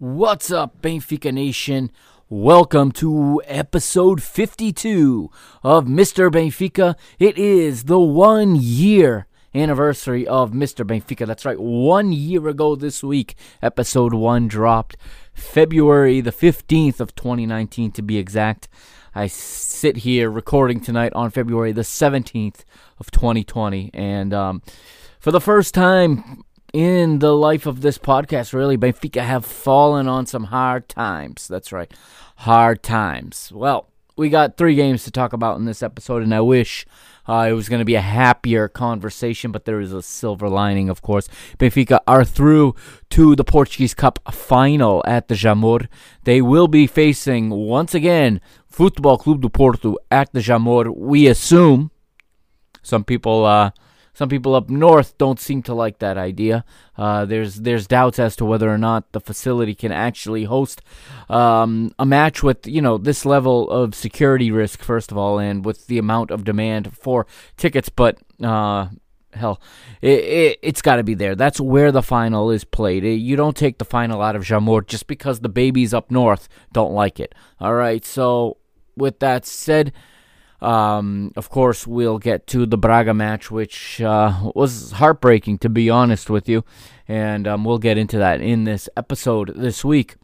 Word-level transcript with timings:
What's 0.00 0.52
up, 0.52 0.80
Benfica 0.80 1.34
Nation? 1.34 1.90
Welcome 2.28 2.92
to 2.92 3.42
episode 3.46 4.22
52 4.22 5.28
of 5.64 5.86
Mr. 5.86 6.30
Benfica. 6.30 6.94
It 7.18 7.36
is 7.36 7.82
the 7.82 7.98
one 7.98 8.54
year 8.54 9.26
anniversary 9.52 10.24
of 10.24 10.52
Mr. 10.52 10.86
Benfica. 10.86 11.26
That's 11.26 11.44
right, 11.44 11.58
one 11.58 12.12
year 12.12 12.46
ago 12.46 12.76
this 12.76 13.02
week, 13.02 13.34
episode 13.60 14.14
1 14.14 14.46
dropped 14.46 14.96
February 15.34 16.20
the 16.20 16.30
15th 16.30 17.00
of 17.00 17.16
2019 17.16 17.90
to 17.90 18.02
be 18.02 18.18
exact. 18.18 18.68
I 19.16 19.26
sit 19.26 19.96
here 19.96 20.30
recording 20.30 20.78
tonight 20.78 21.12
on 21.14 21.32
February 21.32 21.72
the 21.72 21.82
17th 21.82 22.60
of 23.00 23.10
2020, 23.10 23.90
and 23.92 24.32
um, 24.32 24.62
for 25.18 25.32
the 25.32 25.40
first 25.40 25.74
time 25.74 26.44
in 26.72 27.18
the 27.18 27.34
life 27.34 27.66
of 27.66 27.80
this 27.80 27.98
podcast, 27.98 28.52
really, 28.52 28.76
Benfica 28.76 29.22
have 29.22 29.44
fallen 29.44 30.06
on 30.08 30.26
some 30.26 30.44
hard 30.44 30.88
times. 30.88 31.48
That's 31.48 31.72
right, 31.72 31.92
hard 32.36 32.82
times. 32.82 33.50
Well, 33.52 33.88
we 34.16 34.28
got 34.28 34.56
three 34.56 34.74
games 34.74 35.04
to 35.04 35.10
talk 35.10 35.32
about 35.32 35.58
in 35.58 35.64
this 35.64 35.82
episode, 35.82 36.22
and 36.22 36.34
I 36.34 36.40
wish 36.40 36.86
uh, 37.26 37.46
it 37.48 37.52
was 37.52 37.68
going 37.68 37.78
to 37.78 37.84
be 37.84 37.94
a 37.94 38.00
happier 38.00 38.68
conversation, 38.68 39.52
but 39.52 39.64
there 39.64 39.80
is 39.80 39.92
a 39.92 40.02
silver 40.02 40.48
lining, 40.48 40.88
of 40.88 41.02
course. 41.02 41.28
Benfica 41.58 42.00
are 42.06 42.24
through 42.24 42.74
to 43.10 43.36
the 43.36 43.44
Portuguese 43.44 43.94
Cup 43.94 44.18
final 44.32 45.02
at 45.06 45.28
the 45.28 45.34
Jamor. 45.34 45.88
They 46.24 46.42
will 46.42 46.68
be 46.68 46.86
facing, 46.86 47.50
once 47.50 47.94
again, 47.94 48.40
Futebol 48.72 49.20
Clube 49.20 49.40
do 49.40 49.48
Porto 49.48 49.96
at 50.10 50.32
the 50.32 50.40
Jamor. 50.40 50.94
We 50.94 51.26
assume 51.26 51.90
some 52.82 53.04
people. 53.04 53.44
Uh, 53.44 53.70
some 54.18 54.28
people 54.28 54.56
up 54.56 54.68
north 54.68 55.16
don't 55.16 55.38
seem 55.38 55.62
to 55.62 55.72
like 55.72 56.00
that 56.00 56.18
idea. 56.18 56.64
Uh, 56.96 57.24
there's 57.24 57.60
there's 57.60 57.86
doubts 57.86 58.18
as 58.18 58.34
to 58.34 58.44
whether 58.44 58.68
or 58.68 58.76
not 58.76 59.12
the 59.12 59.20
facility 59.20 59.76
can 59.76 59.92
actually 59.92 60.42
host 60.42 60.82
um, 61.28 61.92
a 62.00 62.04
match 62.04 62.42
with 62.42 62.66
you 62.66 62.82
know 62.82 62.98
this 62.98 63.24
level 63.24 63.70
of 63.70 63.94
security 63.94 64.50
risk 64.50 64.82
first 64.82 65.12
of 65.12 65.16
all, 65.16 65.38
and 65.38 65.64
with 65.64 65.86
the 65.86 65.98
amount 65.98 66.32
of 66.32 66.42
demand 66.42 66.96
for 66.96 67.28
tickets. 67.56 67.90
But 67.90 68.18
uh, 68.42 68.88
hell, 69.34 69.60
it, 70.02 70.58
it, 70.62 70.64
has 70.64 70.82
got 70.82 70.96
to 70.96 71.04
be 71.04 71.14
there. 71.14 71.36
That's 71.36 71.60
where 71.60 71.92
the 71.92 72.02
final 72.02 72.50
is 72.50 72.64
played. 72.64 73.04
you 73.04 73.36
don't 73.36 73.56
take 73.56 73.78
the 73.78 73.84
final 73.84 74.20
out 74.20 74.34
of 74.34 74.42
Jamor 74.42 74.84
just 74.84 75.06
because 75.06 75.38
the 75.38 75.48
babies 75.48 75.94
up 75.94 76.10
north 76.10 76.48
don't 76.72 76.92
like 76.92 77.20
it. 77.20 77.36
All 77.60 77.74
right. 77.74 78.04
So 78.04 78.56
with 78.96 79.20
that 79.20 79.46
said. 79.46 79.92
Um, 80.60 81.32
of 81.36 81.50
course, 81.50 81.86
we'll 81.86 82.18
get 82.18 82.46
to 82.48 82.66
the 82.66 82.78
Braga 82.78 83.14
match, 83.14 83.50
which 83.50 84.00
uh, 84.00 84.50
was 84.54 84.92
heartbreaking, 84.92 85.58
to 85.58 85.68
be 85.68 85.88
honest 85.88 86.28
with 86.28 86.48
you. 86.48 86.64
And 87.06 87.46
um, 87.46 87.64
we'll 87.64 87.78
get 87.78 87.98
into 87.98 88.18
that 88.18 88.40
in 88.40 88.64
this 88.64 88.88
episode 88.96 89.52
this 89.54 89.84
week. 89.84 90.16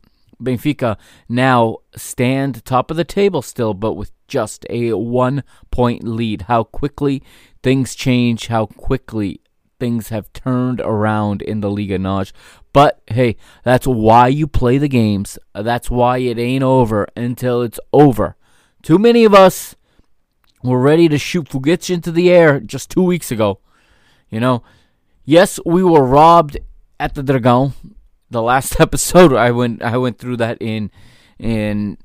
Benfica 0.43 0.97
now 1.28 1.78
stand 1.97 2.65
top 2.65 2.91
of 2.91 2.97
the 2.97 3.05
table 3.05 3.43
still, 3.43 3.75
but 3.75 3.94
with 3.94 4.11
just 4.27 4.67
a 4.69 4.93
one 4.93 5.44
point 5.71 6.05
lead. 6.05 6.43
How 6.43 6.65
quickly 6.65 7.23
things 7.62 7.94
change, 7.94 8.49
how 8.49 8.67
quickly 8.67 9.41
things 9.78 10.09
have 10.09 10.33
turned 10.33 10.81
around 10.81 11.43
in 11.43 11.61
the 11.61 11.71
Liga 11.71 11.99
NOS. 11.99 12.33
But 12.73 13.00
hey, 13.06 13.37
that's 13.62 13.87
why 13.87 14.28
you 14.28 14.47
play 14.47 14.78
the 14.78 14.89
games. 14.89 15.39
That's 15.55 15.91
why 15.91 16.19
it 16.19 16.39
ain't 16.39 16.65
over 16.65 17.06
until 17.17 17.62
it's 17.62 17.81
over. 17.93 18.37
Too 18.83 18.99
many 18.99 19.25
of 19.25 19.33
us 19.33 19.77
were 20.70 20.80
ready 20.80 21.08
to 21.08 21.19
shoot 21.19 21.48
Foguetes 21.48 21.91
into 21.91 22.10
the 22.10 22.30
air 22.30 22.58
just 22.58 22.91
two 22.91 23.02
weeks 23.02 23.30
ago. 23.30 23.60
You 24.30 24.41
know, 24.41 24.62
yes, 25.25 25.60
we 25.64 25.84
were 25.84 26.04
robbed 26.04 26.58
at 26.98 27.14
the 27.14 27.22
Dragon. 27.22 27.75
The 28.30 28.42
last 28.42 28.80
episode, 28.80 29.34
I 29.34 29.50
went 29.50 29.82
I 29.82 29.97
went 29.98 30.19
through 30.19 30.38
that 30.38 30.58
in 30.60 30.91
in 31.38 31.98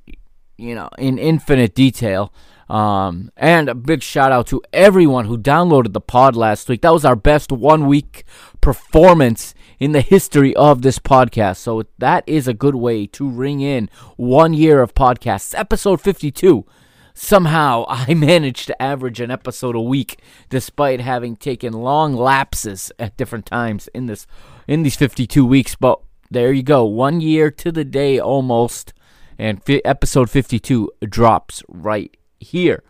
you 0.57 0.75
know 0.75 0.89
in 0.97 1.17
infinite 1.17 1.73
detail. 1.73 2.33
Um, 2.69 3.31
and 3.35 3.67
a 3.67 3.73
big 3.73 4.03
shout 4.03 4.31
out 4.31 4.45
to 4.47 4.61
everyone 4.71 5.25
who 5.25 5.39
downloaded 5.39 5.93
the 5.93 6.01
pod 6.01 6.35
last 6.35 6.69
week. 6.69 6.81
That 6.81 6.93
was 6.93 7.03
our 7.03 7.15
best 7.15 7.51
one 7.51 7.87
week 7.87 8.25
performance 8.61 9.55
in 9.79 9.91
the 9.93 10.01
history 10.01 10.55
of 10.55 10.83
this 10.83 10.99
podcast. 10.99 11.57
So 11.57 11.85
that 11.97 12.23
is 12.27 12.47
a 12.47 12.53
good 12.53 12.75
way 12.75 13.07
to 13.07 13.27
ring 13.27 13.61
in 13.61 13.89
one 14.17 14.53
year 14.53 14.83
of 14.83 14.93
podcasts. 14.93 15.57
Episode 15.57 15.99
52 15.99 16.63
somehow 17.19 17.85
I 17.89 18.13
managed 18.13 18.67
to 18.67 18.81
average 18.81 19.19
an 19.19 19.31
episode 19.31 19.75
a 19.75 19.81
week 19.81 20.21
despite 20.49 21.01
having 21.01 21.35
taken 21.35 21.73
long 21.73 22.13
lapses 22.13 22.91
at 22.97 23.17
different 23.17 23.45
times 23.45 23.89
in 23.93 24.05
this 24.05 24.25
in 24.67 24.83
these 24.83 24.95
52 24.95 25.45
weeks 25.45 25.75
but 25.75 25.99
there 26.31 26.51
you 26.51 26.63
go 26.63 26.85
one 26.85 27.21
year 27.21 27.51
to 27.51 27.71
the 27.71 27.85
day 27.85 28.19
almost 28.19 28.93
and 29.37 29.63
fi- 29.63 29.81
episode 29.83 30.29
52 30.29 30.91
drops 31.07 31.63
right 31.67 32.15
here 32.39 32.83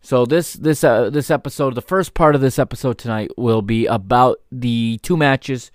so 0.00 0.24
this 0.24 0.54
this 0.54 0.84
uh, 0.84 1.10
this 1.10 1.30
episode 1.30 1.74
the 1.74 1.82
first 1.82 2.14
part 2.14 2.34
of 2.34 2.40
this 2.40 2.58
episode 2.58 2.98
tonight 2.98 3.30
will 3.36 3.62
be 3.62 3.86
about 3.86 4.38
the 4.50 4.98
two 5.02 5.16
matches 5.16 5.70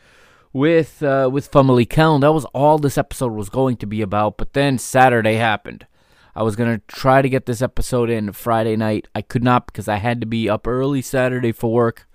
with 0.53 1.03
uh, 1.03 1.29
with 1.31 1.51
Famalicão. 1.51 2.21
That 2.21 2.33
was 2.33 2.45
all 2.45 2.77
this 2.77 2.97
episode 2.97 3.33
was 3.33 3.49
going 3.49 3.77
to 3.77 3.85
be 3.85 4.01
about, 4.01 4.37
but 4.37 4.53
then 4.53 4.77
Saturday 4.77 5.35
happened. 5.35 5.85
I 6.35 6.43
was 6.43 6.55
going 6.55 6.77
to 6.77 6.81
try 6.87 7.21
to 7.21 7.29
get 7.29 7.45
this 7.45 7.61
episode 7.61 8.09
in 8.09 8.31
Friday 8.31 8.75
night. 8.75 9.07
I 9.13 9.21
could 9.21 9.43
not 9.43 9.67
because 9.67 9.87
I 9.87 9.97
had 9.97 10.21
to 10.21 10.27
be 10.27 10.49
up 10.49 10.67
early 10.67 11.01
Saturday 11.01 11.51
for 11.51 11.71
work. 11.71 12.07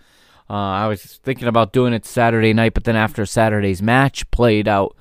Uh, 0.49 0.53
I 0.53 0.87
was 0.89 1.03
thinking 1.23 1.49
about 1.49 1.73
doing 1.73 1.93
it 1.93 2.05
Saturday 2.05 2.53
night, 2.53 2.75
but 2.75 2.85
then 2.85 2.97
after 2.97 3.25
Saturday's 3.25 3.81
match 3.81 4.31
played 4.31 4.69
out, 4.69 4.95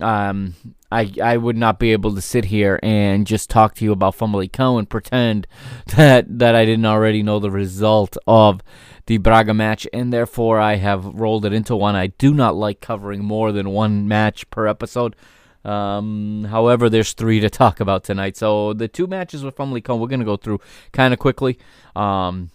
um, 0.00 0.54
I 0.90 1.12
I 1.22 1.36
would 1.36 1.56
not 1.56 1.78
be 1.78 1.92
able 1.92 2.14
to 2.14 2.20
sit 2.20 2.46
here 2.46 2.80
and 2.82 3.26
just 3.26 3.50
talk 3.50 3.74
to 3.76 3.84
you 3.84 3.92
about 3.92 4.16
Famalicão 4.16 4.78
and 4.78 4.88
pretend 4.88 5.46
that 5.96 6.38
that 6.38 6.54
I 6.54 6.64
didn't 6.64 6.86
already 6.86 7.22
know 7.22 7.38
the 7.38 7.50
result 7.50 8.16
of 8.26 8.62
the 9.06 9.18
Braga 9.18 9.52
match, 9.52 9.86
and 9.92 10.12
therefore 10.12 10.60
I 10.60 10.76
have 10.76 11.04
rolled 11.04 11.44
it 11.44 11.52
into 11.52 11.76
one. 11.76 11.96
I 11.96 12.08
do 12.08 12.32
not 12.32 12.54
like 12.54 12.80
covering 12.80 13.24
more 13.24 13.52
than 13.52 13.70
one 13.70 14.06
match 14.08 14.48
per 14.50 14.66
episode. 14.66 15.16
Um, 15.64 16.44
however, 16.50 16.88
there's 16.88 17.12
three 17.12 17.40
to 17.40 17.50
talk 17.50 17.80
about 17.80 18.04
tonight. 18.04 18.36
So 18.36 18.72
the 18.72 18.88
two 18.88 19.06
matches 19.06 19.44
with 19.44 19.56
Famalicão, 19.56 19.98
we're 19.98 20.08
going 20.08 20.20
to 20.20 20.26
go 20.26 20.36
through 20.36 20.60
kind 20.92 21.12
of 21.12 21.20
quickly. 21.20 21.58
Um, 21.94 22.50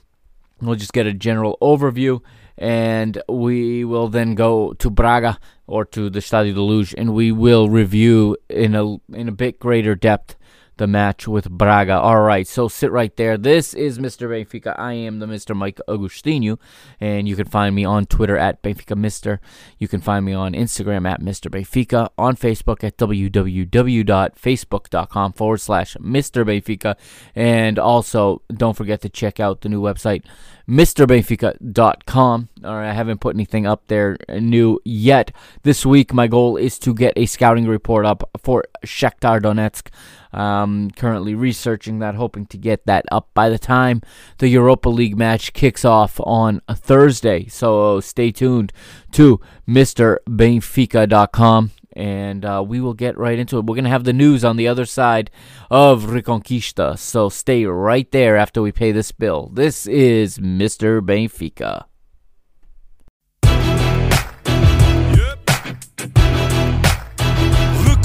we'll 0.61 0.75
just 0.75 0.93
get 0.93 1.07
a 1.07 1.13
general 1.13 1.57
overview, 1.61 2.21
and 2.57 3.21
we 3.29 3.85
will 3.85 4.07
then 4.07 4.35
go 4.35 4.73
to 4.73 4.89
Braga 4.89 5.39
or 5.67 5.85
to 5.85 6.09
the 6.09 6.19
Stadio 6.19 6.53
de 6.53 6.61
Luz, 6.61 6.93
and 6.93 7.13
we 7.13 7.31
will 7.31 7.69
review 7.69 8.37
in 8.49 8.75
a 8.75 8.97
in 9.13 9.27
a 9.27 9.31
bit 9.33 9.59
greater 9.59 9.95
depth 9.95 10.35
the 10.77 10.87
match 10.87 11.27
with 11.27 11.49
Braga. 11.49 11.99
All 11.99 12.21
right, 12.21 12.47
so 12.47 12.67
sit 12.67 12.91
right 12.91 13.15
there. 13.15 13.37
This 13.37 13.73
is 13.73 13.97
Mr. 13.99 14.27
Benfica. 14.29 14.77
I 14.77 14.93
am 14.93 15.19
the 15.19 15.25
Mr. 15.25 15.55
Mike 15.55 15.79
Agostinho, 15.87 16.59
and 16.99 17.27
you 17.27 17.35
can 17.35 17.47
find 17.47 17.75
me 17.75 17.83
on 17.85 18.05
Twitter 18.05 18.37
at 18.37 18.61
Benfica 18.61 18.95
Mister. 18.95 19.39
You 19.77 19.87
can 19.87 20.01
find 20.01 20.25
me 20.25 20.33
on 20.33 20.53
Instagram 20.53 21.07
at 21.07 21.21
Mr. 21.21 21.49
Benfica, 21.49 22.09
on 22.17 22.35
Facebook 22.35 22.83
at 22.83 22.97
www.facebook.com 22.97 25.33
forward 25.33 25.61
slash 25.61 25.95
Mr. 25.97 26.45
Benfica, 26.45 26.95
and 27.35 27.79
also 27.79 28.41
don't 28.49 28.77
forget 28.77 29.01
to 29.01 29.09
check 29.09 29.39
out 29.39 29.61
the 29.61 29.69
new 29.69 29.81
website, 29.81 30.23
MrBenfica.com. 30.67 32.49
All 32.63 32.75
right, 32.75 32.89
I 32.89 32.93
haven't 32.93 33.21
put 33.21 33.35
anything 33.35 33.65
up 33.65 33.87
there 33.87 34.17
new 34.29 34.79
yet. 34.83 35.31
This 35.63 35.85
week, 35.85 36.13
my 36.13 36.27
goal 36.27 36.57
is 36.57 36.77
to 36.79 36.93
get 36.93 37.13
a 37.15 37.25
scouting 37.25 37.67
report 37.67 38.05
up 38.05 38.29
for 38.37 38.65
Shakhtar 38.85 39.41
Donetsk. 39.41 39.87
Um, 40.33 40.91
currently 40.91 41.35
researching 41.35 41.99
that, 41.99 42.15
hoping 42.15 42.45
to 42.47 42.57
get 42.57 42.85
that 42.85 43.05
up 43.11 43.29
by 43.33 43.49
the 43.49 43.59
time 43.59 44.01
the 44.39 44.49
Europa 44.49 44.89
League 44.89 45.17
match 45.17 45.53
kicks 45.53 45.85
off 45.85 46.19
on 46.23 46.61
a 46.67 46.75
Thursday. 46.75 47.47
So 47.47 47.99
stay 47.99 48.31
tuned 48.31 48.73
to 49.11 49.39
MrBenfica.com 49.67 51.71
and 51.97 52.45
uh, 52.45 52.63
we 52.65 52.79
will 52.79 52.93
get 52.93 53.17
right 53.17 53.39
into 53.39 53.57
it. 53.57 53.65
We're 53.65 53.75
going 53.75 53.85
to 53.85 53.89
have 53.89 54.03
the 54.03 54.13
news 54.13 54.45
on 54.45 54.55
the 54.55 54.67
other 54.67 54.85
side 54.85 55.31
of 55.71 56.03
Reconquista, 56.03 56.97
so 56.97 57.27
stay 57.27 57.65
right 57.65 58.09
there 58.11 58.37
after 58.37 58.61
we 58.61 58.71
pay 58.71 58.91
this 58.91 59.11
bill. 59.11 59.49
This 59.51 59.87
is 59.87 60.37
Mr. 60.37 61.01
Benfica. 61.01 61.85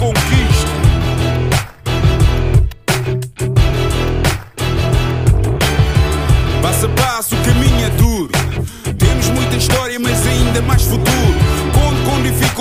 Yep. 0.03 0.32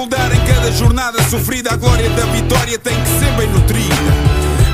Dificuldade 0.02 0.36
em 0.36 0.46
cada 0.46 0.72
jornada 0.72 1.22
sofrida, 1.24 1.74
a 1.74 1.76
glória 1.76 2.10
da 2.12 2.26
vitória 2.26 2.78
tem 2.78 2.94
que 2.94 3.10
ser 3.20 3.32
bem 3.38 3.48
nutrida. 3.50 3.96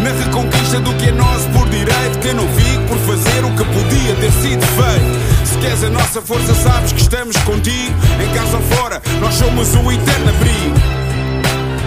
Na 0.02 0.12
reconquista 0.12 0.80
do 0.80 0.94
que 0.94 1.10
é 1.10 1.12
nosso 1.12 1.48
por 1.50 1.68
direito, 1.70 2.20
que 2.20 2.34
não 2.34 2.48
fico 2.50 2.84
por 2.88 2.98
fazer 3.00 3.44
o 3.44 3.52
que 3.52 3.64
podia 3.64 4.16
ter 4.16 4.32
sido 4.32 4.66
feito. 4.66 5.48
Se 5.48 5.58
queres 5.58 5.84
a 5.84 5.90
nossa 5.90 6.22
força, 6.22 6.54
sabes 6.54 6.92
que 6.92 7.02
estamos 7.02 7.36
contigo. 7.38 7.94
Em 8.24 8.34
casa 8.34 8.58
ou 8.58 8.64
fora, 8.76 9.02
nós 9.20 9.34
somos 9.34 9.74
o 9.76 9.92
eterno 9.92 10.30
abrigo. 10.30 10.78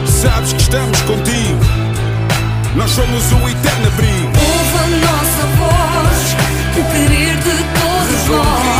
Sabes 0.07 0.53
que 0.53 0.63
estamos 0.63 1.01
contigo. 1.03 1.61
Nós 2.75 2.91
somos 2.91 3.33
o 3.33 3.49
eterno 3.49 3.87
abrigo. 3.87 4.33
Ouve 4.39 4.79
a 4.79 4.89
nossa 5.07 5.47
voz, 5.59 6.37
o 6.77 6.93
querer 6.93 7.37
de 7.37 7.65
todos 7.81 8.29
nós. 8.29 8.80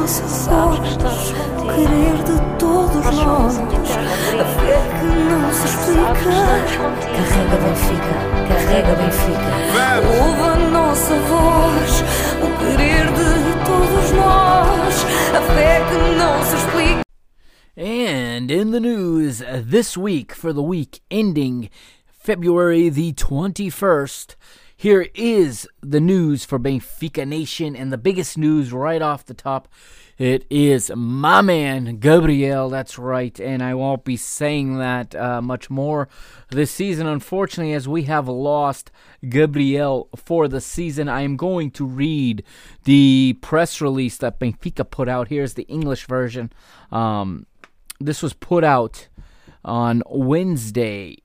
Ouve 0.00 0.08
a 0.08 0.16
nossa 0.16 0.24
voz, 0.48 1.30
o 1.58 1.64
querer 1.74 2.16
de 2.24 2.36
todos 2.58 3.04
nós. 3.16 3.58
A 3.58 4.44
fé 4.56 4.78
que 4.98 5.06
não 5.28 5.52
se 5.52 5.66
explica. 5.66 6.32
Carrega 7.04 7.56
Benfica, 7.60 8.14
carrega 8.48 8.94
Benfica. 8.96 9.50
Ouve 10.08 10.40
a 10.40 10.56
nossa 10.70 11.14
voz, 11.20 11.90
o 12.40 12.48
querer 12.58 13.06
de 13.12 13.28
todos 13.66 14.12
nós. 14.12 14.94
A 15.36 15.42
fé 15.54 15.84
que 15.90 15.98
não 16.16 16.44
se 16.44 16.56
explica. 16.56 17.02
And 17.76 18.50
in 18.50 18.70
the 18.70 18.80
news 18.80 19.42
this 19.66 19.98
week 19.98 20.34
for 20.34 20.54
the 20.54 20.62
week 20.62 21.02
ending 21.10 21.68
February 22.06 22.88
the 22.88 23.12
21st, 23.12 24.34
here 24.80 25.08
is 25.14 25.68
the 25.82 26.00
news 26.00 26.46
for 26.46 26.58
Benfica 26.58 27.28
Nation 27.28 27.76
and 27.76 27.92
the 27.92 27.98
biggest 27.98 28.38
news 28.38 28.72
right 28.72 29.02
off 29.02 29.26
the 29.26 29.34
top. 29.34 29.68
It 30.16 30.46
is 30.48 30.90
my 30.96 31.42
man 31.42 31.98
Gabriel, 31.98 32.70
that's 32.70 32.98
right, 32.98 33.38
and 33.38 33.62
I 33.62 33.74
won't 33.74 34.06
be 34.06 34.16
saying 34.16 34.78
that 34.78 35.14
uh, 35.14 35.42
much 35.42 35.68
more 35.68 36.08
this 36.48 36.70
season, 36.70 37.06
unfortunately, 37.06 37.74
as 37.74 37.86
we 37.86 38.04
have 38.04 38.26
lost 38.26 38.90
Gabriel 39.28 40.08
for 40.16 40.48
the 40.48 40.62
season. 40.62 41.10
I 41.10 41.20
am 41.20 41.36
going 41.36 41.72
to 41.72 41.84
read 41.84 42.42
the 42.84 43.36
press 43.42 43.82
release 43.82 44.16
that 44.16 44.40
Benfica 44.40 44.90
put 44.90 45.10
out. 45.10 45.28
Here's 45.28 45.52
the 45.52 45.64
English 45.64 46.06
version. 46.06 46.50
Um, 46.90 47.44
this 48.00 48.22
was 48.22 48.32
put 48.32 48.64
out 48.64 49.08
on 49.62 50.02
Wednesday, 50.08 51.18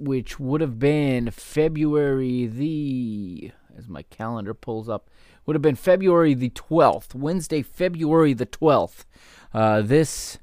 which 0.00 0.40
would 0.40 0.60
have 0.60 0.78
been 0.78 1.30
February 1.30 2.46
the 2.46 3.52
as 3.76 3.88
my 3.88 4.02
calendar 4.02 4.54
pulls 4.54 4.88
up, 4.88 5.08
would 5.46 5.54
have 5.54 5.62
been 5.62 5.74
February 5.74 6.34
the 6.34 6.50
twelfth, 6.50 7.14
Wednesday, 7.14 7.62
February 7.62 8.32
the 8.32 8.46
twelfth. 8.46 9.06
Uh, 9.54 9.80
this 9.82 10.38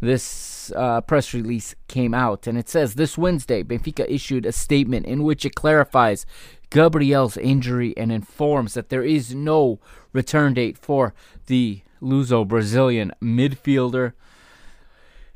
this 0.00 0.72
uh, 0.74 1.00
press 1.00 1.32
release 1.32 1.76
came 1.86 2.12
out, 2.12 2.46
and 2.48 2.58
it 2.58 2.68
says 2.68 2.94
this 2.94 3.16
Wednesday, 3.16 3.62
Benfica 3.62 4.04
issued 4.08 4.44
a 4.44 4.52
statement 4.52 5.06
in 5.06 5.22
which 5.22 5.44
it 5.44 5.54
clarifies 5.54 6.26
Gabriel's 6.70 7.36
injury 7.36 7.94
and 7.96 8.10
informs 8.10 8.74
that 8.74 8.88
there 8.88 9.04
is 9.04 9.34
no 9.34 9.78
return 10.12 10.54
date 10.54 10.76
for 10.76 11.14
the 11.46 11.82
Luso 12.00 12.46
Brazilian 12.46 13.12
midfielder. 13.22 14.14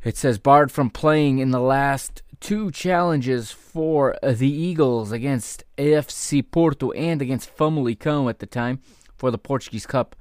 It 0.03 0.17
says 0.17 0.39
barred 0.39 0.73
from 0.73 0.91
playing 0.91 1.39
in 1.39 1.51
the 1.51 1.61
last 1.61 2.23
two 2.41 2.71
challenges 2.71 3.51
for 3.51 4.17
uh, 4.23 4.33
the 4.33 4.51
Eagles 4.51 5.13
against 5.13 5.65
AFC 5.79 6.43
Porto 6.51 6.91
and 6.93 7.21
against 7.23 7.55
Famalicão 7.57 8.29
at 8.29 8.39
the 8.39 8.47
time 8.47 8.81
for 9.17 9.31
the 9.31 9.39
Portuguese 9.39 9.87
Cup. 9.87 10.17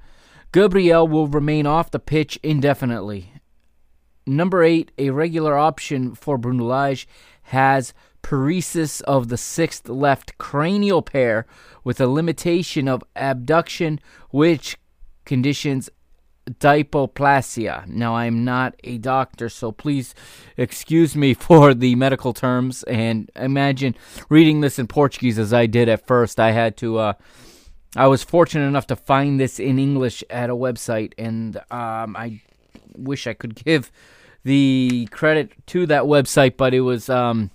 Gabriel 0.52 1.06
will 1.06 1.26
remain 1.26 1.66
off 1.66 1.90
the 1.90 1.98
pitch 1.98 2.38
indefinitely. 2.42 3.32
Number 4.26 4.62
eight, 4.62 4.90
a 4.98 5.10
regular 5.10 5.56
option 5.56 6.14
for 6.14 6.38
Bruno 6.38 6.64
Lage, 6.64 7.06
has 7.42 7.94
paresis 8.22 9.00
of 9.02 9.28
the 9.28 9.36
sixth 9.36 9.88
left 9.88 10.36
cranial 10.36 11.02
pair 11.02 11.46
with 11.84 12.00
a 12.00 12.08
limitation 12.08 12.88
of 12.88 13.04
abduction, 13.14 14.00
which 14.30 14.76
conditions 15.24 15.88
dipoplasia. 16.50 17.86
Now, 17.86 18.16
I'm 18.16 18.44
not 18.44 18.74
a 18.84 18.98
doctor, 18.98 19.48
so 19.48 19.72
please 19.72 20.14
excuse 20.56 21.16
me 21.16 21.34
for 21.46 21.74
the 21.74 21.94
medical 21.94 22.32
terms. 22.32 22.82
And 22.84 23.30
imagine 23.36 23.94
reading 24.28 24.60
this 24.60 24.78
in 24.78 24.86
Portuguese 24.86 25.38
as 25.38 25.52
I 25.52 25.66
did 25.66 25.88
at 25.88 26.06
first. 26.06 26.38
I 26.38 26.52
had 26.52 26.76
to, 26.78 26.98
uh, 26.98 27.12
I 27.96 28.06
was 28.06 28.22
fortunate 28.22 28.66
enough 28.66 28.86
to 28.88 28.96
find 28.96 29.40
this 29.40 29.58
in 29.58 29.78
English 29.78 30.22
at 30.30 30.50
a 30.50 30.56
website, 30.56 31.12
and 31.18 31.56
um, 31.70 32.16
I 32.16 32.42
wish 32.96 33.26
I 33.26 33.34
could 33.34 33.54
give 33.64 33.90
the 34.44 35.08
credit 35.10 35.52
to 35.66 35.86
that 35.86 36.04
website, 36.04 36.56
but 36.56 36.74
it 36.74 36.80
was. 36.80 37.08
Um, 37.08 37.50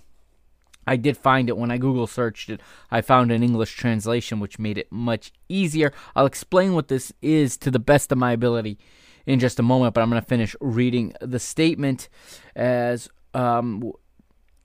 I 0.86 0.96
did 0.96 1.16
find 1.16 1.48
it 1.48 1.56
when 1.56 1.70
I 1.70 1.78
Google 1.78 2.06
searched 2.06 2.50
it. 2.50 2.60
I 2.90 3.00
found 3.00 3.30
an 3.30 3.42
English 3.42 3.74
translation, 3.76 4.40
which 4.40 4.58
made 4.58 4.78
it 4.78 4.90
much 4.90 5.32
easier. 5.48 5.92
I'll 6.16 6.26
explain 6.26 6.74
what 6.74 6.88
this 6.88 7.12
is 7.22 7.56
to 7.58 7.70
the 7.70 7.78
best 7.78 8.12
of 8.12 8.18
my 8.18 8.32
ability 8.32 8.78
in 9.26 9.38
just 9.38 9.58
a 9.58 9.62
moment, 9.62 9.94
but 9.94 10.00
I'm 10.00 10.10
going 10.10 10.20
to 10.20 10.28
finish 10.28 10.56
reading 10.60 11.12
the 11.20 11.38
statement 11.38 12.08
as 12.56 13.08
um, 13.34 13.92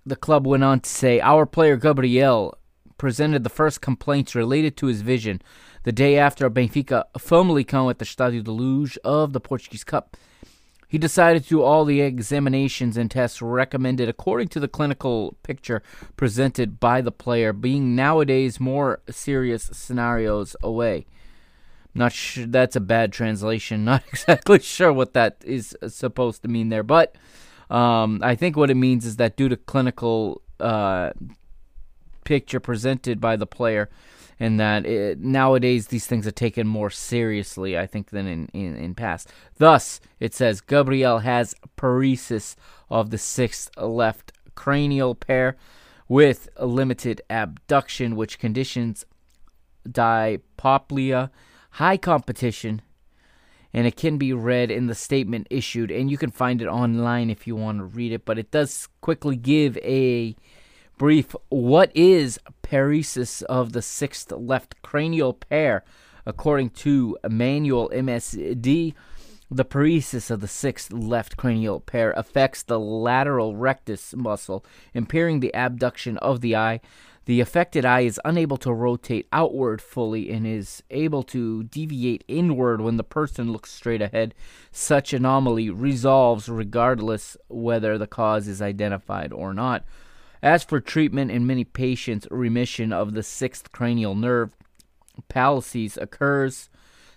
the 0.06 0.16
club 0.16 0.48
went 0.48 0.64
on 0.64 0.80
to 0.80 0.90
say 0.90 1.20
Our 1.20 1.46
player 1.46 1.78
Gabriel 1.78 2.58
presented 2.98 3.44
the 3.44 3.50
first 3.50 3.82
complaints 3.82 4.34
related 4.34 4.76
to 4.78 4.88
his 4.88 5.02
vision 5.02 5.42
the 5.84 5.92
day 5.92 6.18
after 6.18 6.50
Benfica 6.50 7.04
Famalicão 7.18 7.90
at 7.90 8.00
the 8.00 8.06
Estádio 8.06 8.44
de 8.44 8.52
Luz 8.52 8.98
of 9.04 9.34
the 9.34 9.40
Portuguese 9.40 9.84
Cup. 9.84 10.18
He 10.88 10.98
decided 10.98 11.44
to 11.44 11.50
do 11.50 11.62
all 11.62 11.84
the 11.84 12.00
examinations 12.00 12.96
and 12.96 13.12
tests 13.12 13.42
recommended 13.42 14.08
according 14.08 14.48
to 14.50 14.60
the 14.60 14.70
clinical 14.70 15.36
picture 15.44 15.84
presented 16.16 16.80
by 16.80 17.02
the 17.02 17.12
player, 17.12 17.52
being 17.52 17.96
nowadays 17.96 18.60
more 18.60 19.02
serious 19.10 19.70
scenarios 19.74 20.56
away. 20.64 21.06
Not 21.94 22.14
sure 22.14 22.46
that's 22.46 22.76
a 22.76 22.80
bad 22.80 23.12
translation. 23.12 23.84
Not 23.86 24.04
exactly 24.08 24.60
sure 24.60 24.94
what 24.94 25.14
that 25.14 25.38
is 25.44 25.76
supposed 25.88 26.42
to 26.44 26.48
mean 26.48 26.70
there, 26.70 26.84
but 26.84 27.16
um, 27.70 28.22
I 28.24 28.36
think 28.36 28.56
what 28.56 28.70
it 28.70 28.76
means 28.76 29.06
is 29.06 29.18
that 29.18 29.36
due 29.36 29.50
to 29.50 29.58
clinical 29.58 30.42
uh, 30.60 31.12
picture 32.24 32.60
presented 32.62 33.20
by 33.20 33.36
the 33.36 33.48
player, 33.48 33.90
and 34.40 34.60
that 34.60 34.86
it, 34.86 35.20
nowadays 35.20 35.88
these 35.88 36.06
things 36.06 36.28
are 36.28 36.32
taken 36.32 36.68
more 36.68 36.90
seriously, 36.90 37.78
I 37.78 37.88
think, 37.88 38.10
than 38.10 38.28
in, 38.28 38.48
in, 38.54 38.76
in 38.76 38.96
past. 38.96 39.32
Thus, 39.58 40.00
it 40.20 40.34
says 40.34 40.62
Gabriel 40.62 41.20
has 41.20 41.56
paresis 41.78 42.56
of 42.90 43.10
the 43.10 43.18
sixth 43.18 43.70
left 43.78 44.32
cranial 44.56 45.16
pair 45.16 45.58
with 46.08 46.50
limited 46.60 47.22
abduction, 47.30 48.16
which 48.16 48.40
conditions 48.40 49.06
dipoplia, 49.88 51.30
high 51.72 51.98
competition, 51.98 52.82
and 53.74 53.86
it 53.86 53.96
can 53.96 54.18
be 54.18 54.34
read 54.34 54.72
in 54.72 54.88
the 54.88 54.96
statement 54.96 55.48
issued, 55.50 55.92
and 55.92 56.10
you 56.10 56.18
can 56.18 56.32
find 56.32 56.62
it 56.62 56.68
online 56.68 57.30
if 57.30 57.46
you 57.46 57.56
want 57.56 57.80
to 57.80 57.84
read 57.84 58.12
it. 58.12 58.26
But 58.26 58.40
it 58.40 58.52
does 58.52 58.88
quickly 59.02 59.36
give 59.36 59.78
a 59.78 60.36
brief 60.98 61.36
what 61.50 61.92
is 61.96 62.40
paresis 62.64 63.44
of 63.44 63.74
the 63.74 63.82
sixth 63.82 64.32
left 64.32 64.82
cranial 64.82 65.34
pair. 65.34 65.84
According 66.26 66.72
to 66.72 67.18
Manual 67.30 67.90
MSD, 67.94 68.94
the 69.50 69.66
paresis 69.66 70.30
of 70.30 70.42
the 70.42 70.48
sixth 70.48 70.92
left 70.92 71.38
cranial 71.38 71.80
pair 71.80 72.12
affects 72.18 72.64
the 72.64 72.80
lateral 72.80 73.56
rectus 73.56 74.14
muscle, 74.14 74.66
impairing 74.94 75.40
the 75.40 75.54
abduction 75.54 76.18
of 76.18 76.42
the 76.42 76.56
eye. 76.56 76.82
The 77.26 77.40
affected 77.42 77.86
eye 77.86 78.02
is 78.02 78.20
unable 78.26 78.58
to 78.58 78.74
rotate 78.74 79.28
outward 79.32 79.82
fully 79.82 80.30
and 80.32 80.48
is 80.48 80.82
able 80.90 81.24
to 81.24 81.64
deviate 81.64 82.24
inward 82.28 82.82
when 82.82 82.98
the 82.98 83.04
person 83.04 83.52
looks 83.52 83.72
straight 83.72 84.02
ahead. 84.02 84.34
Such 84.72 85.14
anomaly 85.14 85.70
resolves 85.70 86.50
regardless 86.50 87.38
whether 87.48 87.98
the 87.98 88.08
cause 88.08 88.48
is 88.48 88.62
identified 88.62 89.32
or 89.32 89.54
not. 89.54 89.86
As 90.42 90.64
for 90.64 90.80
treatment 90.80 91.32
in 91.32 91.48
many 91.48 91.64
patients, 91.64 92.28
remission 92.30 92.94
of 92.94 93.14
the 93.14 93.24
sixth 93.24 93.72
cranial 93.72 94.16
nerve 94.16 94.52
palsies 95.30 95.98
occurs. 95.98 96.70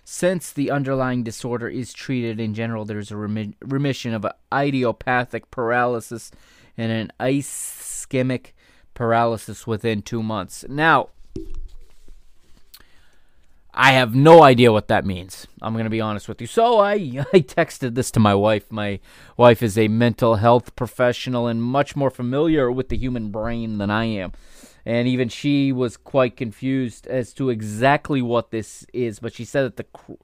Since 0.03 0.51
the 0.51 0.71
underlying 0.71 1.23
disorder 1.23 1.67
is 1.69 1.93
treated 1.93 2.39
in 2.39 2.53
general, 2.53 2.85
there's 2.85 3.11
a 3.11 3.17
remi- 3.17 3.55
remission 3.61 4.13
of 4.13 4.25
idiopathic 4.53 5.51
paralysis 5.51 6.31
and 6.77 6.91
an 6.91 7.11
ischemic 7.19 8.53
paralysis 8.93 9.67
within 9.67 10.01
two 10.01 10.23
months. 10.23 10.65
Now, 10.67 11.09
I 13.73 13.93
have 13.93 14.13
no 14.13 14.43
idea 14.43 14.71
what 14.71 14.89
that 14.89 15.05
means. 15.05 15.47
I'm 15.61 15.73
going 15.73 15.85
to 15.85 15.89
be 15.89 16.01
honest 16.01 16.27
with 16.27 16.41
you. 16.41 16.47
So 16.47 16.79
I, 16.79 16.93
I 17.33 17.39
texted 17.39 17.95
this 17.95 18.11
to 18.11 18.19
my 18.19 18.35
wife. 18.35 18.71
My 18.71 18.99
wife 19.37 19.63
is 19.63 19.77
a 19.77 19.87
mental 19.87 20.35
health 20.35 20.75
professional 20.75 21.47
and 21.47 21.63
much 21.63 21.95
more 21.95 22.09
familiar 22.09 22.71
with 22.71 22.89
the 22.89 22.97
human 22.97 23.31
brain 23.31 23.77
than 23.77 23.89
I 23.89 24.05
am. 24.05 24.33
And 24.85 25.07
even 25.07 25.29
she 25.29 25.71
was 25.71 25.95
quite 25.95 26.35
confused 26.35 27.07
as 27.07 27.33
to 27.33 27.49
exactly 27.49 28.21
what 28.21 28.51
this 28.51 28.85
is. 28.93 29.19
But 29.19 29.33
she 29.33 29.45
said 29.45 29.63
that 29.63 29.77
the 29.77 30.17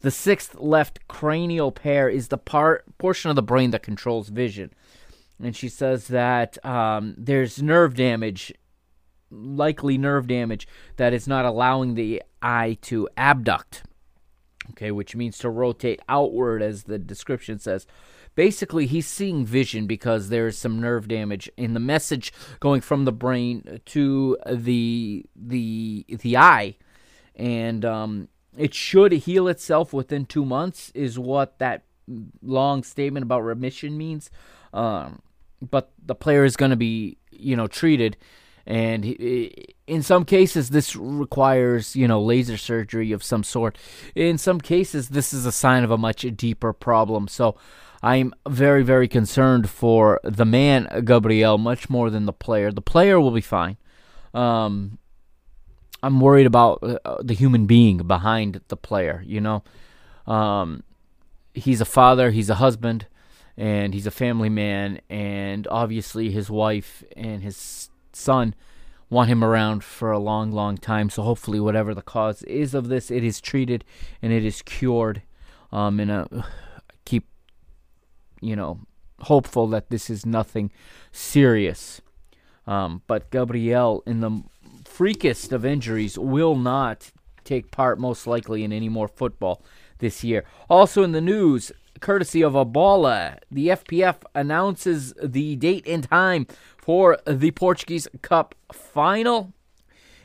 the 0.00 0.10
sixth 0.10 0.56
left 0.56 1.06
cranial 1.08 1.70
pair 1.70 2.08
is 2.08 2.28
the 2.28 2.36
part 2.36 2.84
portion 2.98 3.30
of 3.30 3.36
the 3.36 3.42
brain 3.42 3.70
that 3.70 3.82
controls 3.82 4.28
vision. 4.28 4.72
And 5.40 5.56
she 5.56 5.68
says 5.68 6.08
that 6.08 6.62
um, 6.64 7.14
there's 7.16 7.62
nerve 7.62 7.94
damage 7.94 8.52
likely 9.32 9.98
nerve 9.98 10.26
damage 10.26 10.68
that 10.96 11.12
is 11.12 11.26
not 11.26 11.44
allowing 11.44 11.94
the 11.94 12.22
eye 12.42 12.78
to 12.82 13.08
abduct, 13.16 13.84
okay, 14.70 14.90
which 14.90 15.14
means 15.16 15.38
to 15.38 15.50
rotate 15.50 16.00
outward, 16.08 16.62
as 16.62 16.84
the 16.84 16.98
description 16.98 17.58
says. 17.58 17.86
Basically, 18.34 18.86
he's 18.86 19.06
seeing 19.06 19.44
vision 19.44 19.86
because 19.86 20.28
there 20.28 20.46
is 20.46 20.56
some 20.56 20.80
nerve 20.80 21.06
damage 21.06 21.50
in 21.56 21.74
the 21.74 21.80
message 21.80 22.32
going 22.60 22.80
from 22.80 23.04
the 23.04 23.12
brain 23.12 23.80
to 23.86 24.38
the 24.50 25.26
the 25.36 26.06
the 26.08 26.36
eye, 26.36 26.76
and 27.36 27.84
um, 27.84 28.28
it 28.56 28.72
should 28.72 29.12
heal 29.12 29.48
itself 29.48 29.92
within 29.92 30.24
two 30.24 30.46
months, 30.46 30.90
is 30.94 31.18
what 31.18 31.58
that 31.58 31.84
long 32.42 32.82
statement 32.82 33.24
about 33.24 33.40
remission 33.40 33.98
means. 33.98 34.30
Um, 34.72 35.20
but 35.60 35.92
the 36.04 36.14
player 36.14 36.44
is 36.44 36.56
going 36.56 36.70
to 36.70 36.76
be, 36.76 37.18
you 37.30 37.54
know, 37.54 37.66
treated 37.66 38.16
and 38.66 39.04
in 39.92 40.02
some 40.02 40.24
cases 40.24 40.70
this 40.70 40.96
requires 40.96 41.94
you 41.94 42.08
know 42.08 42.20
laser 42.20 42.56
surgery 42.56 43.12
of 43.12 43.22
some 43.22 43.44
sort. 43.44 43.76
In 44.14 44.38
some 44.38 44.60
cases 44.60 45.10
this 45.10 45.34
is 45.34 45.44
a 45.44 45.52
sign 45.52 45.84
of 45.84 45.90
a 45.90 45.98
much 45.98 46.24
deeper 46.36 46.72
problem. 46.72 47.28
So 47.28 47.56
i'm 48.04 48.34
very 48.48 48.82
very 48.82 49.06
concerned 49.06 49.70
for 49.70 50.18
the 50.24 50.44
man 50.44 50.88
gabriel 51.04 51.56
much 51.58 51.90
more 51.90 52.08
than 52.10 52.24
the 52.24 52.32
player. 52.32 52.72
The 52.72 52.80
player 52.94 53.20
will 53.20 53.30
be 53.30 53.42
fine. 53.42 53.76
Um, 54.32 54.98
i'm 56.02 56.18
worried 56.20 56.46
about 56.46 56.82
uh, 56.82 57.22
the 57.22 57.34
human 57.34 57.66
being 57.66 57.98
behind 57.98 58.60
the 58.68 58.76
player 58.76 59.22
you 59.26 59.40
know? 59.40 59.62
Um, 60.26 60.84
he's 61.52 61.80
a 61.82 61.84
father 61.84 62.30
he's 62.30 62.48
a 62.48 62.54
husband 62.54 63.06
and 63.58 63.92
he's 63.92 64.06
a 64.06 64.10
family 64.10 64.48
man 64.48 65.00
and 65.10 65.68
obviously 65.68 66.30
his 66.30 66.48
wife 66.48 67.04
and 67.14 67.42
his 67.42 67.90
son 68.14 68.54
want 69.12 69.28
him 69.28 69.44
around 69.44 69.84
for 69.84 70.10
a 70.10 70.18
long, 70.18 70.50
long 70.50 70.78
time. 70.78 71.10
So 71.10 71.22
hopefully, 71.22 71.60
whatever 71.60 71.94
the 71.94 72.02
cause 72.02 72.42
is 72.44 72.72
of 72.72 72.88
this, 72.88 73.10
it 73.10 73.22
is 73.22 73.42
treated 73.42 73.84
and 74.22 74.32
it 74.32 74.42
is 74.42 74.62
cured. 74.62 75.22
Um, 75.70 76.00
and 76.00 76.10
uh, 76.10 76.24
keep, 77.04 77.28
you 78.40 78.56
know, 78.56 78.80
hopeful 79.20 79.66
that 79.68 79.90
this 79.90 80.08
is 80.08 80.24
nothing 80.24 80.72
serious. 81.12 82.00
Um, 82.66 83.02
but 83.06 83.30
Gabriel, 83.30 84.02
in 84.06 84.20
the 84.20 84.42
freakest 84.84 85.52
of 85.52 85.66
injuries, 85.66 86.18
will 86.18 86.56
not 86.56 87.12
take 87.44 87.70
part, 87.70 88.00
most 88.00 88.26
likely, 88.26 88.64
in 88.64 88.72
any 88.72 88.88
more 88.88 89.08
football 89.08 89.62
this 89.98 90.24
year. 90.24 90.44
Also 90.70 91.02
in 91.02 91.12
the 91.12 91.20
news, 91.20 91.70
courtesy 92.00 92.42
of 92.42 92.54
A 92.54 92.64
Bola, 92.64 93.38
the 93.50 93.68
FPF 93.68 94.16
announces 94.34 95.14
the 95.22 95.56
date 95.56 95.86
and 95.86 96.08
time 96.08 96.46
for 96.82 97.16
the 97.24 97.52
Portuguese 97.52 98.08
Cup 98.20 98.54
final. 98.72 99.52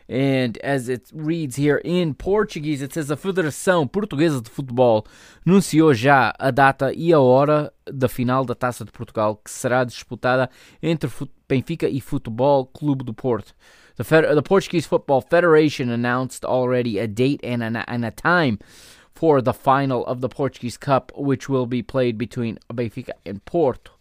And 0.09 0.57
as 0.63 0.87
it 0.87 1.11
reads 1.13 1.57
here 1.57 1.81
in 1.83 2.13
Portuguese, 2.13 2.81
it 2.81 2.93
says 2.93 3.11
a 3.11 3.17
Federação 3.17 3.85
Portuguesa 3.85 4.41
de 4.41 4.49
Futebol 4.49 5.05
anunciou 5.45 5.93
já 5.93 6.33
a 6.39 6.49
data 6.49 6.93
e 6.93 7.11
a 7.11 7.19
hora 7.19 7.71
da 7.85 8.07
final 8.07 8.45
da 8.45 8.55
Taça 8.55 8.85
de 8.85 8.91
Portugal, 8.91 9.35
que 9.35 9.51
será 9.51 9.83
disputada 9.83 10.49
entre 10.81 11.09
Benfica 11.47 11.89
e 11.89 11.99
Futebol 11.99 12.65
Clube 12.65 13.03
do 13.03 13.13
Porto. 13.13 13.53
The, 13.97 14.03
the 14.35 14.41
Portuguese 14.41 14.87
Football 14.87 15.21
Federation 15.21 15.91
announced 15.91 16.45
already 16.45 16.99
a 16.99 17.07
date 17.07 17.41
and 17.43 17.63
a, 17.63 17.83
and 17.87 18.05
a 18.05 18.11
time 18.11 18.59
for 19.13 19.41
the 19.41 19.53
final 19.53 20.05
of 20.05 20.21
the 20.21 20.29
Portuguese 20.29 20.77
Cup, 20.77 21.11
which 21.17 21.49
will 21.49 21.65
be 21.65 21.83
played 21.83 22.17
between 22.17 22.59
Benfica 22.71 23.11
and 23.25 23.43
Porto. 23.43 23.96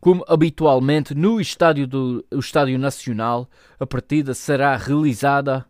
Como 0.00 0.24
habitualmente 0.28 1.14
no 1.14 1.40
estádio, 1.40 1.86
do, 1.86 2.24
estádio 2.32 2.78
Nacional, 2.78 3.48
a 3.78 3.86
partida 3.86 4.34
será 4.34 4.76
realizada 4.76 5.66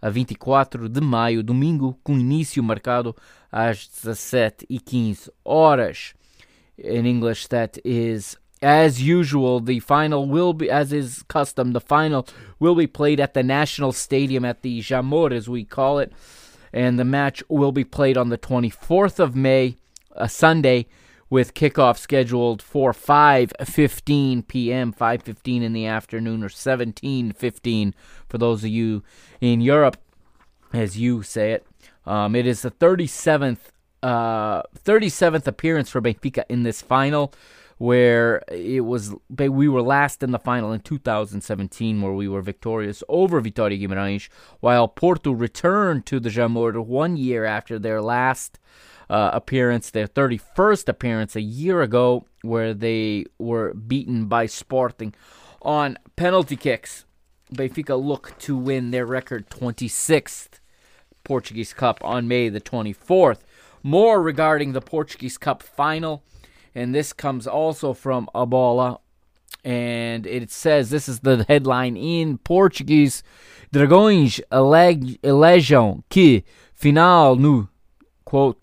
a 0.00 0.10
24 0.10 0.88
de 0.88 1.00
maio, 1.00 1.42
domingo, 1.42 1.98
com 2.02 2.18
início 2.18 2.62
marcado 2.62 3.14
às 3.50 3.88
17h15 3.88 5.30
horas. 5.44 6.14
In 6.78 7.06
English, 7.06 7.48
that 7.48 7.80
is 7.84 8.36
as 8.62 9.00
usual, 9.00 9.60
the 9.60 9.80
final 9.80 10.26
will 10.26 10.52
be, 10.52 10.70
as 10.70 10.92
is 10.92 11.22
custom, 11.28 11.72
the 11.72 11.80
final 11.80 12.26
will 12.58 12.74
be 12.74 12.86
played 12.86 13.20
at 13.20 13.34
the 13.34 13.42
National 13.42 13.92
Stadium 13.92 14.44
at 14.44 14.62
the 14.62 14.80
Jamor, 14.80 15.32
as 15.32 15.48
we 15.48 15.64
call 15.64 15.98
it, 15.98 16.12
and 16.72 16.98
the 16.98 17.04
match 17.04 17.42
will 17.48 17.72
be 17.72 17.84
played 17.84 18.16
on 18.16 18.30
the 18.30 18.38
24th 18.38 19.18
of 19.18 19.36
May, 19.36 19.76
a 20.12 20.28
Sunday, 20.28 20.86
with 21.28 21.54
kickoff 21.54 21.98
scheduled 21.98 22.62
for 22.62 22.92
5:15 22.92 24.46
p.m., 24.46 24.92
5:15 24.92 25.62
in 25.62 25.72
the 25.72 25.86
afternoon, 25.86 26.42
or 26.42 26.48
17:15 26.48 27.92
for 28.28 28.38
those 28.38 28.64
of 28.64 28.70
you 28.70 29.02
in 29.40 29.60
Europe, 29.60 29.96
as 30.72 30.98
you 30.98 31.22
say 31.22 31.52
it. 31.52 31.66
Um, 32.04 32.36
it 32.36 32.46
is 32.46 32.62
the 32.62 32.70
37th 32.70 33.58
uh, 34.02 34.62
37th 34.84 35.46
appearance 35.46 35.90
for 35.90 36.00
Benfica 36.00 36.44
in 36.48 36.62
this 36.62 36.80
final, 36.80 37.32
where 37.78 38.42
it 38.48 38.84
was 38.84 39.14
we 39.28 39.68
were 39.68 39.82
last 39.82 40.22
in 40.22 40.30
the 40.30 40.38
final 40.38 40.72
in 40.72 40.80
2017, 40.80 42.00
where 42.00 42.12
we 42.12 42.28
were 42.28 42.42
victorious 42.42 43.02
over 43.08 43.40
Vitória 43.40 43.80
Guimarães, 43.80 44.28
while 44.60 44.86
Porto 44.86 45.32
returned 45.32 46.06
to 46.06 46.20
the 46.20 46.30
Jamor 46.30 46.84
one 46.84 47.16
year 47.16 47.44
after 47.44 47.78
their 47.78 48.00
last 48.00 48.60
uh, 49.08 49.30
appearance, 49.32 49.90
their 49.90 50.06
31st 50.06 50.88
appearance 50.88 51.36
a 51.36 51.40
year 51.40 51.82
ago, 51.82 52.26
where 52.42 52.74
they 52.74 53.24
were 53.38 53.74
beaten 53.74 54.26
by 54.26 54.46
Sporting 54.46 55.14
on 55.62 55.98
penalty 56.16 56.56
kicks. 56.56 57.04
Benfica 57.52 58.02
look 58.02 58.36
to 58.38 58.56
win 58.56 58.90
their 58.90 59.06
record 59.06 59.48
26th 59.50 60.60
Portuguese 61.22 61.72
Cup 61.72 62.00
on 62.04 62.28
May 62.28 62.48
the 62.48 62.60
24th. 62.60 63.40
More 63.82 64.20
regarding 64.20 64.72
the 64.72 64.80
Portuguese 64.80 65.38
Cup 65.38 65.62
final, 65.62 66.22
and 66.74 66.94
this 66.94 67.12
comes 67.12 67.46
also 67.46 67.92
from 67.92 68.28
A 68.34 68.46
Bola, 68.46 68.98
and 69.64 70.26
it 70.26 70.50
says 70.50 70.90
this 70.90 71.08
is 71.08 71.20
the 71.20 71.44
headline 71.48 71.96
in 71.96 72.38
Portuguese: 72.38 73.22
Dragões 73.72 74.40
elegem 74.50 76.02
que 76.08 76.42
final 76.74 77.36
no 77.36 77.68
quote 78.24 78.60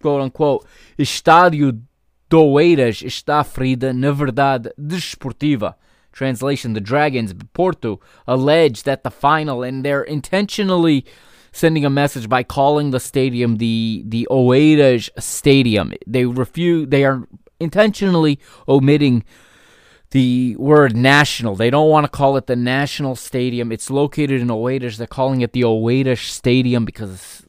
quote 0.00 0.22
unquote, 0.22 0.66
estádio 0.98 1.72
do 2.28 2.42
Oeiras 2.42 3.02
está 3.02 3.42
ferida 3.44 3.92
na 3.92 4.12
verdade 4.12 4.72
desportiva. 4.78 5.76
Translation: 6.12 6.72
The 6.72 6.80
Dragons, 6.80 7.34
Porto, 7.52 8.00
allege 8.26 8.82
that 8.84 9.02
the 9.02 9.10
final, 9.10 9.62
and 9.62 9.84
they're 9.84 10.02
intentionally 10.02 11.04
sending 11.52 11.84
a 11.84 11.90
message 11.90 12.28
by 12.28 12.42
calling 12.42 12.90
the 12.90 13.00
stadium 13.00 13.56
the 13.56 14.02
the 14.06 14.26
Oeiras 14.30 15.10
Stadium. 15.18 15.92
They 16.06 16.24
refuse. 16.24 16.88
They 16.88 17.04
are 17.04 17.28
intentionally 17.60 18.38
omitting 18.66 19.24
the 20.10 20.56
word 20.56 20.96
national. 20.96 21.56
They 21.56 21.70
don't 21.70 21.90
want 21.90 22.04
to 22.04 22.10
call 22.10 22.36
it 22.36 22.46
the 22.46 22.56
National 22.56 23.16
Stadium. 23.16 23.72
It's 23.72 23.90
located 23.90 24.40
in 24.40 24.48
Oeiras. 24.48 24.96
They're 24.96 25.06
calling 25.06 25.42
it 25.42 25.52
the 25.52 25.62
Oeiras 25.62 26.28
Stadium 26.28 26.84
because 26.84 27.44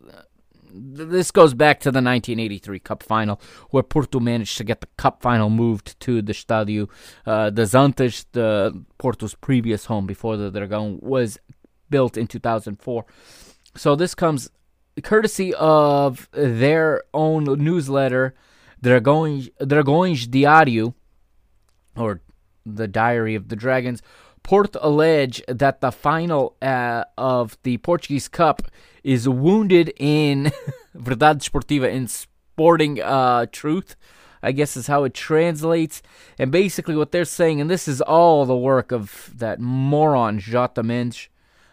this 0.79 1.31
goes 1.31 1.53
back 1.53 1.79
to 1.81 1.91
the 1.91 2.01
1983 2.01 2.79
Cup 2.79 3.03
final, 3.03 3.41
where 3.69 3.83
Porto 3.83 4.19
managed 4.19 4.57
to 4.57 4.63
get 4.63 4.81
the 4.81 4.87
Cup 4.97 5.21
final 5.21 5.49
moved 5.49 5.99
to 6.01 6.21
the 6.21 6.33
Estádio 6.33 6.89
uh, 7.25 7.49
das 7.49 7.73
Antas, 7.73 8.25
the 8.31 8.83
Porto's 8.97 9.35
previous 9.35 9.85
home 9.85 10.05
before 10.05 10.37
the 10.37 10.51
Dragão 10.51 11.01
was 11.01 11.37
built 11.89 12.17
in 12.17 12.27
2004. 12.27 13.05
So 13.75 13.95
this 13.95 14.15
comes 14.15 14.49
courtesy 15.03 15.53
of 15.53 16.29
their 16.31 17.03
own 17.13 17.43
newsletter, 17.43 18.33
Dragões, 18.83 19.49
Dragões 19.61 20.27
Diário, 20.27 20.93
or 21.95 22.21
the 22.65 22.87
Diary 22.87 23.35
of 23.35 23.49
the 23.49 23.55
Dragons. 23.55 24.01
Porto 24.47 24.79
allege 24.81 25.43
that 25.49 25.81
the 25.81 25.91
final 25.91 26.55
uh, 26.61 27.03
of 27.17 27.57
the 27.63 27.77
Portuguese 27.79 28.29
Cup 28.29 28.61
is 29.03 29.27
wounded 29.27 29.93
in 29.97 30.53
Verdade 30.95 31.41
Esportiva 31.41 31.91
in 31.91 32.07
sporting 32.07 33.01
uh, 33.01 33.47
truth. 33.51 33.97
I 34.41 34.53
guess 34.53 34.77
is 34.77 34.87
how 34.87 35.03
it 35.03 35.13
translates. 35.13 36.01
And 36.39 36.49
basically, 36.49 36.95
what 36.95 37.11
they're 37.11 37.25
saying, 37.25 37.59
and 37.59 37.69
this 37.69 37.89
is 37.89 37.99
all 37.99 38.45
the 38.45 38.55
work 38.55 38.93
of 38.93 39.31
that 39.35 39.59
moron 39.59 40.39
Jota 40.39 40.81
Mendes, 40.81 41.27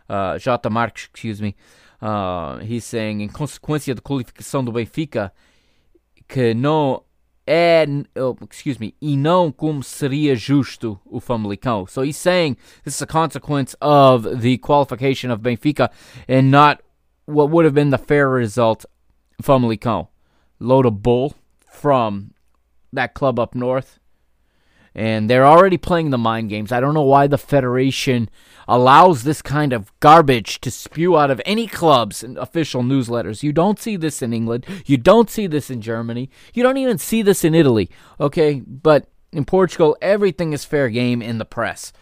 uh, 0.09 0.39
Jota 0.39 0.69
Marques, 0.69 1.05
excuse 1.05 1.41
me. 1.41 1.55
Uh, 2.03 2.59
he's 2.59 2.85
saying, 2.85 3.21
em 3.21 3.29
consequência 3.29 3.95
da 3.95 4.03
qualificação 4.03 4.65
do 4.65 4.73
Benfica, 4.73 5.31
que 6.27 6.53
não 6.55 7.05
é, 7.47 7.87
oh, 8.17 8.37
excuse 8.51 8.79
me, 8.79 8.95
e 9.01 9.17
não 9.17 9.53
como 9.53 9.83
seria 9.83 10.35
justo 10.35 10.99
o 11.05 11.21
Famalicão. 11.21 11.87
So 11.87 12.03
he's 12.03 12.17
saying 12.17 12.57
this 12.85 12.95
is 12.95 13.03
a 13.03 13.07
consequence 13.07 13.77
of 13.81 14.41
the 14.41 14.59
qualification 14.59 15.31
of 15.31 15.43
Benfica 15.43 15.91
and 16.29 16.51
not 16.51 16.83
what 17.27 17.51
would 17.51 17.65
have 17.65 17.75
been 17.75 17.91
the 17.91 17.99
fair 17.99 18.29
result 18.29 18.87
Famalicão. 19.43 20.09
Load 20.59 20.87
of 20.87 21.03
bull 21.03 21.35
from 21.69 22.31
that 22.93 23.15
club 23.15 23.39
up 23.39 23.55
north. 23.55 23.99
And 24.95 25.29
they're 25.29 25.47
already 25.47 25.77
playing 25.77 26.11
the 26.11 26.19
mind 26.19 26.51
games. 26.51 26.71
I 26.71 26.81
don't 26.81 26.95
know 26.95 27.03
why 27.03 27.27
the 27.27 27.39
Federation 27.39 28.31
allows 28.69 29.25
this 29.25 29.43
kind 29.43 29.73
of 29.73 29.93
garbage 30.01 30.61
to 30.61 30.71
spew 30.71 31.19
out 31.19 31.31
of 31.31 31.43
any 31.45 31.67
club's 31.67 32.23
official 32.23 32.83
newsletters. 32.83 33.43
You 33.43 33.53
don't 33.53 33.79
see 33.79 33.97
this 33.97 34.23
in 34.23 34.33
England. 34.33 34.67
You 34.87 34.97
don't 34.97 35.29
see 35.29 35.47
this 35.47 35.69
in 35.69 35.81
Germany. 35.81 36.31
You 36.55 36.63
don't 36.63 36.77
even 36.77 36.99
see 36.99 37.23
this 37.23 37.45
in 37.45 37.55
Italy. 37.55 37.91
Okay? 38.21 38.61
But 38.61 39.09
in 39.33 39.45
Portugal, 39.45 39.97
everything 40.01 40.53
is 40.53 40.65
fair 40.65 40.89
game 40.89 41.21
in 41.21 41.39
the 41.39 41.45
press. 41.45 41.93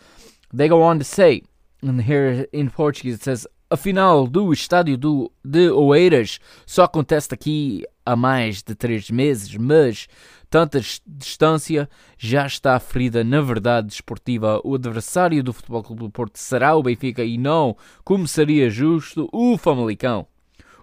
They 0.53 0.69
go 0.69 0.83
on 0.83 0.99
to 0.99 1.05
say, 1.05 1.43
and 1.81 2.03
here 2.03 2.47
in 2.53 2.71
Portuguese 2.71 3.15
it 3.15 3.23
says, 3.23 3.47
a 3.71 3.77
final 3.77 4.27
do 4.27 4.53
estádio 4.53 4.99
do, 4.99 5.33
de 5.43 5.71
Oeiras 5.71 6.39
só 6.67 6.85
acontece 6.85 7.33
aqui 7.33 7.87
há 8.05 8.15
mais 8.15 8.63
de 8.63 8.75
três 8.75 9.11
meses, 9.11 9.57
mas 9.57 10.07
tanta 10.53 10.79
distância 11.07 11.89
já 12.19 12.47
está 12.47 12.79
ferida 12.79 13.25
na 13.25 13.41
verdade 13.41 13.87
desportiva. 13.87 14.61
O 14.63 14.75
adversário 14.75 15.43
do 15.43 15.51
Futebol 15.51 15.83
Clube 15.83 16.03
do 16.03 16.11
Porto 16.11 16.37
será 16.37 16.77
o 16.77 16.83
Benfica 16.83 17.25
e 17.25 17.39
não, 17.39 17.75
como 18.05 18.29
seria 18.29 18.69
justo, 18.69 19.31
o 19.33 19.57
Famalicão. 19.57 20.27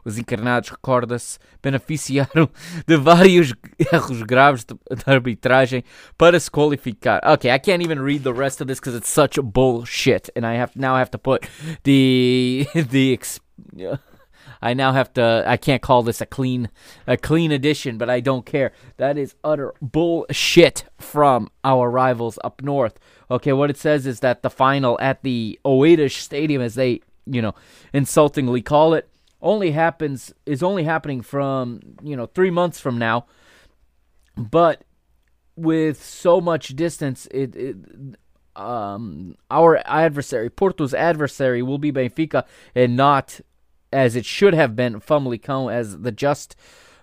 Os 0.03 0.17
encarnados, 0.17 0.69
recorda-se, 0.69 1.37
beneficiaram 1.61 2.49
de 2.87 2.97
vários 2.97 3.53
erros 3.93 4.23
graves 4.23 4.65
de 4.65 4.75
arbitragem 5.05 5.83
para 6.17 6.39
se 6.39 6.49
qualificar. 6.49 7.21
Okay, 7.33 7.53
I 7.53 7.59
can't 7.59 7.83
even 7.83 7.99
read 8.01 8.23
the 8.23 8.33
rest 8.33 8.61
of 8.61 8.67
this 8.67 8.79
because 8.79 8.97
it's 8.97 9.09
such 9.09 9.39
bullshit, 9.39 10.31
and 10.35 10.47
I 10.47 10.57
have 10.57 10.71
now 10.75 10.95
have 10.95 11.11
to 11.11 11.19
put 11.19 11.47
the 11.83 12.65
the. 12.73 13.19
I 14.61 14.73
now 14.73 14.91
have 14.91 15.13
to. 15.13 15.43
I 15.45 15.57
can't 15.57 15.81
call 15.81 16.03
this 16.03 16.21
a 16.21 16.25
clean, 16.25 16.69
a 17.07 17.17
clean 17.17 17.51
edition, 17.51 17.97
but 17.97 18.09
I 18.09 18.19
don't 18.19 18.45
care. 18.45 18.73
That 18.97 19.17
is 19.17 19.35
utter 19.43 19.73
bullshit 19.81 20.85
from 20.97 21.49
our 21.63 21.89
rivals 21.89 22.37
up 22.43 22.61
north. 22.61 22.99
Okay, 23.31 23.53
what 23.53 23.69
it 23.69 23.77
says 23.77 24.05
is 24.05 24.19
that 24.19 24.41
the 24.41 24.49
final 24.49 24.97
at 24.99 25.23
the 25.23 25.59
Oeiras 25.63 26.11
Stadium, 26.11 26.61
as 26.61 26.75
they, 26.75 27.01
you 27.25 27.41
know, 27.41 27.55
insultingly 27.93 28.61
call 28.61 28.93
it, 28.93 29.09
only 29.41 29.71
happens 29.71 30.33
is 30.45 30.61
only 30.61 30.83
happening 30.83 31.21
from 31.21 31.79
you 32.03 32.15
know 32.15 32.25
three 32.25 32.51
months 32.51 32.79
from 32.79 32.97
now, 32.97 33.25
but 34.35 34.83
with 35.55 36.01
so 36.01 36.39
much 36.39 36.69
distance, 36.69 37.27
it, 37.31 37.55
it 37.55 37.75
um, 38.55 39.35
our 39.49 39.81
adversary, 39.85 40.49
Porto's 40.49 40.93
adversary, 40.93 41.61
will 41.61 41.77
be 41.77 41.91
Benfica 41.91 42.45
and 42.75 42.95
not 42.95 43.39
as 43.91 44.15
it 44.15 44.25
should 44.25 44.53
have 44.53 44.75
been 44.75 44.99
Famalicão, 44.99 45.71
as 45.71 45.99
the 45.99 46.11
just 46.11 46.55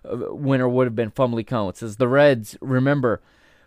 uh, 0.04 0.34
winner 0.34 0.68
would 0.68 0.86
have 0.86 0.96
been 0.96 1.10
Famalicão. 1.10 1.68
It 1.70 1.76
says 1.76 1.96
the 1.96 2.08
Reds, 2.08 2.56
remember, 2.60 3.20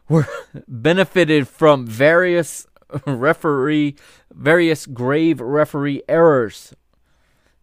were 0.08 0.28
benefited 0.68 1.48
from 1.48 1.86
various 1.86 2.68
referee, 3.06 3.96
various 4.34 4.86
grave 4.86 5.40
referee 5.40 6.02
errors 6.08 6.74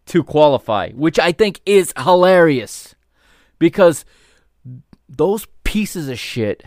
to 0.05 0.23
qualify, 0.23 0.91
which 0.91 1.19
I 1.19 1.31
think 1.31 1.61
is 1.65 1.93
hilarious 1.97 2.95
because 3.59 4.05
those 5.09 5.47
pieces 5.63 6.07
of 6.07 6.19
shit 6.19 6.63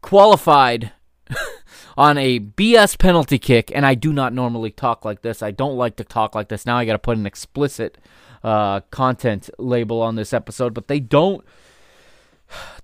qualified 0.00 0.92
on 1.98 2.16
a 2.16 2.38
BS 2.38 2.96
penalty 2.96 3.40
kick, 3.40 3.72
and 3.74 3.84
I 3.84 3.96
do 3.96 4.12
not 4.12 4.32
normally 4.32 4.70
talk 4.70 5.04
like 5.04 5.22
this. 5.22 5.42
I 5.42 5.50
don't 5.50 5.76
like 5.76 5.96
to 5.96 6.04
talk 6.04 6.32
like 6.32 6.48
this. 6.48 6.64
Now 6.64 6.78
I 6.78 6.84
got 6.84 6.92
to 6.92 6.98
put 7.00 7.18
an 7.18 7.26
explicit 7.26 7.98
uh, 8.44 8.82
content 8.92 9.50
label 9.58 10.00
on 10.00 10.14
this 10.14 10.32
episode, 10.32 10.74
but 10.74 10.86
they 10.86 11.00
don't. 11.00 11.44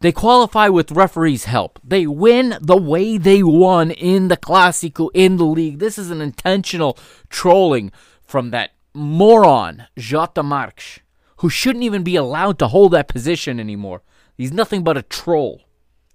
They 0.00 0.10
qualify 0.10 0.68
with 0.68 0.90
referees' 0.90 1.44
help. 1.44 1.78
They 1.84 2.08
win 2.08 2.58
the 2.60 2.76
way 2.76 3.16
they 3.16 3.44
won 3.44 3.92
in 3.92 4.26
the 4.26 4.36
Clásico 4.36 5.10
in 5.14 5.36
the 5.36 5.46
league. 5.46 5.78
This 5.78 5.96
is 5.96 6.10
an 6.10 6.20
intentional 6.20 6.98
trolling 7.30 7.92
from 8.20 8.50
that 8.50 8.72
moron, 8.94 9.86
Jota 9.96 10.42
Marques, 10.42 10.98
who 11.36 11.48
shouldn't 11.48 11.84
even 11.84 12.02
be 12.02 12.16
allowed 12.16 12.58
to 12.58 12.66
hold 12.66 12.92
that 12.92 13.06
position 13.06 13.60
anymore. 13.60 14.02
He's 14.36 14.52
nothing 14.52 14.82
but 14.82 14.98
a 14.98 15.02
troll. 15.02 15.62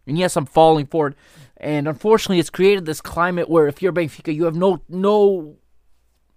And 0.05 0.17
yes, 0.17 0.35
I'm 0.35 0.45
falling 0.45 0.87
for 0.87 1.07
it. 1.07 1.15
And 1.59 1.87
unfortunately, 1.87 2.39
it's 2.39 2.49
created 2.49 2.85
this 2.85 3.01
climate 3.01 3.49
where 3.49 3.67
if 3.67 3.81
you're 3.81 3.91
Benfica, 3.91 4.33
you 4.33 4.45
have 4.45 4.55
no 4.55 4.81
no 4.87 5.57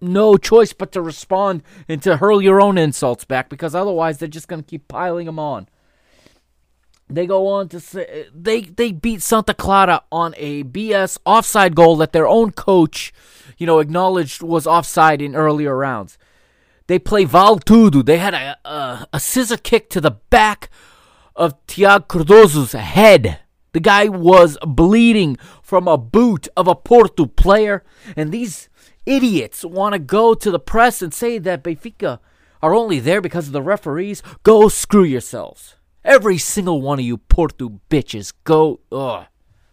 no 0.01 0.35
choice 0.35 0.73
but 0.73 0.91
to 0.91 1.01
respond 1.01 1.63
and 1.87 2.03
to 2.03 2.17
hurl 2.17 2.41
your 2.41 2.61
own 2.61 2.77
insults 2.77 3.23
back 3.23 3.47
because 3.49 3.73
otherwise 3.73 4.17
they're 4.17 4.27
just 4.27 4.49
going 4.49 4.61
to 4.61 4.69
keep 4.69 4.87
piling 4.89 5.25
them 5.25 5.39
on. 5.39 5.69
They 7.09 7.25
go 7.25 7.47
on 7.47 7.69
to 7.69 7.79
say 7.79 8.27
they 8.33 8.61
they 8.61 8.91
beat 8.91 9.21
Santa 9.21 9.53
Clara 9.53 10.03
on 10.11 10.33
a 10.37 10.63
BS 10.63 11.17
offside 11.25 11.75
goal 11.75 11.95
that 11.97 12.11
their 12.11 12.27
own 12.27 12.51
coach, 12.51 13.13
you 13.57 13.65
know, 13.67 13.79
acknowledged 13.79 14.41
was 14.41 14.67
offside 14.67 15.21
in 15.21 15.35
earlier 15.35 15.77
rounds. 15.77 16.17
They 16.87 16.99
play 16.99 17.23
Val 17.23 17.59
Tudo. 17.59 18.05
They 18.05 18.17
had 18.17 18.33
a, 18.33 18.57
a, 18.65 19.07
a 19.13 19.19
scissor 19.19 19.57
kick 19.57 19.89
to 19.91 20.01
the 20.01 20.11
back 20.11 20.69
of 21.35 21.55
Tiago 21.67 22.05
Cardoso's 22.05 22.73
head. 22.73 23.39
The 23.73 23.79
guy 23.79 24.07
was 24.07 24.57
bleeding 24.65 25.37
from 25.61 25.87
a 25.87 25.97
boot 25.97 26.47
of 26.55 26.67
a 26.67 26.75
Porto 26.75 27.25
player, 27.25 27.83
and 28.15 28.31
these 28.31 28.69
idiots 29.05 29.65
want 29.65 29.93
to 29.93 29.99
go 29.99 30.33
to 30.33 30.51
the 30.51 30.59
press 30.59 31.01
and 31.01 31.13
say 31.13 31.37
that 31.39 31.63
Benfica 31.63 32.19
are 32.61 32.73
only 32.73 32.99
there 32.99 33.21
because 33.21 33.47
of 33.47 33.53
the 33.53 33.61
referees. 33.61 34.23
Go 34.43 34.69
screw 34.69 35.03
yourselves. 35.03 35.75
Every 36.05 36.37
single 36.37 36.81
one 36.81 36.99
of 36.99 37.05
you 37.05 37.17
Porto 37.17 37.79
bitches. 37.89 38.33
Go. 38.43 38.79
Ugh. 38.91 39.25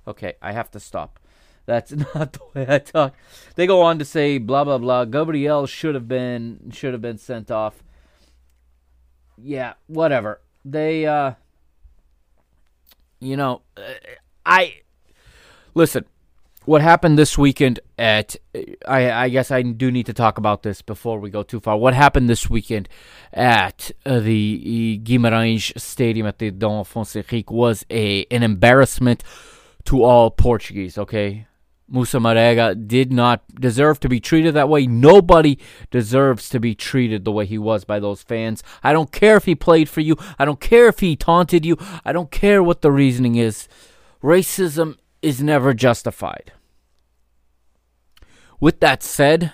Okay, 0.06 0.34
I 0.42 0.52
have 0.52 0.70
to 0.72 0.80
stop. 0.80 1.20
That's 1.66 1.92
not 2.14 2.32
the 2.32 2.40
way 2.54 2.66
I 2.68 2.78
talk. 2.78 3.14
They 3.54 3.66
go 3.66 3.82
on 3.82 3.98
to 3.98 4.04
say 4.04 4.38
blah 4.38 4.64
blah 4.64 4.78
blah. 4.78 5.04
Gabriel 5.04 5.66
should 5.66 5.94
have 5.94 6.08
been 6.08 6.70
should 6.72 6.92
have 6.92 7.02
been 7.02 7.18
sent 7.18 7.50
off. 7.50 7.82
Yeah, 9.36 9.74
whatever. 9.86 10.40
They 10.64 11.06
uh 11.06 11.34
you 13.20 13.36
know, 13.36 13.62
I 14.44 14.76
listen. 15.74 16.04
What 16.66 16.82
happened 16.82 17.18
this 17.18 17.38
weekend 17.38 17.80
at? 17.98 18.36
I 18.86 19.10
I 19.10 19.28
guess 19.28 19.50
I 19.50 19.62
do 19.62 19.90
need 19.90 20.06
to 20.06 20.12
talk 20.12 20.38
about 20.38 20.62
this 20.62 20.82
before 20.82 21.18
we 21.18 21.30
go 21.30 21.42
too 21.42 21.60
far. 21.60 21.76
What 21.76 21.94
happened 21.94 22.28
this 22.28 22.50
weekend 22.50 22.88
at 23.32 23.90
uh, 24.04 24.20
the 24.20 25.00
Guimarães 25.02 25.78
Stadium 25.80 26.26
at 26.26 26.38
the 26.38 26.50
Dom 26.50 26.84
Afonso 26.84 27.24
Henrique 27.24 27.50
was 27.50 27.84
a 27.90 28.26
an 28.30 28.42
embarrassment 28.42 29.24
to 29.84 30.04
all 30.04 30.30
Portuguese. 30.30 30.98
Okay, 30.98 31.46
Moussa 31.90 32.18
Marega 32.18 32.86
did 32.86 33.12
not 33.12 33.42
deserve 33.54 33.98
to 34.00 34.08
be 34.08 34.20
treated 34.20 34.54
that 34.54 34.68
way. 34.68 34.86
Nobody 34.86 35.58
deserves 35.90 36.48
to 36.50 36.60
be 36.60 36.74
treated 36.74 37.24
the 37.24 37.32
way 37.32 37.44
he 37.44 37.58
was 37.58 37.84
by 37.84 37.98
those 37.98 38.22
fans. 38.22 38.62
I 38.82 38.92
don't 38.92 39.10
care 39.10 39.36
if 39.36 39.44
he 39.44 39.56
played 39.56 39.88
for 39.88 40.00
you. 40.00 40.16
I 40.38 40.44
don't 40.44 40.60
care 40.60 40.86
if 40.86 41.00
he 41.00 41.16
taunted 41.16 41.66
you. 41.66 41.76
I 42.04 42.12
don't 42.12 42.30
care 42.30 42.62
what 42.62 42.80
the 42.80 42.92
reasoning 42.92 43.34
is. 43.34 43.68
Racism 44.22 44.98
is 45.20 45.42
never 45.42 45.74
justified. 45.74 46.52
With 48.60 48.78
that 48.80 49.02
said, 49.02 49.52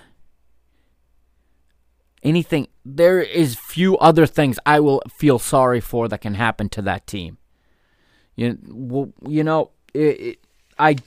anything. 2.21 2.67
There 2.85 3.21
is 3.21 3.55
few 3.55 3.97
other 3.97 4.25
things 4.25 4.59
I 4.65 4.79
will 4.79 5.01
feel 5.09 5.39
sorry 5.39 5.81
for 5.81 6.07
that 6.07 6.21
can 6.21 6.35
happen 6.35 6.69
to 6.69 6.81
that 6.83 7.07
team. 7.07 7.37
You, 8.35 9.13
you 9.27 9.43
know, 9.43 9.71
it, 9.93 9.99
it, 9.99 10.39
I 10.77 10.97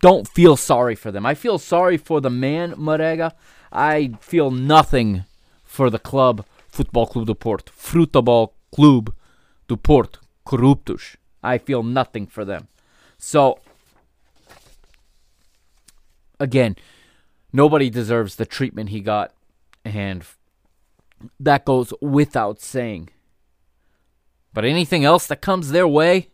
don't 0.00 0.26
feel 0.26 0.56
sorry 0.56 0.94
for 0.94 1.10
them. 1.10 1.26
I 1.26 1.34
feel 1.34 1.58
sorry 1.58 1.96
for 1.96 2.20
the 2.20 2.30
man 2.30 2.72
Marega. 2.74 3.32
I 3.72 4.12
feel 4.20 4.50
nothing 4.50 5.24
for 5.64 5.90
the 5.90 5.98
club 5.98 6.44
Football 6.68 7.06
Club 7.06 7.26
do 7.26 7.34
Porto, 7.34 7.72
Futebol 7.72 8.52
Clube 8.72 9.12
do 9.68 9.76
Porto. 9.76 10.20
I 11.42 11.58
feel 11.58 11.82
nothing 11.82 12.26
for 12.26 12.44
them. 12.44 12.68
So, 13.18 13.60
again, 16.38 16.76
nobody 17.52 17.90
deserves 17.90 18.36
the 18.36 18.46
treatment 18.46 18.90
he 18.90 19.00
got, 19.00 19.32
and 19.84 20.24
that 21.38 21.64
goes 21.64 21.92
without 22.00 22.60
saying. 22.60 23.10
But 24.52 24.64
anything 24.64 25.04
else 25.04 25.26
that 25.26 25.40
comes 25.40 25.70
their 25.70 25.86
way, 25.86 26.28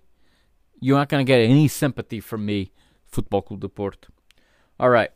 you're 0.80 0.98
not 0.98 1.08
going 1.08 1.24
to 1.24 1.30
get 1.30 1.40
any 1.40 1.68
sympathy 1.68 2.20
from 2.20 2.46
me, 2.46 2.72
Football 3.08 3.42
Club 3.42 3.60
do 3.60 3.68
Porto. 3.68 4.12
All 4.78 4.90
right. 4.90 5.10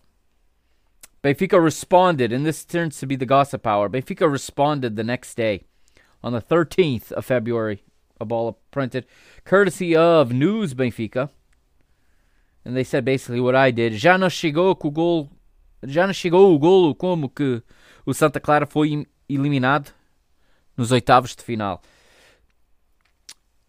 Benfica 1.22 1.62
responded, 1.62 2.32
and 2.32 2.46
this 2.46 2.64
turns 2.64 2.98
to 2.98 3.06
be 3.06 3.16
the 3.16 3.26
gossip 3.26 3.66
hour. 3.66 3.90
Benfica 3.90 4.30
responded 4.30 4.96
the 4.96 5.04
next 5.04 5.34
day, 5.34 5.64
on 6.22 6.32
the 6.32 6.40
13th 6.40 7.12
of 7.12 7.26
February, 7.26 7.82
a 8.18 8.24
ball 8.24 8.58
printed, 8.70 9.06
courtesy 9.44 9.94
of 9.94 10.32
News 10.32 10.72
Benfica. 10.72 11.28
And 12.64 12.76
they 12.76 12.84
said 12.84 13.04
basically 13.04 13.40
what 13.40 13.54
I 13.54 13.70
did. 13.70 13.94
Já 13.94 14.18
não 14.18 14.30
chegou 14.30 14.70
o 14.70 14.90
gol. 14.90 15.30
Já 15.82 16.06
não 16.06 16.12
chegou 16.12 16.54
o 16.54 16.58
golo 16.58 16.94
como 16.94 17.28
que 17.28 17.62
o 18.04 18.12
Santa 18.12 18.38
Clara 18.38 18.66
foi 18.66 19.06
eliminado 19.28 19.92
nos 20.76 20.92
oitavos 20.92 21.34
de 21.34 21.42
final. 21.42 21.82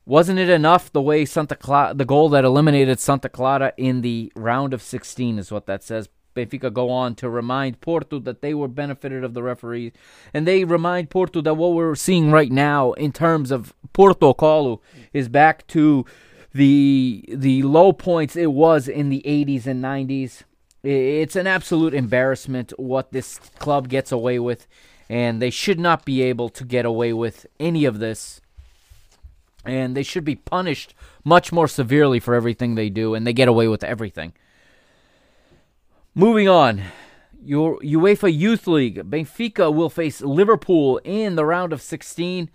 Wasn't 0.05 0.39
it 0.39 0.49
enough 0.49 0.91
the 0.91 1.01
way 1.01 1.25
Santa 1.25 1.55
Clara, 1.55 1.93
the 1.93 2.05
goal 2.05 2.29
that 2.29 2.43
eliminated 2.43 2.99
Santa 2.99 3.29
Clara 3.29 3.73
in 3.77 4.01
the 4.01 4.31
round 4.35 4.73
of 4.73 4.81
16 4.81 5.37
is 5.37 5.51
what 5.51 5.67
that 5.67 5.83
says. 5.83 6.09
Benfica 6.35 6.71
go 6.71 6.89
on 6.89 7.15
to 7.15 7.29
remind 7.29 7.81
Porto 7.81 8.19
that 8.19 8.41
they 8.41 8.53
were 8.53 8.67
benefited 8.67 9.23
of 9.23 9.33
the 9.33 9.43
referees, 9.43 9.91
and 10.33 10.47
they 10.47 10.63
remind 10.63 11.09
Porto 11.09 11.41
that 11.41 11.55
what 11.55 11.73
we're 11.73 11.95
seeing 11.95 12.31
right 12.31 12.51
now 12.51 12.93
in 12.93 13.11
terms 13.11 13.51
of 13.51 13.73
Porto 13.93 14.33
Colo 14.33 14.81
is 15.13 15.27
back 15.27 15.67
to 15.67 16.05
the 16.53 17.25
the 17.29 17.63
low 17.63 17.93
points 17.93 18.35
it 18.35 18.51
was 18.51 18.87
in 18.87 19.09
the 19.09 19.21
80s 19.25 19.65
and 19.65 19.83
90s. 19.83 20.43
It's 20.83 21.35
an 21.35 21.47
absolute 21.47 21.93
embarrassment 21.93 22.73
what 22.77 23.11
this 23.11 23.37
club 23.59 23.87
gets 23.87 24.11
away 24.11 24.39
with, 24.39 24.67
and 25.09 25.41
they 25.41 25.49
should 25.49 25.79
not 25.79 26.05
be 26.05 26.21
able 26.23 26.49
to 26.49 26.63
get 26.63 26.85
away 26.85 27.13
with 27.13 27.45
any 27.59 27.85
of 27.85 27.99
this. 27.99 28.40
And 29.65 29.95
they 29.95 30.03
should 30.03 30.25
be 30.25 30.35
punished 30.35 30.95
much 31.23 31.51
more 31.51 31.67
severely 31.67 32.19
for 32.19 32.33
everything 32.33 32.75
they 32.75 32.89
do, 32.89 33.13
and 33.13 33.25
they 33.27 33.33
get 33.33 33.47
away 33.47 33.67
with 33.67 33.83
everything. 33.83 34.33
Moving 36.15 36.49
on, 36.49 36.81
your 37.43 37.79
UEFA 37.79 38.35
Youth 38.35 38.67
League. 38.67 39.09
Benfica 39.09 39.73
will 39.73 39.89
face 39.89 40.21
Liverpool 40.21 40.99
in 41.03 41.35
the 41.35 41.45
round 41.45 41.73
of 41.73 41.81
16. 41.81 42.49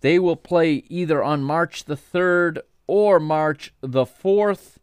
They 0.00 0.18
will 0.18 0.36
play 0.36 0.84
either 0.88 1.22
on 1.22 1.42
March 1.42 1.84
the 1.84 1.96
3rd 1.96 2.58
or 2.86 3.20
March 3.20 3.72
the 3.80 4.04
4th. 4.04 4.76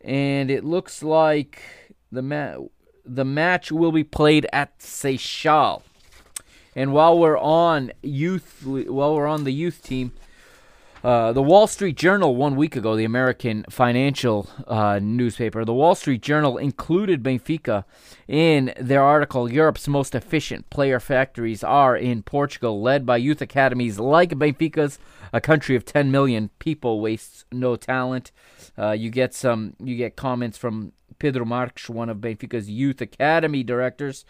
And 0.00 0.50
it 0.50 0.64
looks 0.64 1.02
like 1.02 1.62
the 2.10 2.22
ma- 2.22 2.56
the 3.04 3.24
match 3.24 3.70
will 3.72 3.92
be 3.92 4.04
played 4.04 4.46
at 4.52 4.78
Seixal. 4.78 5.82
And 6.74 6.92
while 6.92 7.18
we're 7.18 7.38
on 7.38 7.92
youth 8.02 8.62
while 8.64 9.14
we're 9.14 9.26
on 9.26 9.44
the 9.44 9.52
youth 9.52 9.82
team, 9.82 10.12
uh, 11.02 11.32
the 11.32 11.42
Wall 11.42 11.66
Street 11.66 11.96
Journal, 11.96 12.36
one 12.36 12.56
week 12.56 12.76
ago, 12.76 12.94
the 12.94 13.04
American 13.04 13.64
financial 13.70 14.48
uh, 14.66 14.98
newspaper, 15.02 15.64
the 15.64 15.72
Wall 15.72 15.94
Street 15.94 16.20
Journal 16.20 16.58
included 16.58 17.22
Benfica 17.22 17.84
in 18.28 18.74
their 18.78 19.02
article 19.02 19.50
Europe's 19.50 19.88
most 19.88 20.14
efficient 20.14 20.68
player 20.68 21.00
factories 21.00 21.64
are 21.64 21.96
in 21.96 22.22
Portugal, 22.22 22.82
led 22.82 23.06
by 23.06 23.16
youth 23.16 23.40
academies 23.40 23.98
like 23.98 24.30
Benfica's. 24.30 24.98
A 25.32 25.40
country 25.40 25.74
of 25.76 25.84
10 25.84 26.10
million 26.10 26.50
people 26.58 27.00
wastes 27.00 27.44
no 27.50 27.76
talent. 27.76 28.32
Uh, 28.76 28.90
you 28.90 29.10
get 29.10 29.32
some, 29.32 29.74
you 29.78 29.96
get 29.96 30.16
comments 30.16 30.58
from 30.58 30.92
Pedro 31.18 31.44
Marques, 31.44 31.88
one 31.88 32.08
of 32.08 32.18
Benfica's 32.18 32.68
youth 32.68 33.00
academy 33.00 33.62
directors, 33.62 34.24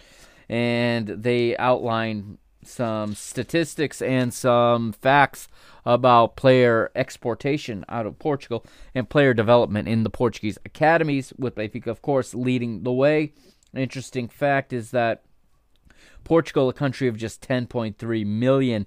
and 0.49 1.09
they 1.09 1.57
outline 1.57 2.39
some 2.65 3.15
statistics 3.15 4.03
and 4.03 4.33
some 4.33 4.93
facts 4.93 5.49
about 5.85 6.37
player 6.37 6.91
exportation 6.95 7.85
out 7.89 8.07
of 8.07 8.19
Portugal 8.19 8.65
and 8.95 9.09
player 9.09 9.33
development 9.33 9.89
in 9.89 10.03
the 10.03 10.11
Portuguese 10.11 10.59
academies, 10.65 11.33
with 11.39 11.55
Benfica, 11.55 11.87
of 11.87 12.03
course, 12.03 12.35
leading 12.35 12.83
the 12.83 12.93
way. 12.93 13.33
An 13.73 13.81
interesting 13.81 14.29
fact 14.29 14.73
is 14.73 14.91
that 14.91 15.23
Portugal, 16.25 16.69
a 16.69 16.75
country 16.75 17.09
of 17.09 17.17
just 17.17 17.47
10.3 17.47 18.27
million, 18.27 18.87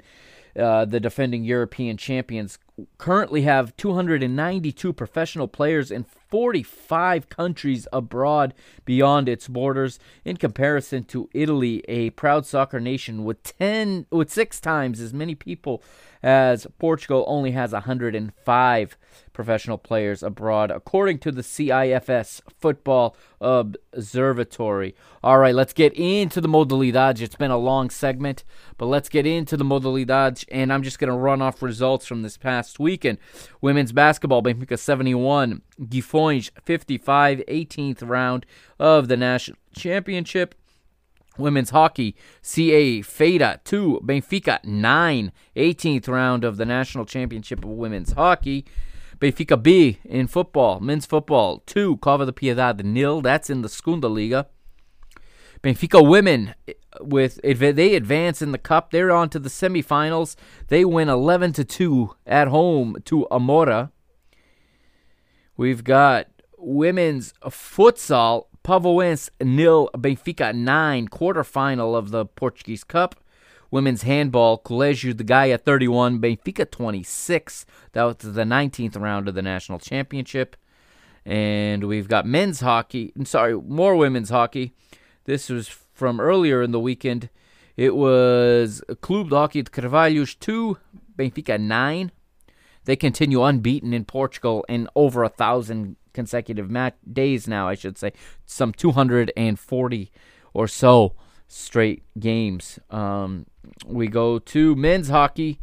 uh, 0.58 0.86
the 0.86 1.00
defending 1.00 1.44
European 1.44 1.98
champions, 1.98 2.60
currently 2.98 3.42
have 3.44 3.76
292 3.78 4.94
professional 4.94 5.48
players 5.48 5.92
in 5.92 6.04
45 6.04 7.30
countries 7.30 7.88
abroad 7.94 8.54
beyond 8.86 9.30
its 9.30 9.48
borders. 9.48 10.00
In 10.26 10.38
comparison 10.38 11.04
to 11.06 11.30
Italy 11.34 11.84
a 11.88 12.12
proud 12.12 12.46
soccer 12.46 12.80
nation 12.80 13.24
with 13.24 13.44
10 13.44 14.08
with 14.12 14.32
6 14.32 14.60
times 14.60 15.00
as 15.00 15.14
many 15.14 15.36
people 15.36 15.84
as 16.24 16.66
Portugal 16.80 17.26
only 17.28 17.52
has 17.52 17.74
105 17.74 18.98
professional 19.34 19.78
players 19.78 20.24
abroad, 20.24 20.72
according 20.72 21.20
to 21.20 21.32
the 21.32 21.44
CIES 21.44 22.42
Football 22.60 23.18
Observatory. 23.42 24.96
All 25.22 25.40
right, 25.40 25.54
let's 25.54 25.74
get 25.74 25.94
into 25.94 26.40
the 26.40 26.48
modalidades. 26.48 27.20
It's 27.20 27.36
been 27.36 27.52
a 27.52 27.58
long 27.58 27.90
segment, 27.90 28.44
but 28.78 28.86
let's 28.86 29.10
get 29.10 29.28
into 29.28 29.58
the 29.58 29.66
modalidades, 29.66 30.46
and 30.50 30.72
I'm 30.72 30.84
just 30.84 31.00
going 31.00 31.10
to 31.10 31.18
run 31.18 31.42
off 31.42 31.62
results 31.62 32.06
from 32.06 32.22
this 32.22 32.38
past 32.38 32.80
weekend. 32.80 33.18
Women's 33.60 33.92
basketball, 33.92 34.42
Benfica 34.42 34.80
71, 34.80 35.62
Guifonge 35.82 36.52
55, 36.64 37.44
18th 37.48 38.08
round 38.08 38.46
of 38.80 39.10
the 39.10 39.18
national 39.18 39.58
championship. 39.76 40.56
Women's 41.38 41.72
hockey, 41.72 42.16
CA 42.42 43.02
Feira 43.02 43.64
2, 43.64 44.02
Benfica 44.04 44.64
9, 44.64 45.32
18th 45.56 46.08
round 46.08 46.44
of 46.44 46.58
the 46.58 46.66
National 46.66 47.06
Championship 47.06 47.64
of 47.64 47.72
Women's 47.72 48.14
Hockey. 48.14 48.66
Benfica 49.20 49.62
B 49.62 50.00
in 50.04 50.28
football, 50.28 50.80
men's 50.80 51.06
football 51.06 51.64
2, 51.66 51.98
Cova 51.98 52.26
da 52.26 52.32
Piedade 52.32 52.86
nil, 52.86 53.22
that's 53.22 53.50
in 53.50 53.62
the 53.62 53.70
Segunda 53.70 54.08
Liga. 54.08 54.48
Benfica 55.64 56.06
women 56.06 56.54
with 57.00 57.40
they 57.42 57.96
advance 57.96 58.42
in 58.42 58.52
the 58.52 58.58
cup. 58.58 58.92
They're 58.92 59.12
on 59.12 59.30
to 59.30 59.40
the 59.40 59.50
semifinals. 59.50 60.36
They 60.68 60.84
win 60.84 61.08
11 61.08 61.54
to 61.54 61.64
2 61.64 62.16
at 62.28 62.50
home 62.50 62.98
to 63.06 63.26
Amora. 63.32 63.92
We've 65.56 65.84
got 65.84 66.28
women's 66.58 67.34
futsal 67.46 68.48
Pavoense 68.64 69.30
nil, 69.42 69.90
Benfica 69.94 70.56
9, 70.56 71.10
quarterfinal 71.10 71.98
of 71.98 72.12
the 72.12 72.26
Portuguese 72.26 72.86
Cup. 72.86 73.16
Women's 73.70 74.04
handball, 74.04 74.58
Colégio 74.58 75.16
de 75.18 75.24
Gaia 75.24 75.58
31, 75.58 76.20
Benfica 76.20 76.70
26. 76.70 77.66
That 77.92 78.04
was 78.04 78.18
the 78.20 78.44
19th 78.44 79.00
round 79.00 79.28
of 79.28 79.36
the 79.36 79.42
national 79.42 79.80
championship. 79.80 80.56
And 81.26 81.86
we've 81.86 82.08
got 82.08 82.26
men's 82.26 82.62
hockey, 82.62 83.12
sorry, 83.26 83.60
more 83.60 83.96
women's 83.96 84.30
hockey. 84.30 84.74
This 85.26 85.50
was 85.50 85.68
from 85.68 86.22
earlier 86.22 86.62
in 86.62 86.72
the 86.72 86.80
weekend. 86.80 87.30
It 87.76 87.96
was 87.96 88.82
Clube 89.02 89.30
de 89.30 89.36
Hockey 89.36 89.64
de 89.64 89.72
Carvalhos 89.72 90.40
2, 90.40 90.78
Benfica 91.18 91.60
9. 91.60 92.12
They 92.86 92.96
continue 92.96 93.44
unbeaten 93.44 93.94
in 93.94 94.06
Portugal 94.06 94.66
in 94.70 94.88
over 94.96 95.24
a 95.24 95.30
thousand 95.30 95.96
consecutive 96.14 96.70
mat- 96.70 96.98
days 97.12 97.48
now, 97.48 97.68
I 97.68 97.76
should 97.76 97.98
say, 97.98 98.14
some 98.46 98.72
240 98.72 100.12
or 100.54 100.68
so 100.68 101.16
straight 101.48 102.04
games. 102.20 102.80
Um, 102.90 103.46
we 103.86 104.08
go 104.08 104.40
to 104.40 104.76
men's 104.76 105.10
hockey, 105.10 105.60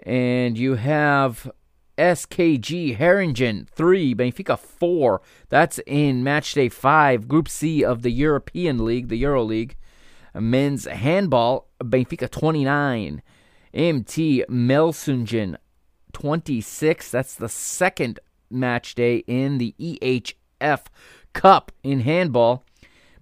and 0.00 0.56
you 0.56 0.74
have 0.74 1.50
SKG 1.98 2.98
Herringen 2.98 3.68
3, 3.68 4.14
Benfica 4.14 4.58
4. 4.58 5.20
That's 5.48 5.78
in 5.86 6.24
match 6.24 6.54
day 6.54 6.68
5, 6.68 7.28
Group 7.28 7.48
C 7.48 7.84
of 7.84 8.02
the 8.02 8.10
European 8.10 8.84
League, 8.84 9.08
the 9.08 9.18
Euro 9.18 9.42
League. 9.44 9.76
Men's 10.34 10.86
handball, 10.86 11.68
Benfica 11.80 12.30
29. 12.30 13.22
MT 13.74 14.44
Melsungen 14.48 15.56
26. 16.12 17.10
That's 17.10 17.34
the 17.34 17.48
second 17.48 18.20
match 18.52 18.94
day 18.94 19.24
in 19.26 19.58
the 19.58 19.74
EHF 19.80 20.84
Cup 21.32 21.72
in 21.82 22.00
handball. 22.00 22.64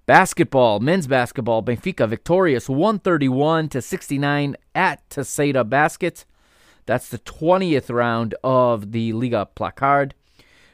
Basketball, 0.06 0.80
men's 0.80 1.06
basketball, 1.06 1.62
Benfica 1.62 2.08
victorious 2.08 2.68
131 2.68 3.68
to 3.68 3.80
69 3.80 4.56
at 4.74 5.08
Terceira 5.08 5.62
Basket. 5.62 6.24
That's 6.86 7.08
the 7.08 7.18
20th 7.20 7.94
round 7.94 8.34
of 8.42 8.90
the 8.90 9.12
Liga 9.12 9.46
Placard. 9.54 10.14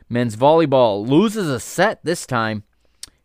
Men's 0.08 0.36
volleyball 0.36 1.06
loses 1.06 1.48
a 1.48 1.60
set 1.60 2.02
this 2.04 2.26
time 2.26 2.62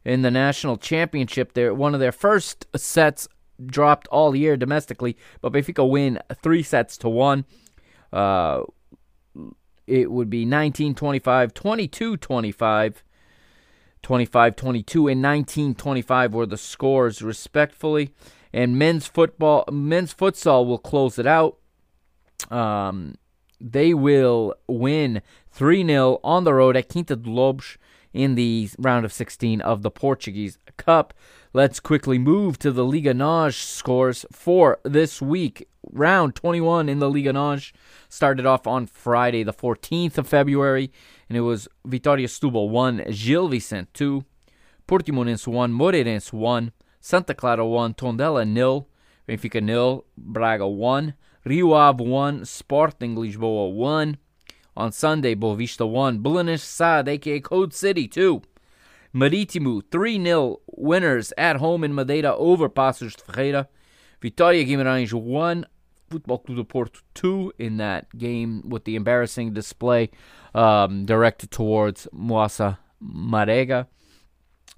in 0.04 0.22
the 0.24 0.32
national 0.32 0.78
championship. 0.78 1.54
They're 1.54 1.74
one 1.74 1.94
of 1.94 2.00
their 2.00 2.12
first 2.12 2.66
sets 2.76 3.28
dropped 3.66 4.08
all 4.08 4.36
year 4.36 4.58
domestically, 4.58 5.16
but 5.42 5.54
Benfica 5.54 5.88
win 5.88 6.20
three 6.42 6.64
sets 6.64 6.98
to 6.98 7.10
one. 7.10 7.46
Uh, 8.12 8.64
it 9.88 10.12
would 10.12 10.30
be 10.30 10.46
19 10.46 10.96
25, 10.96 11.54
22 11.54 12.18
25. 12.18 13.04
25 14.04 14.56
22 14.56 15.08
and 15.10 15.22
19 15.22 15.76
25 15.76 16.34
were 16.34 16.48
the 16.48 16.58
scores 16.58 17.22
respectfully 17.22 18.10
and 18.52 18.76
men's 18.76 19.06
football 19.06 19.64
men's 19.72 20.12
futsal 20.12 20.66
will 20.66 20.80
close 20.80 21.20
it 21.20 21.28
out 21.28 21.60
um, 22.50 23.14
they 23.60 23.94
will 23.94 24.56
win 24.68 25.22
3-0 25.56 26.20
on 26.24 26.44
the 26.44 26.54
road 26.54 26.76
at 26.76 26.90
Quinta 26.90 27.16
de 27.16 27.30
Lobos 27.30 27.78
in 28.14 28.36
the 28.36 28.70
round 28.78 29.06
of 29.06 29.14
16 29.14 29.62
of 29.62 29.84
the 29.84 29.92
Portuguese 29.92 30.58
Cup. 30.78 31.14
Let's 31.54 31.82
quickly 31.82 32.18
move 32.18 32.58
to 32.60 32.72
the 32.72 32.86
Liga 32.86 33.14
NOS 33.14 33.58
scores 33.58 34.26
for 34.32 34.80
this 34.86 35.22
week. 35.22 35.68
Round 35.92 36.34
21 36.34 36.88
in 36.88 37.00
the 37.00 37.10
Liga 37.10 37.34
NOS 37.34 37.74
started 38.08 38.46
off 38.46 38.66
on 38.66 38.86
Friday, 38.86 39.44
the 39.44 39.52
14th 39.52 40.18
of 40.18 40.30
February, 40.30 40.94
and 41.28 41.38
it 41.38 41.42
was 41.42 41.68
Vitória 41.86 42.30
Setúbal 42.30 42.70
1, 42.70 43.04
Gil 43.12 43.50
Vicente 43.50 43.90
2, 43.94 44.24
Portimonense 44.88 45.46
1, 45.46 45.74
Moreirense 45.74 46.32
1, 46.32 46.72
Santa 47.02 47.34
Clara 47.34 47.68
1, 47.68 47.96
Tondela 47.96 48.46
0, 48.54 48.88
Benfica 49.28 49.62
0, 49.68 50.06
Braga 50.18 50.66
1, 50.66 51.14
Rio 51.44 51.74
Ave 51.74 52.02
1, 52.02 52.46
Sporting 52.46 53.18
Lisboa 53.18 53.74
1. 53.74 54.18
On 54.78 54.90
Sunday, 54.90 55.36
Boavista 55.36 55.86
1, 55.86 56.20
Belenenses 56.20 56.62
SAD, 56.62 57.10
aka 57.10 57.42
Code 57.42 57.74
City 57.74 58.08
2. 58.08 58.42
Marítimo 59.14 59.82
3 59.92 60.24
0 60.24 60.62
winners 60.78 61.34
at 61.38 61.58
home 61.58 61.84
in 61.84 61.94
Madeira 61.94 62.34
over 62.38 62.70
Paços 62.70 63.14
de 63.16 63.24
Ferreira. 63.24 63.68
Vitória 64.22 64.64
Guimarães 64.64 65.12
1, 65.12 65.66
Futebol 66.10 66.40
Clube 66.40 66.56
do 66.56 66.66
Porto 66.66 67.02
2 67.16 67.54
in 67.60 67.78
that 67.78 68.08
game 68.18 68.62
with 68.64 68.86
the 68.86 68.96
embarrassing 68.96 69.52
display 69.52 70.10
um, 70.54 71.06
directed 71.06 71.50
towards 71.52 72.08
Moussa 72.14 72.80
Marega. 73.02 73.88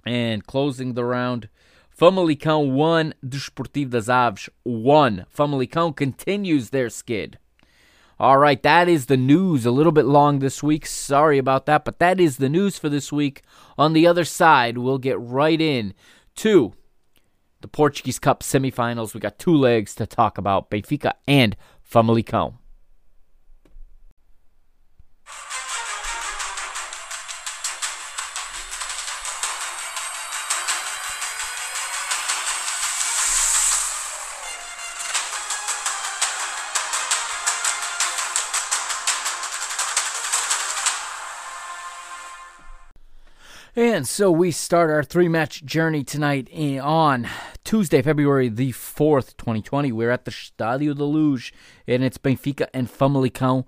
And 0.06 0.44
closing 0.46 0.94
the 0.94 1.06
round, 1.06 1.48
Famalicão 1.92 2.68
1, 2.76 3.14
Desportivo 3.24 3.92
das 3.92 4.10
Aves 4.10 4.50
1. 4.66 5.26
Famalicão 5.30 5.94
continues 5.94 6.72
their 6.72 6.90
skid. 6.90 7.38
All 8.24 8.38
right, 8.38 8.64
that 8.64 8.88
is 8.88 9.08
the 9.08 9.18
news. 9.18 9.66
A 9.66 9.72
little 9.72 9.92
bit 9.92 10.06
long 10.06 10.40
this 10.40 10.64
week. 10.64 10.86
Sorry 10.86 11.38
about 11.38 11.66
that, 11.66 11.84
but 11.84 12.00
that 12.00 12.22
is 12.22 12.38
the 12.38 12.48
news 12.48 12.80
for 12.80 12.88
this 12.88 13.12
week. 13.12 13.42
On 13.78 13.92
the 13.92 14.08
other 14.08 14.24
side, 14.24 14.78
we'll 14.78 14.98
get 14.98 15.20
right 15.20 15.60
in 15.60 15.94
to 16.38 16.72
the 17.60 17.68
Portuguese 17.68 18.20
Cup 18.20 18.42
semifinals. 18.42 19.14
We 19.14 19.20
got 19.20 19.40
two 19.40 19.54
legs 19.54 19.94
to 19.96 20.06
talk 20.06 20.38
about 20.38 20.70
Benfica 20.70 21.16
and 21.28 21.58
Famalicão. 21.84 22.54
And 43.94 44.08
so 44.08 44.32
we 44.32 44.50
start 44.50 44.90
our 44.90 45.04
three 45.04 45.28
match 45.28 45.64
journey 45.66 46.04
tonight 46.04 46.50
on 46.82 47.28
Tuesday, 47.64 48.02
February 48.02 48.50
the 48.50 48.72
4th, 48.72 49.38
2020. 49.38 49.92
We're 49.92 50.10
at 50.10 50.26
the 50.26 50.32
Stadio 50.32 50.98
da 50.98 51.04
Luz, 51.04 51.52
and 51.88 52.04
it's 52.04 52.18
Benfica 52.18 52.66
and 52.74 52.88
Famalicão, 52.88 53.66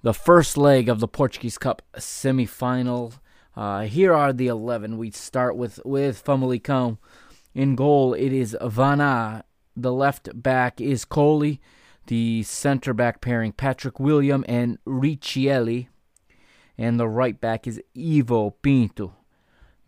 the 0.00 0.14
first 0.14 0.56
leg 0.56 0.88
of 0.88 0.98
the 0.98 1.06
Portuguese 1.06 1.58
Cup 1.58 1.82
semifinal. 1.94 3.18
Uh, 3.54 3.82
here 3.82 4.14
are 4.14 4.32
the 4.32 4.46
11. 4.46 4.96
We 4.96 5.10
start 5.10 5.58
with, 5.58 5.78
with 5.84 6.24
Famalicão. 6.24 6.96
In 7.54 7.74
goal, 7.74 8.14
it 8.14 8.32
is 8.32 8.56
Vana. 8.62 9.44
The 9.76 9.92
left 9.92 10.42
back 10.42 10.80
is 10.80 11.04
Coley. 11.04 11.60
The 12.06 12.44
center 12.44 12.94
back 12.94 13.20
pairing, 13.20 13.52
Patrick 13.52 14.00
William 14.00 14.42
and 14.48 14.78
Riccieli. 14.86 15.88
And 16.78 16.98
the 16.98 17.08
right 17.08 17.38
back 17.38 17.66
is 17.66 17.78
Ivo 17.94 18.52
Pinto 18.62 19.16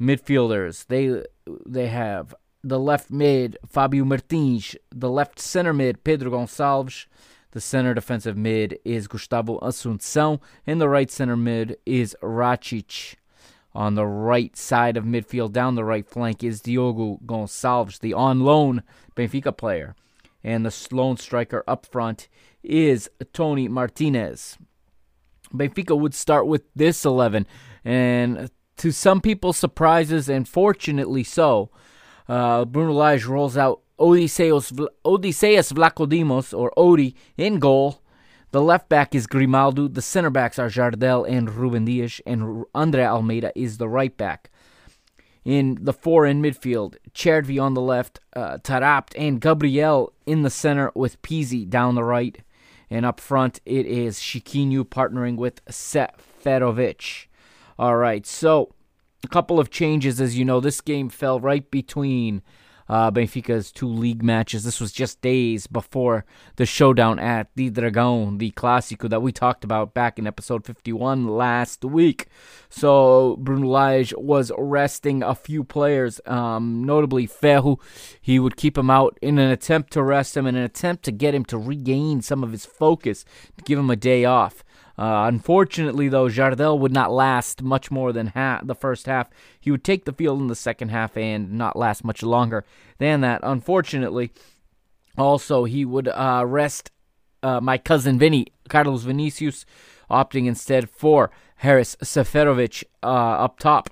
midfielders. 0.01 0.87
They 0.87 1.25
they 1.67 1.89
have 1.89 2.35
the 2.63 2.79
left 2.79 3.11
mid 3.11 3.59
Fabio 3.69 4.05
Martins, 4.05 4.77
the 4.91 5.11
left 5.11 5.39
center 5.39 5.73
mid 5.73 6.05
Pedro 6.05 6.31
Gonçalves, 6.31 7.07
the 7.53 7.61
center 7.61 7.95
defensive 7.95 8.37
mid 8.37 8.79
is 8.85 9.09
Gustavo 9.09 9.59
Assunção, 9.61 10.41
and 10.67 10.81
the 10.81 10.89
right 10.89 11.11
center 11.11 11.37
mid 11.37 11.77
is 11.85 12.17
Racic. 12.23 13.17
On 13.75 13.95
the 13.95 14.07
right 14.07 14.55
side 14.57 14.97
of 14.97 15.05
midfield, 15.05 15.53
down 15.53 15.75
the 15.75 15.85
right 15.85 16.07
flank, 16.07 16.45
is 16.45 16.61
Diogo 16.61 17.19
Gonçalves, 17.25 18.01
the 18.01 18.13
on 18.13 18.41
loan 18.41 18.83
Benfica 19.17 19.57
player. 19.57 19.95
And 20.45 20.67
the 20.67 20.89
lone 20.91 21.17
striker 21.17 21.65
up 21.67 21.87
front 21.87 22.29
is 22.63 23.09
Toni 23.33 23.69
Martinez. 23.69 24.59
Benfica 25.55 25.99
would 25.99 26.15
start 26.15 26.47
with 26.47 26.65
this 26.75 27.05
11, 27.05 27.47
and 27.85 28.51
to 28.79 28.91
some 28.91 29.21
people's 29.21 29.57
surprises, 29.57 30.29
and 30.29 30.49
fortunately 30.49 31.25
so, 31.25 31.71
uh, 32.29 32.65
Bruno 32.65 32.93
Lage 32.93 33.25
rolls 33.25 33.57
out 33.57 33.81
Odysseus, 33.99 34.73
Odysseus 35.05 35.73
Vlachodimos, 35.73 36.57
or 36.57 36.73
Odi, 36.77 37.15
in 37.37 37.59
goal. 37.59 38.03
The 38.51 38.61
left 38.61 38.89
back 38.89 39.15
is 39.15 39.27
Grimaldo. 39.27 39.89
The 39.89 40.03
center 40.03 40.31
backs 40.31 40.59
are 40.59 40.69
Jardel 40.69 41.25
and 41.25 41.51
Ruben 41.51 41.85
Dias, 41.85 42.21
and 42.27 42.65
Andre 42.75 43.05
Almeida 43.05 43.53
is 43.55 43.79
the 43.79 43.89
right 43.89 44.15
back. 44.17 44.51
In 45.45 45.79
the 45.81 45.93
four 45.93 46.27
in 46.27 46.41
midfield, 46.41 46.97
Cervi 47.15 47.61
on 47.61 47.75
the 47.75 47.81
left, 47.81 48.21
uh, 48.35 48.59
Taarabt 48.59 49.13
and 49.17 49.41
Gabriel 49.41 50.13
in 50.27 50.43
the 50.43 50.51
center 50.51 50.93
with 50.95 51.21
Pizzi 51.23 51.69
down 51.69 51.95
the 51.95 52.05
right. 52.05 52.39
And 52.91 53.07
up 53.07 53.19
front, 53.19 53.61
it 53.65 53.87
is 53.87 54.19
Chiquinho 54.19 54.85
partnering 54.85 55.37
with 55.37 55.65
Seferovic. 55.65 57.27
All 57.79 57.97
right, 57.97 58.27
so 58.27 58.75
a 59.25 59.29
couple 59.29 59.59
of 59.59 59.71
changes. 59.71 60.21
As 60.21 60.37
you 60.37 60.45
know, 60.45 60.61
this 60.61 60.81
game 60.81 61.09
fell 61.09 61.41
right 61.41 61.69
between 61.71 62.43
uh, 62.89 63.11
Benfica's 63.11 63.73
two 63.73 63.89
league 63.89 64.23
matches. 64.23 64.65
This 64.65 64.81
was 64.81 64.93
just 64.93 65.23
days 65.23 65.67
before 65.67 66.25
the 66.57 66.67
showdown 66.67 67.19
at 67.19 67.49
the 67.55 67.71
Dragão, 67.71 68.39
the 68.39 68.51
Clásico 68.51 69.09
that 69.09 69.23
we 69.23 69.33
talked 69.33 69.65
about 69.65 69.95
back 69.95 70.19
in 70.19 70.27
episode 70.27 70.67
51 70.67 71.27
last 71.27 71.85
week. 71.85 72.27
So 72.69 73.37
Bruno 73.41 73.69
Lage 73.69 74.13
was 74.17 74.53
resting 74.59 75.23
a 75.23 75.35
few 75.35 75.65
players, 75.65 76.21
um, 76.27 76.85
notably 76.85 77.27
Ferro. 77.27 77.79
He 78.21 78.39
would 78.39 78.57
keep 78.57 78.77
him 78.77 78.91
out 78.91 79.19
in 79.23 79.39
an 79.39 79.51
attempt 79.51 79.93
to 79.95 80.03
rest 80.03 80.37
him, 80.37 80.47
in 80.47 80.57
an 80.57 80.63
attempt 80.63 81.05
to 81.05 81.13
get 81.13 81.35
him 81.35 81.45
to 81.47 81.59
regain 81.59 82.21
some 82.21 82.45
of 82.45 82.53
his 82.53 82.67
focus, 82.67 83.25
to 83.57 83.65
give 83.65 83.79
him 83.79 83.91
a 83.91 83.97
day 83.97 84.25
off. 84.25 84.63
Uh, 84.99 85.25
unfortunately, 85.27 86.09
though, 86.09 86.29
Jardel 86.29 86.79
would 86.79 86.93
not 86.93 87.11
last 87.11 87.63
much 87.63 87.91
more 87.91 88.13
than 88.13 88.33
the 88.65 88.77
first 88.79 89.07
half. 89.07 89.31
He 89.61 89.71
would 89.71 89.85
take 89.85 90.05
the 90.05 90.13
field 90.13 90.41
in 90.41 90.49
the 90.49 90.55
second 90.55 90.91
half 90.91 91.17
and 91.17 91.53
not 91.53 91.77
last 91.77 92.05
much 92.05 92.23
longer 92.23 92.65
than 92.99 93.21
that. 93.23 93.41
Unfortunately, 93.43 94.33
also, 95.17 95.65
he 95.65 95.85
would 95.85 96.09
uh, 96.09 96.45
rest 96.47 96.91
uh, 97.43 97.61
my 97.61 97.79
cousin 97.79 98.19
Vinny, 98.19 98.47
Carlos 98.69 99.03
Vinicius, 99.03 99.65
opting 100.11 100.47
instead 100.47 100.89
for 100.89 101.31
Haris 101.57 101.97
Seferovic 102.03 102.85
uh, 103.03 103.07
up 103.07 103.59
top. 103.59 103.91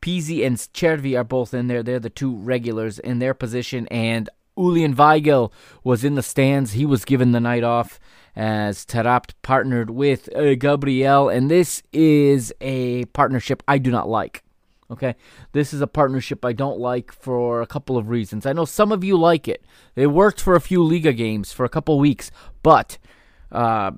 Pizzi 0.00 0.46
and 0.46 0.58
Cervi 0.58 1.18
are 1.18 1.24
both 1.24 1.54
in 1.54 1.66
there. 1.68 1.82
They're 1.82 1.98
the 1.98 2.10
two 2.10 2.36
regulars 2.36 2.98
in 2.98 3.20
their 3.20 3.32
position. 3.32 3.86
And 3.88 4.28
Julian 4.56 4.94
Weigl 4.94 5.50
was 5.82 6.04
in 6.04 6.14
the 6.14 6.22
stands. 6.22 6.72
He 6.72 6.84
was 6.84 7.04
given 7.04 7.32
the 7.32 7.40
night 7.40 7.64
off 7.64 7.98
as 8.36 8.84
Taarabt 8.84 9.32
partnered 9.42 9.90
with 9.90 10.34
uh, 10.34 10.54
Gabriel, 10.54 11.28
and 11.28 11.50
this 11.50 11.82
is 11.92 12.52
a 12.60 13.04
partnership 13.06 13.62
I 13.68 13.78
do 13.78 13.90
not 13.90 14.08
like. 14.08 14.42
Okay, 14.90 15.14
this 15.52 15.72
is 15.72 15.80
a 15.80 15.86
partnership 15.86 16.44
I 16.44 16.52
don't 16.52 16.78
like 16.78 17.10
for 17.10 17.62
a 17.62 17.66
couple 17.66 17.96
of 17.96 18.08
reasons. 18.08 18.44
I 18.44 18.52
know 18.52 18.66
some 18.66 18.92
of 18.92 19.02
you 19.02 19.16
like 19.16 19.48
it. 19.48 19.64
It 19.96 20.08
worked 20.08 20.40
for 20.40 20.54
a 20.54 20.60
few 20.60 20.84
Liga 20.84 21.12
games 21.12 21.52
for 21.52 21.64
a 21.64 21.70
couple 21.70 21.98
weeks, 21.98 22.30
but 22.62 22.98
uh, 23.50 23.92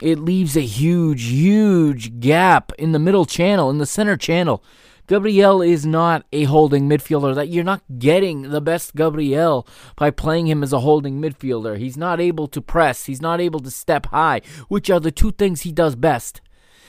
it 0.00 0.18
leaves 0.18 0.56
a 0.56 0.62
huge, 0.62 1.28
huge 1.28 2.18
gap 2.18 2.72
in 2.78 2.92
the 2.92 2.98
middle 2.98 3.24
channel, 3.24 3.70
in 3.70 3.78
the 3.78 3.86
center 3.86 4.16
channel, 4.16 4.64
Gabriel 5.06 5.62
is 5.62 5.86
not 5.86 6.24
a 6.32 6.44
holding 6.44 6.88
midfielder. 6.88 7.34
That 7.34 7.48
you're 7.48 7.64
not 7.64 7.82
getting 7.98 8.50
the 8.50 8.60
best 8.60 8.96
Gabriel 8.96 9.66
by 9.96 10.10
playing 10.10 10.48
him 10.48 10.62
as 10.62 10.72
a 10.72 10.80
holding 10.80 11.20
midfielder. 11.20 11.78
He's 11.78 11.96
not 11.96 12.20
able 12.20 12.48
to 12.48 12.60
press. 12.60 13.06
He's 13.06 13.22
not 13.22 13.40
able 13.40 13.60
to 13.60 13.70
step 13.70 14.06
high, 14.06 14.40
which 14.68 14.90
are 14.90 15.00
the 15.00 15.12
two 15.12 15.30
things 15.32 15.62
he 15.62 15.72
does 15.72 15.94
best. 15.94 16.40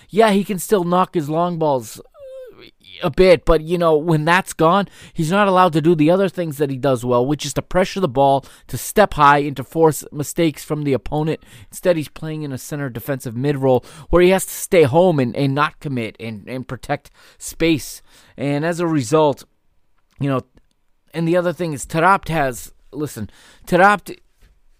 Yeah, 0.10 0.32
he 0.32 0.44
can 0.44 0.58
still 0.58 0.84
knock 0.84 1.14
his 1.14 1.30
long 1.30 1.60
balls 1.60 2.02
a 3.02 3.10
bit, 3.10 3.46
but 3.46 3.62
you 3.62 3.78
know, 3.78 3.96
when 3.96 4.26
that's 4.26 4.54
gone, 4.54 4.88
he's 5.14 5.32
not 5.32 5.48
allowed 5.48 5.74
to 5.74 5.82
do 5.82 5.96
the 5.96 6.12
other 6.12 6.30
things 6.30 6.58
that 6.58 6.70
he 6.70 6.78
does 6.78 7.04
well, 7.06 7.26
which 7.26 7.46
is 7.46 7.54
to 7.56 7.62
pressure 7.62 8.00
the 8.00 8.08
ball, 8.08 8.46
to 8.68 8.78
step 8.78 9.14
high, 9.14 9.40
and 9.40 9.56
to 9.58 9.64
force 9.64 10.04
mistakes 10.12 10.64
from 10.64 10.84
the 10.84 10.94
opponent. 10.94 11.44
Instead, 11.70 11.98
he's 11.98 12.10
playing 12.10 12.44
in 12.44 12.52
a 12.52 12.58
center 12.58 12.90
defensive 12.90 13.36
mid 13.36 13.58
role 13.58 13.84
where 14.10 14.22
he 14.22 14.30
has 14.30 14.46
to 14.46 14.52
stay 14.52 14.84
home 14.84 15.20
and, 15.20 15.36
and 15.36 15.54
not 15.54 15.80
commit 15.80 16.16
and, 16.20 16.48
and 16.48 16.68
protect 16.68 17.12
space. 17.38 18.02
And 18.36 18.66
as 18.66 18.80
a 18.80 18.88
result, 18.88 19.44
you 20.20 20.30
know, 20.30 20.42
and 21.14 21.28
the 21.28 21.38
other 21.38 21.54
thing 21.54 21.74
is 21.74 21.86
Taarabt 21.86 22.28
has, 22.28 22.74
listen, 22.92 23.30
Taarabt 23.66 24.18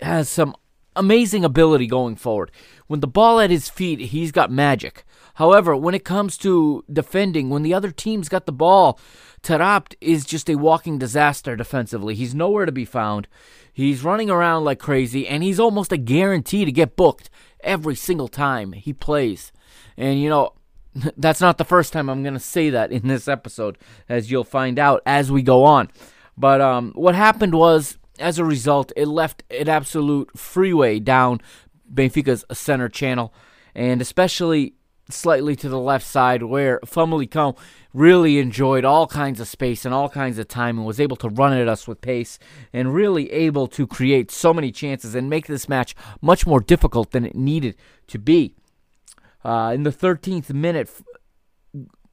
has 0.02 0.30
some 0.30 0.56
amazing 0.96 1.46
ability 1.46 1.88
going 1.88 2.16
forward. 2.16 2.52
When 2.88 3.00
the 3.00 3.08
ball 3.08 3.40
at 3.40 3.50
his 3.50 3.70
feet, 3.70 4.00
he's 4.00 4.32
got 4.32 4.52
magic. 4.52 5.06
However, 5.38 5.76
when 5.76 5.94
it 5.94 6.04
comes 6.04 6.36
to 6.40 6.84
defending, 6.92 7.52
when 7.52 7.62
the 7.62 7.74
other 7.74 7.92
team's 7.92 8.28
got 8.28 8.48
the 8.48 8.52
ball, 8.52 9.00
Taarabt 9.44 9.94
is 10.02 10.26
just 10.26 10.50
a 10.50 10.56
walking 10.56 10.98
disaster 10.98 11.56
defensively. 11.56 12.16
He's 12.16 12.34
nowhere 12.34 12.66
to 12.66 12.72
be 12.72 12.86
found. 12.86 13.28
He's 13.72 14.04
running 14.04 14.32
around 14.32 14.64
like 14.64 14.80
crazy, 14.80 15.28
and 15.28 15.44
he's 15.44 15.60
almost 15.60 15.92
a 15.92 15.98
guarantee 15.98 16.66
to 16.66 16.72
get 16.72 16.96
booked 16.96 17.30
every 17.60 17.94
single 17.94 18.28
time 18.28 18.72
he 18.72 18.94
plays. 18.94 19.52
And, 19.96 20.20
you 20.20 20.28
know, 20.28 20.54
that's 21.18 21.42
not 21.42 21.60
the 21.60 21.66
first 21.66 21.94
time 21.94 22.10
I'm 22.10 22.24
going 22.24 22.34
to 22.34 22.40
say 22.40 22.72
that 22.72 22.92
in 22.92 23.08
this 23.08 23.28
episode, 23.28 23.78
as 24.10 24.32
you'll 24.32 24.44
find 24.44 24.80
out 24.80 25.04
as 25.06 25.32
we 25.32 25.44
go 25.44 25.66
on. 25.66 25.90
But 26.36 26.62
um, 26.62 26.94
what 26.96 27.14
happened 27.14 27.54
was, 27.54 28.00
as 28.18 28.40
a 28.40 28.44
result, 28.44 28.92
it 28.96 29.06
left 29.06 29.44
an 29.52 29.70
absolute 29.70 30.36
freeway 30.36 31.00
down 31.00 31.42
Benfica's 31.94 32.44
center 32.52 32.90
channel, 32.90 33.32
and 33.76 34.02
especially 34.02 34.74
slightly 35.10 35.56
to 35.56 35.70
the 35.70 35.80
left 35.80 36.06
side 36.06 36.44
where 36.44 36.80
Famalicão 36.86 37.58
really 37.94 38.40
enjoyed 38.40 38.86
all 38.86 39.08
kinds 39.08 39.40
of 39.40 39.48
space 39.48 39.86
and 39.86 39.94
all 39.94 40.10
kinds 40.10 40.38
of 40.38 40.48
time 40.48 40.78
and 40.78 40.86
was 40.86 41.00
able 41.00 41.16
to 41.18 41.30
run 41.30 41.54
at 41.54 41.68
us 41.68 41.88
with 41.88 42.02
pace 42.02 42.38
and 42.74 42.94
really 42.94 43.32
able 43.32 43.68
to 43.68 43.88
create 43.88 44.30
so 44.32 44.54
many 44.54 44.72
chances 44.72 45.16
and 45.16 45.30
make 45.30 45.48
this 45.48 45.70
match 45.70 45.96
much 46.22 46.46
more 46.46 46.60
difficult 46.60 47.12
than 47.12 47.26
it 47.26 47.36
needed 47.36 47.76
to 48.08 48.20
be. 48.20 48.56
Uh, 49.44 49.72
in 49.74 49.84
the 49.84 49.92
13th 49.92 50.54
minute, 50.54 50.90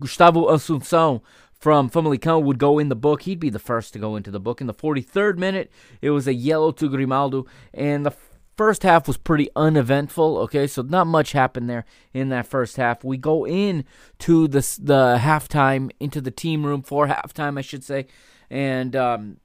Gustavo 0.00 0.46
Assunção 0.48 1.22
from 1.64 1.88
Famalicão 1.88 2.42
would 2.42 2.58
go 2.58 2.78
in 2.78 2.90
the 2.90 2.96
book. 2.96 3.22
He'd 3.22 3.40
be 3.40 3.50
the 3.50 3.58
first 3.58 3.92
to 3.94 3.98
go 3.98 4.16
into 4.16 4.30
the 4.30 4.40
book. 4.40 4.60
In 4.60 4.66
the 4.66 4.74
43rd 4.74 5.38
minute, 5.38 5.70
it 6.02 6.10
was 6.10 6.26
a 6.26 6.34
yellow 6.34 6.72
to 6.72 6.88
Grimaldo, 6.88 7.46
and 7.72 8.04
the 8.04 8.14
first 8.56 8.82
half 8.82 9.06
was 9.06 9.16
pretty 9.16 9.48
uneventful. 9.56 10.38
Okay, 10.38 10.66
so 10.66 10.82
not 10.82 11.06
much 11.06 11.32
happened 11.32 11.68
there 11.68 11.84
in 12.12 12.28
that 12.30 12.46
first 12.46 12.76
half. 12.76 13.04
We 13.04 13.16
go 13.16 13.46
in 13.46 13.84
to 14.20 14.48
the 14.48 14.60
the 14.80 15.18
halftime 15.20 15.90
into 16.00 16.20
the 16.20 16.30
team 16.30 16.64
room 16.64 16.82
for 16.82 17.06
halftime, 17.06 17.58
I 17.58 17.62
should 17.62 17.84
say, 17.84 18.06
and 18.50 18.94
um, 18.96 19.38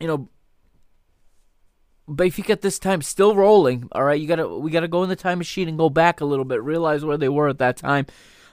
you 0.00 0.06
know. 0.06 0.28
Benfica 2.06 2.50
at 2.50 2.60
this 2.60 2.78
time 2.78 3.00
still 3.00 3.34
rolling. 3.34 3.88
All 3.92 4.04
right, 4.04 4.20
you 4.20 4.28
gotta 4.28 4.46
we 4.46 4.70
gotta 4.70 4.88
go 4.88 5.02
in 5.04 5.08
the 5.08 5.16
time 5.16 5.38
machine 5.38 5.68
and 5.68 5.78
go 5.78 5.88
back 5.88 6.20
a 6.20 6.26
little 6.26 6.44
bit, 6.44 6.62
realize 6.62 7.02
where 7.02 7.16
they 7.16 7.30
were 7.30 7.48
at 7.48 7.56
that 7.60 7.78
time. 7.78 8.04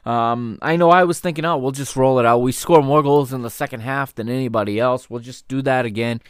Um, 0.06 0.58
I 0.62 0.78
know 0.78 0.90
I 0.90 1.04
was 1.04 1.20
thinking, 1.20 1.46
oh, 1.46 1.58
we'll 1.58 1.72
just 1.72 1.96
roll 1.96 2.20
it 2.20 2.26
out. 2.26 2.40
We 2.40 2.52
score 2.52 2.82
more 2.82 3.04
goals 3.04 3.34
in 3.34 3.42
the 3.42 3.50
second 3.50 3.82
half 3.82 4.16
than 4.16 4.30
anybody 4.30 4.80
else. 4.80 5.10
We'll 5.10 5.20
just 5.20 5.48
do 5.48 5.62
that 5.64 5.86
again. 5.86 6.22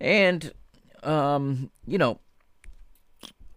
And, 0.00 0.52
um, 1.02 1.70
you 1.86 1.98
know, 1.98 2.20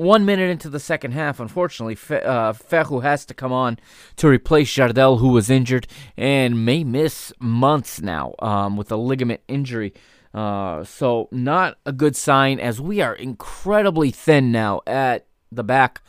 one 0.01 0.25
minute 0.25 0.49
into 0.49 0.69
the 0.69 0.79
second 0.79 1.11
half, 1.11 1.39
unfortunately, 1.39 1.95
Fe- 1.95 2.23
uh, 2.23 2.53
Ferro 2.53 2.99
has 3.01 3.23
to 3.25 3.33
come 3.33 3.51
on 3.51 3.77
to 4.15 4.27
replace 4.27 4.73
Jardel, 4.73 5.19
who 5.19 5.29
was 5.29 5.49
injured 5.49 5.87
and 6.17 6.65
may 6.65 6.83
miss 6.83 7.31
months 7.39 8.01
now 8.01 8.33
um, 8.39 8.77
with 8.77 8.91
a 8.91 8.95
ligament 8.95 9.41
injury. 9.47 9.93
Uh, 10.33 10.83
so, 10.83 11.27
not 11.31 11.77
a 11.85 11.91
good 11.91 12.15
sign 12.15 12.59
as 12.59 12.81
we 12.81 13.01
are 13.01 13.13
incredibly 13.13 14.11
thin 14.11 14.51
now 14.51 14.81
at 14.87 15.27
the 15.51 15.63
back 15.63 16.01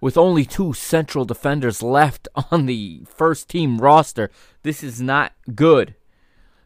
with 0.00 0.16
only 0.16 0.44
two 0.44 0.72
central 0.72 1.24
defenders 1.24 1.82
left 1.82 2.28
on 2.50 2.66
the 2.66 3.02
first 3.06 3.48
team 3.48 3.78
roster. 3.78 4.30
This 4.62 4.82
is 4.82 5.00
not 5.00 5.32
good. 5.54 5.94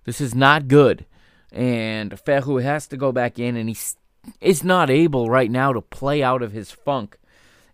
This 0.04 0.20
is 0.20 0.34
not 0.34 0.68
good. 0.68 1.06
And 1.50 2.18
Ferro 2.20 2.58
has 2.58 2.86
to 2.88 2.96
go 2.96 3.10
back 3.10 3.38
in, 3.38 3.56
and 3.56 3.68
he's 3.68 3.96
is 4.40 4.64
not 4.64 4.90
able 4.90 5.28
right 5.28 5.50
now 5.50 5.72
to 5.72 5.80
play 5.80 6.22
out 6.22 6.42
of 6.42 6.52
his 6.52 6.70
funk, 6.70 7.18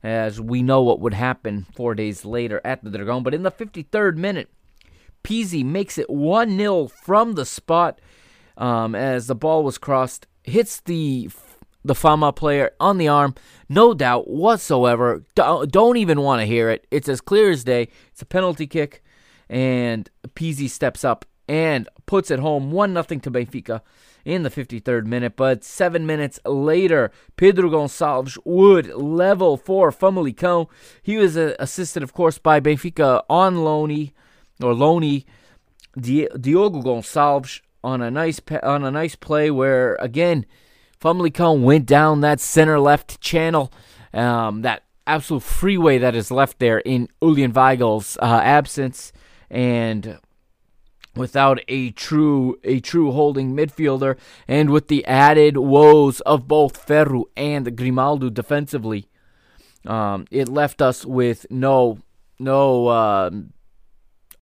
as 0.02 0.40
we 0.40 0.62
know 0.62 0.82
what 0.82 1.00
would 1.00 1.14
happen 1.14 1.66
four 1.74 1.94
days 1.94 2.24
later 2.24 2.60
at 2.64 2.82
the 2.84 2.90
Dragon. 2.90 3.22
But 3.22 3.34
in 3.34 3.42
the 3.42 3.50
53rd 3.50 4.16
minute, 4.16 4.50
Pizzi 5.22 5.64
makes 5.64 5.98
it 5.98 6.10
1 6.10 6.56
0 6.56 6.88
from 6.88 7.32
the 7.34 7.46
spot 7.46 8.00
um, 8.56 8.94
as 8.94 9.26
the 9.26 9.34
ball 9.34 9.62
was 9.64 9.78
crossed, 9.78 10.26
hits 10.42 10.80
the 10.80 11.30
the 11.86 11.94
Fama 11.94 12.32
player 12.32 12.70
on 12.80 12.96
the 12.96 13.08
arm. 13.08 13.34
No 13.68 13.92
doubt 13.92 14.28
whatsoever. 14.28 15.22
Don't 15.34 15.96
even 15.96 16.22
want 16.22 16.40
to 16.40 16.46
hear 16.46 16.70
it. 16.70 16.86
It's 16.90 17.08
as 17.08 17.20
clear 17.20 17.50
as 17.50 17.62
day. 17.62 17.88
It's 18.10 18.22
a 18.22 18.26
penalty 18.26 18.66
kick, 18.66 19.02
and 19.50 20.08
Pizzi 20.34 20.68
steps 20.68 21.04
up 21.04 21.26
and 21.46 21.88
puts 22.06 22.30
it 22.30 22.38
home 22.38 22.70
1 22.70 22.92
0 22.92 23.02
to 23.02 23.30
Benfica 23.30 23.82
in 24.24 24.42
the 24.42 24.50
53rd 24.50 25.06
minute. 25.06 25.36
But 25.36 25.64
seven 25.64 26.06
minutes 26.06 26.40
later, 26.44 27.10
Pedro 27.36 27.70
Gonçalves 27.70 28.38
would 28.44 28.86
level 28.88 29.56
for 29.56 29.90
Famalicão. 29.90 30.68
He 31.02 31.16
was 31.16 31.36
uh, 31.36 31.54
assisted, 31.58 32.02
of 32.02 32.12
course, 32.12 32.38
by 32.38 32.60
Benfica 32.60 33.22
on 33.28 33.64
Loney 33.64 34.12
or 34.62 34.74
Loney 34.74 35.26
Diogo 35.98 36.82
Gonçalves 36.82 37.60
on 37.82 38.00
a 38.00 38.10
nice 38.10 38.40
on 38.62 38.82
a 38.82 38.90
nice 38.90 39.14
play 39.14 39.50
where 39.50 39.96
again 39.96 40.46
Famalicão 41.04 41.60
went 41.60 41.84
down 41.84 42.22
that 42.22 42.40
center 42.40 42.80
left 42.80 43.20
channel, 43.20 43.70
um, 44.14 44.62
that 44.62 44.84
absolute 45.06 45.42
freeway 45.42 45.98
that 45.98 46.14
is 46.14 46.30
left 46.30 46.58
there 46.58 46.78
in 46.78 47.08
Julian 47.22 47.52
Weigl's 47.52 48.16
uh, 48.22 48.40
absence, 48.42 49.12
and 49.50 50.18
without 51.16 51.60
a 51.68 51.90
true 51.92 52.58
a 52.64 52.80
true 52.80 53.12
holding 53.12 53.54
midfielder 53.54 54.16
and 54.48 54.70
with 54.70 54.88
the 54.88 55.04
added 55.06 55.56
woes 55.56 56.20
of 56.20 56.48
both 56.48 56.76
Ferro 56.76 57.26
and 57.36 57.76
Grimaldo 57.76 58.30
defensively. 58.30 59.08
Um, 59.86 60.26
it 60.30 60.48
left 60.48 60.80
us 60.80 61.04
with 61.04 61.46
no 61.50 61.98
no 62.38 62.88
uh, 62.88 63.30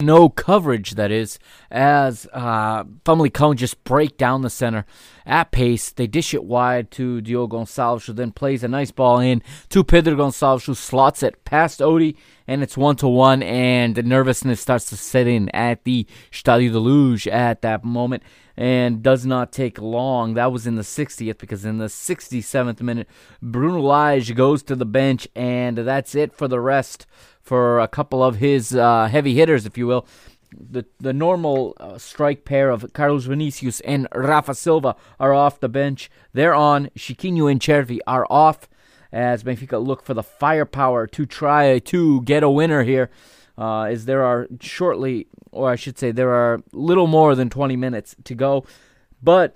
no 0.02 0.30
coverage 0.30 0.92
that 0.92 1.12
is 1.12 1.38
as 1.70 2.26
uh 2.32 2.86
Famalicão 3.04 3.54
just 3.54 3.84
break 3.84 4.16
down 4.16 4.44
the 4.44 4.50
center 4.50 4.86
at 5.26 5.52
pace 5.52 5.90
they 5.90 6.08
dish 6.08 6.34
it 6.34 6.46
wide 6.46 6.90
to 6.90 7.20
Diogo 7.20 7.58
Gonçalves 7.58 8.06
who 8.06 8.14
then 8.14 8.32
plays 8.32 8.64
a 8.64 8.70
nice 8.70 8.92
ball 8.92 9.20
in 9.20 9.44
to 9.68 9.84
Pedro 9.84 10.16
Gonçalves 10.16 10.66
who 10.68 10.74
slots 10.74 11.22
it 11.22 11.44
past 11.44 11.82
Odie 11.82 12.16
and 12.50 12.64
it's 12.64 12.76
one 12.76 12.96
to 12.96 13.08
one, 13.08 13.44
and 13.44 13.94
the 13.94 14.02
nervousness 14.02 14.60
starts 14.60 14.90
to 14.90 14.98
set 14.98 15.28
in 15.28 15.50
at 15.50 15.84
the 15.84 16.08
Stadio 16.32 16.72
da 16.72 16.80
Luz 16.80 17.28
at 17.28 17.62
that 17.62 17.86
moment, 17.86 18.24
and 18.58 19.04
does 19.04 19.24
not 19.24 19.52
take 19.52 19.80
long. 19.80 20.34
That 20.34 20.52
was 20.52 20.66
in 20.66 20.74
the 20.74 20.82
60th, 20.82 21.38
because 21.38 21.64
in 21.64 21.78
the 21.78 21.86
67th 21.86 22.82
minute, 22.82 23.08
Bruno 23.40 23.80
Lage 23.80 24.34
goes 24.34 24.64
to 24.64 24.76
the 24.76 24.88
bench, 24.88 25.28
and 25.36 25.78
that's 25.78 26.16
it 26.16 26.34
for 26.34 26.48
the 26.48 26.60
rest 26.60 27.06
for 27.50 27.80
a 27.80 27.88
couple 27.88 28.24
of 28.24 28.36
his 28.36 28.76
uh, 28.76 29.08
heavy 29.08 29.34
hitters, 29.34 29.66
if 29.66 29.76
you 29.76 29.88
will. 29.88 30.06
The 30.54 30.86
the 31.00 31.14
normal 31.14 31.76
uh, 31.80 31.98
strike 31.98 32.46
pair 32.46 32.70
of 32.70 32.94
Carlos 32.94 33.26
Vinicius 33.26 33.82
and 33.82 34.08
Rafa 34.14 34.54
Silva 34.54 34.96
are 35.20 35.34
off 35.34 35.60
the 35.60 35.68
bench. 35.68 36.12
They're 36.32 36.54
on. 36.54 36.90
Chiquinho 36.96 37.52
and 37.52 37.60
Cervi 37.60 38.00
are 38.06 38.28
off 38.30 38.70
as 39.12 39.44
Benfica 39.44 39.84
look 39.84 40.04
for 40.04 40.14
the 40.14 40.22
firepower 40.22 41.08
to 41.08 41.26
try 41.26 41.80
to 41.80 42.22
get 42.22 42.44
a 42.44 42.50
winner 42.52 42.84
here. 42.84 43.10
Uh, 43.58 43.84
as 43.94 44.06
there 44.06 44.24
are 44.24 44.48
shortly, 44.62 45.26
or 45.52 45.72
I 45.72 45.76
should 45.76 45.98
say, 45.98 46.12
there 46.12 46.32
are 46.32 46.62
little 46.72 47.08
more 47.08 47.34
than 47.34 47.50
20 47.50 47.76
minutes 47.76 48.16
to 48.26 48.36
go. 48.36 48.64
But 49.24 49.56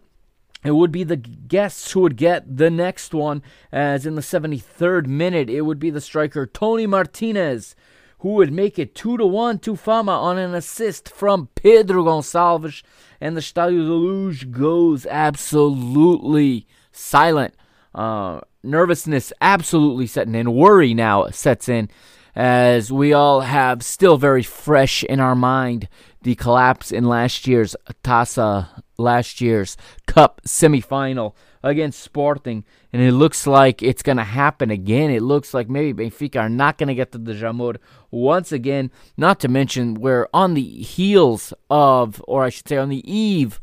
it 0.63 0.71
would 0.71 0.91
be 0.91 1.03
the 1.03 1.17
guests 1.17 1.91
who 1.91 2.01
would 2.01 2.17
get 2.17 2.57
the 2.57 2.69
next 2.69 3.13
one, 3.13 3.41
as 3.71 4.05
in 4.05 4.15
the 4.15 4.21
73rd 4.21 5.07
minute, 5.07 5.49
it 5.49 5.61
would 5.61 5.79
be 5.79 5.89
the 5.89 6.01
striker 6.01 6.45
Toni 6.45 6.87
Martinez 6.87 7.75
who 8.23 8.35
would 8.35 8.53
make 8.53 8.79
it 8.79 8.95
2 8.95 9.17
to 9.17 9.25
1 9.25 9.59
to 9.59 9.75
Fama 9.75 10.13
on 10.13 10.37
an 10.37 10.55
assist 10.55 11.09
from 11.09 11.49
Pedro 11.55 12.05
Gonçalves. 12.05 12.81
And 13.19 13.35
the 13.35 13.41
Stadio 13.41 13.85
da 13.85 13.93
Luz 13.93 14.45
goes 14.45 15.05
absolutely 15.05 16.65
silent. 16.93 17.53
Uh, 17.93 18.39
nervousness 18.63 19.33
absolutely 19.41 20.07
setting 20.07 20.35
in. 20.35 20.53
Worry 20.53 20.93
now 20.93 21.27
sets 21.31 21.67
in 21.67 21.89
as 22.33 22.93
we 22.93 23.11
all 23.11 23.41
have 23.41 23.83
still 23.83 24.15
very 24.15 24.41
fresh 24.41 25.03
in 25.03 25.19
our 25.19 25.35
mind 25.35 25.89
the 26.21 26.35
collapse 26.35 26.93
in 26.93 27.03
last 27.03 27.45
year's 27.45 27.75
Taça, 28.05 28.69
last 29.03 29.41
year's 29.41 29.77
Cup 30.07 30.41
semifinal 30.47 31.33
against 31.61 32.01
Sporting, 32.01 32.65
and 32.91 33.01
it 33.01 33.13
looks 33.13 33.47
like 33.47 33.81
it's 33.81 34.03
going 34.03 34.17
to 34.17 34.23
happen 34.23 34.69
again. 34.71 35.09
It 35.11 35.21
looks 35.21 35.53
like 35.53 35.69
maybe 35.69 36.09
Benfica 36.09 36.41
are 36.41 36.49
not 36.49 36.77
going 36.77 36.87
to 36.87 36.95
get 36.95 37.11
to 37.13 37.17
the 37.17 37.33
Jamor 37.33 37.77
once 38.11 38.51
again. 38.51 38.91
Not 39.15 39.39
to 39.41 39.47
mention 39.47 39.95
we're 39.95 40.27
on 40.33 40.55
the 40.55 40.63
heels 40.63 41.53
of, 41.69 42.23
or 42.27 42.43
I 42.43 42.49
should 42.49 42.67
say, 42.67 42.77
on 42.77 42.89
the 42.89 43.09
eve 43.09 43.61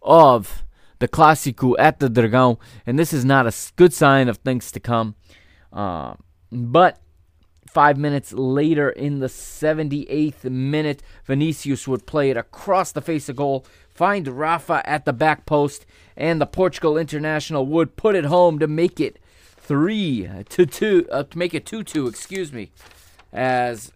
of 0.00 0.64
the 0.98 1.08
Clásico 1.08 1.74
at 1.78 1.98
the 1.98 2.08
Dragão, 2.08 2.58
and 2.86 2.98
this 2.98 3.12
is 3.12 3.24
not 3.24 3.46
a 3.46 3.54
good 3.76 3.92
sign 3.92 4.28
of 4.28 4.38
things 4.38 4.70
to 4.72 4.80
come. 4.80 5.16
Uh, 5.72 6.14
but 6.50 7.02
Five 7.72 7.96
minutes 7.96 8.34
later, 8.34 8.90
in 8.90 9.20
the 9.20 9.28
78th 9.28 10.44
minute, 10.44 11.02
Vinicius 11.24 11.88
would 11.88 12.04
play 12.04 12.28
it 12.28 12.36
across 12.36 12.92
the 12.92 13.00
face 13.00 13.30
of 13.30 13.36
goal, 13.36 13.64
find 13.94 14.26
Rafa 14.28 14.82
at 14.88 15.04
the 15.04 15.12
back 15.12 15.46
post, 15.46 15.86
and 16.16 16.40
the 16.40 16.46
Portugal 16.46 16.96
international 16.96 17.66
would 17.66 17.96
put 17.96 18.14
it 18.14 18.24
home 18.24 18.58
to 18.58 18.66
make 18.66 19.00
it 19.00 19.18
three 19.56 20.28
to 20.48 20.66
two, 20.66 21.06
uh, 21.10 21.24
to 21.24 21.38
make 21.38 21.54
it 21.54 21.66
two 21.66 21.82
two. 21.82 22.06
Excuse 22.06 22.52
me, 22.52 22.70
as 23.32 23.92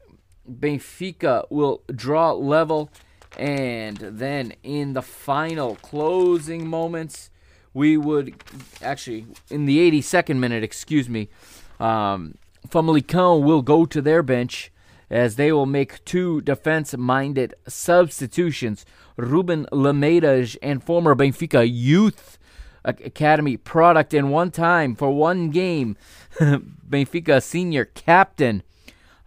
Benfica 0.51 1.45
will 1.51 1.83
draw 1.95 2.33
level, 2.33 2.91
and 3.37 3.97
then 3.97 4.55
in 4.63 4.93
the 4.95 5.03
final 5.03 5.77
closing 5.77 6.67
moments, 6.67 7.31
we 7.75 7.97
would 7.97 8.35
actually 8.83 9.27
in 9.51 9.67
the 9.67 9.79
82nd 9.91 10.39
minute. 10.39 10.63
Excuse 10.63 11.09
me. 11.09 11.29
Um, 11.79 12.37
Famalicão 12.67 13.43
will 13.43 13.63
go 13.63 13.87
to 13.87 14.01
their 14.01 14.23
bench 14.23 14.73
as 15.11 15.37
they 15.37 15.53
will 15.53 15.67
make 15.67 16.05
two 16.05 16.41
defense-minded 16.41 17.55
substitutions. 17.69 18.85
Ruben 19.17 19.67
Lameiras 19.73 20.57
and 20.62 20.83
former 20.83 21.14
Benfica 21.14 21.69
youth 21.71 22.39
academy 22.85 23.57
product 23.57 24.14
in 24.14 24.31
one 24.31 24.51
time 24.51 24.95
for 24.95 25.11
one 25.11 25.51
game. 25.51 25.97
Benfica 26.39 27.43
senior 27.43 27.85
captain 27.85 28.62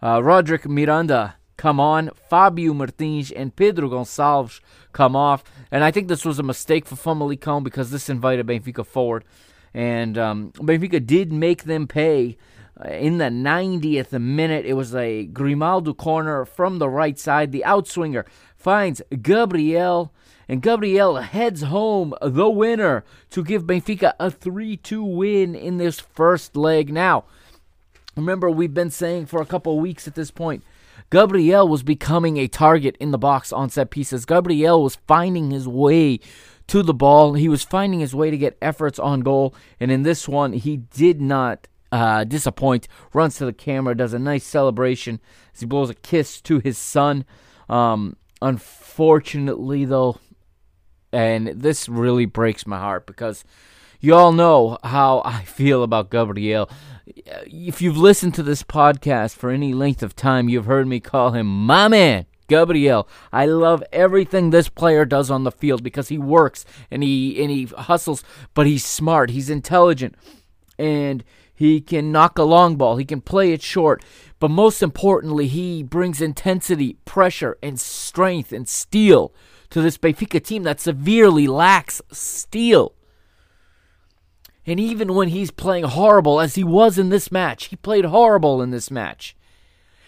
uh, 0.02 0.22
Roderick 0.22 0.66
Miranda 0.66 1.36
come 1.60 1.78
on, 1.78 2.08
Fabio 2.30 2.72
Martins 2.72 3.30
and 3.30 3.54
Pedro 3.54 3.90
Gonçalves 3.90 4.60
come 4.94 5.14
off. 5.14 5.44
And 5.70 5.84
I 5.84 5.90
think 5.90 6.08
this 6.08 6.24
was 6.24 6.38
a 6.38 6.42
mistake 6.42 6.86
for 6.86 6.96
Famalicão 6.96 7.62
because 7.62 7.90
this 7.90 8.08
invited 8.08 8.46
Benfica 8.46 8.86
forward. 8.86 9.24
And 9.74 10.16
um, 10.16 10.52
Benfica 10.52 11.04
did 11.04 11.34
make 11.34 11.64
them 11.64 11.86
pay 11.86 12.38
in 12.88 13.18
the 13.18 13.26
90th 13.26 14.18
minute. 14.18 14.64
It 14.64 14.72
was 14.72 14.94
a 14.94 15.26
Grimaldo 15.26 15.92
corner 15.92 16.46
from 16.46 16.78
the 16.78 16.88
right 16.88 17.18
side. 17.18 17.52
The 17.52 17.64
outswinger 17.66 18.24
finds 18.60 19.02
Gabriel, 19.22 20.12
and 20.48 20.62
Gabriel 20.62 21.16
heads 21.16 21.62
home 21.62 22.14
the 22.20 22.48
winner 22.48 23.04
to 23.30 23.42
give 23.42 23.64
Benfica 23.64 24.12
a 24.20 24.30
3 24.30 24.76
2 24.76 25.02
win 25.02 25.54
in 25.54 25.78
this 25.78 25.98
first 25.98 26.56
leg. 26.56 26.92
Now, 26.92 27.24
remember, 28.16 28.50
we've 28.50 28.74
been 28.74 28.90
saying 28.90 29.26
for 29.26 29.40
a 29.40 29.46
couple 29.46 29.78
weeks 29.80 30.06
at 30.06 30.14
this 30.14 30.30
point. 30.30 30.62
Gabriel 31.10 31.66
was 31.66 31.82
becoming 31.82 32.36
a 32.36 32.46
target 32.46 32.96
in 33.00 33.10
the 33.10 33.18
box 33.18 33.52
on 33.52 33.68
set 33.70 33.90
pieces. 33.90 34.24
Gabriel 34.24 34.82
was 34.82 34.96
finding 35.08 35.50
his 35.50 35.66
way 35.66 36.20
to 36.68 36.84
the 36.84 36.94
ball. 36.94 37.34
He 37.34 37.48
was 37.48 37.64
finding 37.64 37.98
his 37.98 38.14
way 38.14 38.30
to 38.30 38.38
get 38.38 38.56
efforts 38.62 38.98
on 38.98 39.20
goal. 39.20 39.52
And 39.80 39.90
in 39.90 40.02
this 40.02 40.28
one, 40.28 40.52
he 40.52 40.76
did 40.76 41.20
not 41.20 41.66
uh, 41.90 42.22
disappoint, 42.22 42.86
runs 43.12 43.36
to 43.38 43.44
the 43.44 43.52
camera, 43.52 43.96
does 43.96 44.12
a 44.12 44.20
nice 44.20 44.44
celebration 44.44 45.20
as 45.52 45.60
he 45.60 45.66
blows 45.66 45.90
a 45.90 45.94
kiss 45.94 46.40
to 46.42 46.60
his 46.60 46.78
son. 46.78 47.24
Um, 47.68 48.16
unfortunately, 48.42 49.84
though, 49.84 50.18
and 51.12 51.48
this 51.48 51.88
really 51.88 52.26
breaks 52.26 52.66
my 52.66 52.78
heart 52.78 53.06
because 53.06 53.44
you 54.00 54.14
all 54.14 54.32
know 54.32 54.78
how 54.82 55.22
I 55.24 55.44
feel 55.44 55.82
about 55.82 56.10
Gabriel. 56.10 56.70
If 57.06 57.82
you've 57.82 57.96
listened 57.96 58.34
to 58.34 58.42
this 58.42 58.62
podcast 58.62 59.36
for 59.36 59.50
any 59.50 59.74
length 59.74 60.02
of 60.02 60.14
time, 60.14 60.48
you've 60.48 60.66
heard 60.66 60.86
me 60.86 61.00
call 61.00 61.32
him 61.32 61.46
my 61.46 61.88
man. 61.88 62.26
Gabriel. 62.50 63.08
I 63.32 63.46
love 63.46 63.82
everything 63.92 64.50
this 64.50 64.68
player 64.68 65.04
does 65.04 65.30
on 65.30 65.44
the 65.44 65.52
field 65.52 65.84
because 65.84 66.08
he 66.08 66.18
works 66.18 66.64
and 66.90 67.00
he 67.02 67.40
and 67.40 67.48
he 67.48 67.64
hustles, 67.66 68.24
but 68.54 68.66
he's 68.66 68.84
smart, 68.84 69.30
he's 69.30 69.48
intelligent, 69.48 70.16
and 70.76 71.22
he 71.54 71.80
can 71.80 72.10
knock 72.10 72.38
a 72.38 72.42
long 72.42 72.76
ball. 72.76 72.96
He 72.96 73.04
can 73.04 73.20
play 73.20 73.52
it 73.52 73.62
short. 73.62 74.02
But 74.40 74.50
most 74.50 74.82
importantly, 74.82 75.46
he 75.46 75.82
brings 75.82 76.20
intensity, 76.20 76.94
pressure, 77.04 77.58
and 77.62 77.78
strength 77.78 78.52
and 78.52 78.68
steel 78.68 79.32
to 79.68 79.82
this 79.82 79.98
Benfica 79.98 80.42
team 80.42 80.64
that 80.64 80.80
severely 80.80 81.46
lacks 81.46 82.02
steel. 82.10 82.94
And 84.66 84.80
even 84.80 85.14
when 85.14 85.28
he's 85.28 85.50
playing 85.50 85.84
horrible, 85.84 86.40
as 86.40 86.54
he 86.54 86.64
was 86.64 86.98
in 86.98 87.10
this 87.10 87.30
match, 87.30 87.66
he 87.66 87.76
played 87.76 88.06
horrible 88.06 88.62
in 88.62 88.70
this 88.70 88.90
match. 88.90 89.36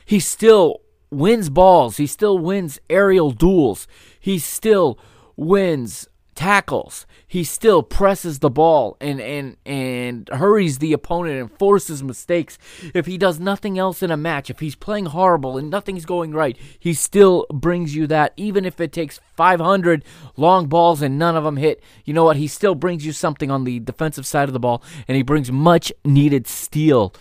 He 0.04 0.18
still 0.18 0.80
wins 1.10 1.50
balls. 1.50 1.98
He 1.98 2.06
still 2.06 2.38
wins 2.38 2.80
aerial 2.88 3.32
duels. 3.32 3.86
He 4.18 4.38
still 4.38 4.98
wins 5.36 6.08
tackles, 6.34 7.06
he 7.32 7.44
still 7.44 7.82
presses 7.82 8.40
the 8.40 8.50
ball 8.50 8.94
and 9.00 9.18
and 9.18 9.56
and 9.64 10.28
hurries 10.34 10.80
the 10.80 10.92
opponent 10.92 11.40
and 11.40 11.58
forces 11.58 12.02
mistakes. 12.02 12.58
If 12.92 13.06
he 13.06 13.16
does 13.16 13.40
nothing 13.40 13.78
else 13.78 14.02
in 14.02 14.10
a 14.10 14.18
match, 14.18 14.50
if 14.50 14.60
he's 14.60 14.74
playing 14.74 15.06
horrible 15.06 15.56
and 15.56 15.70
nothing's 15.70 16.04
going 16.04 16.34
right, 16.34 16.58
he 16.78 16.92
still 16.92 17.46
brings 17.50 17.96
you 17.96 18.06
that 18.08 18.34
even 18.36 18.66
if 18.66 18.78
it 18.82 18.92
takes 18.92 19.18
500 19.34 20.04
long 20.36 20.66
balls 20.66 21.00
and 21.00 21.18
none 21.18 21.34
of 21.34 21.44
them 21.44 21.56
hit. 21.56 21.82
You 22.04 22.12
know 22.12 22.24
what? 22.24 22.36
He 22.36 22.46
still 22.46 22.74
brings 22.74 23.06
you 23.06 23.12
something 23.12 23.50
on 23.50 23.64
the 23.64 23.80
defensive 23.80 24.26
side 24.26 24.50
of 24.50 24.52
the 24.52 24.60
ball 24.60 24.82
and 25.08 25.16
he 25.16 25.22
brings 25.22 25.50
much 25.50 25.90
needed 26.04 26.46
steel 26.46 27.14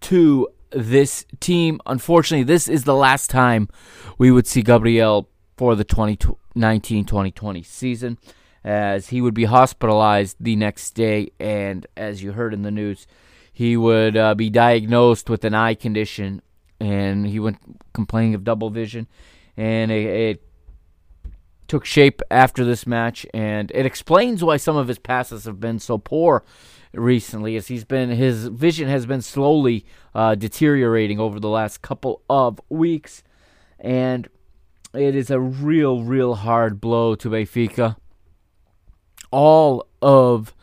to 0.00 0.48
this 0.70 1.26
team. 1.40 1.78
Unfortunately, 1.84 2.42
this 2.42 2.68
is 2.68 2.84
the 2.84 2.94
last 2.94 3.28
time 3.28 3.68
we 4.16 4.30
would 4.30 4.46
see 4.46 4.62
Gabriel 4.62 5.28
for 5.58 5.76
the 5.76 5.84
2019 5.84 7.04
2020 7.04 7.62
season 7.62 8.16
as 8.64 9.08
he 9.08 9.20
would 9.20 9.34
be 9.34 9.44
hospitalized 9.44 10.36
the 10.40 10.56
next 10.56 10.92
day. 10.92 11.30
And 11.38 11.86
as 11.96 12.22
you 12.22 12.32
heard 12.32 12.52
in 12.54 12.62
the 12.62 12.70
news, 12.70 13.06
he 13.52 13.76
would 13.76 14.16
uh, 14.16 14.34
be 14.34 14.50
diagnosed 14.50 15.28
with 15.28 15.44
an 15.44 15.54
eye 15.54 15.74
condition, 15.74 16.42
and 16.78 17.26
he 17.26 17.40
went 17.40 17.58
complaining 17.92 18.34
of 18.34 18.44
double 18.44 18.70
vision, 18.70 19.08
and 19.56 19.90
it, 19.90 20.06
it 20.06 20.42
took 21.66 21.84
shape 21.84 22.22
after 22.30 22.64
this 22.64 22.86
match, 22.86 23.26
and 23.34 23.72
it 23.74 23.84
explains 23.84 24.44
why 24.44 24.56
some 24.58 24.76
of 24.76 24.86
his 24.86 25.00
passes 25.00 25.44
have 25.44 25.58
been 25.58 25.80
so 25.80 25.98
poor 25.98 26.44
recently, 26.94 27.56
as 27.56 27.66
he's 27.66 27.84
been 27.84 28.10
his 28.10 28.46
vision 28.46 28.88
has 28.88 29.06
been 29.06 29.22
slowly 29.22 29.84
uh, 30.14 30.36
deteriorating 30.36 31.18
over 31.18 31.40
the 31.40 31.48
last 31.48 31.82
couple 31.82 32.22
of 32.30 32.60
weeks, 32.68 33.24
and 33.80 34.28
it 34.94 35.16
is 35.16 35.30
a 35.30 35.40
real, 35.40 36.04
real 36.04 36.36
hard 36.36 36.80
blow 36.80 37.16
to 37.16 37.28
Benfica 37.28 37.96
all 39.30 39.86
of 40.00 40.54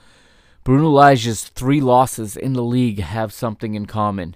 Bruno 0.63 0.89
Lage's 0.89 1.43
three 1.49 1.80
losses 1.80 2.36
in 2.36 2.53
the 2.53 2.63
league 2.63 2.99
have 2.99 3.32
something 3.32 3.76
in 3.76 3.86
common. 3.86 4.36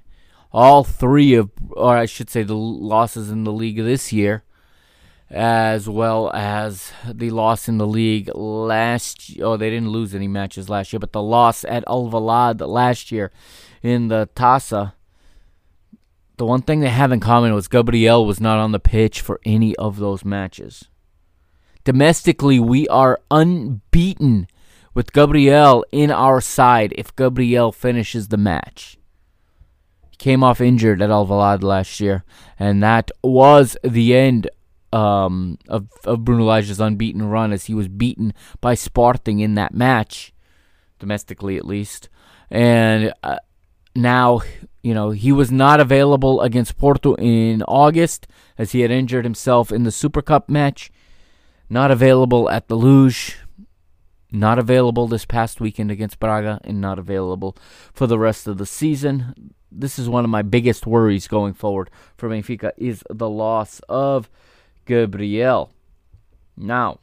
All 0.52 0.84
three 0.84 1.34
of, 1.36 1.50
or 1.72 1.98
I 1.98 2.06
should 2.06 2.30
say, 2.30 2.44
the 2.44 2.56
losses 2.56 3.30
in 3.30 3.44
the 3.44 3.52
league 3.52 3.78
this 3.78 4.14
year, 4.14 4.44
as 5.30 5.88
well 5.88 6.32
as 6.34 6.92
the 7.08 7.30
loss 7.30 7.68
in 7.68 7.78
the 7.78 7.88
league 7.88 8.30
last. 8.36 9.30
Year. 9.30 9.46
Oh, 9.46 9.58
they 9.58 9.70
didn't 9.70 9.90
lose 9.90 10.16
any 10.16 10.28
matches 10.28 10.70
last 10.70 10.94
year, 10.94 11.00
but 11.00 11.14
the 11.14 11.22
loss 11.22 11.64
at 11.66 11.86
Alvalade 11.86 12.68
last 12.68 13.12
year 13.12 13.32
in 13.82 14.08
the 14.08 14.30
Taça. 14.36 14.94
The 16.38 16.46
one 16.46 16.62
thing 16.62 16.80
they 16.80 16.90
have 16.90 17.12
in 17.12 17.20
common 17.20 17.54
was 17.54 17.68
Gabriel 17.68 18.26
was 18.26 18.40
not 18.40 18.60
on 18.60 18.72
the 18.72 18.80
pitch 18.80 19.22
for 19.22 19.42
any 19.46 19.76
of 19.76 19.98
those 19.98 20.24
matches. 20.24 20.88
Domestically, 21.90 22.60
we 22.60 22.88
are 22.90 23.20
unbeaten 23.32 24.48
with 24.94 25.12
Gabriel 25.12 25.84
in 25.92 26.12
our 26.12 26.40
side 26.40 26.94
if 26.96 27.16
Gabriel 27.16 27.72
finishes 27.72 28.28
the 28.28 28.38
match. 28.38 29.00
He 30.12 30.16
came 30.18 30.44
off 30.44 30.62
injured 30.62 31.02
at 31.02 31.10
Alvalade 31.10 31.64
last 31.64 32.00
year, 32.00 32.24
and 32.60 32.84
that 32.84 33.10
was 33.24 33.76
the 33.84 34.16
end 34.16 34.52
um, 34.94 35.58
of, 35.68 35.88
of 36.06 36.24
Bruno 36.24 36.44
Lage's 36.44 36.80
unbeaten 36.80 37.24
run 37.24 37.52
as 37.52 37.66
he 37.66 37.74
was 37.74 37.88
beaten 37.88 38.36
by 38.62 38.76
Sporting 38.76 39.40
in 39.40 39.56
that 39.56 39.74
match, 39.74 40.32
domestically 41.00 41.58
at 41.58 41.66
least. 41.66 42.08
And 42.52 43.14
uh, 43.24 43.38
now, 43.96 44.42
you 44.84 44.94
know, 44.94 45.10
he 45.10 45.32
was 45.32 45.52
not 45.52 45.80
available 45.80 46.42
against 46.42 46.78
Porto 46.78 47.16
in 47.16 47.64
August 47.64 48.28
as 48.60 48.74
he 48.74 48.82
had 48.82 48.92
injured 48.92 49.26
himself 49.26 49.72
in 49.72 49.86
the 49.86 49.92
Super 49.92 50.22
Cup 50.22 50.50
match. 50.50 50.92
Not 51.70 51.92
available 51.92 52.50
at 52.50 52.68
the 52.68 52.78
Luz. 52.78 53.36
Not 54.32 54.60
available 54.60 55.08
this 55.08 55.26
past 55.26 55.60
weekend 55.60 55.90
against 55.92 56.20
Braga, 56.20 56.60
and 56.64 56.80
not 56.80 57.00
available 57.00 57.58
for 57.94 58.06
the 58.06 58.20
rest 58.20 58.48
of 58.48 58.58
the 58.58 58.66
season. 58.66 59.54
This 59.72 59.98
is 59.98 60.10
one 60.10 60.24
of 60.24 60.30
my 60.30 60.42
biggest 60.42 60.88
worries 60.88 61.28
going 61.28 61.54
forward 61.54 61.90
for 62.18 62.30
Benfica 62.30 62.72
is 62.78 63.04
the 63.10 63.30
loss 63.30 63.82
of 63.90 64.30
Gabriel. 64.86 65.72
Now, 66.58 67.00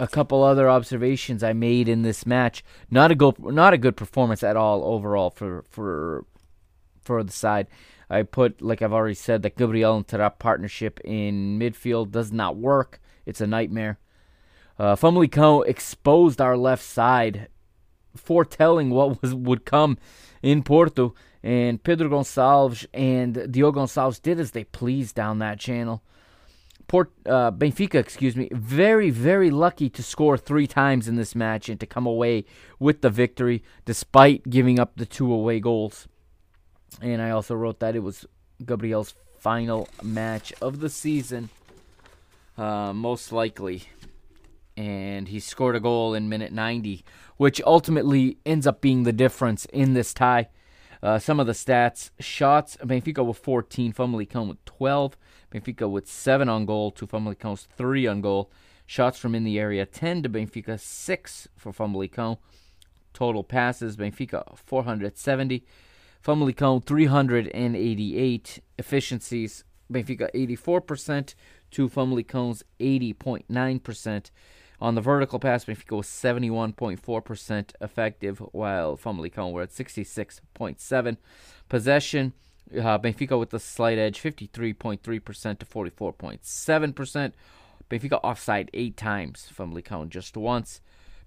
a 0.00 0.08
couple 0.08 0.42
other 0.42 0.68
observations 0.68 1.42
I 1.42 1.52
made 1.52 1.88
in 1.88 2.02
this 2.02 2.26
match. 2.26 2.64
Not 2.90 3.10
a 3.10 3.14
go, 3.14 3.34
not 3.38 3.74
a 3.74 3.78
good 3.78 3.96
performance 3.96 4.42
at 4.42 4.56
all 4.56 4.84
overall 4.84 5.30
for 5.30 5.64
for 5.68 6.24
for 7.00 7.22
the 7.22 7.32
side. 7.32 7.66
I 8.10 8.22
put 8.22 8.62
like 8.62 8.82
I've 8.82 8.92
already 8.92 9.14
said 9.14 9.42
that 9.42 9.56
Gabriel 9.56 9.96
and 9.96 10.06
Taarabt 10.06 10.38
partnership 10.38 11.00
in 11.04 11.58
midfield 11.58 12.10
does 12.10 12.32
not 12.32 12.56
work. 12.56 13.00
It's 13.28 13.40
a 13.40 13.46
nightmare. 13.46 13.98
Uh, 14.78 14.96
exposed 15.62 16.40
our 16.40 16.56
left 16.56 16.82
side, 16.82 17.48
foretelling 18.16 18.90
what 18.90 19.20
was 19.22 19.34
would 19.34 19.64
come 19.64 19.98
in 20.42 20.62
Porto. 20.62 21.14
And 21.42 21.82
Pedro 21.82 22.08
Gonçalves 22.08 22.86
and 22.92 23.52
Diogo 23.52 23.80
Gonçalves 23.82 24.20
did 24.20 24.40
as 24.40 24.52
they 24.52 24.64
pleased 24.64 25.14
down 25.14 25.38
that 25.38 25.60
channel. 25.60 26.02
Port 26.88 27.12
uh, 27.26 27.50
Benfica, 27.50 27.96
excuse 27.96 28.34
me, 28.34 28.48
very 28.50 29.10
very 29.10 29.50
lucky 29.50 29.90
to 29.90 30.02
score 30.02 30.38
three 30.38 30.66
times 30.66 31.06
in 31.06 31.16
this 31.16 31.34
match 31.34 31.68
and 31.68 31.78
to 31.80 31.86
come 31.86 32.06
away 32.06 32.46
with 32.78 33.02
the 33.02 33.10
victory 33.10 33.62
despite 33.84 34.48
giving 34.48 34.80
up 34.80 34.96
the 34.96 35.06
two 35.06 35.30
away 35.30 35.60
goals. 35.60 36.08
And 37.02 37.20
I 37.20 37.30
also 37.30 37.54
wrote 37.54 37.80
that 37.80 37.94
it 37.94 38.02
was 38.02 38.26
Gabriel's 38.64 39.14
final 39.38 39.88
match 40.02 40.52
of 40.62 40.80
the 40.80 40.88
season, 40.88 41.50
uh, 42.58 42.92
most 42.92 43.32
likely. 43.32 43.84
And 44.76 45.28
he 45.28 45.40
scored 45.40 45.76
a 45.76 45.80
goal 45.80 46.14
in 46.14 46.28
minute 46.28 46.52
90, 46.52 47.04
which 47.36 47.60
ultimately 47.64 48.38
ends 48.44 48.66
up 48.66 48.80
being 48.80 49.04
the 49.04 49.12
difference 49.12 49.64
in 49.66 49.94
this 49.94 50.12
tie. 50.12 50.48
Uh, 51.02 51.18
some 51.18 51.38
of 51.38 51.46
the 51.46 51.52
stats 51.52 52.10
shots 52.18 52.76
Benfica 52.78 53.24
with 53.24 53.38
14, 53.38 53.92
Famalicão 53.92 54.48
with 54.48 54.64
12. 54.64 55.16
Benfica 55.52 55.88
with 55.88 56.06
7 56.06 56.48
on 56.48 56.66
goal 56.66 56.90
to 56.90 57.06
Famalicão's 57.06 57.68
3 57.76 58.06
on 58.06 58.20
goal. 58.20 58.50
Shots 58.86 59.18
from 59.18 59.34
in 59.34 59.44
the 59.44 59.58
area 59.58 59.86
10 59.86 60.24
to 60.24 60.28
Benfica, 60.28 60.78
6 60.78 61.48
for 61.56 61.72
Famalicão. 61.72 62.38
Total 63.12 63.44
passes 63.44 63.96
Benfica 63.96 64.44
470. 64.56 65.64
Famalicão 66.22 66.84
388. 66.84 68.62
Efficiencies 68.78 69.64
Benfica 69.90 70.30
84% 70.34 71.34
to 71.72 71.88
cones, 71.88 72.62
80.9%. 72.80 74.30
On 74.80 74.94
the 74.94 75.00
vertical 75.00 75.40
pass, 75.40 75.64
Benfica 75.64 75.96
was 75.96 76.06
71.4% 76.06 77.72
effective, 77.80 78.38
while 78.52 78.96
Famalicão 78.96 79.52
were 79.52 79.62
at 79.62 79.70
66.7. 79.70 81.16
Possession, 81.68 82.32
uh, 82.72 82.98
Benfica 82.98 83.38
with 83.38 83.50
the 83.50 83.58
slight 83.58 83.98
edge, 83.98 84.22
53.3% 84.22 85.00
to 85.58 85.66
44.7%. 85.66 87.32
Benfica 87.90 88.20
offside 88.22 88.70
eight 88.72 88.96
times, 88.96 89.50
Famalicão 89.52 90.08
just 90.08 90.36
once. 90.36 90.80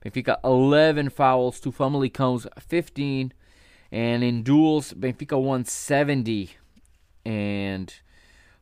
Benfica 0.03 0.37
11 0.43 1.09
fouls 1.09 1.59
to 1.59 1.71
cones 1.71 2.47
15. 2.59 3.33
And 3.91 4.23
in 4.23 4.43
duels, 4.43 4.93
Benfica 4.93 5.41
won 5.41 5.65
70 5.65 6.51
and 7.25 7.93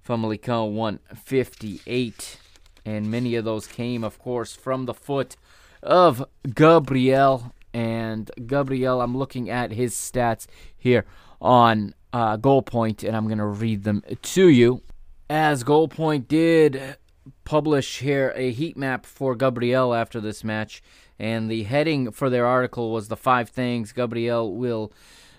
Famalicão 0.09 0.71
won 0.71 0.99
58. 1.15 2.39
And 2.83 3.11
many 3.11 3.35
of 3.35 3.45
those 3.45 3.67
came, 3.67 4.03
of 4.03 4.17
course, 4.17 4.55
from 4.55 4.85
the 4.85 4.93
foot 4.93 5.35
of 5.83 6.25
Gabriel. 6.55 7.53
And 7.73 8.31
Gabriel, 8.47 9.01
I'm 9.01 9.15
looking 9.15 9.51
at 9.51 9.71
his 9.71 9.93
stats 9.93 10.47
here 10.75 11.05
on 11.39 11.93
uh, 12.11 12.37
goal 12.37 12.63
point, 12.63 13.03
and 13.03 13.15
I'm 13.15 13.27
going 13.27 13.37
to 13.37 13.45
read 13.45 13.83
them 13.83 14.01
to 14.23 14.47
you. 14.47 14.81
As 15.29 15.63
goal 15.63 15.87
point 15.87 16.27
did 16.27 16.97
publish 17.43 17.99
here 17.99 18.33
a 18.35 18.51
heat 18.51 18.75
map 18.75 19.05
for 19.05 19.35
Gabriel 19.35 19.93
after 19.93 20.19
this 20.19 20.43
match, 20.43 20.81
and 21.19 21.51
the 21.51 21.63
heading 21.63 22.11
for 22.11 22.31
their 22.31 22.47
article 22.47 22.91
was 22.91 23.09
the 23.09 23.15
five 23.15 23.49
things 23.49 23.91
Gabriel 23.91 24.55
will 24.55 24.91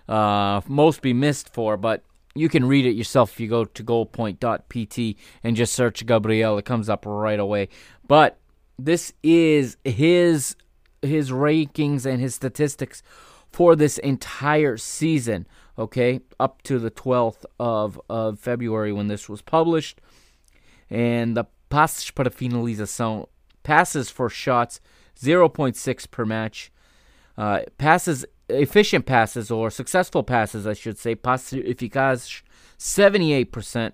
uh, 0.08 0.60
most 0.68 1.02
be 1.02 1.12
missed 1.12 1.52
for, 1.52 1.76
but 1.76 2.04
you 2.34 2.48
can 2.48 2.64
read 2.66 2.86
it 2.86 2.94
yourself 2.94 3.32
if 3.32 3.40
you 3.40 3.48
go 3.48 3.64
to 3.64 3.84
goalpoint.pt 3.84 5.16
and 5.42 5.56
just 5.56 5.72
search 5.72 6.06
Gabriel. 6.06 6.58
It 6.58 6.64
comes 6.64 6.88
up 6.88 7.04
right 7.06 7.40
away. 7.40 7.68
But 8.06 8.38
this 8.78 9.12
is 9.22 9.76
his 9.84 10.56
his 11.02 11.30
rankings 11.30 12.04
and 12.04 12.20
his 12.20 12.34
statistics 12.34 13.02
for 13.50 13.74
this 13.74 13.96
entire 13.98 14.76
season 14.76 15.46
okay, 15.80 16.20
up 16.38 16.60
to 16.62 16.78
the 16.78 16.90
12th 16.90 17.44
of, 17.58 18.00
of 18.08 18.38
February 18.38 18.92
when 18.92 19.08
this 19.08 19.28
was 19.28 19.40
published. 19.40 20.00
And 20.90 21.36
the 21.36 21.44
passes 21.70 22.10
para 22.10 22.30
finalização, 22.30 23.28
passes 23.62 24.10
for 24.10 24.28
shots, 24.28 24.80
0.6 25.18 26.10
per 26.10 26.26
match. 26.26 26.70
Uh, 27.38 27.60
passes, 27.78 28.26
efficient 28.50 29.06
passes 29.06 29.50
or 29.50 29.70
successful 29.70 30.22
passes, 30.22 30.66
I 30.66 30.74
should 30.74 30.98
say, 30.98 31.14
passes 31.14 31.62
eficazes, 31.64 32.42
78%. 32.78 33.92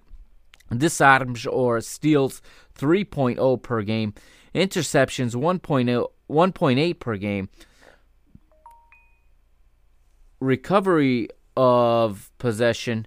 Disarms 0.77 1.47
or 1.47 1.81
steals, 1.81 2.43
3.0 2.77 3.63
per 3.63 3.83
game. 3.83 4.15
Interceptions, 4.55 5.35
1.0, 5.35 6.07
1.8 6.29 6.99
per 6.99 7.17
game. 7.17 7.49
Recovery 10.41 11.29
of 11.57 12.31
possession, 12.39 13.07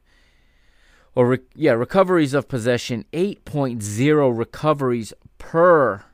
or 1.15 1.27
re- 1.27 1.39
yeah, 1.53 1.73
recoveries 1.73 2.33
of 2.33 2.47
possession, 2.47 3.05
8.0 3.13 4.37
recoveries 4.37 5.13
per 5.37 6.05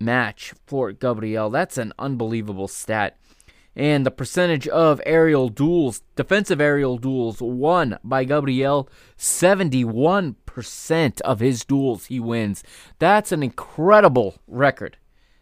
match 0.00 0.52
for 0.66 0.92
Gabriel. 0.92 1.48
That's 1.48 1.78
an 1.78 1.92
unbelievable 1.98 2.68
stat. 2.68 3.18
And 3.76 4.06
the 4.06 4.10
percentage 4.10 4.66
of 4.68 5.02
aerial 5.04 5.50
duels, 5.50 6.00
defensive 6.16 6.60
aerial 6.60 6.96
duels, 6.96 7.42
won 7.42 7.98
by 8.02 8.24
Gabriel, 8.24 8.88
71% 9.18 11.20
of 11.20 11.40
his 11.40 11.64
duels 11.64 12.06
he 12.06 12.18
wins. 12.18 12.64
That's 12.98 13.32
an 13.32 13.42
incredible 13.42 14.36
record. 14.46 14.96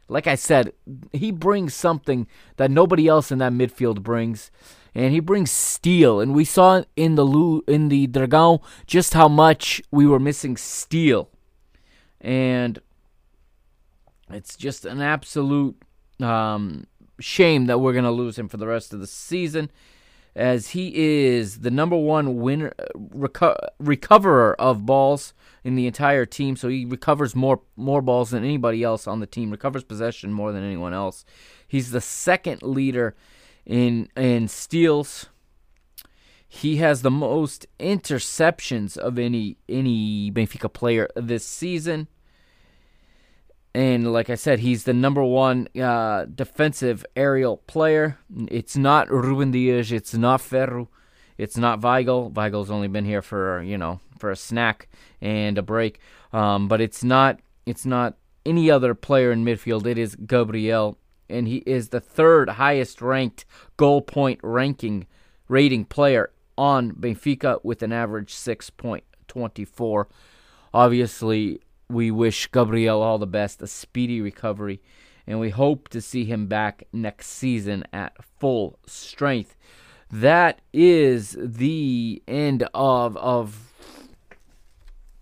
Like 0.09 0.26
I 0.26 0.35
said, 0.35 0.72
he 1.12 1.30
brings 1.30 1.74
something 1.74 2.26
that 2.57 2.72
nobody 2.72 3.07
else 3.07 3.30
in 3.30 3.39
that 3.39 3.53
midfield 3.53 4.03
brings 4.03 4.51
and 4.95 5.12
he 5.12 5.20
brings 5.20 5.51
steel. 5.51 6.20
And 6.20 6.35
we 6.35 6.45
saw 6.45 6.85
in 6.97 7.16
the 7.16 7.24
Lu, 7.24 7.64
in 7.66 7.89
the 7.89 8.07
Dragão 8.07 8.62
just 8.87 9.14
how 9.14 9.28
much 9.28 9.82
we 9.91 10.07
were 10.07 10.20
missing 10.20 10.57
steel, 10.57 11.30
and 12.20 12.78
it's 14.30 14.57
just 14.57 14.85
an 14.85 15.01
absolute 15.01 15.76
um, 16.20 16.87
shame 17.20 17.66
that 17.66 17.78
we're 17.78 17.92
gonna 17.92 18.12
lose 18.12 18.38
him 18.38 18.48
for 18.48 18.56
the 18.56 18.66
rest 18.66 18.92
of 18.92 19.00
the 19.00 19.06
season. 19.06 19.70
As 20.36 20.70
he 20.70 20.92
is 20.94 21.60
the 21.60 21.70
number 21.70 21.96
one 21.96 22.36
winner, 22.36 22.72
reco- 22.96 23.56
recoverer 23.78 24.60
of 24.60 24.84
balls 24.84 25.32
in 25.62 25.76
the 25.76 25.86
entire 25.86 26.26
team, 26.26 26.56
so 26.56 26.68
he 26.68 26.84
recovers 26.84 27.36
more 27.36 27.60
more 27.76 28.02
balls 28.02 28.30
than 28.30 28.42
anybody 28.42 28.82
else 28.82 29.06
on 29.06 29.20
the 29.20 29.26
team. 29.26 29.50
Recovers 29.50 29.84
possession 29.84 30.32
more 30.32 30.50
than 30.50 30.64
anyone 30.64 30.92
else. 30.92 31.24
He's 31.68 31.92
the 31.92 32.00
second 32.00 32.62
leader 32.62 33.14
in 33.64 34.08
in 34.16 34.48
steals. 34.48 35.26
He 36.48 36.76
has 36.76 37.02
the 37.02 37.10
most 37.10 37.66
interceptions 37.80 38.96
of 38.96 39.18
any 39.18 39.56
any 39.68 40.30
Benfica 40.30 40.72
player 40.72 41.08
this 41.16 41.44
season. 41.44 42.08
And 43.75 44.12
like 44.12 44.31
I 44.31 44.37
said, 44.37 44.61
he's 44.61 44.85
the 44.85 44.95
number 44.95 45.25
one 45.25 45.68
uh, 45.81 46.27
defensive 46.27 47.05
aerial 47.16 47.57
player. 47.57 48.18
It's 48.49 48.77
not 48.77 49.11
Ruben 49.11 49.51
Dias. 49.51 49.91
It's 49.91 50.14
not 50.14 50.41
Ferro. 50.41 50.89
It's 51.37 51.57
not 51.57 51.81
Weigl. 51.81 52.33
Weigl's 52.33 52.70
only 52.70 52.87
been 52.87 53.05
here 53.05 53.22
for 53.22 53.62
you 53.62 53.77
know 53.77 54.01
for 54.18 54.31
a 54.31 54.37
snack 54.37 54.89
and 55.20 55.59
a 55.59 55.62
break. 55.62 55.99
Um, 56.33 56.68
but 56.68 56.81
it's 56.81 57.03
not 57.03 57.41
it's 57.66 57.85
not 57.85 58.16
any 58.47 58.70
other 58.70 58.95
player 58.95 59.33
in 59.33 59.45
midfield. 59.45 59.87
It 59.87 59.99
is 59.99 60.14
Gabriel 60.14 60.99
and 61.29 61.49
he 61.49 61.59
is 61.66 61.89
the 61.89 62.01
third 62.01 62.51
highest 62.51 63.01
ranked 63.01 63.45
goal 63.77 64.03
point 64.03 64.41
ranking 64.43 65.07
rating 65.49 65.85
player 65.85 66.31
on 66.57 66.93
Benfica 66.93 67.62
with 67.64 67.83
an 67.83 67.93
average 67.93 68.33
6.24. 68.33 70.07
Obviously, 70.72 71.61
we 71.89 72.11
wish 72.11 72.51
Gabriel 72.51 73.03
all 73.03 73.18
the 73.18 73.26
best, 73.26 73.62
a 73.62 73.66
speedy 73.66 74.20
recovery, 74.20 74.80
and 75.26 75.41
we 75.41 75.51
hope 75.51 75.89
to 75.89 76.01
see 76.01 76.24
him 76.24 76.47
back 76.47 76.85
next 76.93 77.28
season 77.28 77.85
at 77.93 78.12
full 78.39 78.78
strength. 78.87 79.57
That 80.11 80.61
is 80.72 81.37
the 81.41 82.22
end 82.28 82.68
of 82.74 83.16
of 83.16 83.72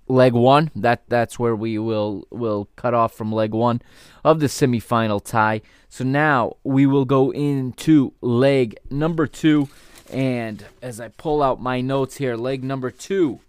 leg 0.08 0.32
one. 0.32 0.70
That 0.74 1.04
that's 1.08 1.38
where 1.38 1.56
we 1.56 1.78
will 1.78 2.26
will 2.30 2.68
cut 2.76 2.94
off 2.94 3.14
from 3.14 3.32
leg 3.32 3.52
one 3.52 3.80
of 4.24 4.40
the 4.40 4.46
semifinal 4.46 5.24
tie. 5.24 5.62
So 5.88 6.04
now 6.04 6.56
we 6.64 6.86
will 6.86 7.04
go 7.04 7.30
into 7.30 8.12
leg 8.20 8.76
number 8.90 9.26
two. 9.26 9.68
And 10.10 10.64
as 10.82 11.00
I 11.00 11.08
pull 11.08 11.42
out 11.42 11.60
my 11.60 11.80
notes 11.80 12.16
here, 12.16 12.36
leg 12.36 12.62
number 12.62 12.90
two 12.90 13.40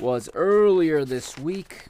was 0.00 0.28
earlier 0.34 1.04
this 1.04 1.38
week. 1.38 1.86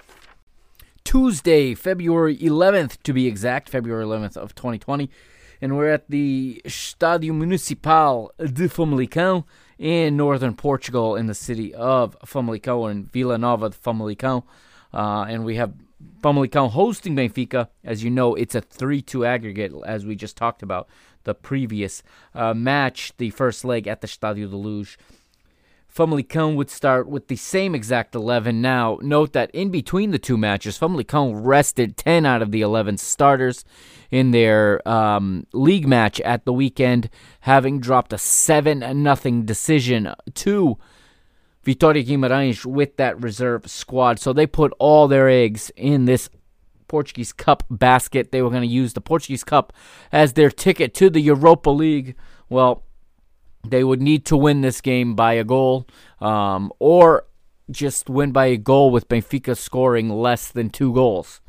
Tuesday, 1.04 1.74
February 1.74 2.36
11th 2.36 2.98
to 3.02 3.12
be 3.12 3.26
exact, 3.26 3.68
February 3.68 4.04
11th 4.04 4.36
of 4.36 4.54
2020. 4.54 5.10
And 5.60 5.76
we're 5.76 5.88
at 5.92 6.08
the 6.08 6.60
Estádio 6.64 7.32
Municipal 7.34 8.30
de 8.38 8.68
Famalicão 8.68 9.44
in 9.78 10.16
northern 10.16 10.54
Portugal 10.54 11.16
in 11.16 11.26
the 11.26 11.34
city 11.34 11.74
of 11.74 12.16
Famalicão 12.24 12.90
in 12.90 13.04
Vila 13.04 13.38
Nova 13.38 13.70
de 13.70 13.76
Famalicão. 13.76 14.44
Uh, 14.92 15.26
and 15.28 15.44
we 15.44 15.56
have 15.56 15.72
Famalicão 16.22 16.68
hosting 16.70 17.16
Benfica. 17.16 17.68
As 17.84 18.04
you 18.04 18.10
know, 18.10 18.34
it's 18.34 18.54
a 18.54 18.60
3 18.60 19.02
2 19.02 19.24
aggregate, 19.24 19.72
as 19.84 20.04
we 20.04 20.14
just 20.14 20.36
talked 20.36 20.62
about 20.62 20.88
the 21.24 21.34
previous 21.34 22.02
uh, 22.34 22.54
match, 22.54 23.12
the 23.18 23.30
first 23.30 23.64
leg 23.64 23.86
at 23.88 24.00
the 24.00 24.06
Estádio 24.06 24.50
da 24.50 24.56
Luz. 24.56 24.96
Famalicão 25.92 26.54
would 26.54 26.70
start 26.70 27.08
with 27.08 27.28
the 27.28 27.36
same 27.36 27.74
exact 27.74 28.14
11. 28.14 28.60
Now, 28.60 28.98
note 29.02 29.32
that 29.32 29.50
in 29.52 29.70
between 29.70 30.10
the 30.10 30.18
two 30.18 30.36
matches, 30.36 30.78
Famalicão 30.78 31.32
rested 31.34 31.96
10 31.96 32.24
out 32.24 32.42
of 32.42 32.52
the 32.52 32.60
11 32.60 32.98
starters 32.98 33.64
in 34.10 34.30
their 34.30 34.86
um, 34.88 35.46
league 35.52 35.88
match 35.88 36.20
at 36.20 36.44
the 36.44 36.52
weekend, 36.52 37.10
having 37.40 37.80
dropped 37.80 38.12
a 38.12 38.18
7 38.18 38.80
0 38.80 39.42
decision 39.42 40.14
to 40.34 40.78
Vitória 41.64 42.06
Guimarães 42.06 42.64
with 42.64 42.96
that 42.96 43.20
reserve 43.20 43.68
squad. 43.68 44.18
So 44.18 44.32
they 44.32 44.46
put 44.46 44.72
all 44.78 45.08
their 45.08 45.28
eggs 45.28 45.70
in 45.76 46.04
this 46.04 46.30
Portuguese 46.86 47.32
Cup 47.32 47.64
basket. 47.70 48.32
They 48.32 48.42
were 48.42 48.50
going 48.50 48.62
to 48.62 48.68
use 48.68 48.94
the 48.94 49.00
Portuguese 49.00 49.44
Cup 49.44 49.72
as 50.10 50.32
their 50.32 50.50
ticket 50.50 50.94
to 50.94 51.10
the 51.10 51.20
Europa 51.20 51.70
League. 51.70 52.16
Well, 52.48 52.84
they 53.70 53.84
would 53.84 54.02
need 54.02 54.24
to 54.26 54.36
win 54.36 54.60
this 54.60 54.80
game 54.80 55.14
by 55.14 55.34
a 55.34 55.44
goal 55.44 55.86
um, 56.20 56.72
or 56.78 57.24
just 57.70 58.08
win 58.08 58.32
by 58.32 58.46
a 58.46 58.56
goal 58.56 58.90
with 58.90 59.08
Benfica 59.08 59.56
scoring 59.56 60.08
less 60.08 60.50
than 60.50 60.70
two 60.70 60.92
goals. 60.92 61.40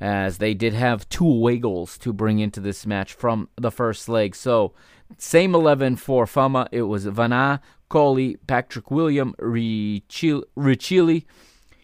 As 0.00 0.38
they 0.38 0.54
did 0.54 0.74
have 0.74 1.08
two 1.08 1.26
away 1.26 1.58
goals 1.58 1.98
to 1.98 2.12
bring 2.12 2.38
into 2.38 2.60
this 2.60 2.86
match 2.86 3.12
from 3.12 3.48
the 3.56 3.72
first 3.72 4.08
leg. 4.08 4.36
So, 4.36 4.72
same 5.16 5.56
11 5.56 5.96
for 5.96 6.24
Fama. 6.24 6.68
It 6.70 6.82
was 6.82 7.06
Vana, 7.06 7.60
Colli, 7.88 8.36
Patrick 8.46 8.92
William, 8.92 9.34
Riccieli, 9.40 11.24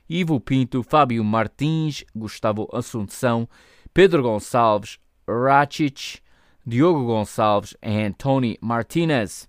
Ivo 0.09 0.39
Pinto, 0.39 0.83
Fábio 0.85 1.25
Martins, 1.25 2.05
Gustavo 2.17 2.69
Assunção, 2.73 3.49
Pedro 3.93 4.23
Gonçalves, 4.23 4.99
Racic, 5.27 6.21
Diogo 6.67 7.07
Gonçalves, 7.07 7.75
and 7.83 8.19
Toni 8.19 8.59
Martinez. 8.61 9.49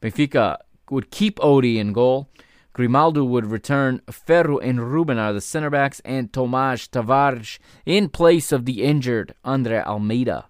Benfica 0.00 0.58
would 0.90 1.10
keep 1.10 1.38
Odie 1.38 1.76
in 1.76 1.92
goal. 1.92 2.28
Grimaldo 2.72 3.24
would 3.24 3.46
return. 3.46 4.00
Ferro 4.10 4.58
and 4.58 4.92
Ruben 4.92 5.18
are 5.18 5.32
the 5.32 5.40
center 5.40 5.70
backs, 5.70 6.00
and 6.04 6.30
Tomás 6.30 6.88
Tavares 6.88 7.58
in 7.84 8.08
place 8.08 8.52
of 8.52 8.64
the 8.64 8.84
injured 8.84 9.34
Andre 9.44 9.78
Almeida, 9.78 10.48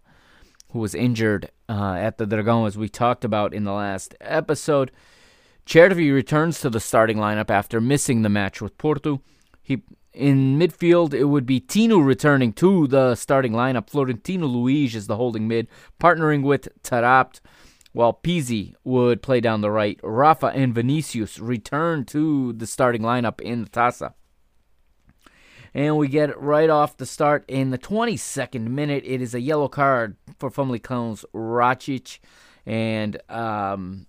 who 0.72 0.78
was 0.78 0.94
injured 0.94 1.50
uh, 1.68 1.94
at 1.94 2.18
the 2.18 2.26
Dragão, 2.26 2.66
as 2.66 2.76
we 2.76 2.88
talked 2.88 3.24
about 3.24 3.54
in 3.54 3.64
the 3.64 3.72
last 3.72 4.14
episode. 4.20 4.90
Cervi 5.64 6.12
returns 6.12 6.60
to 6.60 6.70
the 6.70 6.80
starting 6.80 7.18
lineup 7.18 7.50
after 7.50 7.80
missing 7.80 8.22
the 8.22 8.28
match 8.28 8.60
with 8.60 8.76
Porto. 8.78 9.22
He 9.62 9.82
in 10.12 10.58
midfield, 10.58 11.14
it 11.14 11.24
would 11.24 11.46
be 11.46 11.60
Tino 11.60 11.98
returning 11.98 12.52
to 12.54 12.88
the 12.88 13.14
starting 13.14 13.52
lineup. 13.52 13.88
Florentino 13.88 14.48
Luís 14.48 14.94
is 14.94 15.06
the 15.06 15.16
holding 15.16 15.46
mid, 15.46 15.68
partnering 16.00 16.42
with 16.42 16.68
Taarabt 16.82 17.40
while 17.92 18.12
Pizzi 18.12 18.74
would 18.84 19.22
play 19.22 19.40
down 19.40 19.60
the 19.60 19.70
right. 19.70 19.98
Rafa 20.02 20.46
and 20.48 20.74
Vinicius 20.74 21.38
return 21.38 22.04
to 22.06 22.52
the 22.52 22.66
starting 22.66 23.02
lineup 23.02 23.40
in 23.40 23.64
the 23.64 23.70
Taça. 23.70 24.14
And 25.74 25.96
we 25.96 26.08
get 26.08 26.38
right 26.40 26.70
off 26.70 26.96
the 26.96 27.06
start 27.06 27.44
in 27.46 27.70
the 27.70 27.78
22nd 27.78 28.68
minute. 28.68 29.04
It 29.06 29.20
is 29.20 29.34
a 29.34 29.40
yellow 29.40 29.68
card 29.68 30.16
for 30.38 30.50
Famalicão's 30.50 31.24
Racic. 31.34 32.18
And 32.64 33.20
um, 33.28 34.06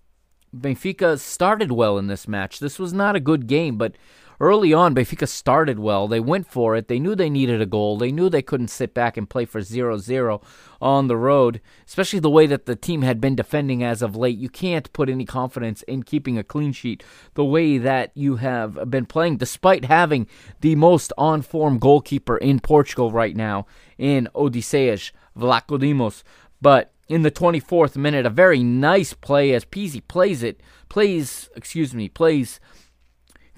Benfica 0.56 1.20
started 1.20 1.72
well 1.72 1.98
in 1.98 2.08
this 2.08 2.28
match. 2.28 2.60
This 2.60 2.80
was 2.80 2.94
not 2.94 3.16
a 3.16 3.20
good 3.20 3.48
game, 3.48 3.78
but 3.78 3.96
early 4.40 4.74
on, 4.74 4.96
Benfica 4.96 5.28
started 5.28 5.80
well. 5.80 6.08
They 6.08 6.20
went 6.20 6.48
for 6.48 6.76
it. 6.76 6.88
They 6.88 7.00
knew 7.00 7.16
they 7.16 7.30
needed 7.30 7.62
a 7.62 7.66
goal. 7.66 7.98
They 7.98 8.12
knew 8.12 8.30
they 8.30 8.42
couldn't 8.42 8.70
sit 8.70 8.94
back 8.94 9.18
and 9.18 9.30
play 9.30 9.46
for 9.46 9.62
0 9.62 9.98
0 9.98 10.42
on 10.82 11.08
the 11.08 11.18
road, 11.18 11.62
especially 11.88 12.20
the 12.20 12.30
way 12.30 12.48
that 12.48 12.66
the 12.66 12.76
team 12.76 13.02
had 13.02 13.20
been 13.20 13.36
defending 13.36 13.84
as 13.84 14.02
of 14.02 14.16
late. 14.16 14.38
You 14.38 14.50
can't 14.50 14.92
put 14.94 15.10
any 15.10 15.26
confidence 15.26 15.82
in 15.84 16.04
keeping 16.04 16.38
a 16.38 16.44
clean 16.44 16.72
sheet 16.72 17.04
the 17.34 17.46
way 17.46 17.78
that 17.78 18.12
you 18.16 18.38
have 18.38 18.90
been 18.90 19.06
playing, 19.06 19.38
despite 19.38 19.86
having 19.86 20.28
the 20.62 20.76
most 20.76 21.12
on 21.18 21.42
form 21.42 21.80
goalkeeper 21.80 22.38
in 22.38 22.60
Portugal 22.60 23.12
right 23.12 23.36
now 23.36 23.66
in 23.98 24.28
Odysseas 24.36 25.12
Vlachodimos. 25.38 26.24
But 26.62 26.94
in 27.08 27.24
the 27.24 27.32
24th 27.32 27.96
minute, 27.96 28.26
a 28.26 28.30
very 28.30 28.62
nice 28.62 29.14
play 29.14 29.54
as 29.54 29.66
Pizzi 29.66 30.02
plays 30.08 30.44
it, 30.44 30.62
plays, 30.90 31.50
excuse 31.56 31.94
me, 31.94 32.08
plays 32.08 32.60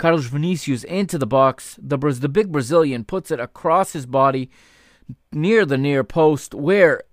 Carlos 0.02 0.26
Vinicius 0.26 0.84
into 0.84 1.20
the 1.20 1.28
box. 1.28 1.78
The, 1.80 1.96
the 1.96 2.28
big 2.28 2.52
Brazilian 2.52 3.04
puts 3.04 3.30
it 3.30 3.40
across 3.40 3.94
his 3.94 4.08
body 4.08 4.50
near 5.32 5.64
the 5.64 5.78
near 5.78 6.04
post 6.04 6.56
where 6.56 7.04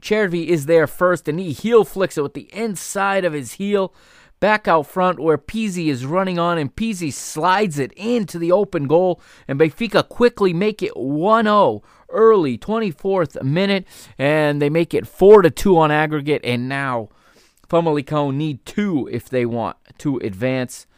Cervi 0.00 0.48
is 0.48 0.66
there 0.66 0.88
first 0.88 1.28
and 1.28 1.38
he 1.38 1.52
heel 1.52 1.84
flicks 1.84 2.18
it 2.18 2.22
with 2.22 2.34
the 2.34 2.52
inside 2.52 3.24
of 3.24 3.34
his 3.34 3.52
heel 3.52 3.94
back 4.40 4.66
out 4.66 4.88
front 4.88 5.20
where 5.20 5.38
Pizzi 5.38 5.86
is 5.86 6.04
running 6.04 6.36
on 6.40 6.58
and 6.58 6.74
Pizzi 6.74 7.12
slides 7.12 7.78
it 7.78 7.92
into 7.92 8.40
the 8.40 8.50
open 8.50 8.88
goal 8.88 9.20
and 9.46 9.60
Benfica 9.60 10.08
quickly 10.08 10.52
make 10.52 10.82
it 10.82 10.92
1-0 10.94 11.82
early 12.08 12.58
24th 12.58 13.40
minute 13.44 13.86
and 14.18 14.60
they 14.60 14.68
make 14.68 14.92
it 14.92 15.06
4 15.06 15.42
to 15.42 15.50
2 15.50 15.78
on 15.78 15.92
aggregate 15.92 16.40
and 16.42 16.68
now 16.68 17.10
Famalicão 17.68 18.34
need 18.34 18.66
two 18.66 19.08
if 19.12 19.28
they 19.28 19.46
want 19.46 19.76
to 19.98 20.18
advance 20.18 20.88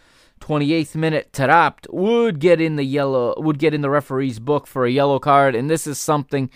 28th 0.47 0.95
minute, 0.95 1.33
Taarabt 1.33 1.93
would 1.93 2.39
get 2.39 2.61
in 2.61 2.77
the 2.77 2.85
yellow 2.85 3.35
would 3.37 3.59
get 3.59 3.75
in 3.75 3.81
the 3.81 3.91
referee's 3.91 4.39
book 4.39 4.69
for 4.69 4.85
a 4.85 4.91
yellow 4.91 5.19
card, 5.19 5.57
and 5.57 5.69
this 5.69 5.89
is 5.89 5.99
something 5.99 6.49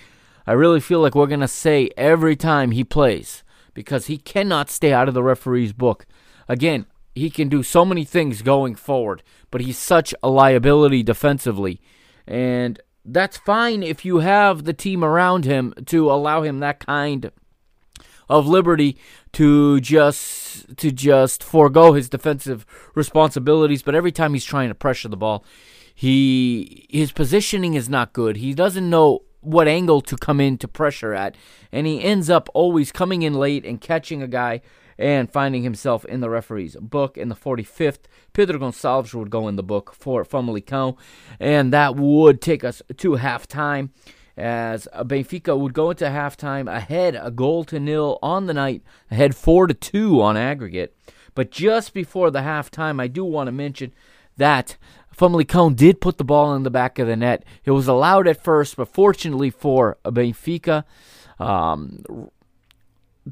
I 0.47 0.53
really 0.53 0.78
feel 0.78 1.01
like 1.01 1.16
we're 1.16 1.26
gonna 1.26 1.49
say 1.49 1.91
every 1.97 2.36
time 2.36 2.70
he 2.70 2.84
plays 2.84 3.43
because 3.74 4.07
he 4.07 4.16
cannot 4.16 4.70
stay 4.70 4.93
out 4.93 5.09
of 5.09 5.14
the 5.14 5.24
referee's 5.24 5.72
book. 5.72 6.07
Again, 6.49 6.86
he 7.16 7.30
can 7.30 7.49
do 7.49 7.64
so 7.64 7.84
many 7.84 8.05
things 8.05 8.43
going 8.43 8.76
forward, 8.76 9.24
but 9.51 9.61
he's 9.61 9.78
such 9.78 10.14
a 10.22 10.30
liability 10.30 11.03
defensively, 11.03 11.80
and 12.28 12.80
that's 13.05 13.38
fine 13.38 13.82
if 13.82 14.05
you 14.05 14.18
have 14.18 14.64
the 14.64 14.72
team 14.72 15.03
around 15.03 15.45
him 15.45 15.74
to 15.86 16.09
allow 16.12 16.43
him 16.43 16.61
that 16.61 16.78
kind 16.78 17.32
of 18.30 18.46
liberty 18.46 18.96
to 19.32 19.80
just 19.80 20.76
to 20.76 20.90
just 20.90 21.42
forego 21.42 21.92
his 21.92 22.08
defensive 22.08 22.64
responsibilities. 22.94 23.82
But 23.82 23.94
every 23.94 24.12
time 24.12 24.32
he's 24.32 24.44
trying 24.44 24.68
to 24.68 24.74
pressure 24.74 25.08
the 25.08 25.16
ball, 25.16 25.44
he 25.94 26.86
his 26.88 27.12
positioning 27.12 27.74
is 27.74 27.88
not 27.88 28.12
good. 28.12 28.36
He 28.36 28.54
doesn't 28.54 28.88
know 28.88 29.22
what 29.40 29.68
angle 29.68 30.00
to 30.02 30.16
come 30.16 30.40
in 30.40 30.56
to 30.58 30.68
pressure 30.68 31.12
at, 31.12 31.34
and 31.72 31.86
he 31.86 32.02
ends 32.02 32.30
up 32.30 32.48
always 32.54 32.92
coming 32.92 33.22
in 33.22 33.34
late 33.34 33.64
and 33.66 33.80
catching 33.80 34.22
a 34.22 34.28
guy 34.28 34.60
and 34.96 35.32
finding 35.32 35.62
himself 35.62 36.04
in 36.04 36.20
the 36.20 36.28
referee's 36.28 36.76
book 36.76 37.16
in 37.16 37.30
the 37.30 37.34
45th. 37.34 38.00
Pedro 38.34 38.58
Gonçalves 38.58 39.14
would 39.14 39.30
go 39.30 39.48
in 39.48 39.56
the 39.56 39.62
book 39.62 39.94
for 39.94 40.24
Famalicão, 40.24 40.96
and 41.40 41.72
that 41.72 41.96
would 41.96 42.42
take 42.42 42.62
us 42.62 42.82
to 42.98 43.12
halftime 43.12 43.88
as 44.36 44.88
Benfica 44.94 45.58
would 45.58 45.74
go 45.74 45.90
into 45.90 46.06
halftime 46.06 46.74
ahead 46.74 47.18
a 47.20 47.30
goal 47.30 47.64
to 47.64 47.80
nil 47.80 48.18
on 48.22 48.46
the 48.46 48.54
night, 48.54 48.82
ahead 49.10 49.34
4 49.34 49.66
to 49.68 49.74
2 49.74 50.20
on 50.22 50.36
aggregate. 50.36 50.96
But 51.34 51.50
just 51.50 51.94
before 51.94 52.30
the 52.30 52.40
halftime, 52.40 53.00
I 53.00 53.06
do 53.06 53.24
want 53.24 53.48
to 53.48 53.52
mention 53.52 53.92
that 54.36 54.76
Famalicão 55.16 55.74
did 55.74 56.00
put 56.00 56.18
the 56.18 56.24
ball 56.24 56.54
in 56.54 56.62
the 56.62 56.70
back 56.70 56.98
of 56.98 57.06
the 57.06 57.16
net. 57.16 57.44
It 57.64 57.72
was 57.72 57.88
allowed 57.88 58.26
at 58.26 58.42
first, 58.42 58.76
but 58.76 58.88
fortunately 58.88 59.50
for 59.50 59.98
Benfica, 60.04 60.84
um, 61.38 62.30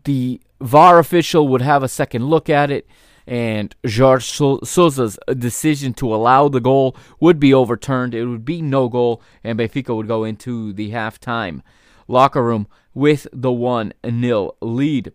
the 0.05 0.40
VAR 0.61 0.99
official 0.99 1.49
would 1.49 1.62
have 1.62 1.82
a 1.82 1.88
second 1.88 2.26
look 2.26 2.51
at 2.51 2.70
it 2.70 2.86
and 3.29 3.76
Jorge 3.87 4.24
Sousa's 4.64 5.18
decision 5.37 5.93
to 5.93 6.14
allow 6.14 6.49
the 6.49 6.61
goal 6.61 6.97
would 7.20 7.39
be 7.39 7.53
overturned. 7.53 8.14
It 8.14 8.24
would 8.24 8.47
be 8.47 8.62
no 8.62 8.89
goal, 8.89 9.20
and 9.45 9.59
Benfica 9.59 9.95
would 9.95 10.09
go 10.09 10.24
into 10.24 10.72
the 10.72 10.93
halftime 10.93 11.61
locker 12.09 12.43
room 12.43 12.66
with 12.95 13.26
the 13.31 13.53
1 13.53 13.93
0 14.03 14.57
lead. 14.62 15.12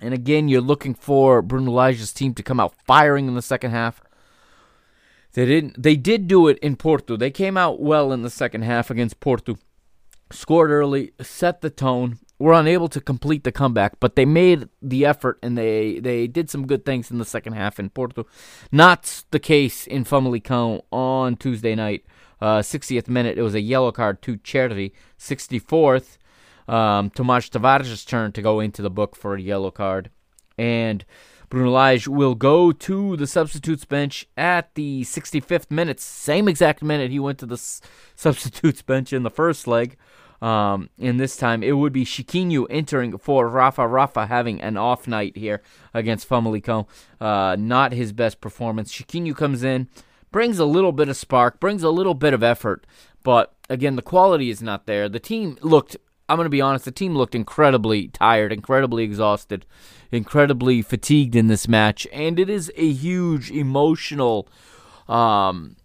And 0.00 0.14
again, 0.14 0.46
you're 0.46 0.60
looking 0.60 0.94
for 0.94 1.42
Bruno 1.42 1.72
Lage's 1.72 2.12
team 2.12 2.32
to 2.34 2.44
come 2.44 2.60
out 2.60 2.74
firing 2.86 3.26
in 3.26 3.34
the 3.34 3.42
second 3.42 3.72
half. 3.72 4.00
They 5.32 5.46
didn't. 5.46 5.82
They 5.82 5.96
did 5.96 6.28
do 6.28 6.46
it 6.46 6.58
in 6.60 6.76
Porto. 6.76 7.16
They 7.16 7.32
came 7.32 7.56
out 7.56 7.80
well 7.80 8.12
in 8.12 8.22
the 8.22 8.30
second 8.30 8.62
half 8.62 8.88
against 8.88 9.18
Porto. 9.18 9.58
Scored 10.30 10.70
early, 10.70 11.12
set 11.20 11.60
the 11.60 11.70
tone, 11.70 12.18
were 12.38 12.52
unable 12.52 12.88
to 12.88 13.00
complete 13.00 13.44
the 13.44 13.52
comeback, 13.52 13.98
but 13.98 14.14
they 14.14 14.24
made 14.24 14.68
the 14.82 15.06
effort 15.06 15.38
and 15.42 15.56
they, 15.56 15.98
they 16.00 16.26
did 16.26 16.50
some 16.50 16.66
good 16.66 16.84
things 16.84 17.10
in 17.10 17.18
the 17.18 17.24
second 17.24 17.54
half 17.54 17.78
in 17.78 17.88
Porto. 17.90 18.26
Not 18.70 19.24
the 19.30 19.38
case 19.38 19.86
in 19.86 20.04
Famalicão 20.04 20.82
on 20.92 21.36
Tuesday 21.36 21.74
night. 21.74 22.04
Uh, 22.40 22.58
60th 22.58 23.08
minute, 23.08 23.38
it 23.38 23.42
was 23.42 23.54
a 23.54 23.60
yellow 23.60 23.90
card 23.90 24.20
to 24.22 24.36
Cervi. 24.38 24.92
64th, 25.18 26.18
um, 26.68 27.08
Tomas 27.10 27.48
Tavares' 27.48 28.06
turn 28.06 28.32
to 28.32 28.42
go 28.42 28.60
into 28.60 28.82
the 28.82 28.90
book 28.90 29.16
for 29.16 29.34
a 29.34 29.40
yellow 29.40 29.70
card. 29.70 30.10
And 30.58 31.04
Bruno 31.48 31.70
Lage 31.70 32.08
will 32.08 32.34
go 32.34 32.72
to 32.72 33.16
the 33.16 33.26
substitutes 33.26 33.84
bench 33.84 34.26
at 34.36 34.74
the 34.74 35.02
65th 35.02 35.70
minute. 35.70 36.00
Same 36.00 36.48
exact 36.48 36.82
minute 36.82 37.10
he 37.10 37.18
went 37.18 37.38
to 37.38 37.46
the 37.46 37.54
s- 37.54 37.80
substitutes 38.16 38.82
bench 38.82 39.12
in 39.12 39.22
the 39.22 39.30
first 39.30 39.66
leg. 39.66 39.96
Um, 40.42 40.90
and 41.00 41.18
this 41.18 41.36
time 41.36 41.62
it 41.62 41.72
would 41.72 41.92
be 41.92 42.04
Chiquinho 42.04 42.66
entering 42.68 43.16
for 43.16 43.48
Rafa. 43.48 43.86
Rafa 43.86 44.26
having 44.26 44.60
an 44.60 44.76
off 44.76 45.08
night 45.08 45.36
here 45.36 45.62
against 45.94 46.28
Famalicão. 46.28 46.86
Uh, 47.20 47.56
not 47.58 47.92
his 47.92 48.12
best 48.12 48.40
performance. 48.40 48.92
Chiquinho 48.92 49.34
comes 49.34 49.62
in, 49.62 49.88
brings 50.30 50.58
a 50.58 50.66
little 50.66 50.92
bit 50.92 51.08
of 51.08 51.16
spark, 51.16 51.58
brings 51.58 51.82
a 51.82 51.90
little 51.90 52.14
bit 52.14 52.34
of 52.34 52.42
effort, 52.42 52.86
but 53.22 53.54
again, 53.70 53.96
the 53.96 54.02
quality 54.02 54.50
is 54.50 54.62
not 54.62 54.86
there. 54.86 55.08
The 55.08 55.18
team 55.18 55.56
looked, 55.62 55.96
I'm 56.28 56.36
going 56.36 56.46
to 56.46 56.50
be 56.50 56.60
honest, 56.60 56.84
the 56.84 56.90
team 56.90 57.14
looked 57.14 57.34
incredibly 57.34 58.08
tired, 58.08 58.52
incredibly 58.52 59.04
exhausted, 59.04 59.64
incredibly 60.10 60.82
fatigued 60.82 61.36
in 61.36 61.46
this 61.46 61.68
match, 61.68 62.06
and 62.12 62.38
it 62.38 62.50
is 62.50 62.72
a 62.76 62.90
huge 62.90 63.50
emotional. 63.50 64.48
Um, 65.08 65.76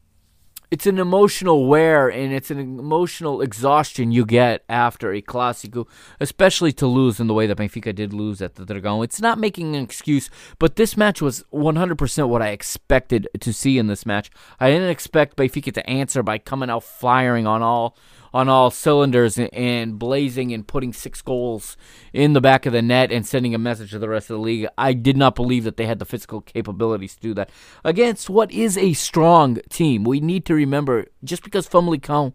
it's 0.72 0.88
an 0.88 1.00
emotional 1.00 1.68
wear 1.68 2.08
and 2.08 2.32
it's 2.32 2.50
an 2.50 2.58
emotional 2.58 3.42
exhaustion 3.42 4.14
you 4.14 4.26
get 4.26 4.64
after 4.70 5.12
a 5.12 5.22
Clásico, 5.22 5.86
especially 6.22 6.72
to 6.72 6.88
lose 6.88 7.20
in 7.20 7.28
the 7.28 7.34
way 7.34 7.46
that 7.46 7.58
Benfica 7.58 7.94
did 7.94 8.14
lose 8.14 8.42
at 8.42 8.56
the 8.56 8.64
Dragão. 8.64 9.04
It's 9.04 9.20
not 9.20 9.38
making 9.38 9.76
an 9.76 9.84
excuse, 9.84 10.30
but 10.60 10.78
this 10.78 10.96
match 10.96 11.22
was 11.22 11.44
100% 11.54 12.30
what 12.30 12.42
I 12.42 12.50
expected 12.50 13.28
to 13.42 13.52
see 13.52 13.78
in 13.78 13.88
this 13.88 14.06
match. 14.06 14.32
I 14.62 14.70
didn't 14.70 14.89
expect 14.89 15.36
Benfica 15.36 15.74
to 15.74 15.89
answer 15.89 16.24
by 16.24 16.38
coming 16.38 16.70
out 16.70 16.86
firing 16.86 17.46
on 17.46 17.62
all 17.62 17.98
on 18.34 18.50
all 18.50 18.72
cylinders 18.72 19.38
and, 19.38 20.00
blazing 20.00 20.54
and 20.54 20.68
putting 20.68 20.94
six 20.94 21.22
goals 21.22 21.76
in 22.14 22.34
the 22.34 22.42
back 22.42 22.66
of 22.66 22.74
the 22.74 22.82
net 22.82 23.12
and 23.12 23.26
sending 23.26 23.54
a 23.54 23.58
message 23.58 23.92
to 23.92 24.00
the 24.00 24.10
rest 24.10 24.30
of 24.30 24.36
the 24.36 24.42
league. 24.42 24.68
I 24.78 24.94
did 24.94 25.18
not 25.18 25.36
believe 25.36 25.64
that 25.64 25.78
they 25.78 25.86
had 25.86 26.00
the 26.00 26.06
physical 26.06 26.42
capabilities 26.42 27.16
to 27.16 27.22
do 27.22 27.34
that 27.36 27.50
against 27.84 28.30
what 28.30 28.52
is 28.52 28.78
a 28.78 28.94
strong 28.94 29.60
team. 29.70 30.04
We 30.04 30.20
need 30.20 30.46
to 30.46 30.56
remember 30.56 31.08
just 31.24 31.44
because 31.44 31.68
Famalicão 31.68 32.34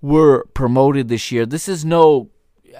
were 0.00 0.44
promoted 0.54 1.08
this 1.08 1.30
year, 1.30 1.46
this 1.46 1.68
is 1.68 1.84
no 1.84 2.30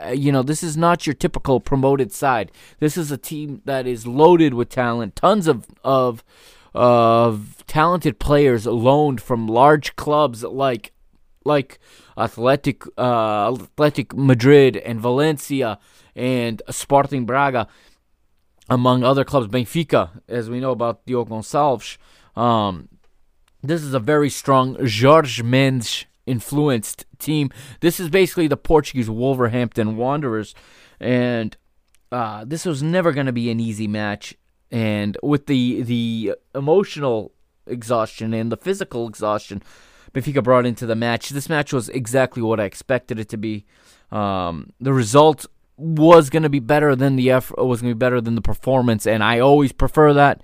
uh, 0.03 0.09
you 0.09 0.33
know, 0.33 0.43
this 0.43 0.63
is 0.63 0.77
not 0.77 1.07
your 1.07 1.15
typical 1.15 1.61
promoted 1.61 2.13
side. 2.13 2.51
This 2.81 2.97
is 2.97 3.13
a 3.13 3.17
team 3.17 3.63
that 3.65 3.87
is 3.87 4.07
loaded 4.07 4.55
with 4.55 4.69
talent, 4.69 5.17
tons 5.17 5.47
of 5.47 5.67
of 5.85 6.25
of 6.75 7.65
talented 7.67 8.19
players 8.19 8.67
loaned 8.67 9.21
from 9.21 9.47
large 9.47 9.95
clubs 9.95 10.43
like 10.43 10.93
like 11.45 11.79
Athletic 12.17 12.85
uh, 12.97 13.53
Athletic 13.53 14.15
Madrid 14.15 14.77
and 14.77 15.01
Valencia 15.01 15.79
and 16.15 16.63
Sporting 16.71 17.27
Braga, 17.27 17.67
among 18.69 19.03
other 19.03 19.25
clubs. 19.25 19.49
Benfica, 19.49 20.11
as 20.29 20.49
we 20.49 20.61
know 20.61 20.71
about 20.71 21.05
Diogo 21.07 21.37
Gonçalves. 21.37 21.97
Um, 22.37 22.89
this 23.63 23.83
is 23.83 23.95
a 23.95 24.01
very 24.01 24.31
strong 24.31 24.77
Jorge 24.77 25.43
Mendes 25.43 26.05
influenced 26.27 27.07
team. 27.19 27.51
This 27.81 27.99
is 28.01 28.09
basically 28.09 28.49
the 28.49 28.57
Portuguese 28.57 29.11
Wolverhampton 29.11 29.97
Wanderers, 29.97 30.55
and 31.01 31.57
uh, 32.13 32.45
this 32.45 32.65
was 32.65 32.83
never 32.83 33.13
going 33.13 33.27
to 33.27 33.33
be 33.33 33.51
an 33.51 33.61
easy 33.61 33.89
match. 33.89 34.35
And 34.71 35.17
with 35.23 35.47
the 35.47 35.83
the 35.83 36.35
emotional 36.55 37.33
exhaustion 37.67 38.35
and 38.35 38.51
the 38.53 38.57
physical 38.57 39.09
exhaustion 39.09 39.63
Benfica 40.15 40.43
brought 40.43 40.65
into 40.65 40.87
the 40.87 40.95
match, 40.95 41.31
this 41.31 41.49
match 41.49 41.73
was 41.73 41.89
exactly 41.89 42.43
what 42.43 42.61
I 42.61 42.65
expected 42.65 43.19
it 43.19 43.29
to 43.31 43.37
be. 43.37 43.67
Um, 44.13 44.73
the 44.81 44.93
result 44.93 45.47
was 45.77 46.31
going 46.31 46.45
to 46.45 46.49
be 46.49 46.61
better 46.61 46.95
than 46.95 47.17
the 47.17 47.33
effort, 47.33 47.63
was 47.65 47.83
going 47.83 47.91
to 47.91 47.97
be 47.97 47.99
better 47.99 48.21
than 48.21 48.37
the 48.37 48.41
performance, 48.41 49.07
and 49.07 49.25
I 49.25 49.41
always 49.41 49.73
prefer 49.73 50.15
that. 50.15 50.41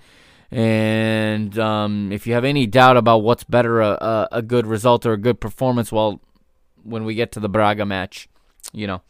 And 0.50 1.56
um, 1.58 2.10
if 2.10 2.26
you 2.26 2.34
have 2.34 2.44
any 2.44 2.66
doubt 2.66 2.96
about 2.96 3.18
what's 3.18 3.44
better, 3.44 3.80
a, 3.80 3.90
a, 3.90 4.28
a 4.32 4.42
good 4.42 4.66
result 4.66 5.06
or 5.06 5.12
a 5.12 5.16
good 5.16 5.40
performance, 5.40 5.92
well, 5.92 6.20
when 6.82 7.04
we 7.04 7.14
get 7.14 7.30
to 7.32 7.40
the 7.40 7.48
Braga 7.48 7.86
match, 7.86 8.28
you 8.72 8.88
know, 8.88 9.02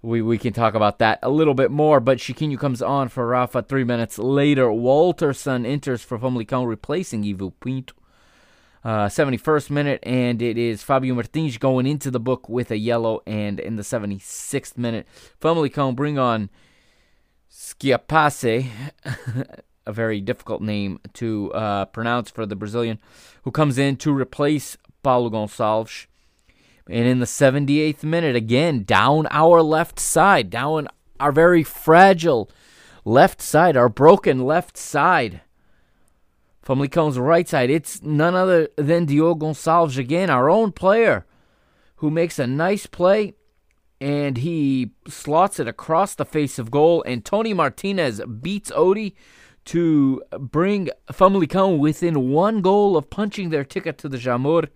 we, 0.00 0.22
we 0.22 0.38
can 0.38 0.54
talk 0.54 0.74
about 0.74 0.98
that 1.00 1.18
a 1.22 1.28
little 1.28 1.52
bit 1.52 1.70
more. 1.70 2.00
But 2.00 2.18
Chiquinho 2.18 2.58
comes 2.58 2.80
on 2.80 3.08
for 3.08 3.26
Rafa 3.26 3.62
three 3.62 3.84
minutes 3.84 4.18
later. 4.18 4.64
Walterson 4.68 5.66
enters 5.66 6.02
for 6.02 6.18
Famalicão, 6.18 6.66
replacing 6.66 7.24
Ivo 7.24 7.50
Pinto. 7.50 7.94
Uh, 8.84 9.06
71st 9.06 9.70
minute, 9.70 10.00
and 10.02 10.42
it 10.42 10.58
is 10.58 10.82
Fabio 10.82 11.14
Martins 11.14 11.56
going 11.56 11.86
into 11.86 12.10
the 12.10 12.18
book 12.18 12.48
with 12.48 12.72
a 12.72 12.76
yellow. 12.76 13.22
And 13.26 13.60
in 13.60 13.76
the 13.76 13.82
76th 13.82 14.76
minute, 14.76 15.06
Famalicão 15.40 15.94
bring 15.94 16.18
on 16.18 16.50
Schiapace, 17.48 18.68
a 19.86 19.92
very 19.92 20.20
difficult 20.20 20.62
name 20.62 20.98
to 21.14 21.52
uh, 21.52 21.84
pronounce 21.86 22.30
for 22.30 22.44
the 22.44 22.56
Brazilian, 22.56 22.98
who 23.44 23.52
comes 23.52 23.78
in 23.78 23.96
to 23.98 24.12
replace 24.12 24.76
Paulo 25.04 25.30
Gonçalves. 25.30 26.06
And 26.88 27.06
in 27.06 27.20
the 27.20 27.26
78th 27.26 28.02
minute, 28.02 28.34
again, 28.34 28.82
down 28.82 29.28
our 29.30 29.62
left 29.62 30.00
side, 30.00 30.50
down 30.50 30.88
our 31.20 31.30
very 31.30 31.62
fragile 31.62 32.50
left 33.04 33.40
side, 33.40 33.76
our 33.76 33.88
broken 33.88 34.44
left 34.44 34.76
side. 34.76 35.42
Famalicão's 36.64 37.18
right 37.18 37.48
side, 37.48 37.70
it's 37.70 38.02
none 38.02 38.34
other 38.34 38.68
than 38.76 39.04
Diogo 39.04 39.46
Gonçalves 39.46 39.98
again, 39.98 40.30
our 40.30 40.48
own 40.48 40.72
player, 40.72 41.26
who 41.96 42.10
makes 42.10 42.38
a 42.38 42.46
nice 42.46 42.86
play 42.86 43.34
and 44.00 44.38
he 44.38 44.90
slots 45.06 45.60
it 45.60 45.68
across 45.68 46.16
the 46.16 46.24
face 46.24 46.58
of 46.58 46.72
goal. 46.72 47.04
And 47.06 47.24
Toni 47.24 47.54
Martinez 47.54 48.20
beats 48.40 48.72
Odie 48.72 49.14
to 49.66 50.20
bring 50.40 50.90
Famalicão 51.12 51.78
within 51.78 52.30
one 52.30 52.62
goal 52.62 52.96
of 52.96 53.10
punching 53.10 53.50
their 53.50 53.64
ticket 53.64 53.98
to 53.98 54.08
the 54.08 54.16
Jamor. 54.16 54.70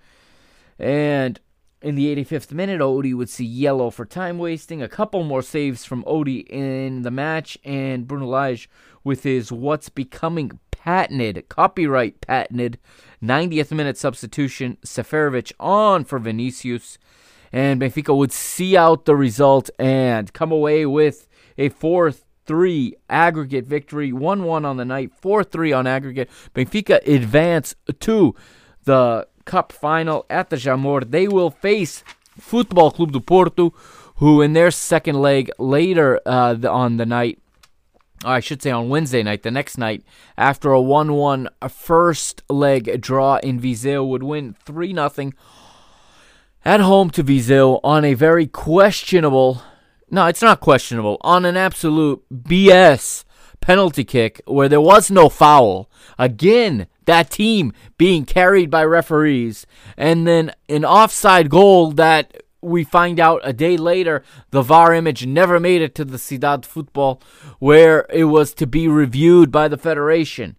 And 0.79 1.41
in 1.83 1.97
the 1.97 2.15
85th 2.15 2.53
minute, 2.53 2.81
Odie 2.81 3.15
would 3.15 3.29
see 3.29 3.45
yellow 3.45 3.91
for 3.91 4.05
time 4.05 4.39
wasting. 4.39 4.81
A 4.81 4.89
couple 4.89 5.25
more 5.25 5.43
saves 5.43 5.85
from 5.85 6.05
Odie 6.05 6.47
in 6.49 7.03
the 7.03 7.11
match, 7.11 7.59
and 7.65 8.07
Bruno 8.07 8.27
Lage 8.27 8.71
with 9.03 9.25
his 9.25 9.51
what's 9.51 9.89
becoming 9.89 10.61
patented, 10.87 11.49
copyright 11.49 12.21
patented, 12.21 12.79
90th 13.23 13.73
minute 13.73 13.99
substitution. 13.99 14.79
Seferovic 14.87 15.53
on 15.59 16.05
for 16.05 16.21
Vinicius. 16.21 16.97
And 17.53 17.81
Benfica 17.81 18.17
would 18.17 18.33
see 18.33 18.77
out 18.77 19.05
the 19.05 19.17
result 19.17 19.69
and 19.79 20.33
come 20.33 20.53
away 20.53 20.87
with 20.87 21.29
a 21.59 21.69
4 21.71 22.13
3 22.13 22.95
aggregate 23.11 23.67
victory. 23.67 24.13
1 24.13 24.45
1 24.45 24.65
on 24.65 24.77
the 24.77 24.85
night, 24.85 25.11
4 25.21 25.43
3 25.43 25.73
on 25.73 25.87
aggregate. 25.87 26.31
Benfica 26.55 27.05
advance 27.07 27.75
to 28.01 28.35
the 28.85 29.27
Cup 29.45 29.73
final 29.73 30.25
at 30.31 30.51
the 30.51 30.57
Jamor. 30.57 31.11
They 31.11 31.27
will 31.27 31.51
face 31.51 32.05
Futebol 32.41 32.95
Clube 32.95 33.13
do 33.13 33.21
Porto, 33.21 33.75
who 34.17 34.41
in 34.41 34.53
their 34.53 34.71
second 34.71 35.17
leg 35.17 35.51
later 35.59 36.21
uh, 36.27 36.57
on 36.69 36.97
the 36.97 37.07
night, 37.07 37.41
I 38.25 38.41
should 38.41 38.63
say 38.63 38.71
on 38.71 38.89
Wednesday 38.89 39.23
night, 39.23 39.43
the 39.43 39.51
next 39.51 39.79
night, 39.79 40.03
after 40.37 40.73
a 40.73 40.81
1 40.81 41.13
1 41.13 41.49
first 41.69 42.43
leg 42.49 43.01
draw 43.01 43.37
in 43.37 43.61
Viseu, 43.61 44.07
would 44.07 44.23
win 44.23 44.55
3 44.65 44.95
0 44.95 45.33
at 46.67 46.81
home 46.81 47.11
to 47.11 47.23
Viseu 47.23 47.79
on 47.85 48.05
a 48.05 48.15
very 48.15 48.47
questionable, 48.49 49.63
no, 50.11 50.27
it's 50.27 50.43
not 50.43 50.61
questionable, 50.61 51.17
on 51.21 51.45
an 51.45 51.57
absolute 51.57 52.25
BS 52.33 53.25
penalty 53.61 54.03
kick 54.03 54.41
where 54.47 54.69
there 54.69 54.81
was 54.81 55.09
no 55.09 55.29
foul. 55.29 55.89
Again, 56.19 56.89
that 57.05 57.31
team 57.31 57.73
being 57.99 58.25
carried 58.25 58.69
by 58.69 58.85
referees, 58.85 59.65
and 59.97 60.27
then 60.27 60.53
an 60.69 60.85
offside 60.85 61.51
goal 61.51 61.93
that 61.93 62.43
we 62.67 62.85
find 62.85 63.21
out 63.21 63.41
a 63.45 63.53
day 63.53 63.77
later 63.77 64.23
the 64.51 64.63
VAR 64.63 64.93
image 64.93 65.25
never 65.25 65.61
made 65.61 65.83
it 65.83 65.95
to 65.95 66.05
the 66.05 66.19
Cidade 66.19 66.65
Football 66.65 67.23
where 67.59 68.07
it 68.11 68.25
was 68.25 68.53
to 68.55 68.67
be 68.67 68.89
reviewed 68.89 69.51
by 69.51 69.69
the 69.69 69.79
Federation. 69.79 70.57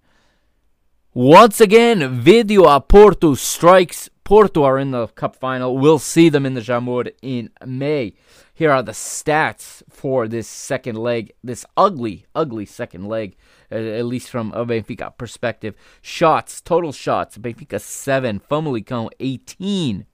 Once 1.14 1.60
again, 1.60 2.22
Video 2.22 2.66
a 2.66 2.80
Porto 2.80 3.34
strikes. 3.34 4.10
Porto 4.24 4.64
are 4.64 4.78
in 4.78 4.92
the 4.92 5.08
cup 5.08 5.36
final. 5.36 5.78
We'll 5.78 6.00
see 6.00 6.30
them 6.30 6.46
in 6.46 6.54
the 6.54 6.62
Jamor 6.62 7.12
in 7.22 7.50
May. 7.66 8.14
Here 8.54 8.72
are 8.72 8.84
the 8.84 8.92
stats 8.92 9.84
for 9.90 10.28
this 10.28 10.48
second 10.48 10.98
leg, 10.98 11.32
this 11.44 11.66
ugly, 11.76 12.26
ugly 12.36 12.66
second 12.66 13.08
leg, 13.08 13.36
uh, 13.72 13.76
at 13.76 14.06
least 14.06 14.30
from 14.30 14.52
a 14.54 14.66
Benfica 14.66 15.16
perspective. 15.18 15.76
Shots, 16.02 16.62
total 16.62 16.92
shots, 16.92 17.38
Benfica 17.38 17.80
7, 17.80 18.40
Famalicão 18.40 19.10
18. 19.20 20.06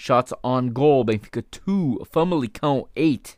Shots 0.00 0.32
on 0.42 0.70
goal, 0.70 1.04
Benfica 1.04 1.44
2, 1.50 2.06
Famalicão 2.10 2.86
8. 2.96 3.36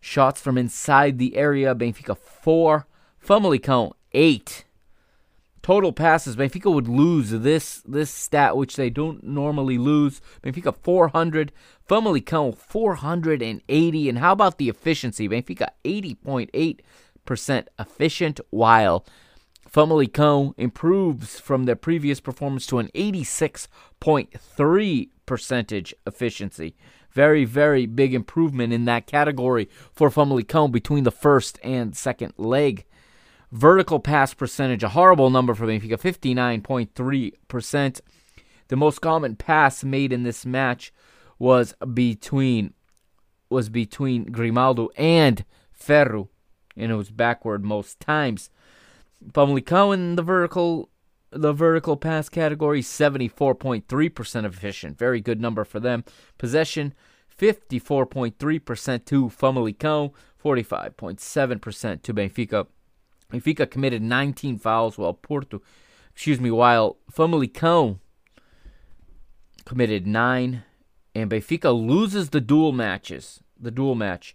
Shots 0.00 0.40
from 0.40 0.56
inside 0.56 1.18
the 1.18 1.36
area, 1.36 1.74
Benfica 1.74 2.16
4, 2.16 2.86
Famalicão 3.20 3.92
8. 4.12 4.64
Total 5.62 5.92
passes, 5.92 6.36
Benfica 6.36 6.72
would 6.72 6.86
lose 6.86 7.30
this 7.30 7.82
this 7.84 8.08
stat, 8.08 8.56
which 8.56 8.76
they 8.76 8.88
don't 8.88 9.24
normally 9.24 9.76
lose. 9.76 10.20
Benfica 10.44 10.72
400, 10.72 11.50
Famalicão 11.90 12.56
480. 12.56 14.08
And 14.08 14.18
how 14.18 14.30
about 14.30 14.58
the 14.58 14.68
efficiency? 14.68 15.28
Benfica 15.28 15.70
80.8% 15.84 17.66
efficient, 17.80 18.40
while 18.50 19.04
Famalicão 19.68 20.54
improves 20.56 21.40
from 21.40 21.64
their 21.64 21.74
previous 21.74 22.20
performance 22.20 22.64
to 22.64 22.78
an 22.78 22.90
86.3 22.94 25.08
percentage 25.26 25.94
efficiency. 26.06 26.74
Very, 27.10 27.44
very 27.44 27.86
big 27.86 28.14
improvement 28.14 28.72
in 28.72 28.84
that 28.86 29.06
category 29.06 29.68
for 29.92 30.10
Famalicão 30.10 30.70
between 30.70 31.04
the 31.04 31.10
first 31.10 31.58
and 31.62 31.96
second 31.96 32.34
leg. 32.36 32.84
Vertical 33.52 34.00
pass 34.00 34.34
percentage, 34.34 34.82
a 34.82 34.88
horrible 34.88 35.30
number 35.30 35.54
for 35.54 35.66
Benfica, 35.66 35.96
59.3%. 35.96 38.00
The 38.68 38.76
most 38.76 39.00
common 39.00 39.36
pass 39.36 39.84
made 39.84 40.12
in 40.12 40.24
this 40.24 40.44
match 40.44 40.92
was 41.38 41.74
between 41.92 42.74
was 43.50 43.68
between 43.68 44.24
Grimaldo 44.24 44.88
and 44.96 45.44
Ferro, 45.70 46.30
and 46.76 46.90
it 46.90 46.96
was 46.96 47.10
backward 47.10 47.64
most 47.64 48.00
times. 48.00 48.50
Famalicão 49.32 49.94
in 49.94 50.16
the 50.16 50.22
vertical 50.22 50.88
the 51.34 51.52
vertical 51.52 51.96
pass 51.96 52.28
category, 52.28 52.80
74.3% 52.80 54.44
efficient. 54.44 54.98
Very 54.98 55.20
good 55.20 55.40
number 55.40 55.64
for 55.64 55.80
them. 55.80 56.04
Possession, 56.38 56.94
54.3% 57.38 59.04
to 59.04 59.28
Famalicão, 59.28 60.12
45.7% 60.42 62.02
to 62.02 62.14
Benfica. 62.14 62.66
Benfica 63.32 63.70
committed 63.70 64.02
19 64.02 64.58
fouls 64.58 64.96
while 64.96 65.14
Porto, 65.14 65.60
excuse 66.14 66.40
me, 66.40 66.50
while 66.50 66.96
Famalicão 67.12 67.98
committed 69.64 70.06
9 70.06 70.62
and 71.14 71.30
Benfica 71.30 71.72
loses 71.74 72.30
the 72.30 72.40
duel 72.40 72.72
matches. 72.72 73.40
The 73.58 73.70
duel 73.70 73.94
match. 73.94 74.34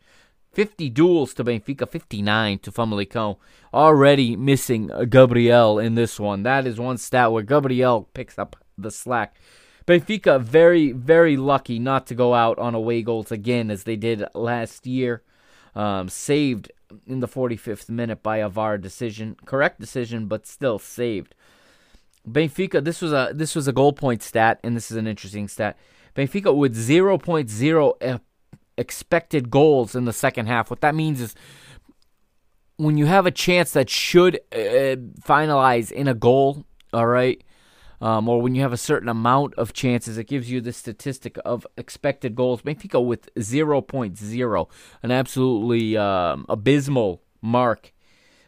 50 0.52 0.90
duels 0.90 1.34
to 1.36 1.44
Benfica, 1.44 1.88
59 1.88 2.60
to 2.60 2.72
Famalicão. 2.72 3.38
Already 3.74 4.36
missing 4.36 4.90
Gabriel 5.10 5.80
in 5.80 5.96
this 5.96 6.20
one. 6.20 6.44
That 6.44 6.66
is 6.66 6.80
one 6.80 6.98
stat 6.98 7.32
where 7.32 7.44
Gabriel 7.44 8.10
picks 8.14 8.40
up 8.40 8.56
the 8.78 8.92
slack. 8.92 9.36
Benfica 9.86 10.42
very, 10.42 10.92
very 10.92 11.38
lucky 11.38 11.80
not 11.80 12.08
to 12.08 12.16
go 12.16 12.34
out 12.34 12.58
on 12.60 12.76
away 12.76 13.02
goals 13.02 13.32
again 13.32 13.72
as 13.72 13.84
they 13.84 13.96
did 13.96 14.24
last 14.34 14.86
year. 14.86 15.24
Um, 15.76 16.10
saved 16.10 16.72
in 17.06 17.20
the 17.20 17.28
45th 17.28 17.90
minute 17.90 18.24
by 18.24 18.38
a 18.38 18.50
VAR 18.50 18.78
decision. 18.78 19.36
Correct 19.46 19.80
decision, 19.80 20.28
but 20.28 20.48
still 20.48 20.80
saved. 20.80 21.36
Benfica, 22.28 22.84
this 22.84 23.02
was 23.02 23.14
a 23.14 23.32
this 23.34 23.56
was 23.56 23.68
a 23.68 23.74
goal 23.74 23.94
point 23.94 24.22
stat, 24.22 24.60
and 24.64 24.76
this 24.76 24.92
is 24.92 24.98
an 24.98 25.08
interesting 25.08 25.48
stat. 25.48 25.78
Benfica 26.16 26.56
with 26.56 26.76
0.0 26.76 28.20
expected 28.80 29.50
goals 29.50 29.94
in 29.94 30.06
the 30.06 30.14
second 30.14 30.48
half. 30.48 30.70
What 30.70 30.82
that 30.82 30.96
means 30.96 31.22
is 31.22 31.36
when 32.78 32.98
you 32.98 33.06
have 33.06 33.26
a 33.26 33.32
chance 33.32 33.72
that 33.72 33.90
should 33.90 34.40
uh, 34.54 34.96
finalize 35.22 35.92
in 35.92 36.08
a 36.08 36.14
goal, 36.14 36.66
all 36.94 37.08
right, 37.08 37.44
um, 38.02 38.30
or 38.30 38.42
when 38.42 38.56
you 38.56 38.62
have 38.62 38.72
a 38.72 38.78
certain 38.78 39.10
amount 39.10 39.54
of 39.56 39.74
chances, 39.74 40.18
it 40.18 40.24
gives 40.24 40.50
you 40.50 40.62
the 40.62 40.72
statistic 40.72 41.38
of 41.44 41.68
expected 41.76 42.36
goals. 42.36 42.62
Maybe 42.64 42.88
go 42.88 43.02
with 43.02 43.34
0.0, 43.36 44.70
an 45.04 45.12
absolutely 45.12 45.98
um, 45.98 46.46
abysmal 46.48 47.22
mark 47.42 47.94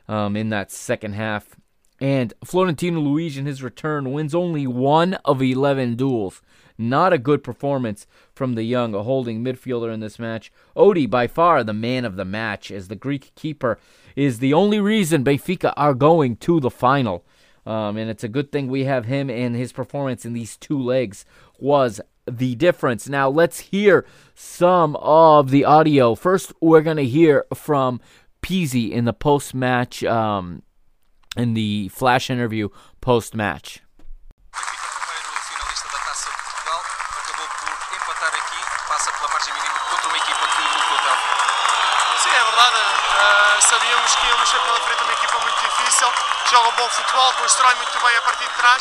um, 0.08 0.38
in 0.38 0.50
that 0.50 0.72
second 0.72 1.14
half. 1.14 1.58
And 2.00 2.34
Florentino 2.44 3.02
Luis 3.02 3.38
in 3.38 3.46
his 3.46 3.62
return 3.62 4.12
wins 4.12 4.34
only 4.34 4.66
one 4.66 5.16
of 5.26 5.42
11 5.42 5.96
duels. 5.96 6.42
Not 6.82 7.14
a 7.14 7.18
good 7.18 7.44
performance 7.44 8.08
from 8.34 8.56
the 8.56 8.64
young, 8.64 8.94
holding 8.94 9.44
midfielder 9.44 9.94
in 9.94 10.00
this 10.00 10.18
match. 10.18 10.52
Odi, 10.76 11.06
by 11.06 11.28
far 11.28 11.64
the 11.64 11.74
man 11.74 12.06
of 12.06 12.16
the 12.16 12.26
match, 12.26 12.72
as 12.72 12.88
the 12.88 12.96
Greek 12.96 13.32
keeper 13.36 13.80
is 14.16 14.40
the 14.40 14.54
only 14.54 14.80
reason 14.80 15.24
Benfica 15.24 15.74
are 15.78 15.94
going 15.94 16.36
to 16.38 16.60
the 16.60 16.72
final. 16.72 17.24
Um, 17.66 17.98
and 17.98 18.10
it's 18.10 18.24
a 18.24 18.28
good 18.28 18.52
thing 18.52 18.68
we 18.68 18.86
have 18.86 19.06
him 19.06 19.30
and 19.30 19.56
his 19.56 19.72
performance 19.72 20.26
in 20.26 20.34
these 20.34 20.58
two 20.58 20.80
legs 20.80 21.26
was 21.60 22.02
the 22.30 22.56
difference. 22.56 23.08
Now 23.08 23.30
let's 23.30 23.60
hear 23.60 24.06
some 24.34 24.96
of 24.98 25.52
the 25.52 25.66
audio. 25.66 26.16
First, 26.16 26.54
we're 26.62 26.82
gonna 26.82 27.04
hear 27.04 27.46
from 27.54 28.02
Pizzi 28.42 28.92
in 28.92 29.06
the 29.06 29.14
post 29.14 29.54
match, 29.54 30.04
um, 30.04 30.64
in 31.38 31.54
the 31.54 31.90
flash 31.90 32.30
interview 32.30 32.70
post 33.00 33.36
match. 33.36 33.82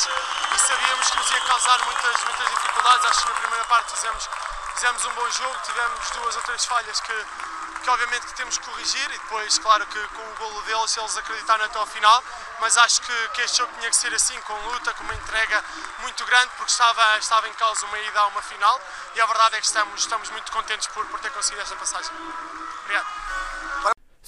E 0.06 0.58
sabíamos 0.58 1.10
que 1.10 1.16
nos 1.18 1.30
ia 1.30 1.40
causar 1.40 1.84
muitas, 1.84 2.24
muitas 2.24 2.50
dificuldades. 2.50 3.04
Acho 3.06 3.22
que 3.22 3.28
na 3.28 3.34
primeira 3.34 3.64
parte 3.64 3.90
fizemos, 3.92 4.28
fizemos 4.74 5.04
um 5.04 5.14
bom 5.14 5.30
jogo, 5.30 5.58
tivemos 5.64 6.10
duas 6.10 6.36
ou 6.36 6.42
três 6.42 6.64
falhas 6.64 7.00
que, 7.00 7.26
que 7.82 7.90
obviamente 7.90 8.26
que 8.26 8.34
temos 8.34 8.58
que 8.58 8.64
corrigir 8.64 9.10
e 9.10 9.18
depois, 9.18 9.58
claro 9.58 9.86
que 9.86 10.08
com 10.08 10.22
o 10.22 10.34
golo 10.36 10.62
deles, 10.62 10.96
eles 10.96 11.16
acreditaram 11.16 11.64
até 11.64 11.78
ao 11.78 11.86
final, 11.86 12.22
mas 12.60 12.76
acho 12.76 13.00
que, 13.02 13.28
que 13.30 13.42
este 13.42 13.58
jogo 13.58 13.72
tinha 13.78 13.90
que 13.90 13.96
ser 13.96 14.12
assim, 14.14 14.40
com 14.42 14.54
luta, 14.70 14.92
com 14.94 15.04
uma 15.04 15.14
entrega 15.14 15.64
muito 15.98 16.24
grande, 16.24 16.50
porque 16.56 16.70
estava, 16.70 17.18
estava 17.18 17.48
em 17.48 17.54
causa 17.54 17.84
uma 17.86 17.98
ida 17.98 18.20
a 18.20 18.26
uma 18.26 18.42
final 18.42 18.80
e 19.14 19.20
a 19.20 19.26
verdade 19.26 19.56
é 19.56 19.60
que 19.60 19.66
estamos, 19.66 20.00
estamos 20.00 20.30
muito 20.30 20.50
contentes 20.52 20.86
por, 20.88 21.04
por 21.06 21.20
ter 21.20 21.30
conseguido 21.32 21.62
esta 21.62 21.76
passagem. 21.76 22.12
Obrigado. 22.84 23.49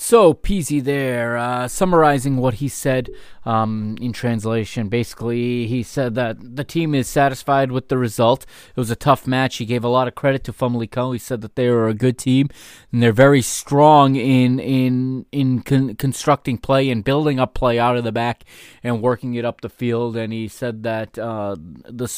So, 0.05 0.34
Pizzi 0.34 0.82
there, 0.82 1.36
uh, 1.38 1.68
summarizing 1.68 2.36
what 2.36 2.55
he 2.55 2.66
said 2.66 3.09
um, 3.44 3.96
in 4.00 4.12
translation. 4.12 4.88
Basically, 4.88 5.68
he 5.68 5.84
said 5.84 6.16
that 6.16 6.57
the 6.57 6.64
team 6.64 6.92
is 6.92 7.07
satisfied 7.07 7.70
with 7.70 7.86
the 7.86 7.96
result. 7.96 8.44
It 8.70 8.76
was 8.76 8.90
a 8.90 8.96
tough 8.96 9.28
match. 9.28 9.59
He 9.59 9.64
gave 9.64 9.84
a 9.84 9.88
lot 9.88 10.09
of 10.09 10.16
credit 10.16 10.42
to 10.44 10.53
Famalicão. 10.53 11.12
He 11.12 11.20
said 11.20 11.40
that 11.42 11.55
they 11.55 11.68
are 11.68 11.86
a 11.86 11.94
good 11.94 12.18
team 12.18 12.48
and 12.90 13.00
they're 13.00 13.12
very 13.12 13.42
strong 13.42 14.16
in 14.16 14.59
in 14.59 15.24
in 15.30 15.62
con- 15.62 15.94
constructing 15.94 16.59
play 16.59 16.90
and 16.90 17.05
building 17.05 17.38
up 17.38 17.55
play 17.55 17.78
out 17.78 17.96
of 17.96 18.03
the 18.03 18.11
back 18.11 18.42
and 18.82 19.03
working 19.03 19.34
it 19.34 19.44
up 19.44 19.61
the 19.61 19.68
field. 19.68 20.16
And 20.16 20.32
he 20.32 20.48
said 20.48 20.82
that 20.82 21.16
uh, 21.16 21.55
the 21.88 22.09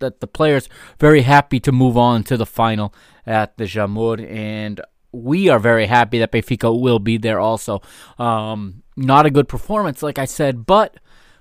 that 0.00 0.20
the 0.20 0.26
players 0.26 0.68
very 0.98 1.22
happy 1.22 1.58
to 1.60 1.72
move 1.72 1.96
on 1.96 2.22
to 2.24 2.36
the 2.36 2.46
final 2.46 2.92
at 3.26 3.56
the 3.56 3.64
Jamor 3.64 4.30
and 4.30 4.82
we 5.12 5.48
are 5.48 5.58
very 5.58 5.86
happy 5.86 6.18
that 6.18 6.32
Benfica 6.32 6.78
will 6.78 6.98
be 6.98 7.18
there 7.18 7.40
also. 7.40 7.82
Um, 8.18 8.82
not 8.96 9.26
a 9.26 9.30
good 9.30 9.48
performance, 9.48 10.02
like 10.02 10.18
I 10.18 10.24
said, 10.24 10.66
but 10.66 10.98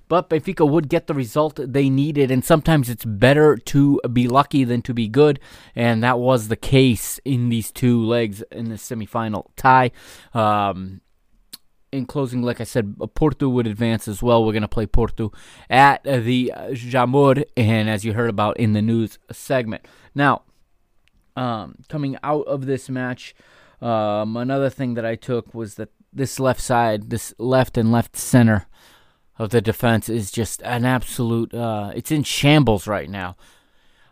but 0.07 0.28
Benfica 0.28 0.67
would 0.67 0.89
get 0.89 1.05
the 1.05 1.13
result 1.13 1.59
they 1.61 1.88
needed, 1.88 2.32
and 2.32 2.43
sometimes 2.43 2.89
it's 2.89 3.05
better 3.05 3.55
to 3.55 4.01
be 4.11 4.28
lucky 4.28 4.63
than 4.63 4.82
to 4.82 4.93
be 4.93 5.07
good, 5.07 5.39
and 5.76 6.03
that 6.03 6.17
was 6.17 6.47
the 6.47 6.55
case 6.55 7.20
in 7.24 7.49
these 7.49 7.72
two 7.72 8.03
legs 8.03 8.41
in 8.51 8.70
the 8.70 8.76
semifinal 8.76 9.45
tie. 9.55 9.91
Um, 10.34 11.01
in 11.91 12.05
closing, 12.05 12.41
like 12.41 12.59
I 12.59 12.65
said, 12.65 12.95
Porto 13.13 13.49
would 13.49 13.67
advance 13.67 14.07
as 14.07 14.22
well. 14.22 14.43
We're 14.43 14.53
going 14.53 14.61
to 14.63 14.67
play 14.67 14.88
Porto 14.88 15.32
at 15.70 16.03
the 16.03 16.51
Jamor, 16.72 17.43
and 17.55 17.89
as 17.89 18.03
you 18.03 18.13
heard 18.13 18.30
about 18.32 18.57
in 18.57 18.74
the 18.74 18.82
news 18.82 19.20
segment. 19.32 19.88
Now, 20.15 20.41
um, 21.36 21.76
coming 21.88 22.17
out 22.24 22.47
of 22.47 22.65
this 22.65 22.89
match, 22.89 23.36
um, 23.82 24.36
another 24.38 24.69
thing 24.69 24.95
that 24.95 25.05
I 25.05 25.15
took 25.15 25.53
was 25.53 25.75
that 25.75 25.89
this 26.11 26.39
left 26.39 26.61
side, 26.61 27.09
this 27.09 27.34
left 27.38 27.77
and 27.77 27.91
left 27.91 28.17
center 28.17 28.65
of 29.38 29.49
the 29.49 29.61
defense 29.61 30.09
is 30.09 30.32
just 30.32 30.61
an 30.63 30.86
absolute. 30.86 31.53
Uh, 31.53 31.91
it's 31.95 32.11
in 32.11 32.23
shambles 32.23 32.88
right 32.88 33.09
now. 33.09 33.38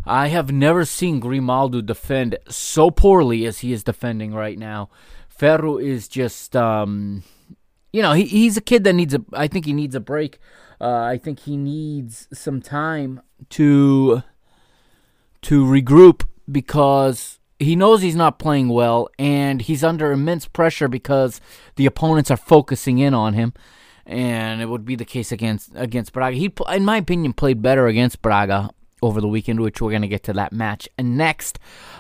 I 0.05 0.30
have 0.30 0.51
never 0.51 0.86
seen 0.86 1.20
Grimaldo 1.20 1.82
defend 1.82 2.38
so 2.47 2.89
poorly 2.89 3.45
as 3.45 3.59
he 3.59 3.74
is 3.74 3.84
defending 3.84 4.34
right 4.34 4.57
now. 4.57 4.89
Ferro 5.28 5.78
is 5.78 6.07
just, 6.07 6.55
um, 6.55 7.24
you 7.91 8.01
know, 8.01 8.13
he, 8.13 8.24
he's 8.24 8.55
a 8.55 8.61
kid 8.61 8.86
that 8.86 8.93
needs 8.93 9.13
a. 9.13 9.24
I 9.34 9.47
think 9.47 9.65
he 9.65 9.74
needs 9.74 9.95
a 9.95 9.99
break. 9.99 10.39
Uh, 10.80 11.01
I 11.01 11.18
think 11.18 11.41
he 11.41 11.57
needs 11.57 12.28
some 12.32 12.61
time 12.61 13.22
to 13.49 14.24
to 15.41 15.65
regroup 15.65 16.26
because 16.49 17.37
he 17.60 17.76
knows 17.76 18.01
he's 18.01 18.16
not 18.16 18.39
playing 18.39 18.70
well 18.70 19.10
and 19.18 19.62
he's 19.62 19.84
under 19.84 20.12
immense 20.12 20.47
pressure 20.47 20.88
because 20.88 21.41
the 21.76 21.86
opponents 21.86 22.30
are 22.30 22.38
focusing 22.38 22.99
in 22.99 23.14
on 23.14 23.34
him 23.34 23.53
and 24.05 24.62
it 24.62 24.68
would 24.68 24.86
be 24.86 24.95
the 24.95 25.05
case 25.05 25.32
against 25.32 25.72
against 25.76 26.14
Braga. 26.14 26.38
He 26.38 26.51
in 26.72 26.86
my 26.86 26.97
opinion 26.97 27.34
played 27.34 27.62
better 27.62 27.88
against 27.88 28.22
Braga 28.22 28.70
over 29.01 29.22
the 29.22 29.28
weekend, 29.28 29.60
which 29.60 29.82
we're 29.82 29.91
going 29.91 30.01
to 30.01 30.08
get 30.08 30.24
to 30.24 30.34
that 30.34 30.53
match 30.53 30.88
next. 30.97 31.60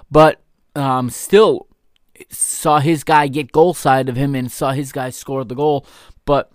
But 0.09 0.41
um, 0.75 1.09
still 1.09 1.67
saw 2.29 2.79
his 2.79 3.03
guy 3.03 3.27
get 3.27 3.51
goal 3.51 3.73
side 3.73 4.09
of 4.09 4.15
him 4.15 4.35
and 4.35 4.51
saw 4.51 4.71
his 4.71 4.91
guy 4.91 5.09
score 5.09 5.43
the 5.43 5.55
goal. 5.55 5.85
But 6.25 6.51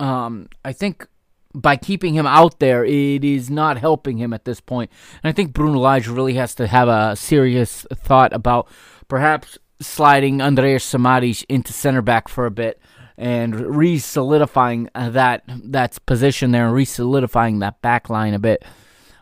um, 0.00 0.48
I 0.64 0.72
think 0.72 1.06
by 1.54 1.76
keeping 1.76 2.14
him 2.14 2.26
out 2.26 2.58
there, 2.58 2.84
it 2.84 3.24
is 3.24 3.50
not 3.50 3.78
helping 3.78 4.18
him 4.18 4.32
at 4.32 4.44
this 4.44 4.60
point. 4.60 4.90
And 5.22 5.28
I 5.28 5.32
think 5.32 5.52
Bruno 5.52 5.78
Lage 5.78 6.08
really 6.08 6.34
has 6.34 6.54
to 6.56 6.66
have 6.66 6.88
a 6.88 7.16
serious 7.16 7.86
thought 7.94 8.32
about 8.32 8.68
perhaps 9.08 9.58
sliding 9.80 10.40
Andreas 10.40 10.84
Samaris 10.84 11.44
into 11.48 11.72
center 11.72 12.02
back 12.02 12.28
for 12.28 12.46
a 12.46 12.50
bit 12.50 12.80
and 13.18 13.76
re-solidifying 13.76 14.88
that 14.94 15.42
that 15.46 15.98
position 16.06 16.50
there 16.50 16.66
and 16.66 16.74
re-solidifying 16.74 17.58
that 17.58 17.80
back 17.82 18.08
line 18.08 18.34
a 18.34 18.38
bit. 18.38 18.64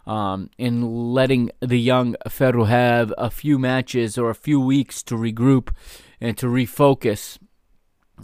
Um, 0.07 0.51
and 0.59 1.13
letting 1.15 1.51
the 1.61 1.79
young 1.79 2.17
Ferro 2.29 2.65
have 2.65 3.13
a 3.17 3.31
few 3.31 3.59
matches 3.59 4.19
or 4.19 4.31
a 4.31 4.35
few 4.35 4.59
weeks 4.59 5.05
to 5.05 5.15
regroup 5.15 5.73
and 6.21 6.37
to 6.39 6.47
refocus. 6.47 7.39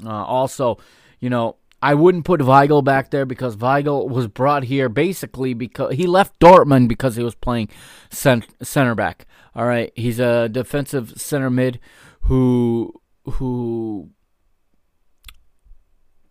Uh, 0.04 0.08
also, 0.08 0.78
you 1.20 1.30
know, 1.30 1.56
I 1.82 1.94
wouldn't 1.94 2.24
put 2.24 2.40
Weigl 2.40 2.82
back 2.82 3.10
there 3.10 3.26
because 3.26 3.56
Weigl 3.56 4.08
was 4.08 4.28
brought 4.28 4.64
here 4.64 4.88
basically 4.88 5.54
because 5.54 5.94
he 5.94 6.06
left 6.06 6.38
Dortmund 6.40 6.88
because 6.88 7.16
he 7.16 7.22
was 7.22 7.34
playing 7.34 7.68
cent- 8.10 8.46
center 8.62 8.94
back. 8.94 9.26
All 9.54 9.66
right, 9.66 9.92
he's 9.94 10.18
a 10.18 10.48
defensive 10.48 11.20
center 11.20 11.50
mid 11.50 11.78
who 12.22 12.92
who 13.24 14.10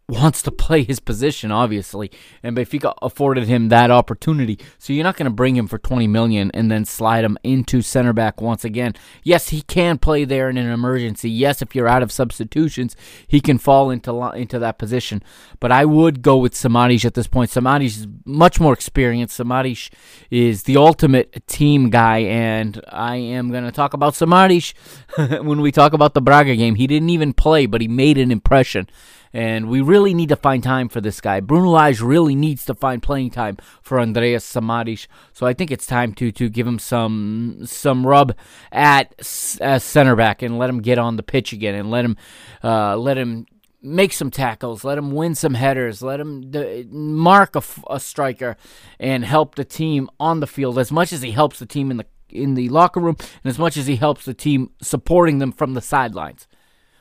wants 0.07 0.43
to 0.43 0.51
play 0.51 0.83
his 0.83 0.99
position, 0.99 1.51
obviously, 1.51 2.11
and 2.43 2.55
Benfica 2.55 2.93
afforded 3.01 3.47
him 3.47 3.69
that 3.69 3.89
opportunity. 3.89 4.59
So 4.77 4.93
you're 4.93 5.03
not 5.03 5.17
going 5.17 5.25
to 5.25 5.33
bring 5.33 5.55
him 5.55 5.67
for 5.67 5.79
20 5.79 6.05
million 6.07 6.51
and 6.53 6.69
then 6.69 6.85
slide 6.85 7.23
him 7.23 7.37
into 7.43 7.81
center 7.81 8.13
back 8.13 8.39
once 8.39 8.63
again. 8.63 8.93
Yes, 9.23 9.49
he 9.49 9.61
can 9.61 9.97
play 9.97 10.23
there 10.23 10.49
in 10.49 10.57
an 10.57 10.69
emergency. 10.69 11.29
Yes, 11.29 11.61
if 11.61 11.73
you're 11.73 11.87
out 11.87 12.03
of 12.03 12.11
substitutions, 12.11 12.95
he 13.27 13.41
can 13.41 13.57
fall 13.57 13.89
into 13.89 14.15
into 14.35 14.59
that 14.59 14.77
position. 14.77 15.23
But 15.59 15.71
I 15.71 15.85
would 15.85 16.21
go 16.21 16.37
with 16.37 16.55
Samaris 16.55 17.05
at 17.05 17.15
this 17.15 17.27
point. 17.27 17.49
Samaris 17.49 17.97
is 17.97 18.07
much 18.25 18.59
more 18.59 18.73
experienced. 18.73 19.35
Samaris 19.35 19.89
is 20.29 20.63
the 20.63 20.77
ultimate 20.77 21.47
team 21.47 21.89
guy, 21.89 22.19
and 22.19 22.79
I 22.89 23.15
am 23.15 23.49
going 23.49 23.65
to 23.65 23.71
talk 23.71 23.93
about 23.93 24.15
Samaris 24.15 24.73
when 25.17 25.61
we 25.61 25.71
talk 25.71 25.93
about 25.93 26.13
the 26.13 26.21
Braga 26.21 26.55
game. 26.55 26.75
He 26.75 26.85
didn't 26.85 27.09
even 27.09 27.33
play, 27.33 27.65
but 27.65 27.81
he 27.81 27.87
made 27.87 28.17
an 28.17 28.31
impression 28.31 28.87
and 29.35 29.67
we 29.67 29.81
really 29.81 30.13
need 30.13 30.29
to 30.29 30.37
find 30.37 30.63
time 30.63 30.87
for 30.87 31.01
this 31.01 31.19
guy. 31.19 31.41
Bruno 31.41 31.67
Lage 31.67 31.99
really 31.99 32.35
needs 32.35 32.63
to 32.65 32.73
find 32.73 33.03
playing 33.03 33.31
time 33.31 33.57
for 33.81 33.99
Andreas 33.99 34.45
Samaris. 34.45 35.09
So 35.33 35.45
I 35.45 35.51
think 35.51 35.71
it's 35.71 35.85
time 35.85 36.13
to 36.13 36.31
to 36.31 36.47
give 36.47 36.65
him 36.65 36.79
some 36.79 37.59
some 37.65 38.07
rub 38.07 38.33
at 38.71 39.13
uh, 39.59 39.77
center 39.77 40.15
back 40.15 40.41
and 40.41 40.57
let 40.57 40.69
him 40.69 40.81
get 40.81 40.97
on 40.97 41.17
the 41.17 41.23
pitch 41.23 41.51
again 41.51 41.75
and 41.75 41.91
let 41.91 42.05
him 42.05 42.15
uh, 42.63 42.95
let 42.95 43.17
him 43.17 43.45
make 43.81 44.13
some 44.13 44.31
tackles, 44.31 44.85
let 44.85 44.97
him 44.97 45.11
win 45.11 45.35
some 45.35 45.55
headers, 45.55 46.01
let 46.01 46.21
him 46.21 46.49
d- 46.49 46.87
mark 46.89 47.57
a, 47.57 47.63
a 47.89 47.99
striker, 47.99 48.55
and 49.01 49.25
help 49.25 49.55
the 49.55 49.65
team 49.65 50.09
on 50.17 50.39
the 50.39 50.47
field 50.47 50.79
as 50.79 50.93
much 50.93 51.11
as 51.11 51.21
he 51.21 51.31
helps 51.31 51.59
the 51.59 51.65
team 51.65 51.91
in 51.91 51.97
the 51.97 52.05
in 52.29 52.53
the 52.53 52.69
locker 52.69 53.01
room 53.01 53.17
and 53.19 53.49
as 53.49 53.59
much 53.59 53.75
as 53.75 53.85
he 53.85 53.97
helps 53.97 54.23
the 54.23 54.33
team 54.33 54.71
supporting 54.81 55.39
them 55.39 55.51
from 55.51 55.73
the 55.73 55.81
sidelines. 55.81 56.47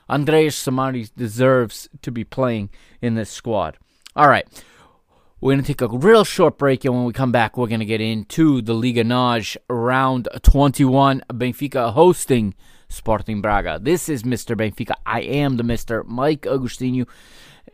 Andreas 0.08 0.56
Samaris 0.56 1.10
deserves 1.10 1.88
to 2.02 2.10
be 2.10 2.24
playing 2.24 2.70
in 3.00 3.14
this 3.14 3.30
squad. 3.30 3.78
All 4.16 4.28
right. 4.28 4.46
We're 5.40 5.52
going 5.52 5.64
to 5.64 5.66
take 5.66 5.82
a 5.82 5.88
real 5.88 6.24
short 6.24 6.56
break, 6.56 6.86
and 6.86 6.94
when 6.94 7.04
we 7.04 7.12
come 7.12 7.32
back, 7.32 7.58
we're 7.58 7.66
going 7.66 7.80
to 7.80 7.86
get 7.86 8.00
into 8.00 8.62
the 8.62 8.72
Liga 8.72 9.04
NOS 9.04 9.58
round 9.68 10.26
21. 10.42 11.22
Benfica 11.28 11.92
hosting 11.92 12.54
Sporting 12.88 13.42
Braga. 13.42 13.78
This 13.82 14.08
is 14.08 14.22
Mr. 14.22 14.56
Benfica. 14.56 14.94
I 15.04 15.20
am 15.20 15.58
the 15.58 15.62
Mr. 15.62 16.06
Mike 16.06 16.42
Agustinu. 16.42 17.06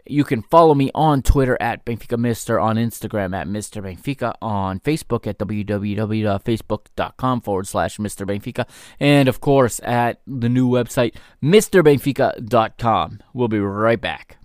You 0.07 0.25
can 0.25 0.43
follow 0.43 0.75
me 0.75 0.91
on 0.95 1.23
Twitter 1.23 1.57
at 1.61 1.85
Benfica 1.85 2.19
Mister, 2.19 2.59
on 2.59 2.77
Instagram 2.77 3.37
at 3.37 3.47
Mr. 3.47 3.83
Benfica, 3.83 4.35
on 4.43 4.81
Facebook 4.81 5.27
at 5.27 5.39
www.facebook.com 5.39 7.41
forward 7.41 7.67
slash 7.67 7.99
Mr. 7.99 8.27
Benfica, 8.27 8.69
and 8.99 9.29
of 9.29 9.41
course 9.41 9.81
at 9.85 10.21
the 10.27 10.49
new 10.49 10.69
website, 10.69 11.15
MrBenfica.com. 11.43 13.21
We'll 13.33 13.49
be 13.49 13.61
right 13.61 14.01
back. 14.01 14.40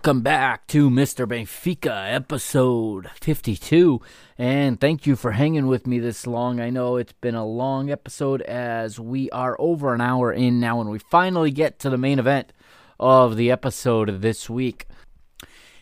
Welcome 0.00 0.22
back 0.22 0.66
to 0.66 0.88
Mr. 0.88 1.26
Benfica, 1.26 2.10
episode 2.10 3.10
52. 3.20 4.00
And 4.38 4.80
thank 4.80 5.06
you 5.06 5.14
for 5.14 5.32
hanging 5.32 5.66
with 5.66 5.86
me 5.86 5.98
this 5.98 6.26
long. 6.26 6.58
I 6.58 6.70
know 6.70 6.96
it's 6.96 7.12
been 7.12 7.34
a 7.34 7.44
long 7.44 7.90
episode 7.90 8.40
as 8.40 8.98
we 8.98 9.28
are 9.28 9.56
over 9.58 9.92
an 9.92 10.00
hour 10.00 10.32
in 10.32 10.58
now, 10.58 10.80
and 10.80 10.88
we 10.88 10.98
finally 10.98 11.50
get 11.50 11.78
to 11.80 11.90
the 11.90 11.98
main 11.98 12.18
event 12.18 12.50
of 12.98 13.36
the 13.36 13.50
episode 13.50 14.22
this 14.22 14.48
week. 14.48 14.86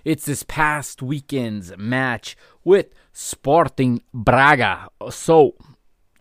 It's 0.05 0.25
this 0.25 0.43
past 0.43 1.01
weekend's 1.01 1.77
match 1.79 2.37
with 2.65 2.89
Sporting 3.13 4.03
Braga. 4.13 4.89
So, 5.11 5.55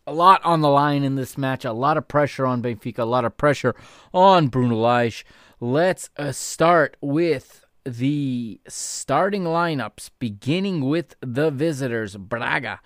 a 0.06 0.14
lot 0.14 0.45
on 0.45 0.62
the 0.62 0.70
line 0.70 1.02
in 1.02 1.16
this 1.16 1.36
match, 1.36 1.66
a 1.66 1.74
lot 1.74 1.98
of 1.98 2.08
pressure 2.08 2.45
on 2.45 2.62
Benfica, 2.62 3.00
a 3.00 3.06
lot 3.06 3.26
of 3.26 3.38
pressure 3.38 3.74
on 4.14 4.50
Bruno 4.50 4.76
Lage. 4.76 5.26
Let's 5.60 6.12
uh, 6.16 6.32
start 6.32 6.95
with 7.02 7.64
the 7.88 8.60
starting 8.68 9.44
lineups, 9.44 10.10
beginning 10.20 10.82
with 10.82 11.16
the 11.22 11.50
visitors, 11.50 12.18
Braga. 12.18 12.82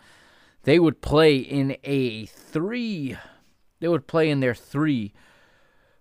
They 0.63 0.77
would 0.77 1.01
play 1.01 1.37
in 1.37 1.75
a 1.83 2.27
three. 2.27 3.17
They 3.79 3.87
would 3.87 4.05
play 4.05 4.29
in 4.29 4.41
their 4.41 4.53
three, 4.53 5.11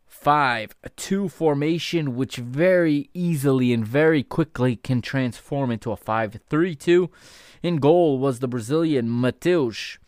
five, 0.06 0.74
two 0.96 1.28
formation, 1.30 2.14
which 2.14 2.36
very 2.36 3.08
easily 3.14 3.72
and 3.72 3.86
very 3.86 4.22
quickly 4.22 4.76
can 4.76 5.00
transform 5.00 5.70
into 5.70 5.92
a 5.92 5.96
five, 5.96 6.38
three, 6.50 6.74
two. 6.74 7.10
In 7.62 7.78
goal 7.78 8.18
was 8.18 8.40
the 8.40 8.48
Brazilian 8.48 9.06
Mateus. 9.08 9.98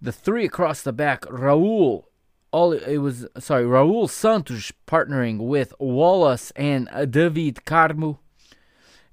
The 0.00 0.12
three 0.12 0.44
across 0.44 0.82
the 0.82 0.92
back, 0.92 1.22
Raul 1.22 2.04
all 2.52 2.72
it 2.72 2.98
was 2.98 3.26
sorry 3.38 3.64
Raul 3.64 4.08
Santos 4.08 4.72
partnering 4.86 5.46
with 5.46 5.74
Wallace 5.78 6.52
and 6.56 6.88
David 7.10 7.60
Carmo. 7.66 8.18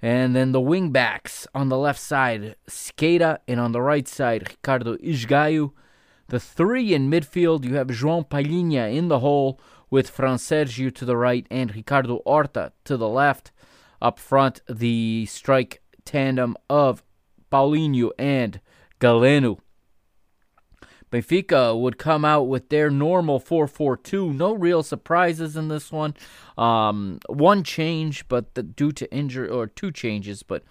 And 0.01 0.35
then 0.35 0.51
the 0.51 0.59
wingbacks 0.59 1.47
on 1.55 1.69
the 1.69 1.77
left 1.77 1.99
side, 1.99 2.57
Skeda, 2.69 3.37
and 3.47 3.59
on 3.59 3.71
the 3.71 3.81
right 3.81 4.05
side, 4.05 4.49
Ricardo 4.49 4.97
Esgaio. 4.97 5.71
The 6.27 6.41
three 6.41 6.93
in 6.93 7.09
midfield, 7.09 7.63
you 7.63 7.75
have 7.75 7.87
João 7.87 8.27
Palhinha 8.27 8.93
in 8.93 9.07
the 9.07 9.19
hole 9.19 9.61
with 9.89 10.09
Fran 10.09 10.37
Sergio 10.37 10.93
to 10.95 11.05
the 11.05 11.15
right 11.15 11.47
and 11.49 11.73
Ricardo 11.73 12.21
Horta 12.25 12.73
to 12.83 12.97
the 12.97 13.07
left. 13.07 13.51
Up 14.01 14.19
front, 14.19 14.59
the 14.67 15.25
strike 15.27 15.81
tandem 16.03 16.57
of 16.69 17.01
Paulinho 17.49 18.11
and 18.19 18.59
Galeno. 18.99 19.59
Benfica 21.13 21.79
would 21.79 21.99
come 21.99 22.25
out 22.25 22.47
with 22.47 22.69
their 22.69 22.89
normal 22.89 23.39
4 23.39 23.67
4 23.67 23.97
2. 23.97 24.33
No 24.33 24.53
real 24.53 24.81
surprises 24.81 25.55
in 25.55 25.67
this 25.67 25.91
one. 25.91 26.15
Um, 26.57 27.19
one 27.27 27.63
change, 27.63 28.27
but 28.27 28.55
the, 28.55 28.63
due 28.63 28.91
to 28.93 29.13
injury, 29.13 29.47
or 29.47 29.67
two 29.67 29.91
changes, 29.91 30.41
but 30.41 30.63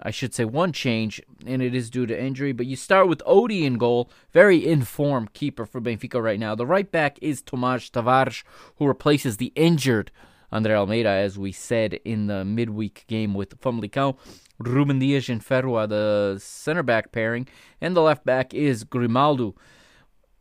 I 0.00 0.12
should 0.12 0.32
say 0.32 0.44
one 0.44 0.72
change, 0.72 1.20
and 1.44 1.60
it 1.60 1.74
is 1.74 1.90
due 1.90 2.06
to 2.06 2.22
injury. 2.22 2.52
But 2.52 2.66
you 2.66 2.76
start 2.76 3.08
with 3.08 3.20
Odi 3.26 3.64
in 3.64 3.78
goal, 3.78 4.12
very 4.32 4.64
informed 4.64 5.32
keeper 5.32 5.66
for 5.66 5.80
Benfica 5.80 6.22
right 6.22 6.38
now. 6.38 6.54
The 6.54 6.66
right 6.66 6.88
back 6.88 7.18
is 7.20 7.42
Tomas 7.42 7.90
Tavares, 7.90 8.44
who 8.76 8.86
replaces 8.86 9.38
the 9.38 9.52
injured 9.56 10.12
Andre 10.52 10.74
Almeida, 10.74 11.10
as 11.10 11.36
we 11.36 11.50
said 11.50 11.94
in 12.04 12.28
the 12.28 12.44
midweek 12.44 13.04
game 13.08 13.34
with 13.34 13.60
Famalicão. 13.60 14.16
Ruben 14.58 14.98
Dias 14.98 15.28
and 15.28 15.44
Ferro 15.44 15.86
the 15.86 16.38
center 16.40 16.82
back 16.82 17.12
pairing, 17.12 17.48
and 17.80 17.96
the 17.96 18.02
left 18.02 18.24
back 18.24 18.52
is 18.52 18.84
Grimaldo. 18.84 19.54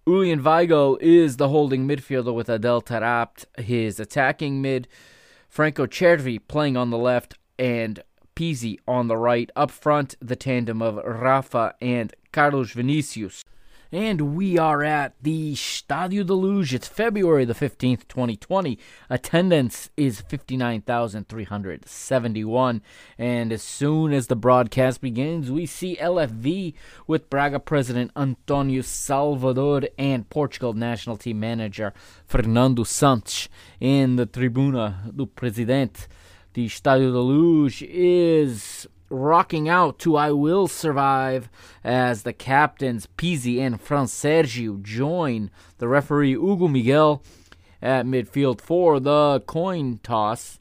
Julian 0.08 0.42
Weigl 0.42 0.98
is 1.02 1.38
the 1.38 1.50
holding 1.50 1.88
midfielder 1.88 2.34
with 2.34 2.50
Adel 2.50 2.82
Taarabt, 2.82 3.46
his 3.58 4.00
attacking 4.00 4.62
mid. 4.62 4.88
Franco 5.50 5.86
Cervi 5.86 6.40
playing 6.48 6.78
on 6.78 6.90
the 6.90 6.98
left, 6.98 7.36
and 7.60 8.02
Pizzi 8.36 8.80
on 8.88 9.08
the 9.08 9.18
right. 9.18 9.50
Up 9.56 9.72
front, 9.72 10.16
the 10.22 10.36
tandem 10.36 10.82
of 10.82 10.96
Rafa 10.98 11.76
and 11.82 12.14
Carlos 12.32 12.72
Vinicius. 12.72 13.44
And 13.92 14.36
we 14.36 14.58
are 14.58 14.82
at 14.84 15.14
the 15.22 15.54
Stadio 15.56 16.26
de 16.26 16.34
Luz. 16.34 16.74
It's 16.74 16.88
February 16.90 17.46
the 17.46 17.54
15th, 17.54 18.06
2020. 18.10 18.78
Attendance 19.10 19.90
is 19.96 20.20
59,371. 20.20 22.82
And 23.18 23.54
as 23.54 23.62
soon 23.62 24.12
as 24.12 24.28
the 24.28 24.36
broadcast 24.36 25.00
begins, 25.00 25.50
we 25.50 25.66
see 25.66 25.96
LFV 25.96 26.74
with 27.08 27.30
Braga 27.30 27.62
president 27.62 28.12
Antonio 28.18 28.82
Salvador 28.82 29.84
and 29.98 30.30
Portugal 30.30 30.74
national 30.74 31.16
team 31.16 31.40
manager 31.40 31.94
Fernando 32.26 32.84
Santos 32.84 33.48
in 33.80 34.18
the 34.18 34.26
Tribuna 34.26 35.16
do 35.16 35.28
Presidente. 35.28 36.08
The 36.54 36.68
Stadio 36.68 37.14
de 37.14 37.20
Luz 37.20 37.82
is 37.84 38.86
rocking 39.10 39.70
out 39.70 40.00
to 40.00 40.16
I 40.16 40.32
Will 40.32 40.68
Survive 40.68 41.50
as 41.84 42.24
the 42.24 42.34
captains 42.34 43.08
Pizzi 43.18 43.60
and 43.60 43.80
Fran 43.80 44.06
Sergio 44.06 44.82
join 44.82 45.52
the 45.78 45.88
referee 45.88 46.32
Hugo 46.32 46.68
Miguel 46.68 47.22
at 47.82 48.06
midfield 48.06 48.62
for 48.62 49.00
the 49.00 49.42
coin 49.46 50.00
toss. 50.04 50.60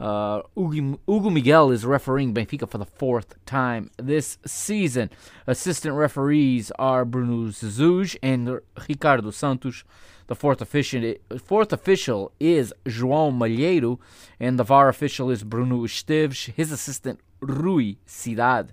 Uh, 0.00 0.42
Hugo, 0.56 1.30
Miguel 1.30 1.70
is 1.70 1.86
refereeing 1.86 2.34
Benfica 2.34 2.68
for 2.68 2.78
the 2.78 2.86
fourth 2.86 3.34
time 3.46 3.88
this 3.98 4.36
season. 4.44 5.10
Assistant 5.46 5.94
referees 5.94 6.72
are 6.72 7.04
Bruno 7.04 7.52
Jesus 7.52 8.16
and 8.20 8.60
Ricardo 8.88 9.30
Santos. 9.30 9.84
The 10.26 10.34
fourth 10.34 10.60
official, 10.60 11.14
fourth 11.44 11.72
official 11.72 12.32
is 12.40 12.72
João 12.84 13.36
Malheiro, 13.36 13.98
and 14.40 14.58
the 14.58 14.64
VAR 14.64 14.88
official 14.88 15.30
is 15.30 15.44
Bruno 15.44 15.84
Esteves. 15.84 16.52
His 16.54 16.72
assistant 16.72 17.20
Rui 17.42 17.96
Cidade. 18.06 18.70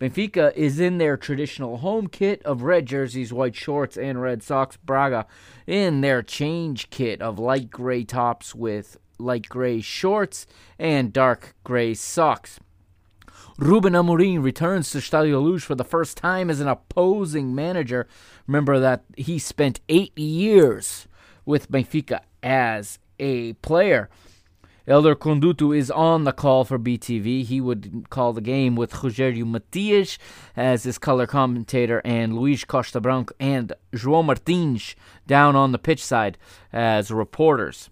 Benfica 0.00 0.52
is 0.54 0.80
in 0.80 0.98
their 0.98 1.16
traditional 1.16 1.78
home 1.78 2.06
kit 2.06 2.42
of 2.42 2.62
red 2.62 2.86
jerseys, 2.86 3.32
white 3.32 3.54
shorts, 3.54 3.96
and 3.96 4.20
red 4.20 4.42
socks. 4.42 4.76
Braga 4.78 5.26
in 5.66 6.00
their 6.00 6.22
change 6.22 6.90
kit 6.90 7.20
of 7.20 7.38
light 7.38 7.70
gray 7.70 8.04
tops 8.04 8.54
with 8.54 8.96
light 9.18 9.48
gray 9.48 9.80
shorts 9.80 10.46
and 10.78 11.12
dark 11.12 11.54
gray 11.64 11.92
socks. 11.92 12.58
Ruben 13.58 13.92
Amorim 13.92 14.42
returns 14.42 14.90
to 14.90 14.98
Stadio 14.98 15.42
Luz 15.42 15.62
for 15.62 15.74
the 15.74 15.84
first 15.84 16.16
time 16.16 16.48
as 16.48 16.60
an 16.60 16.68
opposing 16.68 17.54
manager. 17.54 18.08
Remember 18.46 18.80
that 18.80 19.04
he 19.18 19.38
spent 19.38 19.80
eight 19.90 20.16
years 20.18 21.06
with 21.44 21.70
Benfica 21.70 22.20
as 22.42 22.98
a 23.18 23.52
player. 23.54 24.08
Elder 24.90 25.14
Conduto 25.14 25.76
is 25.76 25.88
on 25.88 26.24
the 26.24 26.32
call 26.32 26.64
for 26.64 26.76
BTV. 26.76 27.44
He 27.44 27.60
would 27.60 28.06
call 28.10 28.32
the 28.32 28.40
game 28.40 28.74
with 28.74 28.92
Rogério 28.92 29.46
Matias 29.46 30.18
as 30.56 30.82
his 30.82 30.98
color 30.98 31.28
commentator 31.28 32.02
and 32.04 32.34
Luis 32.34 32.64
Costa 32.64 33.00
Branco 33.00 33.32
and 33.38 33.72
João 33.92 34.24
Martins 34.24 34.96
down 35.28 35.54
on 35.54 35.70
the 35.70 35.78
pitch 35.78 36.04
side 36.04 36.36
as 36.72 37.12
reporters. 37.12 37.88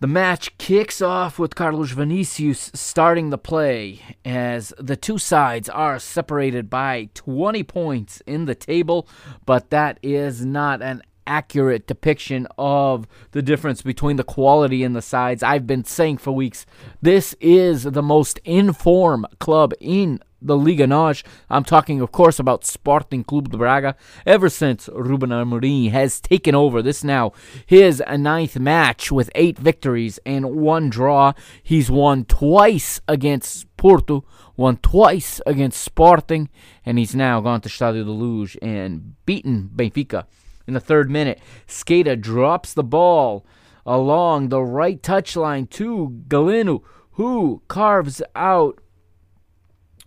The 0.00 0.06
match 0.06 0.56
kicks 0.56 1.02
off 1.02 1.38
with 1.38 1.54
Carlos 1.54 1.90
Vinicius 1.90 2.70
starting 2.72 3.28
the 3.28 3.36
play 3.36 4.00
as 4.24 4.72
the 4.78 4.96
two 4.96 5.18
sides 5.18 5.68
are 5.68 5.98
separated 5.98 6.70
by 6.70 7.10
20 7.12 7.62
points 7.64 8.22
in 8.26 8.46
the 8.46 8.54
table, 8.54 9.06
but 9.44 9.68
that 9.68 9.98
is 10.02 10.44
not 10.44 10.80
an 10.80 11.02
accurate 11.26 11.86
depiction 11.86 12.46
of 12.58 13.06
the 13.32 13.42
difference 13.42 13.82
between 13.82 14.16
the 14.16 14.24
quality 14.24 14.84
and 14.84 14.94
the 14.94 15.02
sides. 15.02 15.42
I've 15.42 15.66
been 15.66 15.84
saying 15.84 16.18
for 16.18 16.32
weeks 16.32 16.66
this 17.00 17.34
is 17.40 17.84
the 17.84 18.02
most 18.02 18.38
informed 18.44 19.26
club 19.38 19.72
in 19.80 20.20
the 20.44 20.56
Liga 20.56 20.86
NOS. 20.86 21.22
I'm 21.48 21.64
talking, 21.64 22.00
of 22.00 22.12
course, 22.12 22.38
about 22.38 22.64
Sporting 22.64 23.24
Clube 23.24 23.50
de 23.50 23.56
Braga. 23.56 23.96
Ever 24.26 24.48
since 24.48 24.88
Ruben 24.92 25.30
Amorim 25.30 25.90
has 25.90 26.20
taken 26.20 26.54
over, 26.54 26.82
this 26.82 27.04
now 27.04 27.32
his 27.64 28.02
ninth 28.08 28.58
match 28.58 29.12
with 29.12 29.30
eight 29.34 29.58
victories 29.58 30.18
and 30.26 30.56
one 30.56 30.90
draw. 30.90 31.32
He's 31.62 31.90
won 31.90 32.24
twice 32.24 33.00
against 33.08 33.74
Porto, 33.76 34.24
won 34.56 34.76
twice 34.78 35.40
against 35.46 35.80
Sporting, 35.80 36.48
and 36.84 36.98
he's 36.98 37.14
now 37.14 37.40
gone 37.40 37.60
to 37.62 37.68
Stadio 37.68 38.04
de 38.04 38.10
Luz 38.10 38.56
and 38.60 39.14
beaten 39.24 39.70
Benfica. 39.74 40.26
In 40.66 40.74
the 40.74 40.80
third 40.80 41.10
minute, 41.10 41.40
Skata 41.66 42.20
drops 42.20 42.72
the 42.72 42.84
ball 42.84 43.44
along 43.84 44.48
the 44.48 44.62
right 44.62 45.02
touchline 45.02 45.68
to 45.70 46.22
Galeno, 46.28 46.82
who 47.12 47.62
carves 47.68 48.22
out 48.34 48.78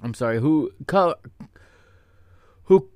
I'm 0.01 0.13
sorry, 0.13 0.39
who 0.39 0.71
who 2.63 2.89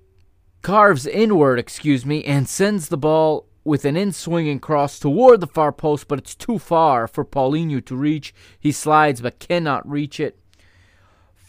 carves 0.62 1.08
inward, 1.08 1.60
excuse 1.60 2.06
me, 2.06 2.24
and 2.24 2.48
sends 2.48 2.90
the 2.90 2.98
ball 2.98 3.48
with 3.64 3.86
an 3.86 3.98
in 3.98 4.12
swinging 4.12 4.60
cross 4.60 5.00
toward 5.00 5.42
the 5.42 5.48
far 5.48 5.72
post, 5.72 6.08
but 6.08 6.20
it's 6.20 6.36
too 6.36 6.60
far 6.60 7.08
for 7.08 7.26
Paulinho 7.26 7.84
to 7.86 7.96
reach. 7.96 8.34
He 8.60 8.72
slides 8.72 9.22
but 9.22 9.40
cannot 9.40 9.90
reach 9.90 10.20
it. 10.20 10.39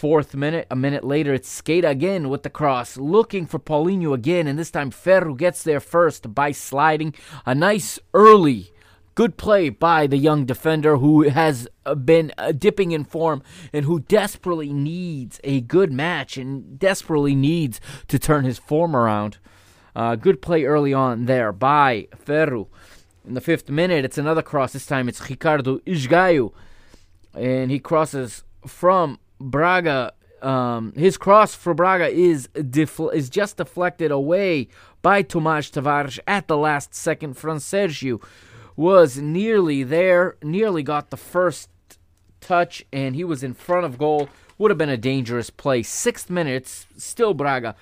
Fourth 0.01 0.35
minute, 0.35 0.67
a 0.71 0.77
minute 0.77 1.05
later, 1.05 1.35
it's 1.35 1.61
Skata 1.61 1.91
again 1.91 2.31
with 2.31 2.43
the 2.43 2.49
cross, 2.49 2.97
looking 2.97 3.45
for 3.45 3.59
Paulinho 3.59 4.15
again, 4.15 4.47
and 4.47 4.59
this 4.59 4.71
time 4.71 4.91
Ferro 4.91 5.35
gets 5.35 5.63
there 5.63 5.79
first 5.79 6.35
by 6.35 6.53
sliding. 6.53 7.15
A 7.45 7.55
nice 7.55 7.99
early 8.15 8.73
Good 9.15 9.37
play 9.37 9.69
by 9.69 10.07
the 10.07 10.17
young 10.17 10.47
defender 10.47 10.97
who 10.97 11.29
has 11.29 11.69
uh, 11.85 11.95
been 11.95 12.33
uh, 12.39 12.53
dipping 12.53 12.93
in 12.93 13.05
form 13.05 13.43
and 13.75 13.85
who 13.85 14.01
desperately 14.01 14.73
needs 14.73 15.39
a 15.45 15.61
good 15.61 15.93
match 15.93 16.39
and 16.39 16.79
desperately 16.79 17.35
needs 17.35 17.79
to 18.09 18.19
turn 18.19 18.47
his 18.47 18.59
form 18.59 18.97
around. 18.97 19.37
Uh, 19.95 20.17
good 20.17 20.41
play 20.41 20.65
early 20.65 20.95
on 20.95 21.27
there 21.27 21.53
by 21.53 22.09
Ferro. 22.17 22.69
In 23.27 23.35
the 23.35 23.43
fifth 23.43 23.69
minute, 23.69 24.07
it's 24.07 24.17
another 24.17 24.41
cross. 24.41 24.73
This 24.73 24.87
time 24.87 25.11
it's 25.11 25.29
Ricardo 25.29 25.81
Esgaio. 25.81 26.55
And 27.35 27.71
he 27.71 27.79
crosses 27.79 28.45
from 28.67 29.19
Braga. 29.41 30.13
Um, 30.43 30.95
his 30.97 31.19
cross 31.19 31.55
for 31.55 31.75
Braga 31.75 32.09
is 32.09 32.49
defl- 32.55 33.13
is 33.13 33.29
just 33.29 33.59
deflected 33.59 34.11
away 34.11 34.69
by 35.03 35.23
Tomas 35.23 35.71
Tavares 35.71 36.19
at 36.27 36.49
the 36.49 36.57
last 36.57 36.95
second 36.95 37.37
from 37.37 37.59
Sergio 37.59 38.23
was 38.81 39.19
nearly 39.19 39.83
there, 39.83 40.37
nearly 40.43 40.83
got 40.83 41.11
the 41.11 41.17
first 41.19 41.69
touch, 42.41 42.83
and 42.91 43.15
he 43.15 43.25
was 43.25 43.43
in 43.43 43.53
front 43.53 43.85
of 43.85 43.99
goal. 43.99 44.31
Would 44.57 44.71
have 44.71 44.79
been 44.79 44.89
a 44.89 44.97
dangerous 44.97 45.51
play. 45.51 45.83
Sixth 45.83 46.31
minutes, 46.31 46.87
still 46.97 47.35
Braga. 47.35 47.77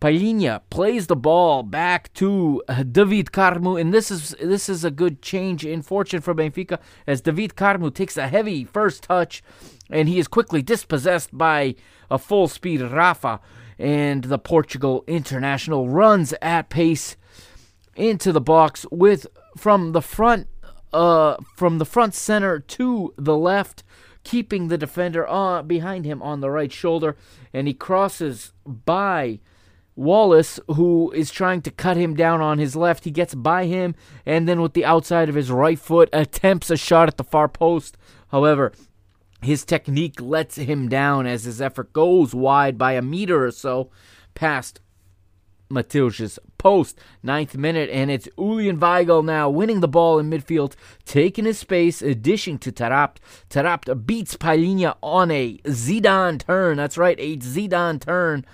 Palhinha 0.00 0.60
plays 0.70 1.06
the 1.06 1.16
ball 1.16 1.62
back 1.62 2.12
to 2.14 2.62
David 2.68 3.26
Carmo, 3.26 3.80
and 3.80 3.94
this 3.94 4.10
is 4.10 4.34
this 4.40 4.68
is 4.68 4.84
a 4.84 4.90
good 4.90 5.22
change 5.22 5.64
in 5.64 5.82
fortune 5.82 6.20
for 6.20 6.34
Benfica 6.34 6.78
as 7.06 7.20
David 7.20 7.54
Carmo 7.54 7.94
takes 7.94 8.16
a 8.16 8.28
heavy 8.28 8.64
first 8.64 9.04
touch, 9.04 9.42
and 9.90 10.08
he 10.08 10.18
is 10.18 10.28
quickly 10.28 10.62
dispossessed 10.62 11.36
by 11.36 11.74
a 12.10 12.18
full 12.18 12.48
speed 12.48 12.80
Rafa, 12.80 13.40
and 13.78 14.24
the 14.24 14.38
Portugal 14.38 15.04
international 15.06 15.88
runs 15.88 16.34
at 16.40 16.68
pace 16.68 17.16
into 17.96 18.32
the 18.32 18.40
box 18.40 18.86
with 18.90 19.26
from 19.56 19.92
the 19.92 20.02
front 20.02 20.48
uh 20.92 21.36
from 21.56 21.78
the 21.78 21.84
front 21.84 22.14
center 22.14 22.58
to 22.58 23.14
the 23.16 23.36
left 23.36 23.84
keeping 24.24 24.68
the 24.68 24.78
defender 24.78 25.26
on 25.26 25.66
behind 25.68 26.04
him 26.04 26.22
on 26.22 26.40
the 26.40 26.50
right 26.50 26.72
shoulder. 26.72 27.16
And 27.52 27.68
he 27.68 27.74
crosses 27.74 28.52
by 28.64 29.38
Wallace 29.94 30.58
who 30.66 31.12
is 31.12 31.30
trying 31.30 31.62
to 31.62 31.70
cut 31.70 31.96
him 31.96 32.14
down 32.14 32.40
on 32.40 32.58
his 32.58 32.74
left. 32.74 33.04
He 33.04 33.10
gets 33.10 33.34
by 33.34 33.66
him 33.66 33.94
and 34.26 34.48
then 34.48 34.60
with 34.60 34.72
the 34.72 34.84
outside 34.84 35.28
of 35.28 35.36
his 35.36 35.50
right 35.50 35.78
foot 35.78 36.08
attempts 36.12 36.70
a 36.70 36.76
shot 36.76 37.08
at 37.08 37.16
the 37.16 37.24
far 37.24 37.48
post. 37.48 37.96
However 38.28 38.72
his 39.44 39.64
technique 39.64 40.20
lets 40.20 40.56
him 40.56 40.88
down 40.88 41.26
as 41.26 41.44
his 41.44 41.60
effort 41.60 41.92
goes 41.92 42.34
wide 42.34 42.78
by 42.78 42.92
a 42.92 43.02
meter 43.02 43.44
or 43.44 43.50
so 43.50 43.90
past 44.34 44.80
Mateus's 45.70 46.38
post. 46.58 46.98
Ninth 47.22 47.56
minute, 47.56 47.90
and 47.90 48.10
it's 48.10 48.28
Julian 48.38 48.78
Weigl 48.78 49.24
now 49.24 49.50
winning 49.50 49.80
the 49.80 49.88
ball 49.88 50.18
in 50.18 50.30
midfield, 50.30 50.74
taking 51.04 51.44
his 51.44 51.58
space, 51.58 52.00
dishing 52.00 52.58
to 52.58 52.72
Taarabt. 52.72 53.16
Taarabt 53.50 54.06
beats 54.06 54.36
Palhinha 54.36 54.96
on 55.02 55.30
a 55.30 55.58
Zidane 55.64 56.44
turn. 56.44 56.76
That's 56.76 56.98
right, 56.98 57.16
a 57.18 57.36
Zidane 57.38 58.00
turn. 58.00 58.44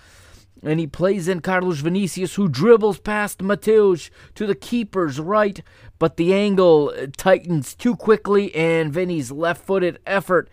And 0.63 0.79
he 0.79 0.87
plays 0.87 1.27
in 1.27 1.41
Carlos 1.41 1.81
Vinicius, 1.81 2.35
who 2.35 2.49
dribbles 2.49 2.99
past 2.99 3.41
Mateus 3.41 4.11
to 4.35 4.47
the 4.47 4.55
keeper's 4.55 5.19
right, 5.19 5.63
but 5.99 6.17
the 6.17 6.35
angle 6.35 6.93
tightens 7.17 7.75
too 7.75 7.97
quickly, 7.97 8.55
and 8.55 8.93
Vinny's 8.93 9.33
left 9.33 9.65
footed 9.65 9.99
effort 10.07 10.51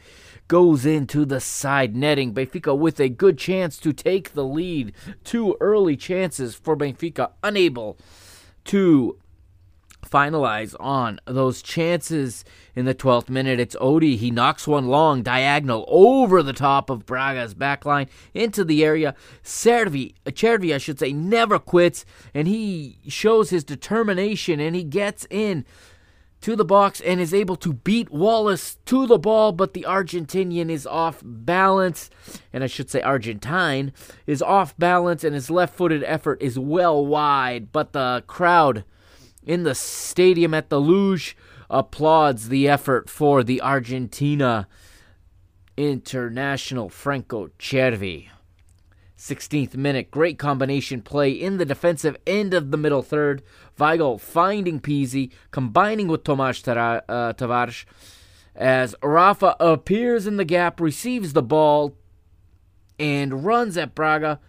goes 0.48 0.86
into 0.86 1.26
the 1.26 1.40
side 1.40 1.96
netting. 1.96 2.34
Benfica 2.34 2.78
with 2.78 3.00
a 3.00 3.10
good 3.10 3.38
chance 3.38 3.78
to 3.80 3.94
take 3.94 4.34
the 4.34 4.46
lead. 4.46 4.94
Two 5.24 5.58
early 5.60 5.96
chances 5.98 6.56
for 6.56 6.76
Benfica, 6.76 7.32
unable 7.44 7.98
to 8.66 9.18
finalize 10.08 10.76
on 10.80 11.20
those 11.26 11.62
chances 11.62 12.46
in 12.76 12.86
the 12.86 12.96
12th 12.96 13.30
minute. 13.30 13.60
It's 13.60 13.76
Odie. 13.76 14.18
He 14.18 14.32
knocks 14.32 14.68
one 14.68 14.88
long 14.88 15.22
diagonal 15.22 15.86
over 15.88 16.42
the 16.42 16.54
top 16.54 16.90
of 16.90 17.06
Braga's 17.06 17.54
backline 17.54 18.08
into 18.34 18.64
the 18.64 18.84
area. 18.84 19.16
Cervi, 19.44 20.14
Cervi, 20.26 20.74
I 20.74 20.78
should 20.78 21.00
say, 21.00 21.12
never 21.12 21.60
quits, 21.60 22.06
and 22.34 22.48
he 22.48 23.00
shows 23.08 23.50
his 23.50 23.64
determination 23.64 24.60
and 24.60 24.76
he 24.76 24.84
gets 24.84 25.28
in 25.30 25.66
to 26.42 26.56
the 26.56 26.66
box 26.66 27.02
and 27.02 27.20
is 27.20 27.34
able 27.34 27.56
to 27.58 27.74
beat 27.74 28.12
Wallace 28.12 28.78
to 28.86 29.08
the 29.08 29.18
ball, 29.18 29.52
but 29.52 29.74
the 29.74 29.86
Argentinian 29.88 30.70
is 30.70 30.86
off 30.86 31.22
balance, 31.24 32.10
and 32.54 32.64
I 32.64 32.68
should 32.68 32.90
say 32.90 33.02
Argentine 33.02 33.92
is 34.26 34.42
off 34.42 34.78
balance, 34.78 35.24
and 35.24 35.34
his 35.34 35.50
left 35.50 35.76
footed 35.76 36.04
effort 36.04 36.42
is 36.42 36.60
well 36.60 37.06
wide, 37.06 37.72
but 37.72 37.94
the 37.94 38.24
crowd 38.28 38.84
in 39.46 39.64
the 39.64 39.76
stadium 39.76 40.54
at 40.54 40.70
the 40.70 40.80
Luz 40.80 41.34
applauds 41.70 42.50
the 42.50 42.68
effort 42.68 43.10
for 43.10 43.44
the 43.44 43.62
Argentina 43.62 44.68
international 45.76 46.90
Franco 46.90 47.50
Cervi. 47.60 48.30
16th 49.18 49.76
minute, 49.76 50.12
great 50.12 50.38
combination 50.38 51.02
play 51.02 51.32
in 51.32 51.58
the 51.58 51.66
defensive 51.66 52.16
end 52.28 52.54
of 52.54 52.70
the 52.70 52.78
middle 52.78 53.02
third. 53.02 53.42
Weigl 53.78 54.20
finding 54.20 54.80
Pizzi, 54.80 55.32
combining 55.52 56.08
with 56.08 56.24
Tomas 56.24 56.62
Tara, 56.62 57.04
uh, 57.08 57.34
Tavares, 57.34 57.86
as 58.56 58.96
Rafa 59.04 59.56
appears 59.60 60.26
in 60.26 60.38
the 60.38 60.46
gap, 60.46 60.82
receives 60.82 61.34
the 61.34 61.44
ball, 61.44 61.96
and 63.00 63.46
runs 63.46 63.78
at 63.78 63.94
Braga. 63.94 64.40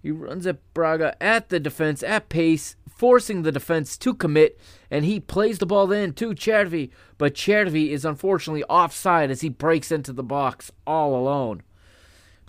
He 0.00 0.10
runs 0.10 0.46
at 0.46 0.58
Braga 0.74 1.20
at 1.22 1.48
the 1.48 1.58
defense 1.58 2.02
at 2.02 2.28
pace, 2.28 2.76
forcing 2.88 3.42
the 3.42 3.50
defense 3.50 3.98
to 3.98 4.14
commit, 4.14 4.60
and 4.90 5.04
he 5.04 5.18
plays 5.18 5.58
the 5.58 5.66
ball 5.66 5.90
in 5.90 6.12
to 6.14 6.34
Cervi, 6.34 6.90
but 7.18 7.34
Cervi 7.34 7.90
is 7.90 8.04
unfortunately 8.04 8.62
offside 8.64 9.30
as 9.30 9.40
he 9.40 9.48
breaks 9.48 9.90
into 9.90 10.12
the 10.12 10.22
box 10.22 10.70
all 10.86 11.16
alone. 11.16 11.62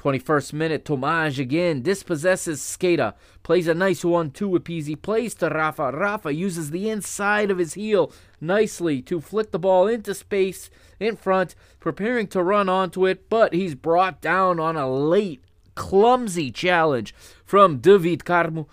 21st 0.06 0.54
minute, 0.54 0.86
Tomas 0.86 1.40
again 1.40 1.82
dispossesses 1.82 2.62
Skata, 2.62 3.16
plays 3.42 3.68
a 3.68 3.74
nice 3.74 4.06
1 4.06 4.30
2 4.30 4.48
with 4.48 4.64
Pizzi, 4.64 5.02
plays 5.02 5.34
to 5.34 5.50
Rafa. 5.50 5.92
Rafa 5.92 6.32
uses 6.32 6.70
the 6.70 6.92
inside 6.92 7.50
of 7.50 7.58
his 7.58 7.74
heel 7.74 8.12
nicely 8.40 9.02
to 9.02 9.20
flick 9.20 9.50
the 9.50 9.58
ball 9.58 9.88
into 9.88 10.14
space 10.14 10.70
in 11.00 11.16
front, 11.16 11.56
preparing 11.80 12.28
to 12.28 12.44
run 12.44 12.70
onto 12.70 13.08
it, 13.08 13.32
but 13.32 13.54
he's 13.54 13.74
brought 13.74 14.22
down 14.22 14.60
on 14.60 14.76
a 14.76 14.88
late, 14.88 15.44
clumsy 15.74 16.52
challenge 16.52 17.16
from 17.44 17.80
David 17.80 18.20
Carmo. 18.20 18.68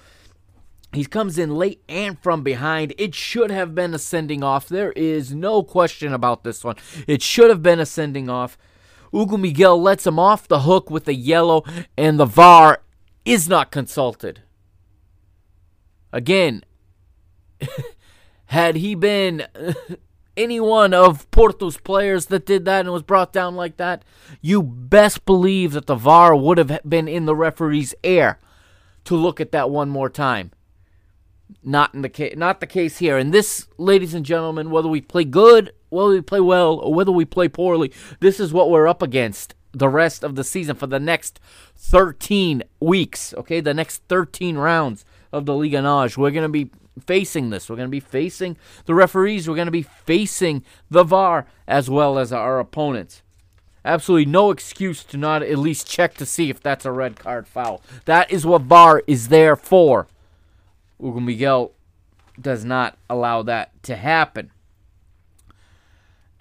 He 0.92 1.06
comes 1.06 1.38
in 1.38 1.56
late 1.56 1.82
and 1.88 2.18
from 2.18 2.42
behind. 2.42 2.92
It 2.98 3.14
should 3.14 3.50
have 3.50 3.74
been 3.74 3.94
a 3.94 3.98
sending 3.98 4.44
off. 4.44 4.68
There 4.68 4.92
is 4.92 5.32
no 5.32 5.62
question 5.62 6.12
about 6.12 6.44
this 6.44 6.62
one. 6.62 6.76
It 7.06 7.22
should 7.22 7.48
have 7.48 7.62
been 7.62 7.80
a 7.80 7.86
sending 7.86 8.28
off. 8.28 8.58
Hugo 9.12 9.36
Miguel 9.36 9.80
lets 9.80 10.06
him 10.06 10.18
off 10.18 10.48
the 10.48 10.60
hook 10.60 10.90
with 10.90 11.06
a 11.06 11.14
yellow, 11.14 11.64
and 11.96 12.18
the 12.18 12.24
VAR 12.24 12.82
is 13.24 13.48
not 13.48 13.70
consulted. 13.70 14.40
Again, 16.12 16.64
had 18.46 18.76
he 18.76 18.94
been 18.94 19.46
any 20.36 20.60
one 20.60 20.94
of 20.94 21.30
Porto's 21.30 21.76
players 21.76 22.26
that 22.26 22.46
did 22.46 22.64
that 22.64 22.80
and 22.80 22.92
was 22.92 23.02
brought 23.02 23.32
down 23.32 23.54
like 23.54 23.76
that, 23.76 24.04
you 24.40 24.62
best 24.62 25.24
believe 25.26 25.72
that 25.72 25.86
the 25.86 25.94
VAR 25.94 26.34
would 26.34 26.58
have 26.58 26.80
been 26.88 27.06
in 27.06 27.26
the 27.26 27.36
referee's 27.36 27.94
ear 28.02 28.38
to 29.04 29.14
look 29.14 29.40
at 29.40 29.52
that 29.52 29.70
one 29.70 29.90
more 29.90 30.08
time. 30.08 30.52
Not 31.62 31.94
in 31.94 32.00
the 32.00 32.08
case, 32.08 32.34
not 32.36 32.60
the 32.60 32.66
case 32.66 32.98
here. 32.98 33.18
And 33.18 33.32
this, 33.32 33.68
ladies 33.76 34.14
and 34.14 34.24
gentlemen, 34.24 34.70
whether 34.70 34.88
we 34.88 35.02
play 35.02 35.24
good 35.24 35.72
whether 35.92 36.10
we 36.10 36.20
play 36.20 36.40
well 36.40 36.74
or 36.74 36.94
whether 36.94 37.12
we 37.12 37.24
play 37.24 37.48
poorly, 37.48 37.92
this 38.20 38.40
is 38.40 38.52
what 38.52 38.70
we're 38.70 38.88
up 38.88 39.02
against 39.02 39.54
the 39.72 39.88
rest 39.88 40.22
of 40.22 40.34
the 40.34 40.44
season 40.44 40.76
for 40.76 40.86
the 40.86 41.00
next 41.00 41.40
13 41.76 42.62
weeks, 42.80 43.34
okay? 43.34 43.60
The 43.60 43.74
next 43.74 44.02
13 44.08 44.56
rounds 44.56 45.04
of 45.32 45.46
the 45.46 45.54
Liga 45.54 45.82
NOS. 45.82 46.18
We're 46.18 46.30
going 46.30 46.44
to 46.44 46.48
be 46.48 46.70
facing 47.00 47.50
this. 47.50 47.68
We're 47.68 47.76
going 47.76 47.88
to 47.88 47.90
be 47.90 48.00
facing 48.00 48.56
the 48.84 48.94
referees. 48.94 49.48
We're 49.48 49.56
going 49.56 49.66
to 49.66 49.72
be 49.72 49.82
facing 49.82 50.64
the 50.90 51.04
VAR 51.04 51.46
as 51.66 51.88
well 51.88 52.18
as 52.18 52.32
our 52.32 52.58
opponents. 52.58 53.22
Absolutely 53.84 54.30
no 54.30 54.50
excuse 54.50 55.02
to 55.04 55.16
not 55.16 55.42
at 55.42 55.58
least 55.58 55.88
check 55.88 56.14
to 56.14 56.26
see 56.26 56.50
if 56.50 56.60
that's 56.60 56.84
a 56.84 56.92
red 56.92 57.18
card 57.18 57.48
foul. 57.48 57.82
That 58.04 58.30
is 58.30 58.46
what 58.46 58.62
VAR 58.62 59.02
is 59.06 59.28
there 59.28 59.56
for. 59.56 60.06
Hugo 61.00 61.18
Miguel 61.18 61.72
does 62.40 62.64
not 62.64 62.96
allow 63.10 63.42
that 63.42 63.82
to 63.84 63.96
happen. 63.96 64.51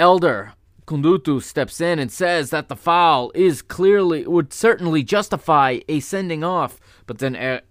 Elder 0.01 0.53
Conduto 0.87 1.39
steps 1.41 1.79
in 1.79 1.99
and 1.99 2.11
says 2.11 2.49
that 2.49 2.69
the 2.69 2.75
foul 2.75 3.31
is 3.35 3.61
clearly 3.61 4.25
would 4.25 4.51
certainly 4.51 5.03
justify 5.03 5.77
a 5.87 5.99
sending 5.99 6.43
off, 6.43 6.79
but 7.05 7.19
then 7.19 7.61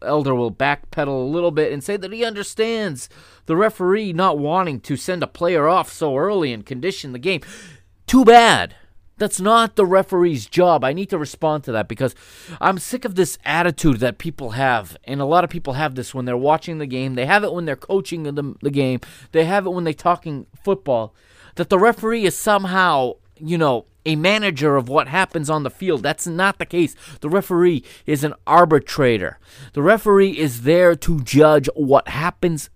Elder 0.00 0.32
will 0.32 0.52
backpedal 0.52 1.08
a 1.08 1.32
little 1.32 1.50
bit 1.50 1.72
and 1.72 1.82
say 1.82 1.96
that 1.96 2.12
he 2.12 2.24
understands 2.24 3.08
the 3.46 3.56
referee 3.56 4.12
not 4.12 4.38
wanting 4.38 4.78
to 4.82 4.96
send 4.96 5.24
a 5.24 5.26
player 5.26 5.66
off 5.68 5.92
so 5.92 6.16
early 6.16 6.52
and 6.52 6.64
condition 6.64 7.10
the 7.10 7.18
game. 7.18 7.40
Too 8.06 8.24
bad. 8.24 8.76
That's 9.20 9.38
not 9.38 9.76
the 9.76 9.84
referee's 9.84 10.46
job. 10.46 10.82
I 10.82 10.94
need 10.94 11.10
to 11.10 11.18
respond 11.18 11.62
to 11.64 11.72
that 11.72 11.88
because 11.88 12.14
I'm 12.58 12.78
sick 12.78 13.04
of 13.04 13.16
this 13.16 13.36
attitude 13.44 14.00
that 14.00 14.16
people 14.16 14.52
have. 14.52 14.96
And 15.04 15.20
a 15.20 15.26
lot 15.26 15.44
of 15.44 15.50
people 15.50 15.74
have 15.74 15.94
this 15.94 16.14
when 16.14 16.24
they're 16.24 16.38
watching 16.38 16.78
the 16.78 16.86
game. 16.86 17.16
They 17.16 17.26
have 17.26 17.44
it 17.44 17.52
when 17.52 17.66
they're 17.66 17.76
coaching 17.76 18.22
the, 18.22 18.54
the 18.62 18.70
game. 18.70 19.00
They 19.32 19.44
have 19.44 19.66
it 19.66 19.70
when 19.70 19.84
they're 19.84 19.92
talking 19.92 20.46
football 20.64 21.14
that 21.56 21.68
the 21.68 21.78
referee 21.78 22.24
is 22.24 22.34
somehow, 22.34 23.12
you 23.36 23.58
know, 23.58 23.84
a 24.06 24.16
manager 24.16 24.76
of 24.76 24.88
what 24.88 25.08
happens 25.08 25.50
on 25.50 25.64
the 25.64 25.70
field. 25.70 26.02
That's 26.02 26.26
not 26.26 26.58
the 26.58 26.64
case. 26.64 26.96
The 27.20 27.28
referee 27.28 27.84
is 28.06 28.24
an 28.24 28.32
arbitrator. 28.46 29.38
The 29.74 29.82
referee 29.82 30.38
is 30.38 30.62
there 30.62 30.96
to 30.96 31.20
judge 31.20 31.68
what 31.74 32.08
happens 32.08 32.70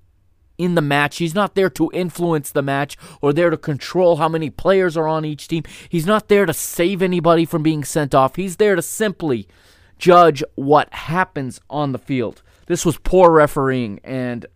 in 0.59 0.75
the 0.75 0.83
match. 0.83 1.19
He's 1.19 1.35
not 1.35 1.55
there 1.55 1.71
to 1.71 1.91
influence 1.93 2.51
the 2.51 2.63
match 2.63 2.97
or 3.21 3.33
there 3.33 3.51
to 3.51 3.57
control 3.57 4.17
how 4.17 4.29
many 4.29 4.51
players 4.51 4.97
are 4.97 5.09
on 5.09 5.25
each 5.25 5.49
team. 5.49 5.65
He's 5.89 6.07
not 6.07 6.29
there 6.29 6.47
to 6.47 6.55
save 6.55 7.03
anybody 7.03 7.45
from 7.45 7.63
being 7.63 7.85
sent 7.85 8.15
off. 8.15 8.37
He's 8.37 8.57
there 8.57 8.77
to 8.77 8.83
simply 8.83 9.49
judge 9.99 10.43
what 10.55 10.93
happens 10.93 11.61
on 11.69 11.93
the 11.93 11.99
field. 11.99 12.43
This 12.67 12.87
was 12.87 12.97
poor 12.99 13.31
refereeing, 13.31 14.01
and 14.03 14.47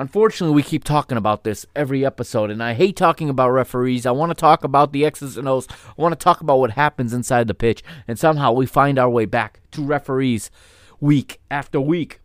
Unfortunately, 0.00 0.54
we 0.54 0.62
keep 0.62 0.82
talking 0.82 1.18
about 1.18 1.44
this 1.44 1.66
every 1.76 2.06
episode, 2.06 2.50
and 2.50 2.62
I 2.62 2.72
hate 2.72 2.96
talking 2.96 3.28
about 3.28 3.50
referees. 3.50 4.06
I 4.06 4.12
want 4.12 4.30
to 4.30 4.34
talk 4.34 4.64
about 4.64 4.92
the 4.92 5.04
X's 5.04 5.36
and 5.36 5.46
O's. 5.46 5.68
I 5.70 6.00
want 6.00 6.18
to 6.18 6.24
talk 6.24 6.40
about 6.40 6.58
what 6.58 6.70
happens 6.70 7.12
inside 7.12 7.48
the 7.48 7.54
pitch, 7.54 7.82
and 8.08 8.18
somehow 8.18 8.52
we 8.52 8.64
find 8.64 8.98
our 8.98 9.10
way 9.10 9.26
back 9.26 9.60
to 9.72 9.84
referees 9.84 10.50
week 11.00 11.38
after 11.50 11.78
week. 11.82 12.20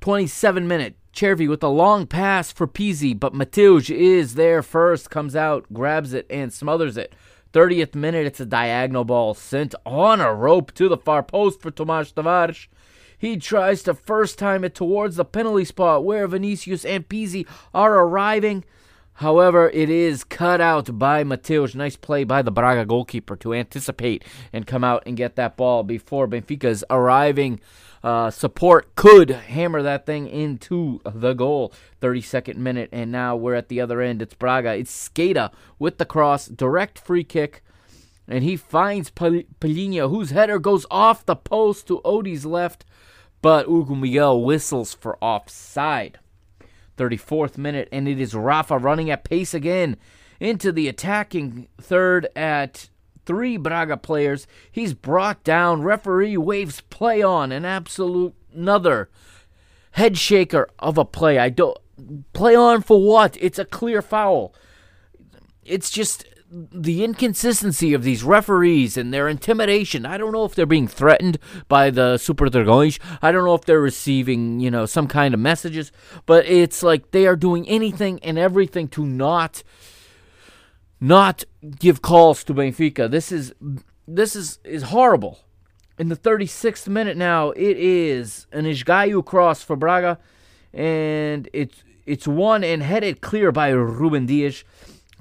27 0.00 0.68
minute 0.68 0.94
Cervi 1.12 1.48
with 1.48 1.62
a 1.62 1.68
long 1.68 2.06
pass 2.06 2.50
for 2.50 2.66
Pizzi, 2.66 3.18
but 3.18 3.34
Mateus 3.34 3.90
is 3.90 4.34
there 4.34 4.62
first, 4.62 5.10
comes 5.10 5.36
out, 5.36 5.66
grabs 5.72 6.14
it, 6.14 6.26
and 6.30 6.52
smothers 6.52 6.96
it. 6.96 7.14
30th 7.52 7.94
minute, 7.94 8.26
it's 8.26 8.40
a 8.40 8.46
diagonal 8.46 9.04
ball 9.04 9.34
sent 9.34 9.74
on 9.84 10.20
a 10.20 10.34
rope 10.34 10.72
to 10.72 10.88
the 10.88 10.96
far 10.96 11.22
post 11.22 11.60
for 11.60 11.70
Tomas 11.70 12.12
Tavares. 12.12 12.66
He 13.18 13.36
tries 13.36 13.82
to 13.82 13.94
first 13.94 14.38
time 14.38 14.64
it 14.64 14.74
towards 14.74 15.16
the 15.16 15.24
penalty 15.24 15.66
spot 15.66 16.02
where 16.04 16.26
Vinicius 16.26 16.84
and 16.84 17.06
Pizzi 17.06 17.46
are 17.74 17.94
arriving. 18.00 18.64
However, 19.14 19.68
it 19.68 19.90
is 19.90 20.24
cut 20.24 20.62
out 20.62 20.98
by 20.98 21.22
Mateus. 21.22 21.74
Nice 21.74 21.96
play 21.96 22.24
by 22.24 22.40
the 22.40 22.50
Braga 22.50 22.86
goalkeeper 22.86 23.36
to 23.36 23.52
anticipate 23.52 24.24
and 24.52 24.66
come 24.66 24.82
out 24.82 25.02
and 25.04 25.16
get 25.16 25.36
that 25.36 25.58
ball 25.58 25.82
before 25.82 26.26
Benfica's 26.26 26.82
arriving 26.88 27.60
uh, 28.02 28.30
support 28.30 28.94
could 28.96 29.30
hammer 29.30 29.82
that 29.82 30.06
thing 30.06 30.26
into 30.26 31.00
the 31.04 31.34
goal. 31.34 31.72
32nd 32.00 32.56
minute, 32.56 32.88
and 32.92 33.12
now 33.12 33.36
we're 33.36 33.54
at 33.54 33.68
the 33.68 33.80
other 33.80 34.00
end. 34.00 34.22
It's 34.22 34.34
Braga. 34.34 34.74
It's 34.74 35.08
Skata 35.08 35.52
with 35.78 35.98
the 35.98 36.04
cross, 36.04 36.46
direct 36.46 36.98
free 36.98 37.24
kick, 37.24 37.62
and 38.26 38.42
he 38.42 38.56
finds 38.56 39.10
Palhinha, 39.10 40.10
whose 40.10 40.30
header 40.30 40.58
goes 40.58 40.86
off 40.90 41.26
the 41.26 41.36
post 41.36 41.86
to 41.88 42.00
Odie's 42.04 42.46
left 42.46 42.84
but 43.42 43.66
Hugo 43.66 43.96
Miguel 43.96 44.40
whistles 44.40 44.94
for 44.94 45.18
offside. 45.20 46.18
34th 46.96 47.58
minute, 47.58 47.88
and 47.90 48.06
it 48.06 48.20
is 48.20 48.34
Rafa 48.34 48.78
running 48.78 49.10
at 49.10 49.24
pace 49.24 49.52
again 49.52 49.96
into 50.38 50.70
the 50.70 50.88
attacking 50.88 51.68
third 51.80 52.28
at 52.36 52.88
three 53.26 53.56
Braga 53.56 53.96
players. 53.96 54.46
He's 54.70 54.94
brought 54.94 55.44
down. 55.44 55.82
Referee 55.82 56.36
waves 56.36 56.80
play 56.82 57.22
on. 57.22 57.52
An 57.52 57.64
absolute 57.64 58.34
another 58.54 59.08
head 59.92 60.16
shaker 60.18 60.68
of 60.78 60.98
a 60.98 61.04
play. 61.04 61.38
I 61.38 61.48
don't 61.48 61.78
play 62.32 62.54
on 62.54 62.82
for 62.82 63.00
what? 63.00 63.36
It's 63.40 63.58
a 63.58 63.64
clear 63.64 64.02
foul. 64.02 64.54
It's 65.64 65.90
just 65.90 66.24
the 66.52 67.02
inconsistency 67.02 67.94
of 67.94 68.02
these 68.02 68.22
referees 68.22 68.98
and 68.98 69.12
their 69.12 69.26
intimidation. 69.26 70.04
I 70.04 70.18
don't 70.18 70.32
know 70.32 70.44
if 70.44 70.54
they're 70.54 70.66
being 70.66 70.88
threatened 70.88 71.38
by 71.66 71.88
the 71.90 72.18
Super 72.18 72.46
Dragões. 72.48 72.98
I 73.22 73.32
don't 73.32 73.44
know 73.44 73.54
if 73.54 73.64
they're 73.64 73.80
receiving, 73.80 74.60
you 74.60 74.70
know, 74.70 74.84
some 74.84 75.08
kind 75.08 75.32
of 75.32 75.40
messages, 75.40 75.92
but 76.26 76.44
it's 76.46 76.82
like 76.82 77.10
they 77.10 77.26
are 77.26 77.36
doing 77.36 77.66
anything 77.68 78.22
and 78.22 78.38
everything 78.38 78.88
to 78.88 79.06
not 79.06 79.62
not 81.02 81.42
give 81.80 82.00
calls 82.00 82.44
to 82.44 82.54
Benfica. 82.54 83.10
This 83.10 83.32
is 83.32 83.52
this 84.06 84.36
is 84.36 84.60
is 84.64 84.84
horrible. 84.84 85.40
In 85.98 86.08
the 86.08 86.16
36th 86.16 86.88
minute 86.88 87.16
now, 87.16 87.50
it 87.50 87.76
is 87.76 88.46
an 88.52 88.64
Esgaio 88.64 89.24
cross 89.24 89.62
for 89.62 89.76
Braga 89.76 90.18
and 90.72 91.48
it's 91.52 91.82
it's 92.06 92.26
won 92.26 92.62
and 92.62 92.82
headed 92.82 93.20
clear 93.20 93.50
by 93.50 93.70
Ruben 93.70 94.26
Dias. 94.26 94.62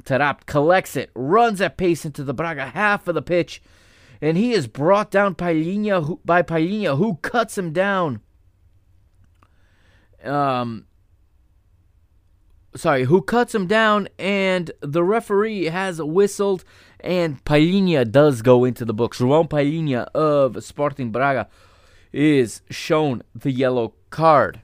Taarabt 0.03 0.45
collects 0.45 0.95
it, 0.95 1.11
runs 1.15 1.61
at 1.61 1.77
pace 1.77 2.05
into 2.05 2.23
the 2.23 2.33
Braga 2.33 2.67
half 2.67 3.07
of 3.07 3.15
the 3.15 3.21
pitch, 3.21 3.61
and 4.19 4.37
he 4.37 4.53
is 4.53 4.65
brought 4.65 5.11
down 5.11 5.35
Palhinha, 5.35 6.19
by 6.25 6.41
Palhinha, 6.41 6.97
who 6.97 7.15
cuts 7.21 7.55
him 7.55 7.71
down. 7.71 8.21
Um, 10.23 10.85
sorry, 12.76 13.03
who 13.06 13.22
cuts 13.22 13.53
him 13.53 13.68
down, 13.68 14.07
and 14.18 14.72
the 14.81 15.03
referee 15.03 15.65
has 15.65 16.02
whistled, 16.02 16.64
and 16.99 17.43
Palhinha 17.43 18.10
does 18.10 18.41
go 18.41 18.64
into 18.64 18.85
the 18.85 18.93
books. 18.93 19.19
João 19.19 19.49
Palhinha 19.49 20.06
of 20.14 20.64
Sporting 20.64 21.11
Braga 21.11 21.48
is 22.14 22.61
shown 22.69 23.23
the 23.35 23.52
yellow 23.52 23.93
card. 24.10 24.61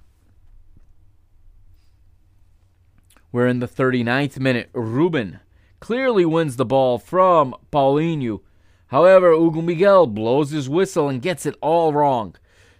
We're 3.31 3.47
in 3.47 3.59
the 3.59 3.67
39th 3.67 4.39
minute. 4.39 4.69
Ruben 4.73 5.39
clearly 5.79 6.25
wins 6.25 6.55
the 6.55 6.65
ball 6.65 6.97
from 6.97 7.55
Paulinho. 7.71 8.41
However, 8.87 9.33
Hugo 9.33 9.61
Miguel 9.61 10.07
blows 10.07 10.51
his 10.51 10.69
whistle 10.69 11.09
and 11.09 11.21
gets 11.21 11.45
it 11.45 11.55
all 11.61 11.93
wrong. 11.93 12.35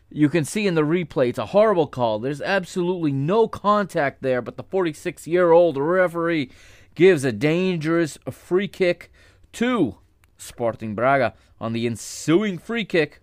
You 0.10 0.30
can 0.30 0.46
see 0.46 0.66
in 0.66 0.76
the 0.76 0.84
replay, 0.84 1.30
it's 1.30 1.40
a 1.40 1.48
horrible 1.48 1.88
call. 1.88 2.20
There's 2.20 2.42
absolutely 2.42 3.12
no 3.12 3.48
contact 3.48 4.22
there, 4.22 4.42
but 4.42 4.56
the 4.56 4.64
46 4.64 5.28
year 5.28 5.52
old 5.52 5.78
referee 5.78 6.52
gives 6.96 7.24
a 7.24 7.32
dangerous 7.32 8.18
free 8.32 8.68
kick 8.68 9.12
to 9.54 9.98
Sporting 10.38 10.96
Braga 10.96 11.34
on 11.60 11.74
the 11.74 11.86
ensuing 11.86 12.58
free 12.58 12.86
kick. 12.86 13.22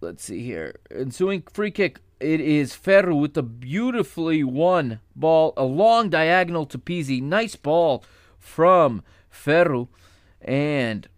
Let's 0.00 0.24
see 0.24 0.42
here. 0.42 0.76
Ensuing 0.90 1.42
free 1.52 1.70
kick 1.70 2.00
it 2.20 2.40
is 2.40 2.74
Ferro 2.74 3.16
with 3.16 3.36
a 3.38 3.42
beautifully 3.42 4.44
won 4.44 5.00
ball, 5.16 5.54
a 5.56 5.64
long 5.64 6.10
diagonal 6.10 6.66
to 6.66 6.78
Pizzi. 6.78 7.22
Nice 7.22 7.56
ball 7.56 8.04
from 8.38 9.02
Ferro. 9.30 9.88
And 10.42 11.08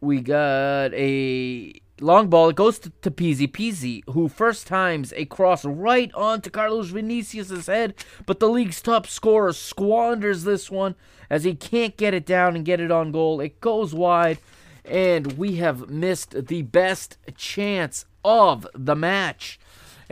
we 0.00 0.20
got 0.20 0.94
a 0.94 1.72
long 2.00 2.28
ball. 2.28 2.48
It 2.48 2.56
goes 2.56 2.78
to, 2.80 2.90
to 3.02 3.10
Pizzi. 3.10 4.02
Who 4.10 4.28
first 4.28 4.66
times 4.66 5.12
a 5.16 5.24
cross 5.24 5.64
right 5.64 6.12
onto 6.14 6.50
Carlos 6.50 6.88
Vinicius' 6.88 7.66
head, 7.66 7.94
but 8.26 8.40
the 8.40 8.48
league's 8.48 8.80
top 8.80 9.06
scorer 9.06 9.52
squanders 9.52 10.44
this 10.44 10.70
one 10.70 10.94
as 11.30 11.44
he 11.44 11.54
can't 11.54 11.96
get 11.96 12.14
it 12.14 12.26
down 12.26 12.56
and 12.56 12.64
get 12.64 12.80
it 12.80 12.90
on 12.90 13.12
goal. 13.12 13.40
It 13.40 13.60
goes 13.60 13.94
wide, 13.94 14.38
and 14.84 15.32
we 15.34 15.56
have 15.56 15.90
missed 15.90 16.46
the 16.46 16.62
best 16.62 17.18
chance 17.36 18.04
of 18.24 18.66
the 18.74 18.94
match 18.94 19.58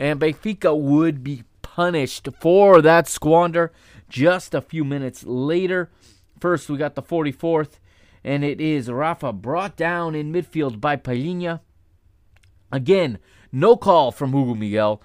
and 0.01 0.19
Benfica 0.19 0.75
would 0.75 1.23
be 1.23 1.43
punished 1.61 2.27
for 2.39 2.81
that 2.81 3.07
squander 3.07 3.71
just 4.09 4.55
a 4.55 4.61
few 4.61 4.83
minutes 4.83 5.23
later. 5.23 5.91
First, 6.39 6.69
we 6.69 6.77
got 6.77 6.95
the 6.95 7.03
44th, 7.03 7.77
and 8.23 8.43
it 8.43 8.59
is 8.59 8.89
Rafa 8.89 9.31
brought 9.31 9.77
down 9.77 10.15
in 10.15 10.33
midfield 10.33 10.81
by 10.81 10.95
Palhinha. 10.95 11.59
Again, 12.71 13.19
no 13.51 13.75
call 13.75 14.11
from 14.11 14.33
Hugo 14.33 14.55
Miguel. 14.55 15.01